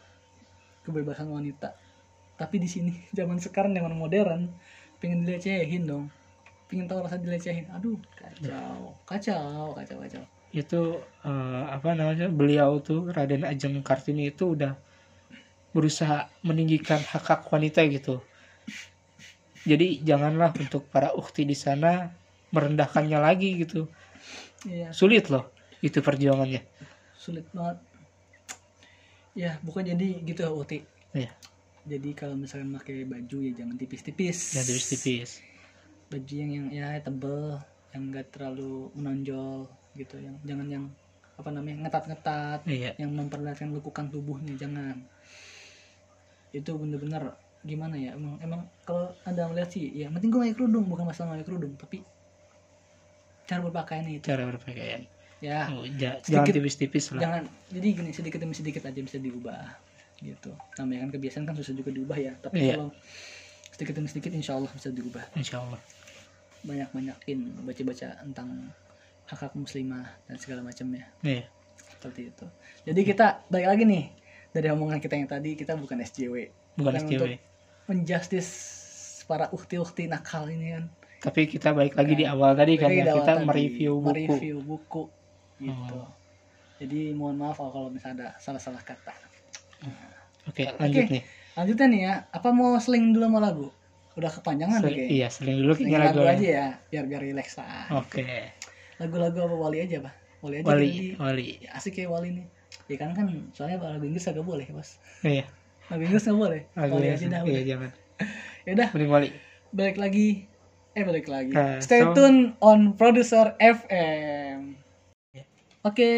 kebebasan 0.86 1.32
wanita. 1.32 1.74
Tapi 2.38 2.62
di 2.62 2.70
sini 2.70 2.94
zaman 3.18 3.42
sekarang 3.42 3.74
zaman 3.74 3.98
modern 3.98 4.54
pengen 5.02 5.26
dilecehin 5.26 5.90
dong. 5.90 6.14
Pengen 6.70 6.86
tahu 6.86 7.02
rasa 7.02 7.18
dilecehin. 7.18 7.66
Aduh 7.74 7.98
kacau. 8.14 8.94
Kacau 9.08 9.74
kacau 9.74 9.98
kacau 10.06 10.24
itu 10.52 11.00
eh, 11.24 11.64
apa 11.72 11.96
namanya 11.96 12.28
beliau 12.28 12.84
tuh 12.84 13.08
Raden 13.12 13.48
Ajeng 13.48 13.80
Kartini 13.80 14.32
itu 14.32 14.56
udah 14.56 14.76
berusaha 15.72 16.28
meninggikan 16.44 17.00
hak 17.00 17.24
hak 17.24 17.42
wanita 17.48 17.88
gitu. 17.88 18.20
Jadi 19.64 20.04
janganlah 20.04 20.52
untuk 20.58 20.90
para 20.92 21.16
ukti 21.16 21.48
di 21.48 21.56
sana 21.56 22.12
merendahkannya 22.52 23.20
lagi 23.22 23.64
gitu. 23.64 23.88
Iya. 24.68 24.92
Sulit 24.92 25.32
loh 25.32 25.48
itu 25.80 26.04
perjuangannya. 26.04 26.62
Sulit 27.16 27.48
banget. 27.56 27.80
Ya 29.32 29.56
bukan 29.64 29.88
jadi 29.88 30.20
gitu 30.28 30.44
ya 30.44 30.52
Uti. 30.52 30.80
Iya. 31.12 31.32
jadi 31.82 32.14
kalau 32.14 32.38
misalkan 32.38 32.72
pakai 32.78 33.10
baju 33.10 33.38
ya 33.42 33.52
jangan 33.58 33.76
tipis-tipis. 33.80 34.54
Yang 34.54 34.66
tipis-tipis. 34.70 35.30
Baju 36.14 36.34
yang 36.36 36.52
yang 36.52 36.68
ya 36.70 37.02
tebel 37.02 37.58
yang 37.92 38.04
enggak 38.12 38.28
terlalu 38.32 38.94
menonjol 38.94 39.68
gitu 39.94 40.16
yang 40.18 40.36
jangan 40.44 40.68
yang 40.68 40.86
apa 41.36 41.50
namanya 41.50 41.88
ngetat-ngetat 41.88 42.60
iya. 42.70 42.94
yang 43.02 43.12
memperlihatkan 43.12 43.74
lekukan 43.74 44.08
tubuhnya 44.14 44.54
jangan. 44.56 45.02
Itu 46.54 46.76
bener-bener 46.78 47.34
gimana 47.62 47.94
ya 47.94 48.18
emang 48.18 48.42
emang 48.42 48.62
kalau 48.84 49.14
anda 49.22 49.46
melihat 49.46 49.70
sih 49.70 49.86
ya 49.94 50.10
penting 50.10 50.34
gue 50.34 50.42
pakai 50.42 50.56
kerudung 50.58 50.90
bukan 50.90 51.06
masalah 51.06 51.38
pakai 51.38 51.46
kerudung 51.46 51.74
tapi 51.78 52.02
cara 53.46 53.62
berpakaiannya 53.66 54.14
itu. 54.22 54.26
Cara 54.26 54.44
berpakaian. 54.48 55.02
Ya. 55.42 55.66
Oh, 55.74 55.86
ja- 55.98 56.22
sedikit- 56.22 56.54
tipis-tipis 56.62 57.10
lah. 57.18 57.22
jangan 57.26 57.44
jadi 57.74 57.88
gini 57.98 58.10
sedikit 58.14 58.38
demi 58.38 58.54
sedikit 58.54 58.86
aja 58.86 59.00
bisa 59.02 59.18
diubah 59.18 59.66
gitu. 60.22 60.54
Namanya 60.78 61.10
kan 61.10 61.12
kebiasaan 61.18 61.44
kan 61.50 61.56
susah 61.58 61.74
juga 61.74 61.90
diubah 61.90 62.18
ya 62.22 62.34
tapi 62.38 62.62
Iya. 62.70 62.78
kalau 62.78 62.90
sedikit 63.74 63.94
demi 63.98 64.08
sedikit 64.10 64.32
insya 64.38 64.54
Allah 64.58 64.70
bisa 64.70 64.94
diubah. 64.94 65.26
Insya 65.34 65.58
Allah. 65.66 65.82
Banyak 66.62 66.90
banyakin 66.94 67.40
baca 67.66 67.82
baca 67.82 68.08
tentang 68.22 68.50
hak 69.32 69.40
hak 69.48 69.54
muslimah 69.56 70.12
dan 70.28 70.36
segala 70.36 70.60
macamnya. 70.60 71.08
Iya. 71.24 71.48
Seperti 71.80 72.36
itu. 72.36 72.46
Jadi 72.84 73.02
kita 73.08 73.48
balik 73.48 73.68
lagi 73.72 73.84
nih 73.88 74.06
dari 74.52 74.68
omongan 74.68 75.00
kita 75.00 75.16
yang 75.16 75.32
tadi 75.32 75.56
kita 75.56 75.80
bukan 75.80 76.04
SJW 76.04 76.36
bukan 76.76 76.94
SJW 77.00 77.16
untuk 77.16 77.30
menjustis 77.88 78.48
para 79.24 79.48
ukti-ukti 79.56 80.12
nakal 80.12 80.52
ini 80.52 80.76
kan. 80.76 80.86
Tapi 81.24 81.48
kita 81.48 81.72
balik 81.72 81.96
lagi 81.96 82.14
di 82.20 82.26
awal 82.28 82.58
tadi 82.60 82.76
kan 82.76 82.92
ya 82.92 83.16
kita 83.16 83.34
tadi, 83.40 83.48
mereview 83.48 84.04
buku. 84.04 84.12
Mereview 84.12 84.58
buku. 84.60 85.04
Gitu. 85.62 85.94
Oh. 85.94 86.10
jadi 86.82 87.14
mohon 87.14 87.38
maaf 87.38 87.62
kalau 87.62 87.94
misalnya 87.94 88.18
ada 88.18 88.28
salah-salah 88.42 88.82
kata. 88.82 89.14
Oke 90.50 90.66
lanjut 90.82 91.06
Oke. 91.06 91.14
nih. 91.14 91.24
lanjutnya 91.56 91.88
nih 91.88 92.02
ya. 92.02 92.14
Apa 92.34 92.50
mau 92.50 92.76
seling 92.82 93.14
dulu 93.14 93.30
sama 93.30 93.40
lagu? 93.40 93.68
Udah 94.18 94.34
kepanjangan 94.34 94.82
nih 94.82 94.90
Sel- 94.90 94.98
kayaknya. 94.98 95.16
iya 95.16 95.28
seling 95.30 95.58
dulu 95.62 95.74
Seling 95.78 95.88
kayaknya 95.88 96.10
lagu 96.10 96.20
lagu 96.20 96.34
aja 96.36 96.48
ya 96.50 96.68
biar 96.90 97.06
biar 97.08 97.22
relax 97.22 97.48
lah. 97.56 97.86
Oke 97.96 98.26
lagu-lagu 99.02 99.38
apa 99.42 99.56
wali 99.58 99.78
aja 99.82 99.98
pak. 100.00 100.14
Wali 100.42 100.56
aja 100.62 100.66
wali 100.68 100.86
jadi 100.86 101.08
wali. 101.18 101.46
ya, 101.60 101.70
asik 101.74 101.98
kayak 101.98 102.10
wali 102.10 102.30
nih. 102.32 102.46
Ya 102.86 102.96
kan 102.96 103.10
kan 103.12 103.26
soalnya 103.52 103.82
lagu 103.82 104.06
Inggris 104.06 104.30
agak 104.30 104.46
boleh 104.46 104.70
bos. 104.70 105.02
Iya. 105.22 105.50
Lagu 105.90 106.02
Inggris 106.02 106.24
nggak 106.24 106.38
boleh? 106.38 106.62
Lagu 106.72 106.94
wali 106.96 107.08
aja 107.10 107.26
dah 107.28 107.42
iya 107.44 107.62
jangan 107.66 107.92
ya 108.66 108.72
udah. 108.78 108.90
Mending 108.94 109.12
wali. 109.12 109.30
Balik 109.72 109.98
lagi. 109.98 110.28
Eh 110.92 111.04
balik 111.04 111.26
lagi. 111.26 111.52
Eh, 111.52 111.80
stay 111.80 112.00
so- 112.00 112.14
tune 112.14 112.54
on 112.60 112.94
producer 112.94 113.58
FM 113.58 114.78
oke 115.82 116.12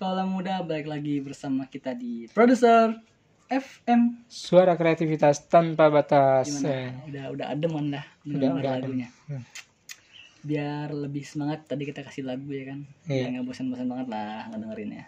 kalau 0.00 0.24
muda 0.24 0.64
balik 0.64 0.88
lagi 0.88 1.20
bersama 1.20 1.68
kita 1.68 1.92
di 1.92 2.24
producer 2.26 2.96
FM 3.46 4.24
suara 4.24 4.72
kreativitas 4.72 5.44
tanpa 5.44 5.90
batas. 5.90 6.48
Gimana? 6.48 6.70
Eh, 6.70 6.88
udah 7.04 7.24
udah 7.28 7.46
ademan 7.50 7.84
dah 7.90 8.04
Udah- 8.24 8.54
udah 8.56 8.70
adem. 8.72 8.96
lagunya. 8.96 9.08
Hmm. 9.28 9.44
Biar 10.40 10.92
lebih 10.92 11.24
semangat 11.24 11.68
tadi 11.68 11.84
kita 11.84 12.04
kasih 12.04 12.24
lagu 12.24 12.48
ya 12.48 12.72
kan. 12.72 12.80
Iya. 13.06 13.28
biar 13.28 13.28
nggak 13.38 13.46
bosan-bosan 13.46 13.88
banget 13.88 14.08
lah 14.08 14.48
ngedengerinnya 14.52 15.04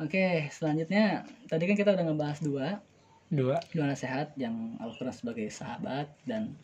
oke 0.00 0.48
selanjutnya 0.48 1.28
tadi 1.46 1.62
kan 1.68 1.76
kita 1.76 1.92
udah 1.92 2.04
ngebahas 2.08 2.38
dua. 2.40 2.66
Dua. 3.30 3.62
Dua 3.70 3.86
nasihat 3.86 4.34
yang 4.34 4.74
Al-Quran 4.82 5.14
sebagai 5.14 5.46
sahabat 5.54 6.10
dan 6.26 6.58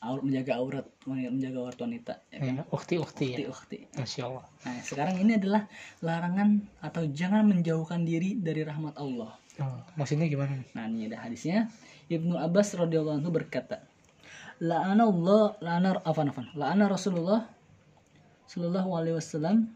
aur, 0.00 0.24
menjaga 0.24 0.56
aurat 0.56 0.86
menjaga 1.04 1.58
aurat 1.60 1.76
wanita 1.76 2.14
ya 2.32 2.38
kan? 2.40 2.56
Ya, 2.56 2.64
ukti 2.72 2.96
ukti 2.96 3.26
ukti 3.36 3.44
ya 3.44 3.48
ukti. 3.52 3.78
Masya 4.00 4.22
Allah. 4.32 4.44
Nah 4.64 4.76
sekarang 4.80 5.16
ini 5.20 5.36
adalah 5.36 5.68
larangan 6.00 6.64
atau 6.80 7.04
jangan 7.12 7.44
menjauhkan 7.44 8.08
diri 8.08 8.40
dari 8.40 8.64
rahmat 8.64 8.96
Allah. 8.96 9.36
Oh, 9.60 9.80
maksudnya 10.00 10.24
gimana? 10.24 10.64
Nah 10.72 10.88
ini 10.88 11.12
ada 11.12 11.20
hadisnya. 11.20 11.68
Ibnu 12.08 12.40
Abbas 12.40 12.72
radhiyallahu 12.80 13.20
anhu 13.20 13.28
berkata 13.28 13.84
La'ana 14.60 15.08
Allah 15.08 15.56
La'ana 15.64 15.96
afan 16.04 16.28
afan. 16.28 16.46
La'ana 16.52 16.84
Rasulullah 16.84 17.48
Sallallahu 18.44 18.92
alaihi 18.92 19.16
wasallam 19.16 19.72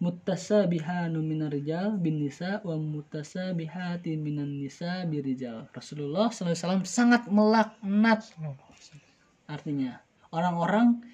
Mutasabihanu 0.00 1.20
minar 1.22 1.54
rijal 1.54 1.94
bin 2.00 2.18
nisa 2.24 2.58
Wa 2.66 2.74
mutasabihati 2.74 4.16
minan 4.18 4.58
nisa 4.58 5.06
birijal. 5.06 5.70
Rasulullah 5.70 6.32
sallallahu 6.32 6.56
alaihi 6.56 6.62
wasallam 6.66 6.84
sangat 6.88 7.22
melaknat. 7.30 8.20
Artinya 9.46 10.02
Orang-orang 10.34 11.06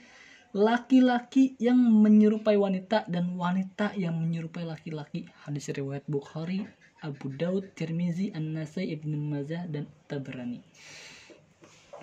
Laki-laki 0.56 1.60
yang 1.60 1.76
menyerupai 1.76 2.56
wanita 2.56 3.04
Dan 3.04 3.36
wanita 3.36 3.92
yang 4.00 4.16
menyerupai 4.16 4.64
laki-laki. 4.64 5.28
Hadis 5.44 5.68
riwayat 5.68 6.08
Bukhari 6.08 6.64
Abu 7.04 7.28
Daud, 7.28 7.76
Tirmizi, 7.76 8.32
An-Nasai, 8.32 8.88
Ibnu 8.96 9.20
Majah 9.20 9.68
dan 9.68 9.84
Tabrani. 10.08 10.64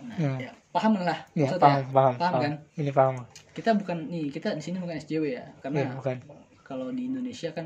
Nah, 0.03 0.17
Hmm. 0.19 0.35
ya, 0.37 0.51
paham 0.69 0.93
lah 0.99 1.19
Ya, 1.31 1.47
maksudnya? 1.47 1.63
paham, 1.63 1.83
paham, 1.89 2.13
Paham 2.19 2.33
kan? 2.41 2.53
Ini 2.75 2.91
paham. 2.91 3.15
Kita 3.55 3.69
bukan 3.71 3.97
nih, 4.11 4.27
kita 4.29 4.51
di 4.51 4.61
sini 4.61 4.77
bukan 4.77 4.95
SJW 4.97 5.23
ya, 5.31 5.45
karena 5.63 5.79
Ya, 5.79 5.89
bukan. 5.95 6.17
kalau 6.61 6.91
di 6.91 7.07
Indonesia 7.07 7.49
kan 7.51 7.65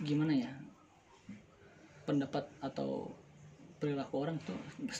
gimana 0.00 0.32
ya? 0.34 0.50
Pendapat 2.04 2.44
atau 2.60 3.14
perilaku 3.78 4.14
orang 4.18 4.36
tuh 4.42 4.56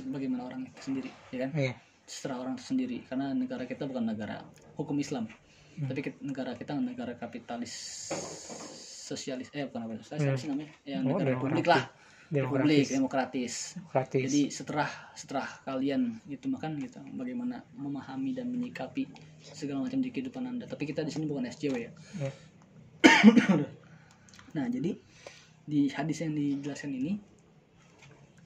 bagaimana 0.08 0.46
orang 0.46 0.64
itu 0.64 0.80
sendiri, 0.80 1.10
ya 1.30 1.38
kan? 1.44 1.50
Iya. 1.52 1.74
Setelah 2.04 2.36
orang 2.38 2.54
itu 2.54 2.64
sendiri, 2.64 2.96
karena 3.02 3.32
negara 3.32 3.64
kita 3.64 3.84
bukan 3.84 4.04
negara 4.06 4.44
hukum 4.76 4.96
Islam, 4.96 5.24
Hmm. 5.74 5.88
tapi 5.88 6.00
kita- 6.00 6.22
negara 6.22 6.52
kita 6.54 6.72
negara 6.76 7.12
kapitalis 7.16 7.72
sosialis, 9.04 9.50
eh 9.52 9.66
bukan 9.66 9.80
apa 9.84 9.92
sosialis 10.00 10.44
Hmm. 10.44 10.54
namanya? 10.54 10.68
Ya 10.84 10.96
Oh, 11.00 11.12
negara 11.12 11.28
republik 11.32 11.66
lah, 11.66 11.82
republik 12.34 12.90
Demokratis. 12.90 13.78
demokratis. 13.78 14.24
Jadi 14.26 14.42
setelah 14.50 14.90
setelah 15.14 15.46
kalian 15.62 16.18
itu 16.26 16.50
makan 16.50 16.80
gitu, 16.82 16.98
bagaimana 17.14 17.62
memahami 17.78 18.34
dan 18.34 18.50
menyikapi 18.50 19.06
segala 19.40 19.86
macam 19.86 20.02
di 20.02 20.10
kehidupan 20.10 20.42
anda. 20.42 20.66
Tapi 20.66 20.82
kita 20.84 21.06
di 21.06 21.12
sini 21.14 21.30
bukan 21.30 21.46
SJW 21.46 21.74
ya. 21.78 21.92
Ya. 22.18 22.30
Nah 24.54 24.70
jadi 24.70 24.94
di 25.66 25.90
hadis 25.90 26.22
yang 26.22 26.30
dijelaskan 26.30 26.94
ini, 26.94 27.18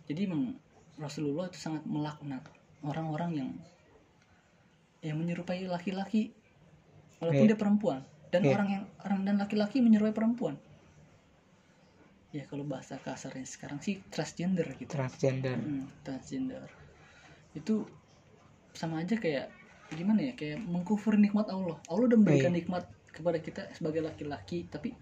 jadi 0.09 0.25
emang 0.25 0.57
Rasulullah 0.97 1.53
itu 1.53 1.61
sangat 1.61 1.85
melaknat 1.85 2.41
orang-orang 2.81 3.31
yang 3.37 3.51
yang 4.99 5.17
menyerupai 5.21 5.69
laki-laki 5.69 6.33
walaupun 7.21 7.45
Iya. 7.45 7.51
dia 7.55 7.59
perempuan 7.61 8.01
dan 8.33 8.41
Iya. 8.43 8.51
orang 8.57 8.69
yang 8.73 8.85
orang 9.05 9.21
dan 9.29 9.35
laki-laki 9.39 9.79
menyerupai 9.79 10.17
perempuan. 10.17 10.57
Ya 12.29 12.45
kalau 12.45 12.65
bahasa 12.69 13.01
kasarnya 13.01 13.49
sekarang 13.49 13.81
sih 13.81 14.05
transgender 14.13 14.69
gitu. 14.77 14.93
transgender. 14.93 15.57
Hmm, 15.57 15.89
transgender 16.05 16.69
itu 17.57 17.81
sama 18.77 19.01
aja 19.01 19.17
kayak 19.17 19.49
gimana 19.89 20.21
ya 20.21 20.33
kayak 20.37 20.61
mengkufur 20.61 21.17
nikmat 21.17 21.49
Allah 21.49 21.81
Allah 21.89 22.05
udah 22.05 22.19
memberikan 22.21 22.53
Iya. 22.53 22.61
nikmat 22.61 22.85
kepada 23.09 23.41
kita 23.41 23.73
sebagai 23.73 24.05
laki-laki 24.05 24.69
tapi 24.69 24.93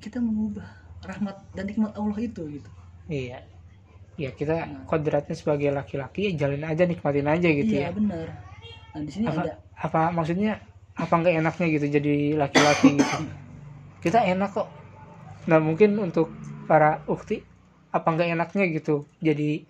kita 0.00 0.18
mengubah 0.24 0.64
rahmat 1.04 1.36
dan 1.52 1.68
nikmat 1.68 1.92
Allah 1.92 2.16
itu 2.16 2.42
gitu 2.48 2.70
Iya. 3.06 3.44
Ya 4.16 4.30
kita 4.32 4.64
Nah. 4.64 4.88
kodratnya 4.88 5.36
sebagai 5.36 5.68
laki-laki 5.68 6.32
ya 6.32 6.48
jalin 6.48 6.64
aja 6.64 6.88
nikmatin 6.88 7.28
aja 7.28 7.48
gitu 7.52 7.72
iya 7.76 7.90
ya. 7.90 7.90
benar 7.92 8.28
nah 8.94 9.00
di 9.04 9.10
sini 9.12 9.24
Apa 9.28 9.42
ada 9.44 9.52
apa 9.76 10.00
maksudnya 10.08 10.56
apa 10.96 11.12
nggak 11.12 11.34
enaknya 11.44 11.66
gitu 11.68 11.86
jadi 11.92 12.14
laki-laki 12.40 12.88
gitu. 12.96 13.16
Kita 14.04 14.24
enak 14.24 14.50
kok. 14.54 14.68
Nah 15.50 15.58
mungkin 15.60 15.96
untuk 16.00 16.32
para 16.64 17.04
ukti 17.08 17.44
apa 17.94 18.06
nggak 18.10 18.34
enaknya 18.34 18.64
gitu 18.74 19.06
jadi 19.22 19.62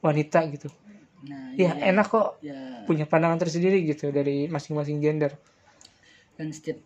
wanita 0.00 0.46
gitu. 0.54 0.68
nah 1.26 1.52
Ya 1.58 1.74
iya, 1.74 1.90
enak 1.92 2.06
kok. 2.06 2.38
Ya. 2.40 2.84
Punya 2.86 3.04
pandangan 3.08 3.42
tersendiri 3.42 3.82
gitu 3.84 4.14
dari 4.14 4.46
masing-masing 4.46 5.02
gender. 5.02 5.34
kan 6.36 6.52
setiap 6.52 6.76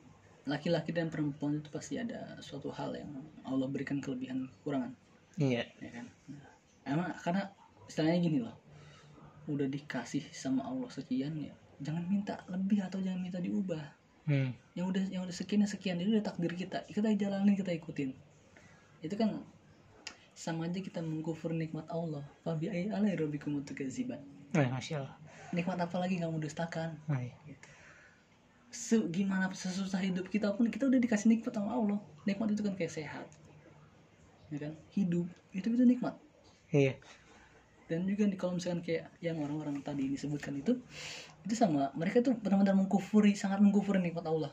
laki-laki 0.46 0.94
dan 0.94 1.10
perempuan 1.10 1.58
itu 1.58 1.68
pasti 1.74 1.98
ada 1.98 2.38
suatu 2.38 2.70
hal 2.70 2.94
yang 2.94 3.10
Allah 3.42 3.66
berikan 3.66 3.98
kelebihan 3.98 4.46
kekurangan. 4.62 4.94
Iya. 5.36 5.66
ya 5.82 5.90
kan? 5.90 6.06
Nah, 6.30 6.50
emang 6.86 7.10
karena 7.18 7.50
istilahnya 7.90 8.18
gini 8.22 8.38
loh. 8.46 8.56
Udah 9.50 9.66
dikasih 9.66 10.22
sama 10.30 10.62
Allah 10.62 10.86
sekian 10.86 11.34
ya 11.34 11.50
jangan 11.80 12.04
minta 12.04 12.36
lebih 12.52 12.84
atau 12.84 13.00
jangan 13.00 13.20
minta 13.24 13.40
diubah 13.40 13.80
Hmm. 14.30 14.54
yang 14.78 14.86
udah 14.86 15.02
yang 15.10 15.26
udah 15.26 15.34
sekian 15.34 15.66
sekian 15.66 15.98
itu 15.98 16.14
udah 16.14 16.22
takdir 16.22 16.54
kita. 16.54 16.86
Kita 16.86 17.10
jalanin 17.18 17.58
kita 17.58 17.74
ikutin. 17.74 18.14
Itu 19.02 19.18
kan 19.18 19.42
sama 20.38 20.70
aja 20.70 20.78
kita 20.78 21.02
mengkufur 21.02 21.50
nikmat 21.50 21.90
Allah. 21.90 22.22
Fabi 22.46 22.70
ayyi 22.70 22.94
alai 22.94 23.18
rabbikum 23.18 23.58
tukadziban 23.66 24.22
Nah, 24.54 24.70
masya 24.70 25.02
Allah. 25.02 25.14
nikmat 25.50 25.78
apa 25.82 25.98
lagi 25.98 26.22
kamu 26.22 26.38
dustakan? 26.38 26.94
Nah, 27.10 27.18
iya. 27.22 27.58
Se 28.70 29.02
gimana 29.10 29.50
sesusah 29.50 29.98
hidup 29.98 30.30
kita 30.30 30.54
pun 30.54 30.70
kita 30.70 30.86
udah 30.86 31.02
dikasih 31.02 31.26
nikmat 31.26 31.50
sama 31.50 31.74
Allah. 31.74 31.98
Nikmat 32.22 32.54
itu 32.54 32.62
kan 32.62 32.78
kayak 32.78 32.94
sehat. 32.94 33.26
Ya 34.54 34.70
kan? 34.70 34.72
Hidup 34.94 35.26
itu 35.50 35.66
itu 35.66 35.84
nikmat. 35.84 36.14
Iya. 36.70 36.94
dan 37.90 38.06
juga 38.06 38.22
di 38.30 38.38
kalau 38.38 38.54
misalkan 38.54 38.86
kayak 38.86 39.10
yang 39.18 39.42
orang-orang 39.42 39.82
tadi 39.82 40.06
disebutkan 40.06 40.62
itu 40.62 40.78
itu 41.44 41.54
sama. 41.56 41.90
Mereka 41.96 42.24
tuh 42.24 42.36
benar-benar 42.36 42.76
mengkufuri 42.76 43.36
sangat 43.36 43.60
mengkufuri 43.64 44.00
nikmat 44.00 44.26
Allah. 44.26 44.52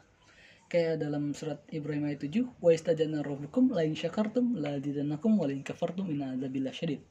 Kayak 0.67 0.99
dalam 0.99 1.31
surat 1.31 1.63
Ibrahim 1.71 2.11
ayat 2.11 2.27
7 2.27 2.43
wa 2.59 2.69
istajana 2.75 3.23
rabbukum 3.23 3.71
la 3.71 3.87
in 3.87 3.95
syakartum 3.95 4.59
la 4.59 4.75
azidannakum 4.75 5.39
wa 5.39 5.47
la 5.47 5.55
in 5.55 5.63
kafartum 5.63 6.11
inna 6.11 6.35
adzabillahi 6.35 6.75
syadid. 6.75 7.01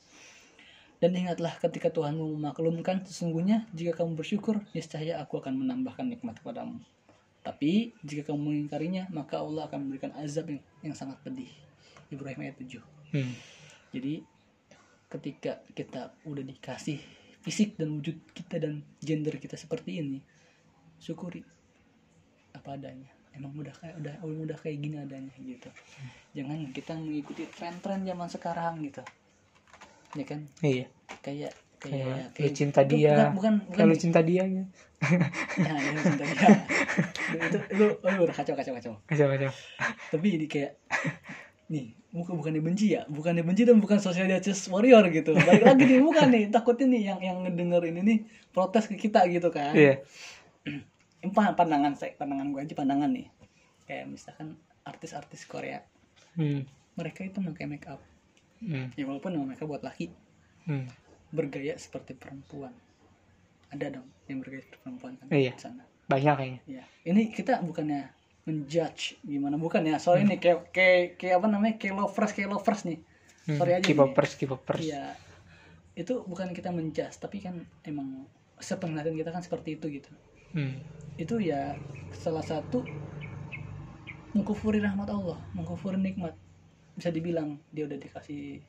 Dan 0.97 1.12
ingatlah 1.12 1.57
ketika 1.61 1.93
Tuhanmu 1.93 2.36
memaklumkan 2.40 3.05
sesungguhnya 3.05 3.69
jika 3.73 4.01
kamu 4.01 4.16
bersyukur 4.16 4.61
niscaya 4.73 5.20
aku 5.20 5.40
akan 5.40 5.57
menambahkan 5.57 6.09
nikmat 6.09 6.40
kepadamu. 6.40 6.81
Tapi 7.44 7.97
jika 8.05 8.32
kamu 8.32 8.40
mengingkarinya 8.44 9.09
maka 9.12 9.40
Allah 9.40 9.69
akan 9.69 9.89
memberikan 9.89 10.12
azab 10.20 10.53
yang, 10.53 10.61
yang 10.85 10.97
sangat 10.97 11.20
pedih. 11.24 11.48
Ibrahim 12.12 12.44
ayat 12.44 12.57
7 12.61 12.81
Hmm. 13.07 13.39
jadi 13.94 14.27
ketika 15.07 15.62
kita 15.78 16.11
udah 16.27 16.43
dikasih 16.43 16.98
fisik 17.47 17.78
dan 17.78 17.94
wujud 17.94 18.18
kita 18.35 18.59
dan 18.59 18.82
gender 18.98 19.39
kita 19.39 19.55
seperti 19.55 20.02
ini 20.02 20.18
syukuri 20.98 21.47
apa 22.51 22.74
adanya 22.74 23.06
emang 23.31 23.55
udah 23.55 23.70
kayak 23.70 23.94
udah 23.97 24.14
udah 24.24 24.59
kayak 24.59 24.81
gini 24.81 24.97
adanya 24.97 25.31
gitu 25.39 25.68
jangan 26.32 26.59
kita 26.73 26.93
mengikuti 26.93 27.47
tren-tren 27.47 28.02
zaman 28.02 28.27
sekarang 28.27 28.82
gitu 28.82 29.02
ya 30.12 30.24
kan 30.24 30.40
Iya. 30.59 30.86
kayak 31.23 31.52
Kayak 31.77 32.32
kayak 32.32 32.40
lu 32.40 32.56
cinta 32.56 32.81
itu 32.82 32.97
dia. 32.97 33.28
bukan 33.31 33.60
bukan, 33.68 33.85
lu 33.85 33.94
cinta 33.94 34.24
dia 34.24 34.48
ya. 34.48 34.64
nah, 35.60 35.77
cinta 36.01 36.24
dia 36.24 36.48
itu 37.36 37.59
lu 37.77 37.86
lu 38.01 38.20
udah 38.24 38.32
kacau 38.32 38.56
kacau 38.56 38.73
kacau 38.73 38.93
Kacau 39.05 39.27
kacau. 39.28 39.52
tapi 40.09 40.27
jadi 40.40 40.47
kayak 40.48 40.73
nih 41.66 41.86
muka 42.10 42.32
bukannya 42.32 42.60
benci 42.60 42.94
ya 42.94 43.02
bukannya 43.06 43.43
benci 43.43 43.62
dan 43.62 43.76
bukan 43.76 43.98
social 43.98 44.24
justice 44.30 44.66
warrior 44.66 45.02
gitu 45.09 45.34
balik 45.34 45.64
lagi 45.64 45.84
nih 45.84 46.01
bukan 46.01 46.28
nih 46.28 46.44
takutnya 46.48 46.86
nih 46.88 47.02
yang 47.05 47.18
yang 47.20 47.36
ngedenger 47.43 47.82
ini 47.86 48.01
nih 48.01 48.18
protes 48.51 48.86
ke 48.86 48.97
kita 48.97 49.26
gitu 49.26 49.48
kan 49.48 49.74
Iya. 49.74 50.01
Pa- 51.26 51.52
pandangan 51.52 51.93
saya 51.93 52.14
pandangan 52.14 52.48
gue 52.48 52.60
aja 52.60 52.74
pandangan 52.74 53.10
nih 53.10 53.26
kayak 53.84 54.06
misalkan 54.06 54.55
artis-artis 54.82 55.43
Korea 55.44 55.82
Hmm. 56.32 56.62
mereka 56.94 57.24
itu 57.24 57.40
pakai 57.40 57.64
make 57.64 57.86
up 57.86 57.98
Hmm. 58.59 58.93
ya 58.93 59.05
walaupun 59.05 59.34
mereka 59.36 59.64
buat 59.64 59.80
laki 59.80 60.12
Hmm. 60.62 60.86
bergaya 61.28 61.74
seperti 61.76 62.12
perempuan 62.12 62.70
ada 63.68 63.90
dong 63.90 64.06
yang 64.24 64.38
bergaya 64.38 64.62
seperti 64.62 64.80
perempuan 64.80 65.12
kan 65.16 65.26
Iya. 65.28 65.51
di 65.51 65.60
sana 65.60 65.82
Banyak 66.06 66.34
kayaknya. 66.36 66.60
ya 66.70 66.82
ini 67.05 67.28
kita 67.28 67.59
bukannya 67.60 68.06
menjudge 68.47 69.18
gimana 69.27 69.59
bukan 69.59 69.82
ya 69.82 69.98
soalnya 69.98 70.32
ini 70.32 70.36
kayak 70.39 70.70
kayak 70.70 71.18
kayak 71.18 71.35
apa 71.43 71.47
namanya 71.51 71.74
kayak 71.77 71.94
lovers 71.98 72.32
kayak 72.32 72.51
lovers 72.55 72.82
nih 72.86 73.02
Hmm. 73.47 73.62
sorry 73.62 73.78
aja 73.78 73.86
nih. 73.86 73.94
K-popers, 73.94 74.32
K-popers. 74.35 74.82
Iya. 74.82 75.14
Itu 75.94 76.27
bukan 76.27 76.51
kita 76.51 76.74
menjas, 76.74 77.14
tapi 77.23 77.39
kan 77.39 77.62
emang 77.86 78.27
sepenglihatan 78.59 79.14
kita 79.14 79.31
kan 79.31 79.39
seperti 79.39 79.78
itu 79.78 79.86
gitu. 80.02 80.10
Hmm. 80.51 80.82
Itu 81.14 81.39
ya 81.39 81.78
salah 82.10 82.43
satu 82.43 82.82
mengkufuri 84.35 84.82
rahmat 84.82 85.09
Allah, 85.09 85.39
mengkufuri 85.55 85.94
nikmat. 85.94 86.35
Bisa 86.98 87.14
dibilang 87.14 87.62
dia 87.70 87.86
udah 87.86 88.02
dikasih 88.02 88.60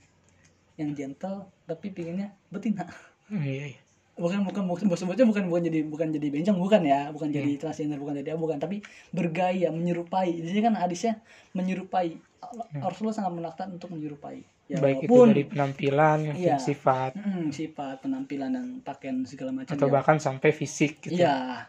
yang 0.77 0.93
gentle 0.93 1.49
tapi 1.65 1.89
pinginnya 1.89 2.37
betina. 2.53 2.85
Iya, 3.33 3.75
iya. 3.75 3.81
Bukan 4.17 4.41
bukan 4.41 4.63
bukan 4.65 4.85
sebutnya 4.91 5.23
bukan 5.23 5.45
bukan 5.45 5.61
jadi 5.61 5.79
bukan 5.85 6.07
jadi 6.09 6.27
bencong 6.27 6.57
bukan 6.57 6.81
ya, 6.81 7.13
bukan 7.13 7.29
jadi 7.29 7.53
Iya. 7.53 7.61
transgender 7.61 7.97
bukan 7.97 8.17
jadi 8.17 8.33
bukan 8.33 8.57
tapi 8.57 8.81
bergaya 9.09 9.69
menyerupai. 9.69 10.33
Di 10.35 10.47
sini 10.47 10.59
kan 10.59 10.73
hadisnya 10.73 11.21
menyerupai. 11.53 12.17
Allah- 12.39 12.69
Rasulullah 12.83 13.13
sangat 13.13 13.33
menaktan 13.33 13.67
untuk 13.71 13.89
menyerupai. 13.89 14.41
Ya, 14.67 14.77
Hmm. 14.77 14.83
Baik 14.83 14.97
itu 14.99 15.09
walaupun- 15.09 15.29
dari 15.31 15.43
penampilan, 15.45 16.19
Iya. 16.33 16.57
sifat, 16.59 17.11
Mm, 17.13 17.49
sifat 17.49 17.95
penampilan 17.99 18.49
dan 18.51 18.65
pakaian 18.79 19.21
segala 19.23 19.53
macam 19.53 19.71
atau 19.71 19.87
ya. 19.87 19.93
bahkan 19.93 20.17
sampai 20.17 20.49
fisik 20.51 20.99
gitu. 20.99 21.15
iya 21.15 21.65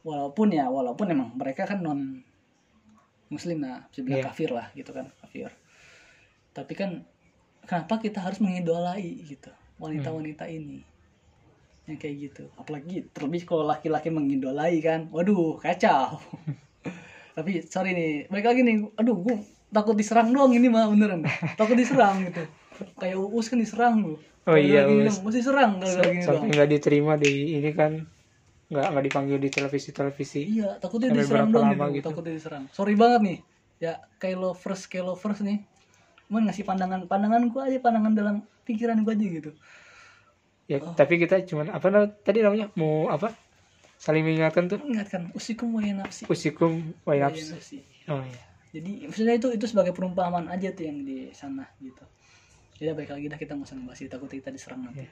walaupun 0.00 0.48
ya 0.48 0.64
walaupun 0.66 1.04
emang 1.06 1.34
mereka 1.34 1.66
kan 1.66 1.78
non 1.78 2.24
muslim 3.28 3.60
lah 3.60 3.84
bisa 3.86 4.00
bilang 4.00 4.18
Iya. 4.18 4.26
kafir 4.26 4.50
lah 4.50 4.66
gitu 4.72 4.90
kan 4.90 5.12
kafir 5.20 5.52
tapi 6.50 6.72
kan 6.72 7.04
kenapa 7.62 8.00
kita 8.00 8.18
harus 8.18 8.40
mengidolai 8.40 9.04
gitu 9.20 9.52
wanita-wanita 9.76 10.42
Hmm. 10.42 10.56
ini 10.56 10.78
yang 11.90 12.00
kayak 12.00 12.16
gitu 12.30 12.44
apalagi 12.54 13.10
terlebih 13.10 13.42
kalau 13.44 13.64
laki-laki 13.66 14.08
mengidolai 14.08 14.78
kan 14.80 15.10
waduh 15.10 15.58
kacau 15.58 16.18
tapi 17.36 17.62
sorry 17.66 17.94
nih 17.94 18.12
baik 18.30 18.46
lagi 18.46 18.60
nih 18.62 18.76
aduh 18.94 19.16
gue 19.22 19.36
takut 19.70 19.94
diserang 19.94 20.30
doang 20.30 20.50
ini 20.54 20.66
mah 20.66 20.90
beneran 20.90 21.22
takut 21.54 21.74
diserang 21.74 22.26
gitu 22.26 22.42
kayak 22.98 23.16
uus 23.18 23.46
kan 23.50 23.58
diserang 23.58 23.96
lu 24.02 24.16
Oh 24.48 24.56
iya, 24.56 24.88
Uus. 24.88 25.20
mesti 25.20 25.44
serang 25.44 25.78
kalau 25.84 26.00
gini 26.00 26.24
sampai 26.24 26.48
doang. 26.48 26.56
nggak 26.56 26.68
diterima 26.72 27.12
di 27.20 27.60
ini 27.60 27.70
kan 27.76 27.92
nggak 28.72 28.86
nggak 28.88 29.04
dipanggil 29.12 29.36
di 29.36 29.50
televisi 29.52 29.92
televisi 29.92 30.40
Iya, 30.48 30.80
takutnya 30.80 31.12
Sampai 31.12 31.22
diserang 31.28 31.50
lama 31.52 31.84
gitu. 31.92 31.94
gitu? 32.00 32.06
Takutnya 32.08 32.32
diserang. 32.40 32.64
Sorry 32.72 32.94
banget 32.96 33.20
nih. 33.20 33.38
Ya, 33.84 33.92
kayak 34.16 34.40
lovers, 34.40 34.88
kayak 34.88 35.12
lovers 35.12 35.44
nih. 35.44 35.60
Cuman 36.26 36.48
ngasih 36.48 36.64
pandangan, 36.64 37.04
pandangan 37.04 37.42
gua 37.52 37.68
aja, 37.68 37.78
pandangan 37.84 38.12
dalam 38.16 38.36
pikiran 38.64 38.96
gua 39.04 39.12
aja 39.12 39.26
gitu. 39.28 39.50
Ya 40.70 40.78
Oh. 40.78 40.94
tapi 40.94 41.18
kita 41.18 41.42
cuman 41.42 41.74
apa 41.74 41.90
tadi 42.22 42.40
namanya 42.40 42.70
mau 42.78 43.10
apa 43.10 43.34
saling 43.98 44.22
mengingatkan 44.22 44.70
tuh 44.70 44.78
Mengingatkan, 44.78 45.34
usikum 45.34 45.74
wa 45.74 45.82
nafsi. 45.82 46.22
usikum 46.24 46.94
wa 47.02 47.10
Wa 47.10 47.26
nafs 47.26 47.50
nafsi. 47.50 47.82
oh 48.06 48.22
iya 48.22 48.42
Jadi 48.70 49.10
maksudnya 49.10 49.34
itu 49.34 49.50
itu 49.50 49.66
sebagai 49.66 49.90
perumpamaan 49.90 50.46
aja 50.46 50.70
tuh 50.70 50.86
yang 50.86 51.02
di 51.02 51.34
sana 51.34 51.66
gitu. 51.82 52.06
Jadi 52.78 52.94
baik 52.94 53.10
lagi 53.10 53.26
dah 53.26 53.34
kita 53.36 53.58
nggak 53.58 53.66
usah 53.66 53.74
ngebahas 53.74 53.98
itu, 53.98 54.08
takut 54.08 54.30
kita 54.30 54.48
diserang 54.48 54.86
nanti. 54.86 55.10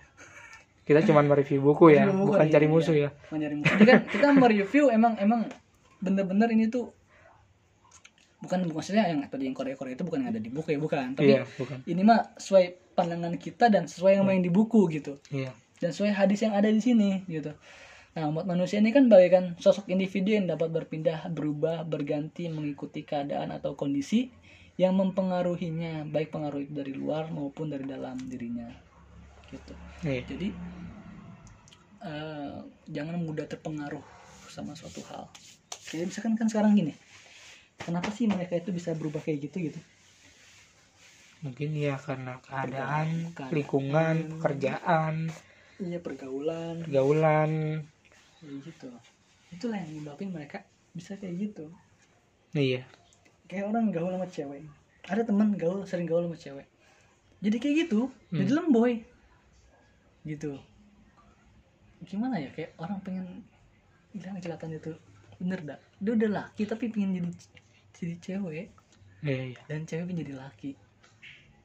kita 0.86 1.02
cuman 1.04 1.26
mereview 1.26 1.58
buku 1.60 1.92
ya 1.92 2.06
buku, 2.06 2.32
bukan 2.32 2.46
iya, 2.46 2.54
cari 2.54 2.64
iya. 2.64 2.72
musuh 2.72 2.96
ya 2.96 3.10
Mencari 3.28 3.54
musuh. 3.58 3.74
Jadi 3.74 3.84
kan 3.84 3.98
kita 4.08 4.26
mereview 4.32 4.84
emang 4.88 5.18
emang 5.18 5.40
bener-bener 5.98 6.48
ini 6.48 6.70
tuh 6.70 6.94
bukan 8.38 8.70
maksudnya 8.70 9.04
yang 9.04 9.20
tadi 9.26 9.50
yang 9.50 9.56
Korea-Korea 9.58 9.98
itu 9.98 10.06
bukan 10.06 10.22
yang 10.22 10.30
ada 10.30 10.38
di 10.38 10.48
buku 10.48 10.68
ya 10.70 10.78
bukan 10.78 11.18
tapi 11.18 11.34
iya 11.34 11.42
bukan 11.58 11.82
ini 11.84 12.02
mah 12.06 12.38
sesuai 12.38 12.64
pandangan 12.98 13.38
kita 13.38 13.70
dan 13.70 13.86
sesuai 13.86 14.18
yang 14.18 14.26
main 14.26 14.42
di 14.42 14.50
buku 14.50 14.90
gitu 14.90 15.14
iya 15.30 15.54
dan 15.78 15.94
sesuai 15.94 16.12
hadis 16.14 16.42
yang 16.42 16.54
ada 16.54 16.68
di 16.68 16.82
sini 16.82 17.22
gitu. 17.30 17.54
Nah, 18.18 18.24
umat 18.34 18.50
manusia 18.50 18.82
ini 18.82 18.90
kan 18.90 19.06
bagaikan 19.06 19.54
sosok 19.62 19.86
individu 19.94 20.34
yang 20.34 20.50
dapat 20.50 20.74
berpindah, 20.74 21.30
berubah, 21.30 21.86
berganti 21.86 22.50
mengikuti 22.50 23.06
keadaan 23.06 23.54
atau 23.54 23.78
kondisi 23.78 24.34
yang 24.78 24.98
mempengaruhinya, 24.98 26.06
baik 26.06 26.34
pengaruh 26.34 26.66
itu 26.66 26.72
dari 26.74 26.94
luar 26.94 27.30
maupun 27.30 27.70
dari 27.70 27.86
dalam 27.86 28.18
dirinya. 28.18 28.66
Gitu. 29.46 29.74
iya 30.02 30.22
Jadi 30.26 30.48
eh, 32.02 32.58
jangan 32.90 33.16
mudah 33.22 33.46
terpengaruh 33.46 34.02
sama 34.50 34.74
suatu 34.74 35.02
hal. 35.14 35.30
Kayak 35.88 36.10
misalkan 36.10 36.34
kan 36.34 36.50
sekarang 36.50 36.74
gini. 36.74 36.94
Kenapa 37.78 38.10
sih 38.10 38.26
mereka 38.26 38.58
itu 38.58 38.74
bisa 38.74 38.90
berubah 38.98 39.22
kayak 39.22 39.46
gitu 39.46 39.70
gitu? 39.70 39.78
Mungkin 41.38 41.70
ya 41.72 41.94
karena 41.96 42.42
keadaan 42.42 43.30
Keadaan. 43.30 43.50
lingkungan 43.54 44.16
pekerjaan 44.38 45.14
Iya 45.78 46.02
pergaulan, 46.02 46.82
pergaulan. 46.82 47.50
Kayak 48.42 48.56
gitu. 48.66 48.90
Itulah 49.54 49.78
yang 49.78 49.88
menyebabkan 49.94 50.28
mereka 50.34 50.58
bisa 50.90 51.14
kayak 51.14 51.38
gitu. 51.38 51.70
iya. 52.50 52.82
Kayak 53.46 53.70
orang 53.70 53.94
gaul 53.94 54.10
sama 54.10 54.26
cewek. 54.26 54.66
Ada 55.06 55.22
teman 55.22 55.54
gaul 55.54 55.86
sering 55.86 56.10
gaul 56.10 56.26
sama 56.26 56.34
cewek. 56.34 56.66
Jadi 57.38 57.56
kayak 57.62 57.74
gitu. 57.86 58.10
Hmm. 58.10 58.38
jadi 58.42 58.50
lemboy 58.58 58.92
gitu. 60.26 60.58
Gimana 62.02 62.42
ya? 62.42 62.50
Kayak 62.50 62.74
orang 62.82 62.98
pengen 63.06 63.26
bilang 64.10 64.34
kecelakaan 64.42 64.74
itu. 64.74 64.98
Bener 65.38 65.62
dah. 65.62 65.78
Dia 66.02 66.12
udah 66.18 66.30
laki 66.42 66.66
tapi 66.66 66.90
pengen 66.90 67.22
jadi 67.22 67.30
jadi 67.94 68.14
cewek. 68.18 68.66
Iya 69.22 69.54
iya. 69.54 69.60
Dan 69.70 69.86
cewek 69.86 70.10
pengen 70.10 70.26
jadi 70.26 70.34
laki 70.42 70.74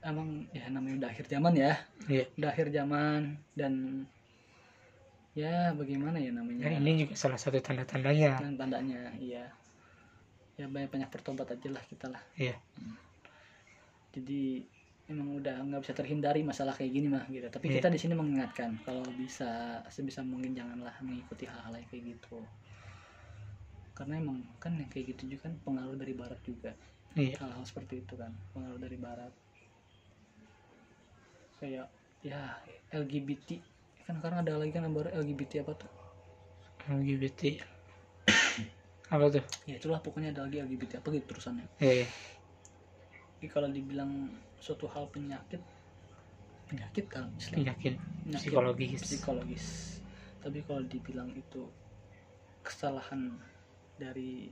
emang 0.04 0.46
ya 0.52 0.68
namanya 0.68 1.08
udah 1.08 1.10
akhir 1.10 1.26
zaman 1.32 1.54
ya. 1.56 1.74
Iya. 2.12 2.26
Udah 2.36 2.50
akhir 2.52 2.68
zaman 2.76 3.40
dan 3.56 3.74
ya 5.34 5.72
bagaimana 5.74 6.20
ya 6.20 6.32
namanya? 6.36 6.70
Ya, 6.70 6.78
ini 6.78 7.08
juga 7.08 7.14
salah 7.18 7.40
satu 7.40 7.58
tanda-tandanya. 7.64 8.38
Dan 8.44 8.60
tandanya 8.60 9.16
iya. 9.18 9.50
Ya 10.60 10.70
banyak 10.70 10.92
banyak 10.94 11.10
bertobat 11.10 11.50
aja 11.50 11.70
lah 11.72 11.84
kita 11.88 12.12
lah. 12.12 12.22
Iya. 12.38 12.54
Jadi 14.14 14.62
emang 15.10 15.36
udah 15.42 15.58
nggak 15.66 15.82
bisa 15.84 15.94
terhindari 15.98 16.46
masalah 16.46 16.76
kayak 16.78 16.92
gini 16.94 17.08
mah 17.10 17.26
gitu. 17.32 17.48
Tapi 17.50 17.66
Iya. 17.72 17.76
kita 17.82 17.88
di 17.90 18.00
sini 18.00 18.14
mengingatkan 18.14 18.78
kalau 18.86 19.04
bisa 19.18 19.82
sebisa 19.90 20.22
mungkin 20.22 20.54
janganlah 20.54 20.94
mengikuti 21.02 21.50
hal-hal 21.50 21.74
yang 21.74 21.88
kayak 21.90 22.04
gitu. 22.20 22.38
Karena 23.98 24.22
emang 24.22 24.44
kan 24.62 24.78
yang 24.78 24.90
kayak 24.92 25.18
gitu 25.18 25.34
juga 25.34 25.50
kan 25.50 25.54
pengaruh 25.66 25.98
dari 25.98 26.14
barat 26.14 26.40
juga. 26.46 26.72
Iya. 27.18 27.40
Hal-hal 27.42 27.64
seperti 27.66 28.06
itu 28.06 28.14
kan 28.14 28.30
pengaruh 28.54 28.78
dari 28.78 28.98
barat 29.02 29.34
kayak 31.64 31.88
ya 32.20 32.60
LGBT 32.92 33.64
kan 34.04 34.20
sekarang 34.20 34.44
ada 34.44 34.60
lagi 34.60 34.76
kan 34.76 34.84
yang 34.84 34.92
baru 34.92 35.16
LGBT 35.16 35.64
apa 35.64 35.80
tuh? 35.80 35.92
LGBT 36.92 37.64
apa 39.16 39.26
tuh? 39.32 39.44
Ya 39.64 39.80
itulah 39.80 40.04
pokoknya 40.04 40.36
ada 40.36 40.44
lagi 40.44 40.60
LGBT 40.60 41.00
apa 41.00 41.08
gitu 41.16 41.32
terusannya. 41.32 41.72
Iya 41.80 42.04
iya. 42.04 42.08
Jadi 43.40 43.48
kalau 43.48 43.72
dibilang 43.72 44.12
suatu 44.60 44.92
hal 44.92 45.08
penyakit 45.08 45.64
penyakit 46.68 47.06
kan 47.08 47.32
penyakit 47.40 47.96
Penyakit 48.28 48.44
psikologis. 48.52 49.00
psikologis. 49.00 49.66
Tapi 50.44 50.60
kalau 50.68 50.84
dibilang 50.84 51.32
itu 51.32 51.64
kesalahan 52.60 53.40
dari 53.96 54.52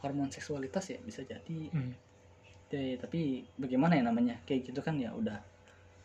hormon 0.00 0.32
seksualitas 0.32 0.88
ya 0.88 0.98
bisa 1.04 1.20
jadi. 1.24 1.60
Hmm. 1.68 1.92
Ya, 2.72 2.96
tapi 2.96 3.44
bagaimana 3.60 4.00
ya 4.00 4.04
namanya? 4.08 4.40
Kayak 4.48 4.72
gitu 4.72 4.80
kan 4.80 4.96
ya 4.96 5.12
udah 5.12 5.51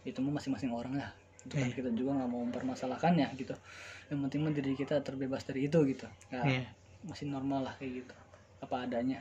itu 0.07 0.17
mah 0.17 0.33
masing-masing 0.33 0.71
orang 0.71 0.95
lah. 0.95 1.11
Itu 1.43 1.53
kan 1.53 1.67
Iya. 1.67 1.75
kita 1.75 1.89
juga 1.91 2.11
nggak 2.15 2.29
mau 2.29 2.41
mempermasalahkannya 2.41 3.27
gitu. 3.35 3.53
Yang 4.07 4.19
penting 4.23 4.39
mah 4.41 4.53
diri 4.53 4.73
kita 4.73 4.95
terbebas 4.99 5.43
dari 5.43 5.67
itu 5.67 5.79
gitu. 5.85 6.07
Nggak- 6.29 6.47
Iya. 6.47 6.63
masih 7.03 7.25
normal 7.27 7.61
lah 7.63 7.73
kayak 7.75 8.01
gitu. 8.01 8.13
Apa 8.59 8.83
adanya. 8.83 9.19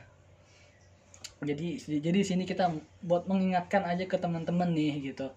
Jadi 1.39 1.77
jadi 1.77 2.09
di 2.15 2.25
sini 2.25 2.43
kita 2.43 2.73
buat 3.01 3.27
mengingatkan 3.27 3.85
aja 3.85 4.03
ke 4.03 4.17
teman-teman 4.17 4.71
nih 4.71 5.11
gitu. 5.11 5.29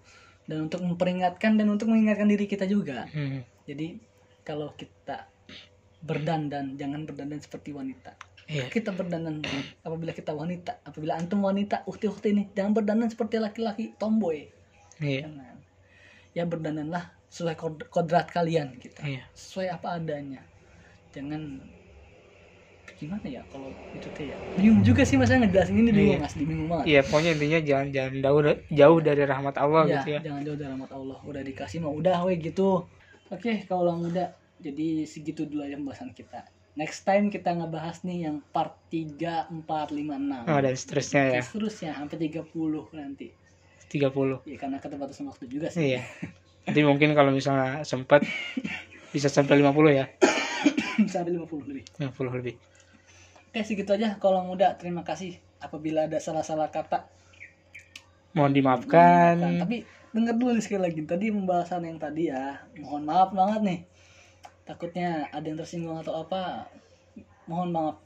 Dan 0.43 0.65
untuk 0.65 0.81
memperingatkan 0.81 1.53
dan 1.53 1.69
untuk 1.69 1.87
mengingatkan 1.87 2.25
diri 2.25 2.45
kita 2.45 2.65
juga. 2.65 3.05
Hmm. 3.07 3.43
jadi 3.61 3.93
kalau 4.41 4.73
kita 4.73 5.29
berdandan 6.01 6.73
jangan 6.75 7.05
berdandan 7.05 7.37
seperti 7.37 7.71
wanita. 7.71 8.17
Iya. 8.49 8.67
kita 8.67 8.91
berdandan 8.91 9.39
apabila 9.79 10.11
kita 10.11 10.33
wanita 10.33 10.83
apabila 10.83 11.15
antum 11.15 11.39
wanita 11.39 11.87
ukti-ukti 11.87 12.35
nih 12.35 12.45
jangan 12.51 12.73
berdandan 12.73 13.07
seperti 13.07 13.39
laki-laki 13.39 13.95
tomboy 13.95 14.43
Iya. 15.01 15.21
jangan. 15.25 15.55
Ya 16.31 16.43
berdandanlah 16.45 17.03
sesuai 17.27 17.55
kod- 17.57 17.87
kodrat 17.89 18.27
kalian 18.29 18.77
gitu 18.77 19.01
Iya. 19.01 19.25
sesuai 19.33 19.67
apa 19.71 19.97
adanya. 19.97 20.39
Jangan 21.11 21.59
gimana 22.95 23.25
ya 23.25 23.41
kalau 23.49 23.73
itu 23.91 24.07
teh 24.13 24.29
ya? 24.29 24.37
Bingung 24.55 24.85
juga 24.85 25.01
sih 25.01 25.17
masa 25.17 25.33
ngejelasin 25.35 25.73
ini 25.75 25.89
bingung 25.91 26.21
Iya. 26.21 26.29
asli 26.29 26.43
bingung 26.45 26.69
banget. 26.69 26.85
Iya, 26.85 27.01
pokoknya 27.01 27.29
intinya 27.33 27.59
jangan 27.59 27.87
jangan 27.89 28.13
jauh 28.21 28.41
jauh 28.69 28.99
dari 29.01 29.23
rahmat 29.25 29.55
Allah 29.57 29.83
ya, 29.83 29.93
gitu 29.97 30.09
ya. 30.13 30.19
jangan 30.21 30.41
jauh 30.45 30.57
dari 30.57 30.69
rahmat 30.69 30.91
Allah. 30.93 31.17
Udah 31.25 31.41
dikasih 31.41 31.77
mah 31.81 31.91
udah 31.91 32.17
we 32.23 32.37
gitu. 32.37 32.85
Oke 33.27 33.65
kalau 33.65 33.97
muda 33.97 34.29
jadi 34.61 35.03
segitu 35.03 35.49
dulu 35.49 35.65
aja 35.65 35.75
pembahasan 35.75 36.13
kita. 36.13 36.45
Next 36.71 37.03
time 37.03 37.27
kita 37.27 37.51
ngebahas 37.51 37.99
nih 38.05 38.29
yang 38.29 38.39
part 38.53 38.77
3, 38.87 39.49
4, 39.49 39.91
5, 39.91 40.15
6 40.15 40.45
Oh, 40.45 40.59
dan 40.61 40.71
seterusnya 40.71 41.21
ya. 41.27 41.41
seterusnya 41.43 41.91
sampai 41.97 42.17
30 42.21 42.87
nanti 42.93 43.27
30. 43.91 44.47
ya 44.47 44.57
karena 44.57 44.77
keterbatasan 44.79 45.27
waktu 45.27 45.45
juga 45.51 45.67
sih 45.67 45.95
Iya. 45.95 46.01
Nanti 46.65 46.81
mungkin 46.85 47.11
kalau 47.17 47.33
misalnya 47.35 47.83
sempat 47.83 48.23
bisa 49.11 49.27
sampai 49.27 49.59
50 49.59 49.91
ya. 49.91 50.05
bisa 51.03 51.19
sampai 51.25 51.35
50 51.35 51.69
lebih 51.69 51.83
50 51.99 52.37
lebih. 52.39 52.55
oke 53.51 53.59
segitu 53.67 53.91
aja 53.91 54.15
kalau 54.21 54.47
muda 54.47 54.77
terima 54.79 55.03
kasih 55.03 55.35
apabila 55.59 56.07
ada 56.07 56.17
salah-salah 56.23 56.71
kata 56.71 57.05
Mohon 58.31 58.51
dimaafkan. 58.55 59.35
Kan, 59.43 59.59
tapi 59.59 59.83
denger 60.15 60.35
dulu 60.39 60.59
sekali 60.63 60.87
lagi 60.87 61.03
tadi 61.03 61.31
pembahasan 61.31 61.83
yang 61.87 61.99
tadi 61.99 62.31
ya 62.31 62.63
mohon 62.79 63.03
maaf 63.07 63.31
banget 63.35 63.61
nih 63.63 63.79
takutnya 64.67 65.27
ada 65.31 65.43
yang 65.43 65.59
tersinggung 65.59 65.99
atau 65.99 66.19
apa 66.23 66.67
mohon 67.47 67.71
maaf 67.71 67.99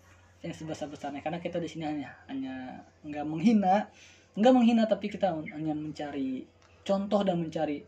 yang 0.45 0.53
sebesar 0.53 0.85
besarnya 0.89 1.25
karena 1.25 1.41
kita 1.41 1.57
di 1.57 1.65
sini 1.65 1.85
hanya 1.89 2.13
hanya 2.29 2.85
nggak 3.01 3.25
menghina 3.25 3.89
nggak 4.35 4.51
menghina 4.51 4.83
tapi 4.83 5.07
kita 5.07 5.31
hanya 5.49 5.73
mencari 5.73 6.43
contoh 6.81 7.21
dan 7.21 7.39
mencari 7.39 7.79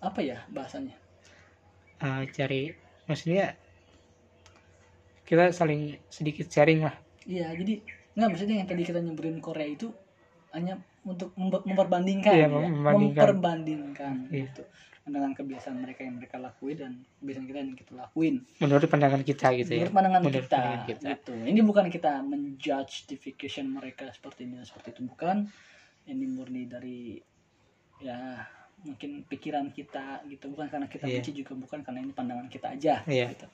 apa 0.00 0.20
ya 0.20 0.40
bahasanya 0.48 0.96
Eh, 1.96 2.22
cari 2.30 2.68
maksudnya 3.04 3.54
kita 5.22 5.48
saling 5.50 5.82
sedikit 6.08 6.46
sharing 6.46 6.82
lah. 6.82 6.92
iya 7.24 7.48
jadi 7.50 7.80
nggak 8.12 8.28
maksudnya 8.28 8.56
yang 8.58 8.68
tadi 8.68 8.82
kita 8.82 8.98
nyebelin 8.98 9.38
Korea 9.38 9.64
itu 9.66 9.88
hanya 10.50 10.76
untuk 11.02 11.32
memper- 11.34 11.64
memperbandingkan 11.64 12.32
Iya, 12.32 12.44
ya. 12.44 12.48
membandingkan. 12.48 13.22
memperbandingkan 13.22 14.14
Iya. 14.28 14.44
gitu 14.46 14.62
dengan 15.04 15.32
kebiasaan 15.32 15.76
mereka 15.78 16.00
yang 16.00 16.16
mereka 16.16 16.36
lakuin 16.38 16.76
dan 16.78 16.92
kebiasaan 17.18 17.44
kita 17.46 17.58
yang 17.58 17.76
kita 17.76 17.92
lakuin 17.94 18.34
Menurut 18.56 18.86
pandangan 18.86 19.20
kita 19.22 19.46
gitu 19.54 19.70
ya. 19.70 19.76
menurut 19.78 19.94
pandangan 19.94 20.20
Menurut 20.22 20.36
kita, 20.42 20.56
pandangan 20.56 20.84
kita. 20.86 21.08
gitu 21.10 21.32
ini 21.44 21.60
bukan 21.60 21.86
kita 21.88 22.12
menjustification 22.24 23.66
mereka 23.70 24.08
seperti 24.10 24.40
ini 24.42 24.60
seperti 24.62 24.88
itu 24.90 25.02
bukan 25.04 25.36
ini 26.06 26.26
murni 26.28 26.68
dari 26.68 27.16
ya 28.00 28.44
mungkin 28.84 29.24
pikiran 29.24 29.72
kita 29.72 30.20
gitu 30.28 30.52
bukan 30.52 30.68
karena 30.68 30.86
kita 30.90 31.08
Iya. 31.08 31.24
benci 31.24 31.32
juga 31.32 31.52
bukan 31.56 31.80
karena 31.80 32.04
ini 32.04 32.12
pandangan 32.12 32.48
kita 32.52 32.76
aja 32.76 33.00
Iya. 33.08 33.32
gitu. 33.32 33.46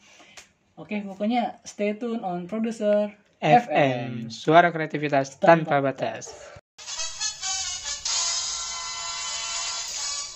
oke 0.75 0.97
pokoknya 1.07 1.61
stay 1.63 1.95
tune 1.95 2.19
on 2.25 2.51
producer 2.51 3.15
FM, 3.41 4.29
suara 4.29 4.69
kreativitas 4.69 5.41
tanpa 5.41 5.81
batas. 5.81 6.29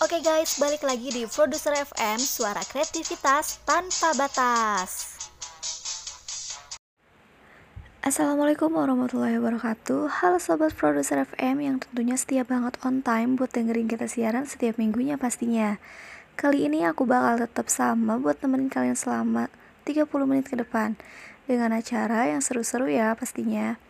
Oke 0.00 0.20
guys, 0.20 0.56
balik 0.60 0.84
lagi 0.84 1.08
di 1.12 1.24
Produser 1.24 1.76
FM, 1.80 2.16
suara 2.20 2.60
kreativitas 2.60 3.60
tanpa 3.64 4.12
batas. 4.16 5.13
Assalamualaikum 8.04 8.68
warahmatullahi 8.68 9.40
wabarakatuh. 9.40 10.20
Halo 10.20 10.36
Sobat 10.36 10.76
Produser 10.76 11.24
FM 11.24 11.64
yang 11.64 11.76
tentunya 11.80 12.20
setia 12.20 12.44
banget 12.44 12.76
on 12.84 13.00
time 13.00 13.32
buat 13.32 13.48
dengerin 13.48 13.88
kita 13.88 14.04
siaran 14.12 14.44
setiap 14.44 14.76
minggunya 14.76 15.16
pastinya. 15.16 15.80
Kali 16.36 16.68
ini 16.68 16.84
aku 16.84 17.08
bakal 17.08 17.40
tetap 17.40 17.72
sama 17.72 18.20
buat 18.20 18.36
nemenin 18.44 18.68
kalian 18.68 18.92
selama 18.92 19.48
30 19.88 20.04
menit 20.28 20.52
ke 20.52 20.56
depan. 20.60 21.00
Dengan 21.48 21.72
acara 21.72 22.28
yang 22.28 22.44
seru-seru 22.44 22.92
ya 22.92 23.16
pastinya. 23.16 23.80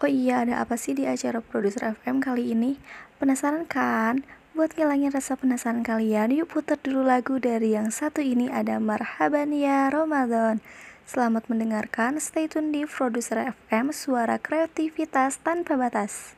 Oh 0.00 0.08
iya 0.08 0.40
ada 0.40 0.64
apa 0.64 0.80
sih 0.80 0.96
di 0.96 1.04
acara 1.04 1.44
Produser 1.44 1.92
FM 2.00 2.24
kali 2.24 2.56
ini? 2.56 2.80
Penasaran 3.20 3.68
kan? 3.68 4.24
Buat 4.56 4.72
ngilangin 4.72 5.12
rasa 5.12 5.36
penasaran 5.36 5.84
kalian, 5.84 6.32
yuk 6.32 6.48
putar 6.48 6.80
dulu 6.80 7.04
lagu 7.04 7.36
dari 7.36 7.76
yang 7.76 7.92
satu 7.92 8.24
ini 8.24 8.48
ada 8.48 8.80
Marhaban 8.80 9.52
Ya 9.52 9.92
Ramadan 9.92 10.64
Selamat 11.04 11.52
mendengarkan, 11.52 12.16
stay 12.16 12.48
tune 12.48 12.72
di 12.72 12.88
Produser 12.88 13.52
FM, 13.52 13.92
suara 13.92 14.40
kreativitas 14.40 15.36
tanpa 15.36 15.76
batas. 15.76 16.32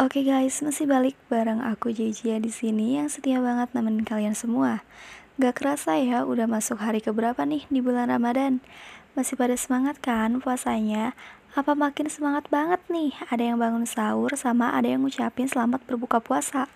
Oke 0.00 0.24
guys, 0.24 0.64
masih 0.64 0.88
balik 0.88 1.12
bareng 1.28 1.60
aku 1.60 1.92
Jejia 1.92 2.40
di 2.40 2.48
sini 2.48 2.96
yang 2.96 3.12
setia 3.12 3.44
banget 3.44 3.76
nemenin 3.76 4.08
kalian 4.08 4.32
semua. 4.32 4.88
Gak 5.36 5.60
kerasa 5.60 6.00
ya, 6.00 6.24
udah 6.24 6.48
masuk 6.48 6.80
hari 6.80 7.04
keberapa 7.04 7.44
nih 7.44 7.68
di 7.68 7.84
bulan 7.84 8.08
Ramadan? 8.08 8.64
Masih 9.12 9.36
pada 9.36 9.52
semangat 9.52 10.00
kan 10.00 10.40
puasanya? 10.40 11.12
Apa 11.52 11.76
makin 11.76 12.08
semangat 12.08 12.48
banget 12.48 12.80
nih? 12.88 13.12
Ada 13.28 13.52
yang 13.52 13.60
bangun 13.60 13.84
sahur 13.84 14.32
sama 14.32 14.72
ada 14.72 14.88
yang 14.88 15.04
ngucapin 15.04 15.44
selamat 15.44 15.84
berbuka 15.84 16.24
puasa. 16.24 16.72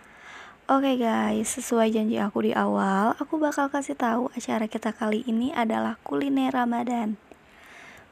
Oke 0.68 1.00
guys, 1.00 1.56
sesuai 1.56 1.96
janji 1.96 2.20
aku 2.20 2.44
di 2.44 2.52
awal, 2.52 3.16
aku 3.16 3.40
bakal 3.40 3.72
kasih 3.72 3.96
tahu 3.96 4.28
acara 4.36 4.68
kita 4.68 4.92
kali 4.92 5.24
ini 5.24 5.48
adalah 5.48 5.96
kuliner 6.04 6.52
Ramadan. 6.52 7.16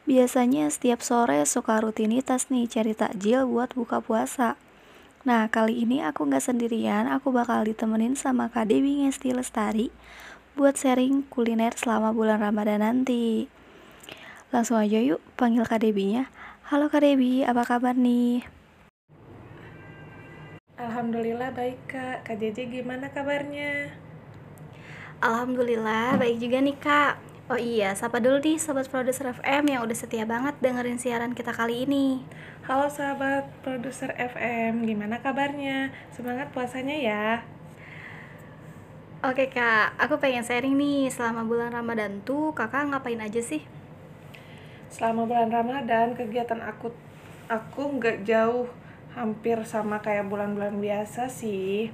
Biasanya 0.09 0.65
setiap 0.73 1.05
sore 1.05 1.45
suka 1.45 1.77
rutinitas 1.85 2.49
nih 2.49 2.65
cari 2.65 2.97
takjil 2.97 3.45
buat 3.45 3.77
buka 3.77 4.01
puasa. 4.01 4.57
Nah, 5.29 5.53
kali 5.53 5.85
ini 5.85 6.01
aku 6.01 6.25
nggak 6.25 6.49
sendirian, 6.49 7.05
aku 7.13 7.29
bakal 7.29 7.61
ditemenin 7.61 8.17
sama 8.17 8.49
Kak 8.49 8.73
Dewi 8.73 9.05
Ngesti 9.05 9.37
Lestari 9.37 9.93
buat 10.57 10.81
sharing 10.81 11.29
kuliner 11.29 11.77
selama 11.77 12.17
bulan 12.17 12.41
Ramadan 12.41 12.81
nanti. 12.81 13.53
Langsung 14.49 14.81
aja 14.81 14.97
yuk 14.97 15.21
panggil 15.37 15.69
Kak 15.69 15.85
Debinya. 15.85 16.33
Halo 16.73 16.89
Kak 16.89 17.05
Debi, 17.05 17.45
apa 17.45 17.69
kabar 17.69 17.93
nih? 17.93 18.56
Alhamdulillah 20.77 21.57
baik 21.57 21.89
kak. 21.89 22.29
Kak 22.29 22.37
Jeje 22.37 22.69
gimana 22.69 23.09
kabarnya? 23.09 23.97
Alhamdulillah, 25.25 26.21
baik 26.21 26.37
juga 26.37 26.59
nih 26.61 26.77
kak. 26.77 27.13
Oh 27.49 27.57
iya, 27.57 27.97
sapa 27.97 28.21
dulu 28.21 28.37
nih 28.45 28.61
Sobat 28.61 28.85
Produser 28.93 29.33
FM 29.33 29.65
yang 29.73 29.81
udah 29.87 29.97
setia 29.97 30.29
banget 30.29 30.55
dengerin 30.61 31.01
siaran 31.01 31.33
kita 31.33 31.57
kali 31.57 31.89
ini. 31.89 32.29
Halo 32.69 32.93
sahabat 32.93 33.49
produser 33.65 34.11
FM, 34.19 34.85
gimana 34.85 35.17
kabarnya? 35.25 35.95
Semangat 36.13 36.53
puasanya 36.53 36.97
ya. 37.09 37.25
Oke 39.25 39.49
kak, 39.49 39.97
aku 39.97 40.21
pengen 40.21 40.45
sharing 40.45 40.77
nih 40.77 41.09
selama 41.09 41.49
bulan 41.49 41.73
Ramadan 41.73 42.21
tuh 42.29 42.53
kakak 42.53 42.93
ngapain 42.93 43.23
aja 43.25 43.41
sih? 43.41 43.65
Selama 44.93 45.25
bulan 45.31 45.49
Ramadan 45.49 46.13
kegiatan 46.19 46.61
aku 46.61 46.93
aku 47.49 47.83
nggak 47.97 48.27
jauh 48.27 48.67
hampir 49.17 49.57
sama 49.65 50.05
kayak 50.05 50.29
bulan-bulan 50.29 50.77
biasa 50.77 51.33
sih. 51.33 51.89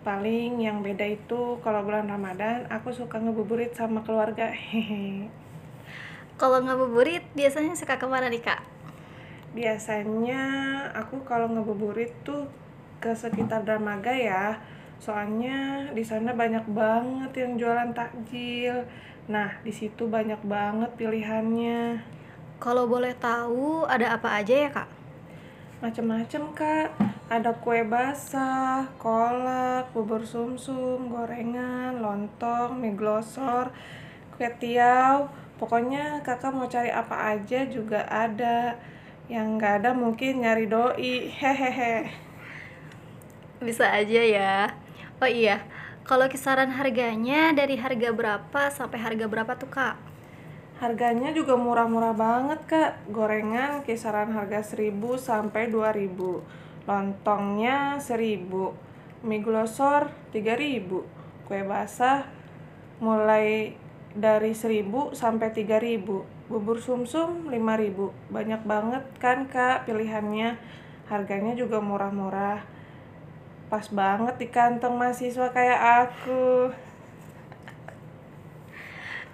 Paling 0.00 0.64
yang 0.64 0.80
beda 0.80 1.04
itu 1.04 1.60
kalau 1.60 1.84
bulan 1.84 2.08
Ramadan 2.08 2.64
aku 2.72 2.96
suka 2.96 3.20
ngebuburit 3.20 3.76
sama 3.76 4.00
keluarga. 4.00 4.48
Hehe. 4.48 5.28
Kalau 6.40 6.60
ngabuburit 6.60 7.24
biasanya 7.32 7.72
suka 7.72 7.96
ke 7.96 8.04
mana 8.04 8.28
nih 8.28 8.44
kak? 8.44 8.60
Biasanya 9.56 10.44
aku 10.92 11.24
kalau 11.24 11.48
ngebuburit 11.48 12.12
tuh 12.28 12.44
ke 13.00 13.16
sekitar 13.16 13.64
Dermaga 13.64 14.12
ya. 14.12 14.60
Soalnya 15.00 15.88
di 15.96 16.04
sana 16.04 16.36
banyak 16.36 16.68
banget 16.76 17.32
yang 17.40 17.56
jualan 17.56 17.90
takjil. 17.96 18.84
Nah, 19.32 19.48
di 19.64 19.72
situ 19.72 20.04
banyak 20.12 20.44
banget 20.44 20.92
pilihannya. 21.00 22.04
Kalau 22.60 22.84
boleh 22.84 23.16
tahu 23.16 23.88
ada 23.88 24.12
apa 24.12 24.36
aja 24.36 24.54
ya 24.54 24.68
kak? 24.68 24.95
Macem-macem 25.86 26.50
kak, 26.50 26.98
ada 27.30 27.54
kue 27.62 27.86
basah, 27.86 28.90
kolak, 28.98 29.94
bubur 29.94 30.26
sumsum, 30.26 31.06
gorengan, 31.06 32.02
lontong, 32.02 32.74
mie 32.74 32.98
glosor, 32.98 33.70
kue 34.34 34.50
tiaw. 34.58 35.30
Pokoknya 35.62 36.26
kakak 36.26 36.50
mau 36.50 36.66
cari 36.66 36.90
apa 36.90 37.38
aja 37.38 37.70
juga 37.70 38.02
ada. 38.02 38.74
Yang 39.30 39.46
nggak 39.46 39.74
ada 39.78 39.90
mungkin 39.94 40.42
nyari 40.42 40.66
doi, 40.66 41.30
hehehe. 41.30 42.10
Bisa 43.62 43.86
aja 43.86 44.22
ya. 44.26 44.74
Oh 45.22 45.30
iya, 45.30 45.62
kalau 46.02 46.26
kisaran 46.26 46.74
harganya 46.74 47.54
dari 47.54 47.78
harga 47.78 48.10
berapa 48.10 48.74
sampai 48.74 48.98
harga 48.98 49.30
berapa 49.30 49.54
tuh 49.54 49.70
kak? 49.70 49.94
Harganya 50.76 51.32
juga 51.32 51.56
murah-murah 51.56 52.12
banget 52.12 52.60
kak. 52.68 52.92
Gorengan 53.08 53.80
kisaran 53.80 54.36
harga 54.36 54.60
1000 54.60 54.92
sampai 55.16 55.72
2000 55.72 56.44
Lontongnya 56.84 57.96
1000 57.96 58.44
Mie 59.24 59.40
glosor 59.40 60.12
3000 60.36 60.84
Kue 61.48 61.60
basah 61.64 62.28
mulai 63.00 63.72
dari 64.12 64.52
1000 64.52 65.16
sampai 65.16 65.48
3000 65.56 66.04
Bubur 66.52 66.76
sumsum 66.76 67.48
5000 67.48 68.12
Banyak 68.28 68.62
banget 68.68 69.04
kan 69.16 69.48
kak 69.48 69.88
pilihannya. 69.88 70.60
Harganya 71.08 71.56
juga 71.56 71.80
murah-murah. 71.80 72.60
Pas 73.72 73.86
banget 73.88 74.36
di 74.36 74.46
kantong 74.52 74.94
mahasiswa 74.94 75.50
kayak 75.50 75.80
aku 76.06 76.70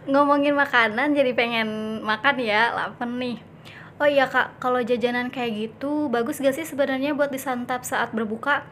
Ngomongin 0.02 0.58
makanan 0.58 1.14
jadi 1.14 1.30
pengen 1.30 2.02
makan 2.02 2.42
ya, 2.42 2.74
lapar 2.74 3.06
nih. 3.06 3.38
Oh 4.02 4.08
iya 4.10 4.26
kak, 4.26 4.58
kalau 4.58 4.82
jajanan 4.82 5.30
kayak 5.30 5.70
gitu 5.70 6.10
bagus 6.10 6.42
gak 6.42 6.58
sih 6.58 6.66
sebenarnya 6.66 7.14
buat 7.14 7.30
disantap 7.30 7.86
saat 7.86 8.10
berbuka? 8.10 8.66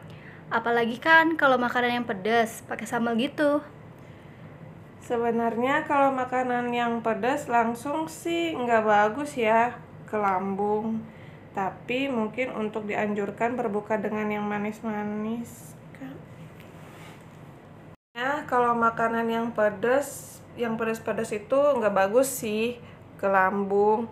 Apalagi 0.51 0.99
kan 0.99 1.39
kalau 1.39 1.55
makanan 1.55 2.03
yang 2.03 2.07
pedas, 2.07 2.59
pakai 2.67 2.83
sambal 2.83 3.15
gitu. 3.15 3.63
Sebenarnya 4.99 5.87
kalau 5.87 6.11
makanan 6.11 6.75
yang 6.75 6.99
pedas 6.99 7.47
langsung 7.47 8.11
sih 8.11 8.51
nggak 8.51 8.83
bagus 8.83 9.39
ya 9.39 9.79
ke 10.11 10.19
lambung. 10.19 10.99
Tapi 11.55 12.11
mungkin 12.11 12.51
untuk 12.51 12.87
dianjurkan 12.91 13.55
berbuka 13.55 13.95
dengan 13.95 14.27
yang 14.27 14.43
manis-manis. 14.43 15.71
Ya, 18.11 18.43
kalau 18.43 18.75
makanan 18.75 19.27
yang 19.31 19.47
pedas, 19.55 20.30
yang 20.59 20.75
pedas-pedas 20.75 21.31
itu 21.31 21.55
nggak 21.55 21.93
bagus 21.93 22.27
sih 22.31 22.79
ke 23.19 23.27
lambung. 23.27 24.09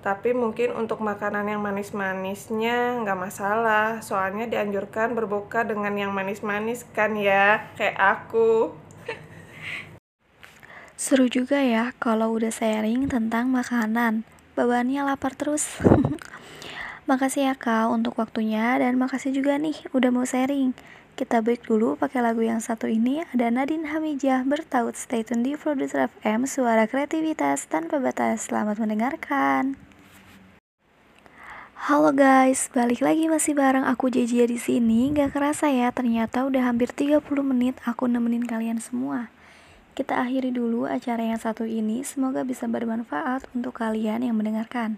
Tapi 0.00 0.32
mungkin 0.32 0.72
untuk 0.72 1.04
makanan 1.04 1.44
yang 1.44 1.60
manis-manisnya 1.60 3.04
nggak 3.04 3.18
masalah. 3.20 4.00
Soalnya 4.00 4.48
dianjurkan 4.48 5.12
berbuka 5.12 5.60
dengan 5.64 5.92
yang 5.92 6.12
manis-manis 6.16 6.88
kan 6.96 7.12
ya, 7.16 7.68
kayak 7.76 8.00
aku. 8.00 8.72
Seru 10.96 11.28
juga 11.28 11.60
ya 11.60 11.92
kalau 12.00 12.32
udah 12.32 12.48
sharing 12.48 13.12
tentang 13.12 13.52
makanan. 13.52 14.24
Bawaannya 14.56 15.04
lapar 15.04 15.36
terus. 15.36 15.68
makasih 17.10 17.50
ya 17.50 17.54
kak 17.58 17.90
untuk 17.90 18.14
waktunya 18.22 18.78
dan 18.78 18.94
makasih 18.94 19.34
juga 19.34 19.58
nih 19.58 19.74
udah 19.90 20.10
mau 20.14 20.22
sharing. 20.22 20.70
Kita 21.20 21.44
break 21.44 21.68
dulu 21.68 22.00
pakai 22.00 22.24
lagu 22.24 22.40
yang 22.40 22.64
satu 22.64 22.88
ini 22.88 23.20
ada 23.36 23.52
Nadine 23.52 23.92
Hamijah 23.92 24.40
bertaut 24.40 24.96
stay 24.96 25.20
tune 25.20 25.44
di 25.44 25.52
Producer 25.52 26.08
FM 26.08 26.48
Suara 26.48 26.88
Kreativitas 26.88 27.68
Tanpa 27.68 28.00
Batas. 28.00 28.48
Selamat 28.48 28.80
mendengarkan. 28.80 29.76
Halo 31.76 32.16
guys, 32.16 32.72
balik 32.72 33.04
lagi 33.04 33.28
masih 33.28 33.52
bareng 33.52 33.84
aku 33.84 34.08
Jejia 34.08 34.48
di 34.48 34.56
sini. 34.56 35.12
Gak 35.12 35.36
kerasa 35.36 35.68
ya, 35.68 35.92
ternyata 35.92 36.48
udah 36.48 36.72
hampir 36.72 36.88
30 36.88 37.20
menit 37.44 37.76
aku 37.84 38.08
nemenin 38.08 38.48
kalian 38.48 38.80
semua. 38.80 39.28
Kita 39.92 40.24
akhiri 40.24 40.48
dulu 40.56 40.88
acara 40.88 41.20
yang 41.20 41.36
satu 41.36 41.68
ini, 41.68 42.00
semoga 42.00 42.48
bisa 42.48 42.64
bermanfaat 42.64 43.44
untuk 43.52 43.76
kalian 43.76 44.24
yang 44.24 44.40
mendengarkan. 44.40 44.96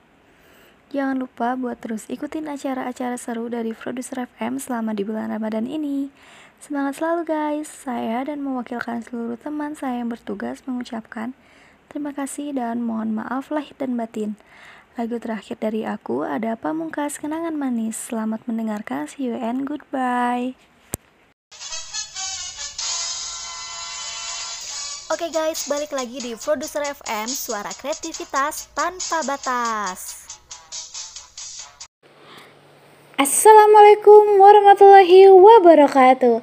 Jangan 0.93 1.25
lupa 1.25 1.57
buat 1.57 1.81
terus 1.81 2.05
ikutin 2.13 2.53
acara-acara 2.53 3.17
seru 3.17 3.49
dari 3.49 3.73
Produser 3.73 4.29
FM 4.29 4.61
selama 4.61 4.93
di 4.93 5.09
bulan 5.09 5.33
Ramadan 5.33 5.65
ini. 5.65 6.13
Semangat 6.61 7.01
selalu 7.01 7.33
guys, 7.33 7.65
saya 7.65 8.29
dan 8.29 8.45
mewakilkan 8.45 9.01
seluruh 9.01 9.41
teman 9.41 9.73
saya 9.73 10.05
yang 10.05 10.13
bertugas 10.13 10.61
mengucapkan 10.69 11.33
terima 11.89 12.13
kasih 12.13 12.53
dan 12.53 12.85
mohon 12.85 13.17
maaf 13.17 13.49
lahir 13.49 13.73
dan 13.81 13.97
batin. 13.97 14.37
Lagu 15.01 15.17
terakhir 15.17 15.65
dari 15.65 15.89
aku 15.89 16.29
ada 16.29 16.61
Pamungkas 16.61 17.17
Kenangan 17.17 17.57
Manis. 17.57 17.97
Selamat 18.13 18.45
mendengarkan, 18.45 19.09
see 19.09 19.33
you 19.33 19.37
and 19.41 19.65
goodbye. 19.65 20.53
Oke 25.09 25.29
guys, 25.33 25.65
balik 25.73 25.97
lagi 25.97 26.21
di 26.21 26.37
Produser 26.37 26.85
FM 26.85 27.33
Suara 27.33 27.73
Kreativitas 27.81 28.69
Tanpa 28.77 29.25
Batas. 29.25 30.22
Assalamualaikum 33.21 34.41
warahmatullahi 34.41 35.29
wabarakatuh. 35.29 36.41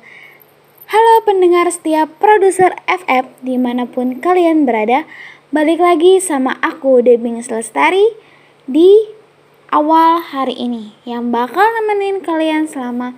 Halo 0.86 1.14
pendengar 1.26 1.66
setiap 1.74 2.14
produser 2.22 2.78
FM 2.86 3.26
di 3.42 3.58
mana 3.58 3.90
pun 3.90 4.22
kalian 4.22 4.70
berada 4.70 5.10
Balik 5.50 5.82
lagi 5.82 6.22
sama 6.22 6.62
aku 6.62 7.02
Debing 7.02 7.42
Selestari 7.42 8.06
di 8.70 9.02
awal 9.74 10.22
hari 10.22 10.54
ini 10.62 10.94
Yang 11.10 11.34
bakal 11.34 11.66
nemenin 11.66 12.22
kalian 12.22 12.70
selama 12.70 13.18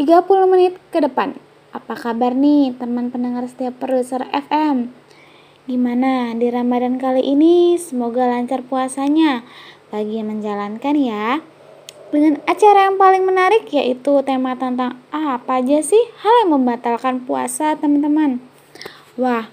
30 0.00 0.24
menit 0.48 0.80
ke 0.88 1.04
depan. 1.04 1.36
Apa 1.68 1.92
kabar 2.00 2.32
nih 2.32 2.72
teman 2.80 3.12
pendengar 3.12 3.44
setiap 3.44 3.76
produser 3.76 4.24
FM 4.32 4.88
Gimana 5.68 6.32
di 6.32 6.48
Ramadan 6.48 6.96
kali 6.96 7.28
ini? 7.28 7.76
Semoga 7.76 8.24
lancar 8.24 8.64
puasanya. 8.64 9.44
Bagi 9.92 10.24
menjalankan 10.24 10.96
ya 10.96 11.44
dengan 12.14 12.38
acara 12.46 12.86
yang 12.86 12.94
paling 12.94 13.26
menarik 13.26 13.66
yaitu 13.74 14.22
tema 14.22 14.54
tentang 14.54 15.02
ah, 15.10 15.34
apa 15.34 15.58
aja 15.58 15.82
sih 15.82 15.98
hal 16.22 16.46
yang 16.46 16.54
membatalkan 16.54 17.26
puasa 17.26 17.74
teman-teman. 17.74 18.38
Wah, 19.18 19.50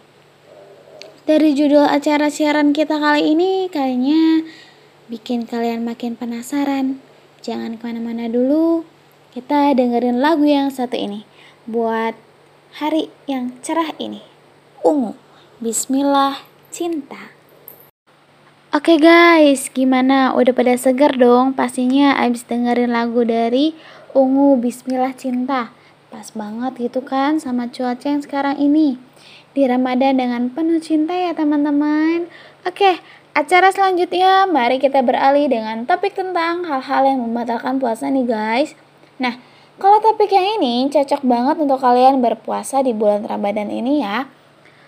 dari 1.25 1.57
judul 1.57 1.89
acara 1.89 2.29
siaran 2.29 2.69
kita 2.69 3.01
kali 3.01 3.33
ini 3.33 3.65
kayaknya 3.65 4.45
bikin 5.09 5.49
kalian 5.49 5.81
makin 5.81 6.13
penasaran. 6.13 7.01
Jangan 7.41 7.81
ke 7.81 7.89
mana-mana 7.89 8.29
dulu, 8.29 8.85
kita 9.33 9.73
dengerin 9.73 10.21
lagu 10.21 10.45
yang 10.45 10.69
satu 10.69 10.93
ini 10.93 11.25
buat 11.65 12.13
hari 12.77 13.09
yang 13.25 13.57
cerah 13.65 13.89
ini. 13.97 14.21
Ungu, 14.85 15.17
Bismillah, 15.57 16.45
Cinta. 16.69 17.30
Oke 18.71 18.95
guys, 18.95 19.67
gimana? 19.67 20.31
Udah 20.31 20.55
pada 20.55 20.71
seger 20.79 21.19
dong? 21.19 21.51
Pastinya 21.51 22.15
abis 22.15 22.47
dengerin 22.47 22.95
lagu 22.95 23.19
dari 23.27 23.75
Ungu 24.15 24.55
Bismillah 24.63 25.11
Cinta. 25.11 25.75
Pas 26.07 26.31
banget 26.31 26.87
gitu 26.87 27.03
kan 27.03 27.35
sama 27.35 27.67
cuaca 27.67 28.07
yang 28.07 28.23
sekarang 28.23 28.55
ini. 28.55 28.95
Di 29.51 29.67
Ramadan 29.67 30.15
dengan 30.15 30.47
penuh 30.47 30.79
cinta 30.79 31.11
ya 31.11 31.35
teman-teman. 31.35 32.31
Oke, 32.63 33.03
acara 33.35 33.75
selanjutnya 33.75 34.47
mari 34.47 34.79
kita 34.79 35.03
beralih 35.03 35.51
dengan 35.51 35.83
topik 35.83 36.15
tentang 36.15 36.63
hal-hal 36.63 37.03
yang 37.03 37.27
membatalkan 37.27 37.75
puasa 37.75 38.07
nih 38.07 38.23
guys. 38.23 38.79
Nah, 39.19 39.35
kalau 39.83 39.99
topik 39.99 40.31
yang 40.31 40.47
ini 40.63 40.87
cocok 40.87 41.27
banget 41.27 41.59
untuk 41.59 41.83
kalian 41.83 42.23
berpuasa 42.23 42.79
di 42.87 42.95
bulan 42.95 43.27
Ramadan 43.27 43.67
ini 43.67 43.99
ya. 43.99 44.31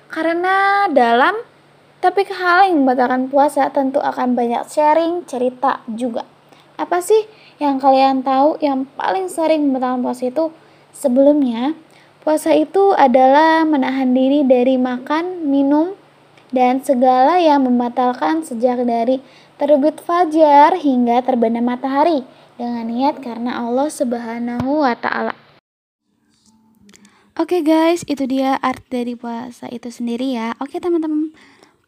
Karena 0.08 0.88
dalam 0.88 1.36
tapi 2.04 2.28
hal 2.28 2.68
yang 2.68 2.84
membatalkan 2.84 3.32
puasa 3.32 3.72
tentu 3.72 4.04
akan 4.04 4.36
banyak 4.36 4.68
sharing 4.68 5.24
cerita 5.24 5.80
juga. 5.88 6.28
Apa 6.76 7.00
sih 7.00 7.24
yang 7.64 7.80
kalian 7.80 8.28
tahu 8.28 8.60
yang 8.60 8.84
paling 9.00 9.32
sering 9.32 9.72
membatalkan 9.72 10.04
puasa 10.04 10.28
itu? 10.28 10.52
Sebelumnya, 10.92 11.80
puasa 12.28 12.52
itu 12.52 12.92
adalah 12.92 13.64
menahan 13.64 14.12
diri 14.12 14.44
dari 14.44 14.76
makan, 14.76 15.48
minum, 15.48 15.96
dan 16.52 16.84
segala 16.84 17.40
yang 17.40 17.64
membatalkan 17.64 18.44
sejak 18.44 18.84
dari 18.84 19.24
terbit 19.56 20.04
fajar 20.04 20.76
hingga 20.76 21.24
terbenam 21.24 21.72
matahari 21.72 22.28
dengan 22.60 22.84
niat 22.84 23.24
karena 23.24 23.64
Allah 23.64 23.88
Subhanahu 23.88 24.84
wa 24.84 24.94
taala. 25.00 25.34
Oke 27.34 27.66
guys, 27.66 28.06
itu 28.06 28.30
dia 28.30 28.62
arti 28.62 28.86
dari 28.92 29.14
puasa 29.18 29.66
itu 29.74 29.90
sendiri 29.90 30.38
ya. 30.38 30.54
Oke 30.62 30.78
teman-teman, 30.78 31.34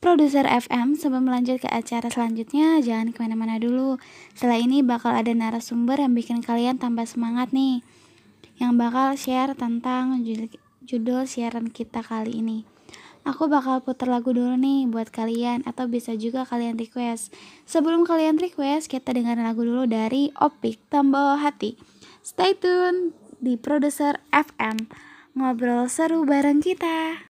Produser 0.03 0.45
FM, 0.45 0.95
sebelum 0.99 1.27
melanjut 1.27 1.63
ke 1.63 1.69
acara 1.71 2.07
selanjutnya, 2.11 2.77
jangan 2.83 3.09
ke 3.15 3.19
mana-mana 3.25 3.57
dulu. 3.57 3.97
Setelah 4.37 4.61
ini 4.61 4.85
bakal 4.85 5.15
ada 5.17 5.33
narasumber 5.33 5.97
yang 5.97 6.13
bikin 6.13 6.45
kalian 6.45 6.77
tambah 6.77 7.07
semangat 7.09 7.51
nih. 7.51 7.81
yang 8.55 8.79
bakal 8.79 9.19
share 9.19 9.51
tentang 9.51 10.23
judul 10.83 11.27
siaran 11.27 11.67
kita 11.67 11.99
kali 11.99 12.39
ini. 12.39 12.63
Aku 13.25 13.49
bakal 13.49 13.81
putar 13.81 14.07
lagu 14.07 14.31
dulu 14.31 14.53
nih 14.53 14.85
buat 14.85 15.09
kalian 15.09 15.65
atau 15.65 15.89
bisa 15.89 16.13
juga 16.13 16.45
kalian 16.45 16.77
request. 16.77 17.33
Sebelum 17.65 18.05
kalian 18.05 18.37
request, 18.37 18.87
kita 18.87 19.11
dengar 19.17 19.35
lagu 19.41 19.65
dulu 19.65 19.89
dari 19.89 20.29
Opik 20.37 20.77
Tambah 20.93 21.41
Hati. 21.41 21.75
Stay 22.21 22.53
tune 22.53 23.17
di 23.41 23.57
Produser 23.57 24.21
FM. 24.29 24.87
Ngobrol 25.35 25.89
seru 25.89 26.23
bareng 26.23 26.61
kita. 26.63 27.27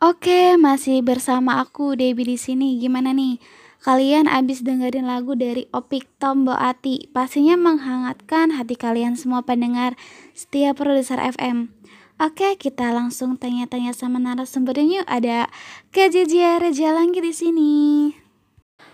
Oke, 0.00 0.56
masih 0.56 1.04
bersama 1.04 1.60
aku 1.60 1.92
Debbie 1.92 2.24
di 2.24 2.40
sini. 2.40 2.80
Gimana 2.80 3.12
nih? 3.12 3.36
Kalian 3.84 4.32
abis 4.32 4.64
dengerin 4.64 5.04
lagu 5.04 5.36
dari 5.36 5.68
Opik 5.76 6.08
Tombo 6.16 6.56
Ati 6.56 7.12
Pastinya 7.12 7.56
menghangatkan 7.56 8.52
hati 8.52 8.76
kalian 8.76 9.16
semua 9.16 9.40
pendengar 9.40 9.96
setiap 10.36 10.80
produser 10.80 11.16
FM 11.20 11.72
Oke, 12.20 12.56
kita 12.56 12.92
langsung 12.96 13.36
tanya-tanya 13.40 13.96
sama 13.96 14.20
narasumbernya 14.20 15.04
yuk. 15.04 15.06
Ada 15.08 15.48
Kak 15.88 16.12
Jaja 16.12 16.60
Reja 16.60 16.92
Langit 16.92 17.24
di 17.24 17.32
sini. 17.32 17.72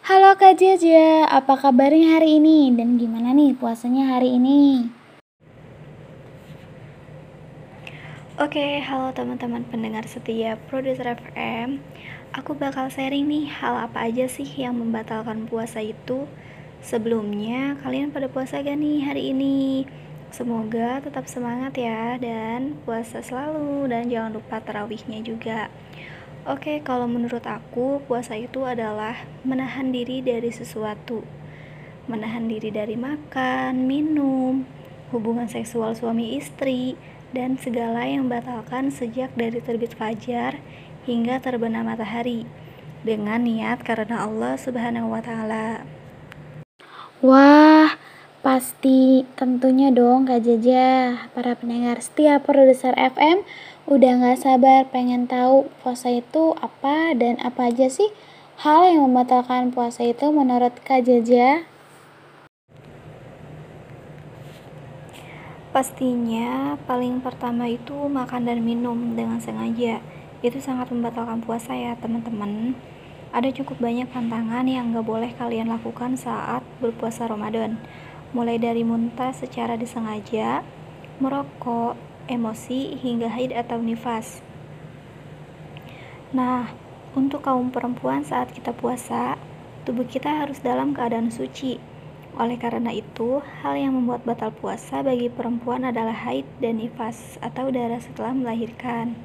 Halo 0.07 0.35
Kak 0.39 0.59
Jaja, 0.59 1.27
apa 1.27 1.59
kabarnya 1.59 2.19
hari 2.19 2.39
ini? 2.39 2.71
Dan 2.75 2.99
gimana 2.99 3.35
nih 3.35 3.55
puasanya 3.55 4.15
hari 4.15 4.39
ini? 4.39 4.87
Oke, 8.37 8.85
halo 8.85 9.17
teman-teman 9.17 9.65
pendengar 9.65 10.05
setia 10.05 10.61
Produser 10.69 11.17
FM. 11.17 11.81
Aku 12.37 12.53
bakal 12.53 12.93
sharing 12.93 13.25
nih 13.25 13.49
hal 13.49 13.89
apa 13.89 14.05
aja 14.05 14.29
sih 14.29 14.45
yang 14.45 14.77
membatalkan 14.77 15.49
puasa 15.49 15.81
itu. 15.81 16.29
Sebelumnya, 16.85 17.81
kalian 17.81 18.13
pada 18.13 18.29
puasa 18.29 18.61
gak 18.61 18.77
nih 18.77 19.09
hari 19.09 19.33
ini? 19.33 19.89
Semoga 20.29 21.01
tetap 21.01 21.25
semangat 21.33 21.81
ya 21.81 22.21
dan 22.21 22.77
puasa 22.85 23.25
selalu 23.25 23.89
dan 23.89 24.13
jangan 24.13 24.37
lupa 24.37 24.61
terawihnya 24.61 25.25
juga. 25.25 25.73
Oke, 26.45 26.85
kalau 26.85 27.09
menurut 27.09 27.49
aku 27.49 28.05
puasa 28.05 28.37
itu 28.37 28.69
adalah 28.69 29.17
menahan 29.49 29.89
diri 29.89 30.21
dari 30.21 30.53
sesuatu. 30.53 31.25
Menahan 32.05 32.53
diri 32.53 32.69
dari 32.69 33.01
makan, 33.01 33.89
minum, 33.89 34.69
hubungan 35.09 35.49
seksual 35.49 35.97
suami 35.97 36.37
istri, 36.37 37.01
dan 37.37 37.61
segala 37.61 38.09
yang 38.09 38.33
batalkan 38.33 38.89
sejak 38.89 39.29
dari 39.37 39.61
terbit 39.61 39.93
fajar 39.93 40.57
hingga 41.05 41.37
terbenam 41.45 41.85
matahari 41.85 42.49
dengan 43.05 43.45
niat 43.45 43.85
karena 43.85 44.25
Allah 44.25 44.57
Subhanahu 44.57 45.13
wa 45.13 45.21
taala. 45.21 45.85
Wah, 47.21 47.93
Pasti 48.47 49.27
tentunya 49.35 49.91
dong 49.91 50.31
Kak 50.31 50.47
Jaja, 50.47 51.19
para 51.35 51.59
pendengar 51.59 51.99
setiap 51.99 52.47
produser 52.47 52.95
FM 52.95 53.43
udah 53.91 54.23
gak 54.23 54.39
sabar 54.39 54.87
pengen 54.87 55.27
tahu 55.27 55.67
puasa 55.83 56.15
itu 56.15 56.55
apa 56.63 57.11
dan 57.19 57.43
apa 57.43 57.75
aja 57.75 57.91
sih 57.91 58.07
hal 58.63 58.87
yang 58.87 59.11
membatalkan 59.11 59.75
puasa 59.75 60.07
itu 60.07 60.31
menurut 60.31 60.79
Kak 60.79 61.03
Jaja? 61.03 61.67
Pastinya 65.77 66.73
paling 66.89 67.21
pertama 67.21 67.69
itu 67.69 67.93
makan 68.09 68.49
dan 68.49 68.65
minum 68.65 69.13
dengan 69.13 69.37
sengaja. 69.37 70.01
Itu 70.41 70.57
sangat 70.57 70.89
membatalkan 70.89 71.45
puasa 71.45 71.77
ya 71.77 71.93
teman-teman. 72.01 72.73
Ada 73.29 73.53
cukup 73.53 73.85
banyak 73.85 74.09
pantangan 74.09 74.65
yang 74.65 74.97
gak 74.97 75.05
boleh 75.05 75.37
kalian 75.37 75.69
lakukan 75.69 76.17
saat 76.17 76.65
berpuasa 76.81 77.29
Ramadan 77.29 77.77
mulai 78.33 78.57
dari 78.57 78.89
muntah 78.89 79.37
secara 79.37 79.77
disengaja, 79.77 80.65
merokok, 81.21 82.01
emosi, 82.25 82.97
hingga 82.97 83.29
haid 83.37 83.53
atau 83.53 83.77
nifas. 83.77 84.41
Nah, 86.33 86.73
untuk 87.13 87.45
kaum 87.45 87.69
perempuan 87.69 88.25
saat 88.25 88.49
kita 88.49 88.73
puasa, 88.73 89.37
tubuh 89.85 90.09
kita 90.09 90.41
harus 90.41 90.57
dalam 90.57 90.97
keadaan 90.97 91.29
suci. 91.29 91.96
Oleh 92.37 92.61
karena 92.61 92.93
itu, 92.93 93.41
hal 93.65 93.81
yang 93.81 93.97
membuat 93.97 94.29
batal 94.29 94.53
puasa 94.53 95.01
bagi 95.01 95.33
perempuan 95.33 95.89
adalah 95.89 96.13
haid 96.13 96.45
dan 96.61 96.77
nifas 96.77 97.41
atau 97.41 97.73
darah 97.73 97.97
setelah 97.97 98.37
melahirkan. 98.37 99.17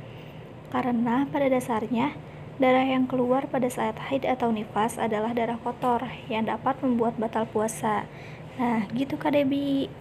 Karena 0.72 1.28
pada 1.28 1.52
dasarnya, 1.52 2.16
darah 2.56 2.88
yang 2.88 3.12
keluar 3.12 3.52
pada 3.52 3.68
saat 3.68 4.00
haid 4.08 4.24
atau 4.24 4.56
nifas 4.56 4.96
adalah 4.96 5.36
darah 5.36 5.60
kotor 5.60 6.08
yang 6.32 6.48
dapat 6.48 6.80
membuat 6.80 7.20
batal 7.20 7.44
puasa. 7.52 8.08
Nah, 8.56 8.88
gitu 8.96 9.20
Kak 9.20 9.36
Debi. 9.36 9.92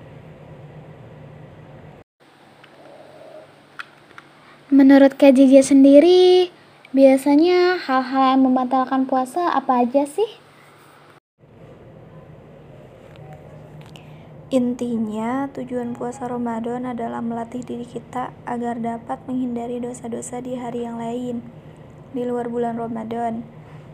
Menurut 4.70 5.18
Kak 5.18 5.34
Jija 5.34 5.66
sendiri, 5.66 6.54
biasanya 6.94 7.74
hal-hal 7.74 8.38
yang 8.38 8.46
membatalkan 8.46 9.10
puasa 9.10 9.50
apa 9.50 9.82
aja 9.82 10.06
sih? 10.06 10.30
Intinya, 14.50 15.46
tujuan 15.54 15.94
puasa 15.94 16.26
Ramadan 16.26 16.82
adalah 16.82 17.22
melatih 17.22 17.62
diri 17.62 17.86
kita 17.86 18.34
agar 18.42 18.82
dapat 18.82 19.22
menghindari 19.30 19.78
dosa-dosa 19.78 20.42
di 20.42 20.58
hari 20.58 20.82
yang 20.82 20.98
lain 20.98 21.38
di 22.10 22.26
luar 22.26 22.50
bulan 22.50 22.74
Ramadan. 22.74 23.46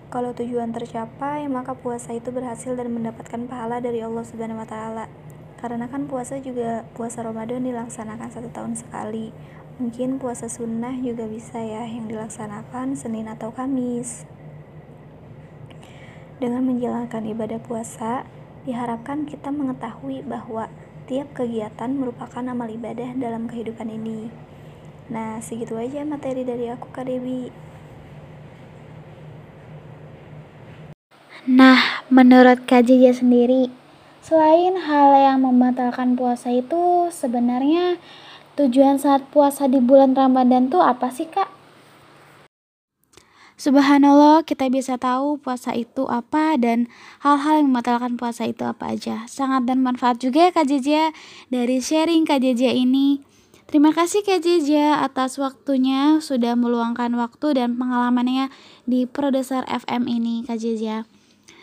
Kalau 0.08 0.32
tujuan 0.32 0.72
tercapai, 0.72 1.44
maka 1.52 1.76
puasa 1.76 2.16
itu 2.16 2.32
berhasil 2.32 2.72
dan 2.72 2.88
mendapatkan 2.88 3.44
pahala 3.44 3.84
dari 3.84 4.00
Allah 4.00 4.24
Subhanahu 4.24 4.64
wa 4.64 4.64
taala. 4.64 5.12
Karena 5.60 5.92
kan 5.92 6.08
puasa 6.08 6.40
juga 6.40 6.88
puasa 6.96 7.20
Ramadan 7.20 7.60
dilaksanakan 7.60 8.28
satu 8.32 8.48
tahun 8.48 8.80
sekali. 8.80 9.36
Mungkin 9.76 10.16
puasa 10.16 10.48
sunnah 10.48 10.96
juga 11.04 11.28
bisa 11.28 11.60
ya 11.60 11.84
yang 11.84 12.08
dilaksanakan 12.08 12.96
Senin 12.96 13.28
atau 13.28 13.52
Kamis. 13.52 14.24
Dengan 16.40 16.64
menjalankan 16.64 17.28
ibadah 17.28 17.60
puasa, 17.60 18.24
diharapkan 18.66 19.24
kita 19.24 19.54
mengetahui 19.54 20.26
bahwa 20.26 20.66
tiap 21.06 21.30
kegiatan 21.38 21.94
merupakan 21.94 22.42
amal 22.42 22.66
ibadah 22.66 23.14
dalam 23.14 23.46
kehidupan 23.46 23.86
ini. 23.88 24.28
Nah, 25.06 25.38
segitu 25.38 25.78
aja 25.78 26.02
materi 26.02 26.42
dari 26.42 26.66
aku 26.66 26.90
Kak 26.90 27.06
Dewi. 27.06 27.54
Nah, 31.46 32.02
menurut 32.10 32.66
Kak 32.66 32.90
Jija 32.90 33.14
sendiri, 33.14 33.70
selain 34.18 34.74
hal 34.82 35.14
yang 35.14 35.46
membatalkan 35.46 36.18
puasa 36.18 36.50
itu, 36.50 37.06
sebenarnya 37.14 38.02
tujuan 38.58 38.98
saat 38.98 39.22
puasa 39.30 39.70
di 39.70 39.78
bulan 39.78 40.18
Ramadan 40.18 40.66
tuh 40.66 40.82
apa 40.82 41.06
sih, 41.14 41.30
Kak? 41.30 41.55
Subhanallah, 43.56 44.44
kita 44.44 44.68
bisa 44.68 45.00
tahu 45.00 45.40
puasa 45.40 45.72
itu 45.72 46.04
apa 46.12 46.60
dan 46.60 46.92
hal-hal 47.24 47.64
yang 47.64 47.72
membatalkan 47.72 48.20
puasa 48.20 48.44
itu 48.44 48.68
apa 48.68 48.92
aja. 48.92 49.24
Sangat 49.32 49.64
dan 49.64 49.80
manfaat 49.80 50.20
juga 50.20 50.48
ya 50.48 50.50
Kak 50.52 50.68
Jeja 50.68 51.08
dari 51.48 51.80
sharing 51.80 52.28
Kak 52.28 52.44
Jeja 52.44 52.68
ini. 52.68 53.24
Terima 53.64 53.96
kasih 53.96 54.20
Kak 54.28 54.44
Jeja 54.44 55.00
atas 55.00 55.40
waktunya 55.40 56.20
sudah 56.20 56.52
meluangkan 56.52 57.08
waktu 57.16 57.56
dan 57.56 57.80
pengalamannya 57.80 58.52
di 58.84 59.08
produser 59.08 59.64
FM 59.64 60.04
ini 60.04 60.44
Kak 60.44 60.60
Jeja. 60.60 61.08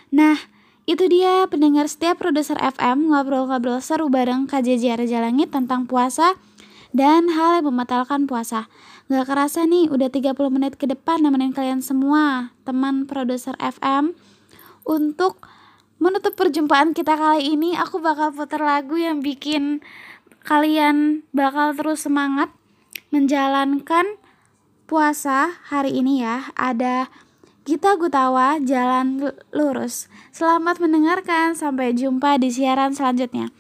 Nah, 0.10 0.38
itu 0.84 1.08
dia 1.08 1.48
pendengar 1.48 1.88
setiap 1.88 2.20
produser 2.20 2.60
FM 2.60 3.08
ngobrol-ngobrol 3.08 3.80
seru 3.80 4.12
bareng 4.12 4.52
KJJ 4.52 5.00
Raja 5.00 5.24
Langit 5.24 5.54
tentang 5.56 5.88
puasa 5.88 6.36
dan 6.92 7.32
hal 7.32 7.64
yang 7.64 7.72
membatalkan 7.72 8.28
puasa. 8.28 8.68
Gak 9.12 9.28
kerasa 9.28 9.68
nih, 9.68 9.92
udah 9.92 10.08
30 10.08 10.32
menit 10.48 10.80
ke 10.80 10.88
depan 10.88 11.20
nemenin 11.20 11.52
kalian 11.52 11.84
semua, 11.84 12.56
teman 12.64 13.04
produser 13.04 13.52
FM. 13.60 14.16
Untuk 14.88 15.44
menutup 16.00 16.40
perjumpaan 16.40 16.96
kita 16.96 17.20
kali 17.20 17.52
ini, 17.52 17.76
aku 17.76 18.00
bakal 18.00 18.32
putar 18.32 18.64
lagu 18.64 18.96
yang 18.96 19.20
bikin 19.20 19.84
kalian 20.44 21.24
bakal 21.36 21.76
terus 21.76 22.04
semangat 22.08 22.52
menjalankan 23.12 24.20
puasa 24.88 25.60
hari 25.68 26.00
ini 26.00 26.24
ya. 26.24 26.52
Ada 26.56 27.12
Gita 27.64 27.96
Gutawa, 27.96 28.60
Jalan 28.60 29.20
Lurus. 29.56 30.12
Selamat 30.36 30.84
mendengarkan, 30.84 31.56
sampai 31.56 31.96
jumpa 31.96 32.36
di 32.36 32.52
siaran 32.52 32.92
selanjutnya. 32.92 33.52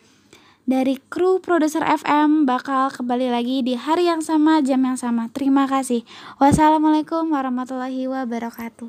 Dari 0.63 0.95
kru 1.11 1.43
produser 1.43 1.83
FM 1.83 2.47
bakal 2.47 2.87
kembali 2.87 3.27
lagi 3.27 3.59
di 3.67 3.75
hari 3.75 4.07
yang 4.07 4.23
sama, 4.23 4.63
jam 4.63 4.79
yang 4.79 4.95
sama. 4.95 5.27
Terima 5.35 5.67
kasih. 5.67 6.07
Wassalamualaikum 6.39 7.27
warahmatullahi 7.35 8.07
wabarakatuh. 8.07 8.87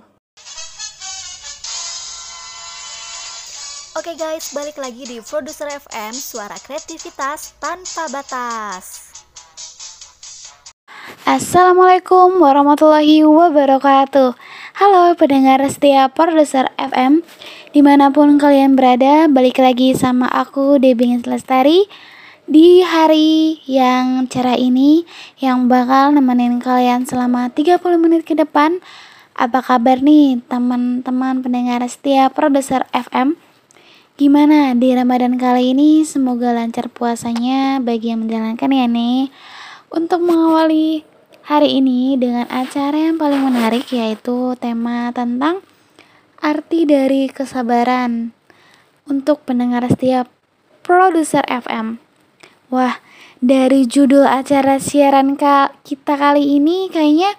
Oke 3.99 4.13
guys, 4.15 4.55
balik 4.55 4.79
lagi 4.79 5.03
di 5.03 5.19
Produser 5.19 5.67
FM, 5.67 6.15
suara 6.15 6.55
kreativitas 6.63 7.59
tanpa 7.59 8.07
batas. 8.07 9.11
Assalamualaikum 11.27 12.39
warahmatullahi 12.39 13.27
wabarakatuh. 13.27 14.39
Halo 14.79 15.15
pendengar 15.19 15.59
setia 15.67 16.07
produser 16.07 16.71
FM 16.79 17.27
Di 17.75 17.83
mana 17.83 18.15
pun 18.15 18.39
kalian 18.39 18.79
berada 18.79 19.27
Balik 19.27 19.59
lagi 19.59 19.99
sama 19.99 20.31
aku 20.31 20.79
Debbie 20.79 21.19
Lestari 21.27 21.91
Di 22.47 22.87
hari 22.87 23.59
yang 23.67 24.31
cerah 24.31 24.55
ini 24.55 25.03
yang 25.43 25.67
bakal 25.67 26.15
nemenin 26.15 26.63
kalian 26.63 27.03
selama 27.03 27.51
30 27.51 27.83
menit 27.99 28.23
ke 28.23 28.39
depan 28.39 28.79
Apa 29.35 29.59
kabar 29.59 29.99
nih 29.99 30.39
teman-teman 30.47 31.43
pendengar 31.43 31.83
setia 31.91 32.31
produser 32.31 32.87
FM 32.95 33.35
Gimana 34.23 34.79
di 34.79 34.95
Ramadan 34.95 35.35
kali 35.35 35.75
ini? 35.75 36.07
Semoga 36.07 36.55
lancar 36.55 36.87
puasanya 36.95 37.83
bagi 37.83 38.15
yang 38.15 38.23
menjalankan 38.23 38.71
ya 38.71 38.87
nih 38.87 39.35
Untuk 39.91 40.23
mengawali 40.23 41.03
hari 41.43 41.83
ini 41.83 42.15
dengan 42.23 42.47
acara 42.55 43.11
yang 43.11 43.19
paling 43.19 43.43
menarik 43.43 43.91
yaitu 43.91 44.55
tema 44.63 45.11
tentang 45.11 45.59
arti 46.45 46.85
dari 46.85 47.25
kesabaran 47.33 48.37
untuk 49.09 49.49
pendengar 49.49 49.89
setiap 49.89 50.29
produser 50.85 51.41
FM. 51.49 51.97
Wah, 52.69 53.01
dari 53.41 53.89
judul 53.89 54.29
acara 54.29 54.77
siaran 54.77 55.41
kita 55.81 56.15
kali 56.21 56.61
ini 56.61 56.93
kayaknya 56.93 57.33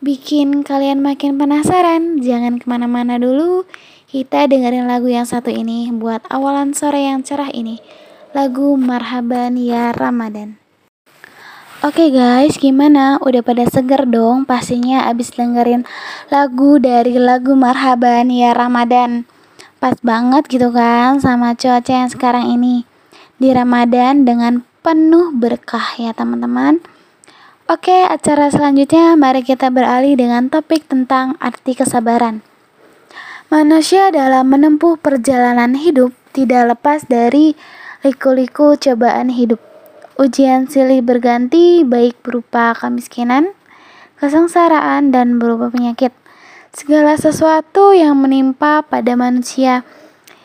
bikin 0.00 0.64
kalian 0.64 1.04
makin 1.04 1.36
penasaran. 1.36 2.24
Jangan 2.24 2.56
ke 2.56 2.64
mana-mana 2.64 3.20
dulu, 3.20 3.68
kita 4.08 4.48
dengerin 4.48 4.88
lagu 4.88 5.12
yang 5.12 5.28
satu 5.28 5.52
ini 5.52 5.92
buat 5.92 6.24
awalan 6.32 6.72
sore 6.72 7.04
yang 7.04 7.20
cerah 7.20 7.52
ini. 7.52 7.76
Lagu 8.32 8.78
Marhaban 8.80 9.60
Ya 9.60 9.92
Ramadan. 9.92 10.59
Oke 11.80 12.12
okay 12.12 12.12
guys, 12.12 12.60
gimana? 12.60 13.16
Udah 13.24 13.40
pada 13.40 13.64
seger 13.64 14.04
dong 14.04 14.44
pastinya 14.44 15.08
abis 15.08 15.32
dengerin 15.32 15.88
lagu 16.28 16.76
dari 16.76 17.16
lagu 17.16 17.56
Marhaban 17.56 18.28
Ya 18.28 18.52
Ramadan. 18.52 19.24
Pas 19.80 19.96
banget 20.04 20.44
gitu 20.52 20.68
kan 20.76 21.24
sama 21.24 21.56
cuaca 21.56 21.88
yang 21.88 22.12
sekarang 22.12 22.52
ini 22.52 22.84
di 23.40 23.48
Ramadan 23.56 24.28
dengan 24.28 24.60
penuh 24.84 25.32
berkah 25.32 25.96
ya 25.96 26.12
teman-teman. 26.12 26.84
Oke, 27.64 28.04
acara 28.04 28.52
selanjutnya 28.52 29.16
mari 29.16 29.40
kita 29.40 29.72
beralih 29.72 30.20
dengan 30.20 30.52
topik 30.52 30.84
tentang 30.84 31.40
arti 31.40 31.72
kesabaran. 31.72 32.44
Manusia 33.48 34.12
dalam 34.12 34.52
menempuh 34.52 35.00
perjalanan 35.00 35.80
hidup 35.80 36.12
tidak 36.36 36.76
lepas 36.76 37.08
dari 37.08 37.56
liku-liku 38.04 38.76
cobaan 38.76 39.32
hidup. 39.32 39.69
Ujian 40.20 40.68
silih 40.68 41.00
berganti 41.00 41.80
baik 41.80 42.20
berupa 42.20 42.76
kemiskinan, 42.76 43.56
kesengsaraan, 44.20 45.08
dan 45.16 45.40
berupa 45.40 45.72
penyakit. 45.72 46.12
Segala 46.76 47.16
sesuatu 47.16 47.96
yang 47.96 48.20
menimpa 48.20 48.84
pada 48.84 49.16
manusia 49.16 49.80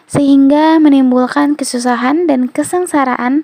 sehingga 0.08 0.80
menimbulkan 0.80 1.60
kesusahan 1.60 2.24
dan 2.24 2.48
kesengsaraan, 2.48 3.44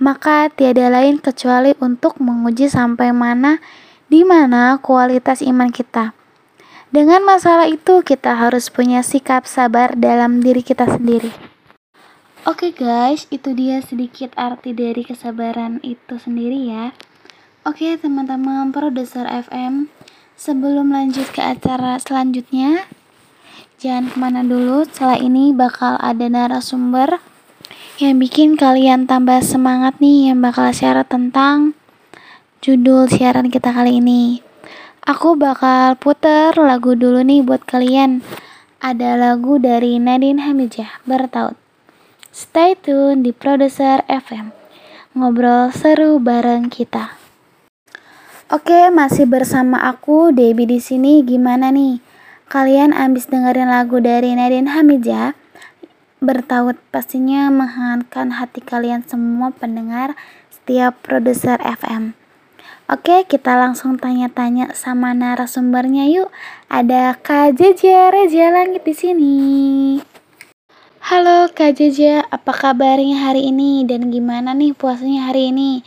maka 0.00 0.48
tiada 0.48 0.88
lain 0.88 1.20
kecuali 1.20 1.76
untuk 1.84 2.16
menguji 2.16 2.72
sampai 2.72 3.12
mana 3.12 3.60
di 4.08 4.24
mana 4.24 4.80
kualitas 4.80 5.44
iman 5.44 5.68
kita. 5.68 6.16
Dengan 6.88 7.20
masalah 7.28 7.68
itu, 7.68 8.00
kita 8.00 8.40
harus 8.40 8.72
punya 8.72 9.04
sikap 9.04 9.44
sabar 9.44 9.92
dalam 9.92 10.40
diri 10.40 10.64
kita 10.64 10.88
sendiri. 10.88 11.47
Oke 12.48 12.72
okay 12.72 12.80
guys, 12.80 13.28
itu 13.28 13.52
dia 13.52 13.84
sedikit 13.84 14.32
arti 14.32 14.72
dari 14.72 15.04
kesabaran 15.04 15.84
itu 15.84 16.16
sendiri 16.16 16.72
ya. 16.72 16.96
Oke 17.68 17.92
okay, 17.92 18.00
teman-teman 18.00 18.72
produser 18.72 19.28
FM, 19.28 19.92
sebelum 20.32 20.88
lanjut 20.88 21.28
ke 21.28 21.44
acara 21.44 22.00
selanjutnya, 22.00 22.88
Jangan 23.76 24.08
ke 24.08 24.16
mana 24.16 24.40
dulu, 24.40 24.88
setelah 24.88 25.20
ini 25.20 25.52
bakal 25.52 26.00
ada 26.00 26.24
narasumber 26.24 27.20
yang 28.00 28.16
bikin 28.16 28.56
kalian 28.56 29.04
tambah 29.04 29.44
semangat 29.44 30.00
nih 30.00 30.32
yang 30.32 30.40
bakal 30.40 30.72
share 30.72 31.04
tentang 31.04 31.76
judul 32.64 33.12
siaran 33.12 33.52
kita 33.52 33.76
kali 33.76 34.00
ini. 34.00 34.40
Aku 35.04 35.36
bakal 35.36 36.00
puter 36.00 36.56
lagu 36.56 36.96
dulu 36.96 37.20
nih 37.20 37.44
buat 37.44 37.68
kalian. 37.68 38.24
Ada 38.80 39.20
lagu 39.20 39.60
dari 39.60 40.00
Nadine 40.00 40.40
Hamijah 40.48 41.04
bertaut. 41.04 41.67
Stay 42.38 42.78
tune 42.78 43.26
di 43.26 43.34
Produser 43.34 44.06
FM. 44.06 44.54
Ngobrol 45.18 45.74
seru 45.74 46.22
bareng 46.22 46.70
kita. 46.70 47.18
Oke, 48.46 48.94
masih 48.94 49.26
bersama 49.26 49.82
aku 49.82 50.30
Debbie 50.30 50.70
di 50.70 50.78
sini. 50.78 51.26
Gimana 51.26 51.74
nih? 51.74 51.98
Kalian 52.46 52.94
abis 52.94 53.26
dengerin 53.26 53.66
lagu 53.66 53.98
dari 53.98 54.38
Nadine 54.38 54.70
Hamidja 54.70 55.34
bertaut 56.22 56.78
pastinya 56.94 57.50
menghangatkan 57.50 58.38
hati 58.38 58.62
kalian 58.62 59.02
semua 59.02 59.50
pendengar 59.50 60.14
setiap 60.54 60.94
produser 61.02 61.58
FM. 61.58 62.14
Oke, 62.86 63.26
kita 63.26 63.58
langsung 63.58 63.98
tanya-tanya 63.98 64.78
sama 64.78 65.10
narasumbernya 65.10 66.06
yuk. 66.06 66.30
Ada 66.70 67.18
Kak 67.18 67.58
Jeja 67.58 68.14
Reja 68.14 68.54
Langit 68.54 68.86
di 68.86 68.94
sini. 68.94 69.38
Halo 71.08 71.48
Kak 71.48 71.80
Jeja, 71.80 72.20
apa 72.28 72.52
kabarnya 72.52 73.32
hari 73.32 73.48
ini 73.48 73.80
dan 73.88 74.12
gimana 74.12 74.52
nih 74.52 74.76
puasanya 74.76 75.32
hari 75.32 75.48
ini? 75.48 75.80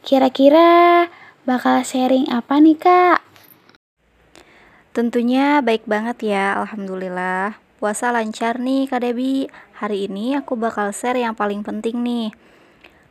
Kira-kira 0.00 1.12
bakal 1.44 1.84
sharing 1.84 2.32
apa 2.32 2.56
nih 2.56 2.80
Kak? 2.80 3.20
Tentunya 4.96 5.60
baik 5.60 5.84
banget 5.84 6.24
ya, 6.24 6.56
Alhamdulillah. 6.56 7.60
Puasa 7.76 8.16
lancar 8.16 8.56
nih 8.64 8.88
Kak 8.88 9.04
Debi. 9.04 9.44
Hari 9.76 10.08
ini 10.08 10.40
aku 10.40 10.56
bakal 10.56 10.88
share 10.96 11.20
yang 11.20 11.36
paling 11.36 11.60
penting 11.60 12.00
nih. 12.00 12.32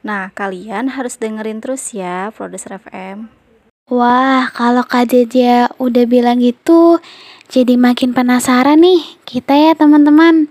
Nah, 0.01 0.33
kalian 0.33 0.89
harus 0.97 1.21
dengerin 1.21 1.61
terus 1.61 1.93
ya, 1.93 2.33
Produser 2.33 2.81
FM. 2.81 3.29
Wah, 3.93 4.49
kalau 4.49 4.81
Kak 4.81 5.13
Jeja 5.13 5.69
udah 5.77 6.09
bilang 6.09 6.41
gitu, 6.41 6.97
jadi 7.53 7.77
makin 7.77 8.17
penasaran 8.17 8.81
nih 8.81 9.05
kita 9.29 9.53
ya 9.53 9.77
teman-teman. 9.77 10.49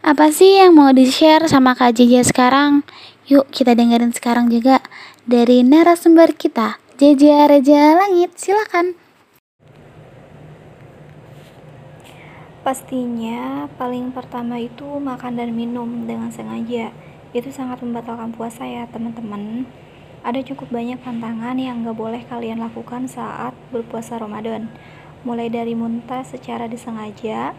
Apa 0.00 0.32
sih 0.32 0.56
yang 0.56 0.72
mau 0.80 0.96
di-share 0.96 1.44
sama 1.44 1.76
Kak 1.76 2.00
Jeja 2.00 2.24
sekarang? 2.24 2.88
Yuk 3.28 3.52
kita 3.52 3.76
dengerin 3.76 4.16
sekarang 4.16 4.48
juga 4.48 4.80
dari 5.28 5.60
narasumber 5.60 6.32
kita, 6.32 6.80
Jeja 6.96 7.44
Reja 7.44 8.00
Langit. 8.00 8.32
Silakan. 8.32 8.96
Pastinya 12.64 13.68
paling 13.76 14.08
pertama 14.16 14.56
itu 14.56 14.88
makan 14.88 15.36
dan 15.36 15.52
minum 15.52 16.08
dengan 16.08 16.32
sengaja. 16.32 16.96
Itu 17.36 17.52
sangat 17.52 17.84
membatalkan 17.84 18.32
puasa 18.32 18.64
ya 18.64 18.88
teman-teman. 18.88 19.68
Ada 20.24 20.40
cukup 20.48 20.72
banyak 20.72 20.96
tantangan 21.04 21.60
yang 21.60 21.84
gak 21.84 22.00
boleh 22.00 22.24
kalian 22.24 22.64
lakukan 22.64 23.04
saat 23.04 23.52
berpuasa 23.68 24.16
Ramadan. 24.16 24.72
Mulai 25.28 25.52
dari 25.52 25.76
muntah 25.76 26.24
secara 26.24 26.64
disengaja, 26.72 27.52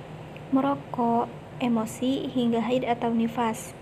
merokok, 0.49 1.40
emosi, 1.61 2.25
hingga 2.33 2.65
haid 2.65 2.83
atau 2.83 3.13
nifas. 3.13 3.77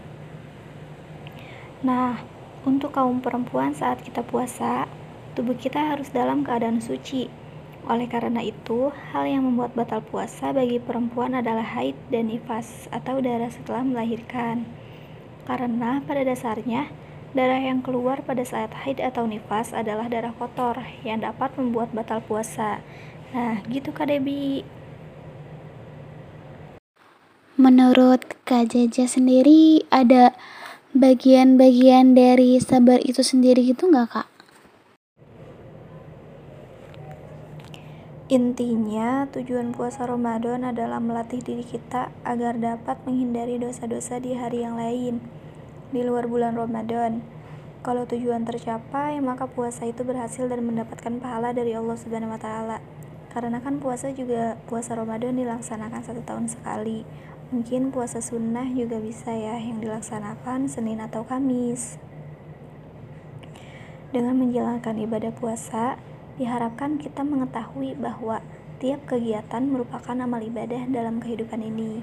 Nah, 1.79 2.19
untuk 2.67 2.91
kaum 2.91 3.23
perempuan 3.23 3.71
saat 3.71 4.03
kita 4.03 4.19
puasa, 4.19 4.85
tubuh 5.33 5.55
kita 5.55 5.79
harus 5.79 6.11
dalam 6.11 6.43
keadaan 6.43 6.83
suci 6.83 7.31
oleh 7.87 8.11
karena 8.11 8.43
itu, 8.43 8.93
hal 9.15 9.23
yang 9.23 9.47
membuat 9.49 9.73
batal 9.73 10.03
puasa 10.03 10.51
bagi 10.51 10.77
perempuan 10.77 11.33
adalah 11.33 11.63
haid 11.63 11.95
dan 12.11 12.27
nifas 12.27 12.91
atau 12.91 13.23
darah 13.23 13.49
setelah 13.49 13.81
melahirkan. 13.81 14.67
Karena 15.47 16.03
pada 16.03 16.21
dasarnya, 16.27 16.91
darah 17.31 17.57
yang 17.57 17.79
keluar 17.79 18.21
pada 18.21 18.43
saat 18.43 18.69
haid 18.85 18.99
atau 18.99 19.23
nifas 19.25 19.71
adalah 19.71 20.05
darah 20.05 20.35
kotor 20.35 20.77
yang 21.07 21.23
dapat 21.23 21.55
membuat 21.55 21.89
batal 21.95 22.19
puasa. 22.19 22.83
Nah, 23.31 23.63
gitu 23.71 23.89
Kak 23.89 24.11
Debi. 24.11 24.61
Menurut 27.59 28.23
Kak 28.47 28.71
Jaja 28.71 29.03
sendiri, 29.03 29.83
ada 29.91 30.31
bagian-bagian 30.95 32.15
dari 32.15 32.55
sabar 32.55 33.03
itu 33.03 33.19
sendiri 33.19 33.75
gitu 33.75 33.91
nggak 33.91 34.07
Kak? 34.15 34.27
Intinya, 38.31 39.27
tujuan 39.27 39.75
puasa 39.75 40.07
Ramadan 40.07 40.63
adalah 40.63 41.03
melatih 41.03 41.43
diri 41.43 41.67
kita 41.67 42.15
agar 42.23 42.55
dapat 42.55 42.95
menghindari 43.03 43.59
dosa-dosa 43.59 44.23
di 44.23 44.39
hari 44.39 44.63
yang 44.63 44.79
lain, 44.79 45.19
di 45.91 45.99
luar 45.99 46.31
bulan 46.31 46.55
Ramadan. 46.55 47.19
Kalau 47.83 48.07
tujuan 48.07 48.47
tercapai, 48.47 49.19
maka 49.19 49.51
puasa 49.51 49.83
itu 49.83 50.07
berhasil 50.07 50.47
dan 50.47 50.63
mendapatkan 50.63 51.19
pahala 51.19 51.51
dari 51.51 51.75
Allah 51.75 51.99
Subhanahu 51.99 52.31
wa 52.31 52.39
Ta'ala. 52.39 52.79
Karena 53.35 53.59
kan 53.59 53.83
puasa 53.83 54.15
juga 54.15 54.55
puasa 54.71 54.95
Ramadan 54.95 55.35
dilaksanakan 55.35 56.01
satu 56.07 56.23
tahun 56.23 56.47
sekali. 56.47 57.03
Mungkin 57.49 57.89
puasa 57.89 58.21
sunnah 58.21 58.69
juga 58.71 59.01
bisa 59.01 59.33
ya 59.33 59.57
yang 59.57 59.81
dilaksanakan 59.81 60.69
Senin 60.69 61.01
atau 61.01 61.25
Kamis. 61.25 61.97
Dengan 64.09 64.37
menjalankan 64.37 64.97
ibadah 64.97 65.33
puasa, 65.33 65.97
Diharapkan 66.39 66.95
kita 66.95 67.19
mengetahui 67.27 67.99
bahwa 67.99 68.39
tiap 68.79 69.03
kegiatan 69.03 69.59
merupakan 69.59 70.15
amal 70.15 70.39
ibadah 70.39 70.87
dalam 70.87 71.19
kehidupan 71.19 71.59
ini. 71.59 71.99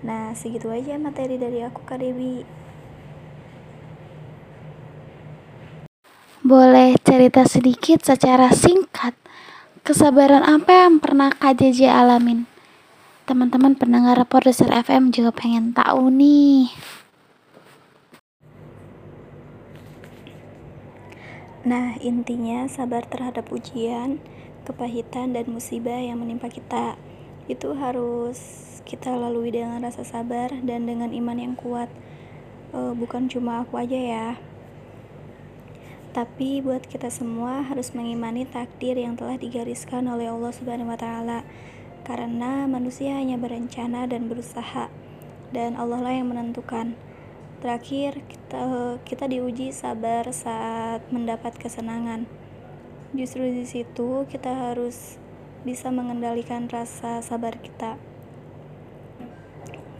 Nah, 0.00 0.32
segitu 0.32 0.72
aja 0.72 0.96
materi 0.96 1.36
dari 1.36 1.60
aku 1.60 1.84
Kak 1.84 2.00
Dewi. 2.00 2.40
boleh 6.40 6.98
cerita 7.06 7.46
sedikit 7.46 8.02
secara 8.02 8.50
singkat 8.50 9.14
kesabaran 9.86 10.42
apa 10.42 10.82
yang 10.88 10.98
pernah 10.98 11.30
Kak 11.30 11.62
JJ 11.62 11.86
alamin? 11.86 12.49
Teman-teman 13.30 13.78
pendengar 13.78 14.18
produser 14.26 14.66
FM 14.74 15.14
juga 15.14 15.30
pengen 15.30 15.70
tahu 15.70 16.10
nih. 16.10 16.66
Nah, 21.62 21.94
intinya 22.02 22.66
sabar 22.66 23.06
terhadap 23.06 23.46
ujian, 23.54 24.18
kepahitan, 24.66 25.30
dan 25.30 25.46
musibah 25.46 26.02
yang 26.02 26.18
menimpa 26.18 26.50
kita. 26.50 26.98
Itu 27.46 27.78
harus 27.78 28.42
kita 28.82 29.14
lalui 29.14 29.54
dengan 29.54 29.78
rasa 29.86 30.02
sabar 30.02 30.50
dan 30.66 30.90
dengan 30.90 31.14
iman 31.14 31.38
yang 31.38 31.54
kuat. 31.54 31.86
E, 32.74 32.98
bukan 32.98 33.30
cuma 33.30 33.62
aku 33.62 33.78
aja 33.78 33.94
ya. 33.94 34.28
Tapi 36.10 36.66
buat 36.66 36.82
kita 36.82 37.14
semua 37.14 37.62
harus 37.62 37.94
mengimani 37.94 38.42
takdir 38.42 38.98
yang 38.98 39.14
telah 39.14 39.38
digariskan 39.38 40.10
oleh 40.10 40.26
Allah 40.26 40.50
Subhanahu 40.50 40.90
wa 40.90 40.98
taala. 40.98 41.46
Karena 42.10 42.66
manusia 42.66 43.14
hanya 43.14 43.38
berencana 43.38 44.02
dan 44.10 44.26
berusaha 44.26 44.90
dan 45.54 45.78
Allah 45.78 46.02
lah 46.02 46.10
yang 46.10 46.34
menentukan. 46.34 46.98
Terakhir, 47.62 48.26
kita 48.26 48.98
kita 49.06 49.30
diuji 49.30 49.70
sabar 49.70 50.26
saat 50.34 51.06
mendapat 51.14 51.54
kesenangan. 51.54 52.26
Justru 53.14 53.46
di 53.46 53.62
situ 53.62 54.26
kita 54.26 54.50
harus 54.50 55.22
bisa 55.62 55.94
mengendalikan 55.94 56.66
rasa 56.66 57.22
sabar 57.22 57.54
kita. 57.62 57.94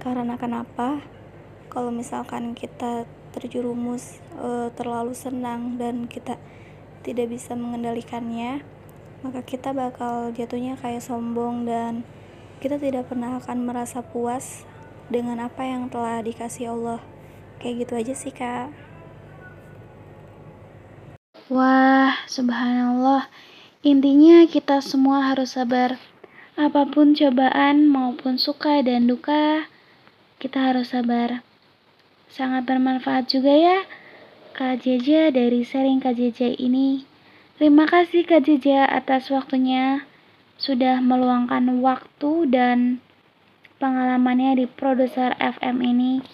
Karena 0.03 0.35
kenapa? 0.35 1.07
Kalau 1.71 1.95
misalkan 1.95 2.59
kita 2.59 3.07
terjerumus 3.31 4.19
e, 4.35 4.75
terlalu 4.75 5.15
senang 5.15 5.79
dan 5.79 6.11
kita 6.11 6.43
tidak 7.07 7.31
bisa 7.31 7.55
mengendalikannya, 7.55 8.67
maka 9.21 9.45
kita 9.45 9.77
bakal 9.77 10.33
jatuhnya 10.33 10.77
kayak 10.81 11.05
sombong 11.05 11.69
dan 11.69 12.05
kita 12.61 12.77
tidak 12.77 13.09
pernah 13.09 13.41
akan 13.41 13.65
merasa 13.65 14.01
puas 14.05 14.69
dengan 15.09 15.41
apa 15.41 15.65
yang 15.65 15.89
telah 15.89 16.21
dikasih 16.21 16.73
Allah. 16.77 17.01
Kayak 17.61 17.85
gitu 17.85 17.93
aja 17.97 18.15
sih, 18.17 18.33
Kak. 18.33 18.73
Wah, 21.51 22.15
subhanallah. 22.31 23.27
Intinya 23.83 24.47
kita 24.47 24.79
semua 24.79 25.33
harus 25.33 25.59
sabar. 25.59 25.99
Apa 26.55 26.87
pun 26.87 27.17
cobaan 27.17 27.89
maupun 27.89 28.37
suka 28.37 28.85
dan 28.85 29.09
duka, 29.09 29.67
kita 30.39 30.73
harus 30.73 30.93
sabar. 30.93 31.43
Sangat 32.31 32.69
bermanfaat 32.71 33.27
juga 33.27 33.51
ya 33.51 33.79
Kak 34.55 34.87
Jeja 34.87 35.35
dari 35.35 35.67
sharing 35.67 35.99
Kak 35.99 36.15
Jeja 36.15 36.47
ini. 36.55 37.10
Terima 37.61 37.85
kasih 37.85 38.25
Kak 38.25 38.49
Jeja 38.49 38.89
atas 38.89 39.29
waktunya 39.29 40.09
sudah 40.57 40.97
meluangkan 41.05 41.69
waktu 41.85 42.49
dan 42.49 43.05
pengalamannya 43.77 44.65
di 44.65 44.65
produser 44.65 45.37
FM 45.37 45.85
ini. 45.85 46.25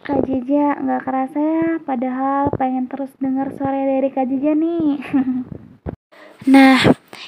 Kak 0.00 0.24
Jeja 0.24 0.80
nggak 0.80 1.04
kerasa 1.04 1.36
ya, 1.36 1.68
padahal 1.84 2.48
pengen 2.56 2.88
terus 2.88 3.12
dengar 3.20 3.52
suara 3.52 3.84
dari 3.84 4.08
Kak 4.08 4.32
Jeja 4.32 4.56
nih. 4.56 4.96
nah, 6.56 6.80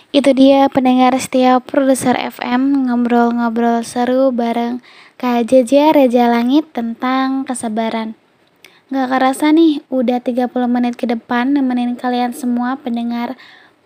itu 0.08 0.32
dia 0.32 0.72
pendengar 0.72 1.12
setiap 1.20 1.68
produser 1.68 2.16
FM 2.16 2.88
ngobrol-ngobrol 2.88 3.84
seru 3.84 4.32
bareng 4.32 4.80
Kak 5.20 5.44
Jeja 5.44 5.92
Reja 5.92 6.32
Langit 6.32 6.72
tentang 6.72 7.44
kesabaran. 7.44 8.16
Gak 8.88 9.12
kerasa 9.12 9.52
nih, 9.52 9.84
udah 9.92 10.16
30 10.24 10.48
menit 10.64 10.96
ke 10.96 11.04
depan 11.04 11.52
nemenin 11.52 11.92
kalian 11.92 12.32
semua 12.32 12.80
pendengar 12.80 13.36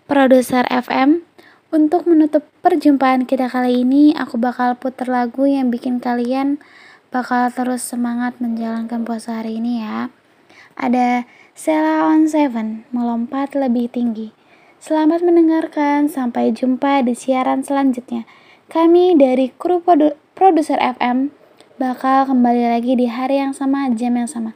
produser 0.07 0.63
FM. 0.71 1.27
Untuk 1.75 2.07
menutup 2.07 2.47
perjumpaan 2.63 3.27
kita 3.27 3.51
kali 3.51 3.83
ini, 3.83 4.15
aku 4.15 4.39
bakal 4.39 4.79
putar 4.79 5.11
lagu 5.11 5.43
yang 5.43 5.67
bikin 5.67 5.99
kalian 5.99 6.55
bakal 7.11 7.51
terus 7.51 7.83
semangat 7.83 8.39
menjalankan 8.39 9.03
puasa 9.03 9.43
hari 9.43 9.59
ini 9.59 9.83
ya. 9.83 10.07
Ada 10.79 11.27
Sela 11.51 12.07
on 12.07 12.31
Seven, 12.31 12.87
melompat 12.95 13.59
lebih 13.59 13.91
tinggi. 13.91 14.31
Selamat 14.79 15.19
mendengarkan, 15.19 16.07
sampai 16.07 16.55
jumpa 16.55 17.03
di 17.03 17.11
siaran 17.11 17.59
selanjutnya. 17.59 18.23
Kami 18.71 19.19
dari 19.19 19.51
kru 19.51 19.83
produser 20.31 20.79
FM 20.79 21.35
bakal 21.75 22.23
kembali 22.31 22.71
lagi 22.71 22.95
di 22.95 23.11
hari 23.11 23.43
yang 23.43 23.51
sama, 23.51 23.91
jam 23.91 24.15
yang 24.15 24.31
sama. 24.31 24.55